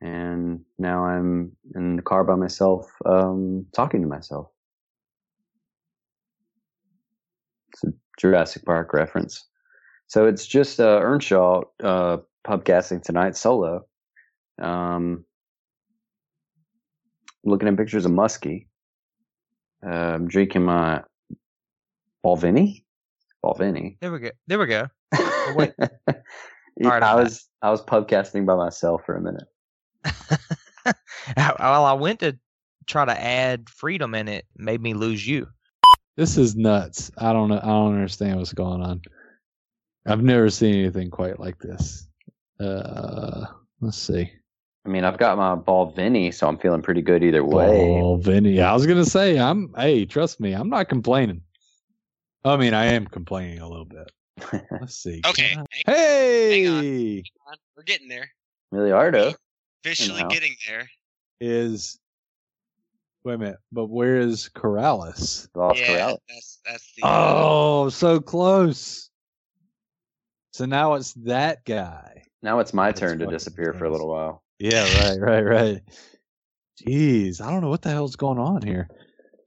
And 0.00 0.64
now 0.78 1.04
I'm 1.04 1.56
in 1.76 1.94
the 1.96 2.02
car 2.02 2.24
by 2.24 2.34
myself, 2.34 2.90
um, 3.06 3.66
talking 3.72 4.02
to 4.02 4.08
myself. 4.08 4.48
It's 7.72 7.84
a 7.84 7.92
Jurassic 8.18 8.64
Park 8.64 8.92
reference. 8.92 9.46
So 10.08 10.26
it's 10.26 10.44
just 10.44 10.80
uh, 10.80 10.98
Earnshaw 11.00 11.62
uh, 11.82 12.18
pubcasting 12.44 13.02
tonight 13.02 13.36
solo. 13.36 13.86
Um, 14.60 15.24
looking 17.44 17.68
at 17.68 17.76
pictures 17.76 18.04
of 18.04 18.12
Muskie. 18.12 18.66
Uh, 19.86 20.14
I'm 20.14 20.28
drinking 20.28 20.64
my 20.64 21.02
Balvenie. 22.24 22.84
Balvenie. 23.44 23.98
There 24.00 24.12
we 24.12 24.18
go. 24.20 24.30
There 24.46 24.58
we 24.58 24.66
go. 24.66 24.88
wait. 25.56 25.72
Alright, 26.82 27.02
I 27.02 27.12
I'm 27.12 27.24
was 27.24 27.48
I 27.60 27.70
was 27.70 27.82
pubcasting 27.82 28.46
by 28.46 28.56
myself 28.56 29.02
for 29.04 29.16
a 29.16 29.20
minute. 29.20 29.44
well, 31.36 31.84
I 31.84 31.92
went 31.92 32.20
to 32.20 32.38
try 32.86 33.04
to 33.04 33.20
add 33.20 33.68
freedom 33.68 34.14
and 34.14 34.28
it 34.28 34.46
made 34.56 34.80
me 34.80 34.94
lose 34.94 35.26
you. 35.26 35.48
This 36.16 36.36
is 36.36 36.56
nuts. 36.56 37.10
I 37.18 37.32
don't 37.32 37.48
know. 37.48 37.60
I 37.62 37.66
don't 37.66 37.94
understand 37.94 38.38
what's 38.38 38.52
going 38.52 38.82
on. 38.82 39.02
I've 40.06 40.22
never 40.22 40.50
seen 40.50 40.74
anything 40.74 41.10
quite 41.10 41.38
like 41.38 41.58
this. 41.58 42.08
Uh, 42.58 43.46
let's 43.80 43.98
see. 43.98 44.30
I 44.84 44.88
mean, 44.88 45.04
I've 45.04 45.18
got 45.18 45.38
my 45.38 45.54
Balvenie, 45.54 46.34
so 46.34 46.48
I'm 46.48 46.58
feeling 46.58 46.82
pretty 46.82 47.02
good 47.02 47.22
either 47.22 47.44
way. 47.44 48.00
Oh, 48.02 48.16
Vinny. 48.16 48.60
I 48.60 48.72
was 48.74 48.86
gonna 48.86 49.04
say, 49.04 49.38
I'm. 49.38 49.72
Hey, 49.76 50.04
trust 50.06 50.40
me, 50.40 50.52
I'm 50.54 50.68
not 50.68 50.88
complaining. 50.88 51.42
I 52.44 52.56
mean, 52.56 52.74
I 52.74 52.86
am 52.86 53.06
complaining 53.06 53.60
a 53.60 53.68
little 53.68 53.84
bit. 53.84 54.10
Let's 54.70 54.96
see. 54.96 55.20
Okay, 55.26 55.56
Hey, 55.86 56.66
on. 57.46 57.56
we're 57.76 57.82
getting 57.84 58.08
there. 58.08 58.28
Miliardo. 58.74 59.34
Officially 59.84 60.24
getting 60.30 60.54
there. 60.66 60.88
is 61.40 61.98
wait 63.24 63.34
a 63.34 63.38
minute, 63.38 63.58
but 63.70 63.86
where 63.86 64.16
is 64.18 64.48
Corrales? 64.54 65.48
Lost 65.54 65.78
yeah, 65.80 65.86
Corral. 65.96 66.22
that's 66.28 66.60
that's 66.64 66.92
the. 66.94 67.02
Oh, 67.04 67.88
so 67.90 68.20
close. 68.20 69.10
So 70.52 70.66
now 70.66 70.94
it's 70.94 71.12
that 71.14 71.64
guy. 71.64 72.22
Now 72.42 72.58
it's 72.58 72.74
my 72.74 72.88
That's 72.88 73.00
turn 73.00 73.18
to 73.20 73.26
disappear 73.26 73.72
for 73.72 73.84
a 73.84 73.90
little 73.90 74.08
while. 74.08 74.42
Yeah, 74.58 74.84
right, 74.98 75.20
right, 75.20 75.42
right. 75.44 75.80
Jeez, 76.86 77.40
I 77.40 77.50
don't 77.50 77.60
know 77.62 77.68
what 77.68 77.82
the 77.82 77.90
hell's 77.90 78.16
going 78.16 78.38
on 78.38 78.62
here. 78.62 78.88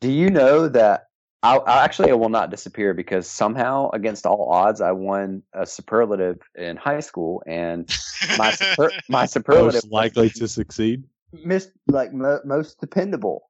Do 0.01 0.09
you 0.11 0.29
know 0.29 0.67
that 0.69 1.07
I, 1.45 1.57
I 1.57 1.83
actually 1.83 2.09
I 2.09 2.15
will 2.15 2.29
not 2.29 2.49
disappear 2.49 2.95
because 2.95 3.27
somehow, 3.29 3.91
against 3.91 4.25
all 4.25 4.49
odds, 4.51 4.81
I 4.81 4.91
won 4.93 5.43
a 5.53 5.65
superlative 5.67 6.39
in 6.55 6.75
high 6.75 7.01
school, 7.01 7.43
and 7.45 7.87
my 8.35 8.49
super, 8.49 8.91
my 9.09 9.25
superlative 9.25 9.83
Most 9.83 9.91
likely 9.91 10.29
to 10.31 10.47
succeed. 10.47 11.03
missed 11.31 11.71
like 11.87 12.13
mo- 12.13 12.41
most 12.45 12.79
dependable. 12.79 13.49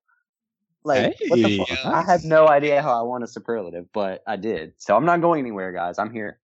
Like 0.83 1.15
what 1.29 1.41
the 1.41 1.49
Hey. 1.49 1.57
fuck? 1.57 1.79
I 1.85 2.01
have 2.01 2.25
no 2.25 2.49
idea 2.49 2.81
how 2.81 2.99
I 2.99 3.03
won 3.03 3.23
a 3.23 3.27
superlative, 3.27 3.85
but 3.93 4.21
I 4.27 4.35
did. 4.35 4.73
So 4.77 4.95
I'm 4.97 5.05
not 5.05 5.21
going 5.21 5.39
anywhere, 5.39 5.71
guys. 5.71 5.97
I'm 5.97 6.11
here. 6.11 6.39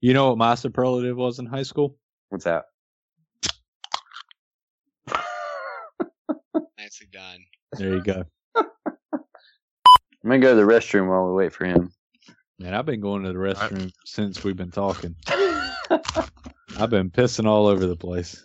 You 0.00 0.12
know 0.12 0.30
what 0.30 0.38
my 0.38 0.56
superlative 0.56 1.16
was 1.16 1.38
in 1.38 1.46
high 1.46 1.62
school? 1.62 1.96
What's 2.30 2.44
that? 2.46 2.64
Nicely 6.76 7.06
done. 7.12 7.38
There 7.78 7.94
you 7.94 8.02
go. 8.02 8.24
I'm 10.24 10.30
gonna 10.30 10.40
go 10.40 10.50
to 10.50 10.56
the 10.56 10.62
restroom 10.62 11.08
while 11.08 11.26
we 11.26 11.32
wait 11.32 11.52
for 11.52 11.64
him. 11.64 11.92
Man, 12.58 12.74
I've 12.74 12.86
been 12.86 13.00
going 13.00 13.24
to 13.24 13.32
the 13.32 13.38
restroom 13.38 13.92
since 14.04 14.44
we've 14.44 14.56
been 14.56 14.70
talking. 14.70 15.16
I've 15.28 16.90
been 16.90 17.10
pissing 17.10 17.46
all 17.46 17.66
over 17.66 17.86
the 17.86 17.96
place. 17.96 18.42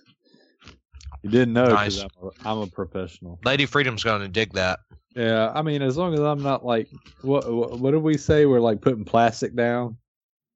You 1.21 1.29
didn't 1.29 1.53
know 1.53 1.67
because 1.67 1.97
Nice. 1.97 2.03
I'm, 2.03 2.27
a, 2.27 2.49
I'm 2.49 2.57
a 2.59 2.67
professional. 2.67 3.39
Lady 3.43 3.65
Freedom's 3.65 4.03
going 4.03 4.21
to 4.21 4.27
dig 4.27 4.53
that. 4.53 4.79
Yeah, 5.15 5.51
I 5.53 5.61
mean, 5.61 5.81
as 5.81 5.97
long 5.97 6.13
as 6.13 6.19
I'm 6.19 6.41
not 6.41 6.65
like, 6.65 6.89
what 7.21 7.51
what, 7.51 7.79
what 7.79 7.91
did 7.91 8.01
we 8.01 8.17
say? 8.17 8.45
We're 8.45 8.59
like 8.59 8.81
putting 8.81 9.05
plastic 9.05 9.55
down. 9.55 9.97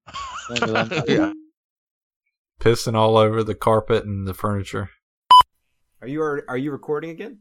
As 0.08 0.60
long 0.62 0.70
as 0.70 0.74
I'm- 0.92 1.04
Yeah. 1.08 1.32
Pissing 2.60 2.94
all 2.94 3.16
over 3.16 3.42
the 3.42 3.56
carpet 3.56 4.04
and 4.04 4.26
the 4.26 4.34
furniture. 4.34 4.90
Are 6.00 6.06
you 6.08 6.22
are 6.22 6.56
you 6.56 6.70
recording 6.72 7.10
again? 7.10 7.38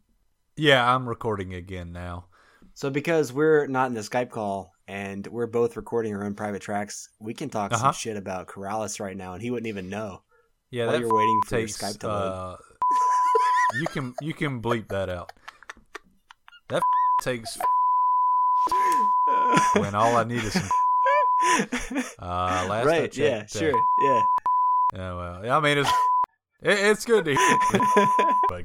Yeah, 0.56 0.96
I'm 0.96 1.08
recording 1.08 1.54
again 1.54 1.92
now. 1.92 2.26
So 2.74 2.90
because 2.90 3.32
we're 3.34 3.68
not 3.68 3.88
in 3.88 3.94
the 3.94 4.02
Skype 4.02 4.30
call 4.30 4.74
and 4.88 5.26
we're 5.28 5.48
both 5.48 5.76
recording 5.78 6.16
our 6.16 6.24
own 6.24 6.34
private 6.34 6.62
tracks, 6.62 7.08
we 7.20 7.34
can 7.34 7.50
talk 7.50 7.72
Uh-huh. 7.74 7.84
some 7.92 7.94
shit 7.94 8.18
about 8.18 8.48
Corrales 8.48 9.00
right 9.00 9.16
now, 9.16 9.34
and 9.34 9.42
he 9.42 9.52
wouldn't 9.52 9.68
even 9.68 9.90
know. 9.90 10.22
Yeah, 10.72 10.86
While 10.86 10.94
that 10.94 11.00
you're 11.02 11.14
waiting 11.14 11.42
for 11.44 11.50
takes. 11.58 11.78
Skype 11.78 12.00
to 12.00 12.08
load. 12.08 12.32
uh, 12.32 12.58
you 13.82 13.88
can 13.88 14.14
you 14.22 14.34
can 14.34 14.62
bleep 14.62 14.88
that 14.90 15.10
out. 15.10 15.32
That 16.70 16.82
takes 17.22 17.58
when 19.78 19.94
all 19.96 20.16
I 20.16 20.24
need 20.24 20.44
is 20.44 20.54
some. 20.54 20.70
Uh, 22.20 22.66
last 22.70 22.70
I 22.70 22.84
right? 22.86 23.18
Yeah. 23.18 23.40
checked, 23.44 23.56
uh, 23.58 23.60
Sure. 23.60 23.82
Yeah. 24.00 24.22
Yeah, 24.94 25.14
well, 25.16 25.46
yeah, 25.46 25.58
I 25.58 25.60
mean 25.60 25.78
it's 25.80 25.90
it, 26.64 26.78
it's 26.80 27.06
good 27.06 27.26
to 27.26 27.36
hear. 27.36 28.62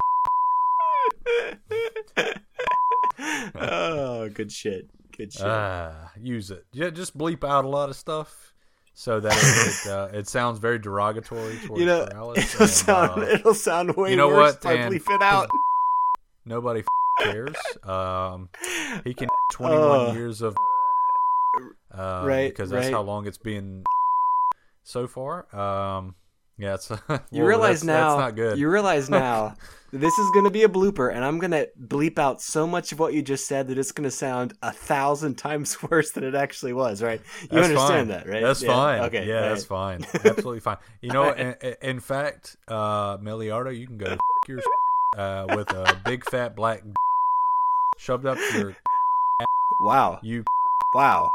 Oh, 3.54 4.28
good 4.28 4.50
shit. 4.52 4.86
Good 5.16 5.32
shit. 5.32 5.46
Ah, 5.46 6.10
use 6.20 6.50
it. 6.50 6.64
Yeah, 6.72 6.90
just 6.90 7.16
bleep 7.16 7.42
out 7.48 7.64
a 7.64 7.68
lot 7.68 7.88
of 7.88 7.96
stuff 7.96 8.52
so 8.94 9.20
that 9.20 9.32
it 9.32 9.86
it, 9.86 9.90
uh, 9.92 10.08
it 10.12 10.28
sounds 10.28 10.58
very 10.58 10.78
derogatory 10.78 11.56
towards 11.64 11.80
you 11.80 11.86
know, 11.86 12.06
Corrales, 12.06 12.36
it'll 12.38 12.62
and, 12.62 12.70
sound 12.70 13.22
uh, 13.22 13.26
it'll 13.26 13.54
sound 13.54 13.96
way 13.96 14.10
you 14.10 14.16
know 14.16 14.28
worse 14.28 14.58
what, 14.62 14.74
if 14.74 14.92
bleep 15.04 15.14
it 15.14 15.22
out. 15.22 15.48
nobody 16.44 16.82
cares. 17.20 17.56
Um, 17.82 18.48
he 19.04 19.14
can 19.14 19.28
21 19.52 19.80
Oh. 19.88 20.12
years 20.12 20.42
of 20.42 20.56
uh, 21.94 22.22
Right, 22.26 22.48
because 22.50 22.70
that's 22.70 22.86
right. 22.86 22.92
how 22.92 23.00
long 23.02 23.26
it's 23.26 23.38
been 23.38 23.84
so 24.84 25.06
far. 25.06 25.46
Um, 25.56 26.14
yeah, 26.58 26.74
it's 26.74 26.90
You 27.30 27.46
realize 27.46 27.80
that's, 27.80 27.84
now. 27.84 28.16
that's 28.16 28.20
not 28.20 28.36
good. 28.36 28.58
You 28.58 28.68
realize 28.70 29.08
now. 29.10 29.54
This 29.92 30.18
is 30.18 30.30
going 30.32 30.44
to 30.44 30.50
be 30.50 30.64
a 30.64 30.68
blooper, 30.68 31.14
and 31.14 31.24
I'm 31.24 31.38
going 31.38 31.52
to 31.52 31.68
bleep 31.80 32.18
out 32.18 32.42
so 32.42 32.66
much 32.66 32.90
of 32.90 32.98
what 32.98 33.14
you 33.14 33.22
just 33.22 33.46
said 33.46 33.68
that 33.68 33.78
it's 33.78 33.92
going 33.92 34.04
to 34.04 34.10
sound 34.10 34.52
a 34.60 34.72
thousand 34.72 35.36
times 35.38 35.80
worse 35.84 36.10
than 36.10 36.24
it 36.24 36.34
actually 36.34 36.72
was. 36.72 37.02
Right? 37.02 37.20
You 37.42 37.48
That's 37.52 37.68
understand 37.68 37.78
fine. 37.78 38.08
that, 38.08 38.26
right? 38.26 38.42
That's 38.42 38.62
Yeah, 38.62 38.74
fine. 38.74 39.00
Okay. 39.02 39.26
Yeah, 39.26 39.42
all 39.42 39.48
that's 39.48 39.64
fine. 39.64 40.04
Absolutely 40.12 40.60
fine. 40.60 40.78
You 41.00 41.12
know, 41.12 41.26
All 41.26 41.32
in, 41.32 41.54
in 41.80 42.00
fact, 42.00 42.56
uh, 42.66 43.16
Miliardo, 43.18 43.70
you 43.74 43.86
can 43.86 43.96
go 43.96 44.16
your 44.48 44.58
uh, 45.16 45.46
with 45.56 45.70
a 45.70 45.98
big 46.04 46.28
fat 46.28 46.56
black 46.56 46.82
shoved 47.96 48.26
up 48.26 48.38
your 48.54 48.76
Wow! 49.80 50.18
you 50.20 50.44
Wow! 50.92 51.32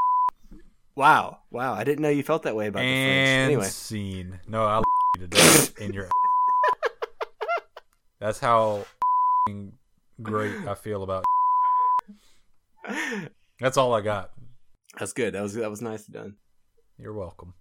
Wow! 0.96 1.40
Wow! 1.52 1.74
I 1.74 1.84
didn't 1.86 2.02
know 2.02 2.10
you 2.10 2.22
felt 2.22 2.44
that 2.44 2.56
way 2.56 2.68
about 2.68 2.82
the 2.82 2.86
French. 2.86 3.46
Anyway, 3.48 3.66
scene. 3.68 4.40
No, 4.46 4.66
I 4.66 4.82
to 5.22 5.28
death 5.28 5.78
in 5.80 5.94
your. 5.94 6.10
That's 8.20 8.40
how 8.40 8.86
great 10.22 10.56
I 10.68 10.76
feel 10.76 11.04
about. 11.04 11.24
That's 13.60 13.78
all 13.78 13.94
I 13.94 14.02
got. 14.02 14.32
that's 15.00 15.14
good. 15.14 15.36
That 15.36 15.44
was 15.44 15.54
that 15.54 15.70
was 15.70 15.82
nice 15.82 16.06
done. 16.06 16.36
You're 16.98 17.14
welcome. 17.14 17.54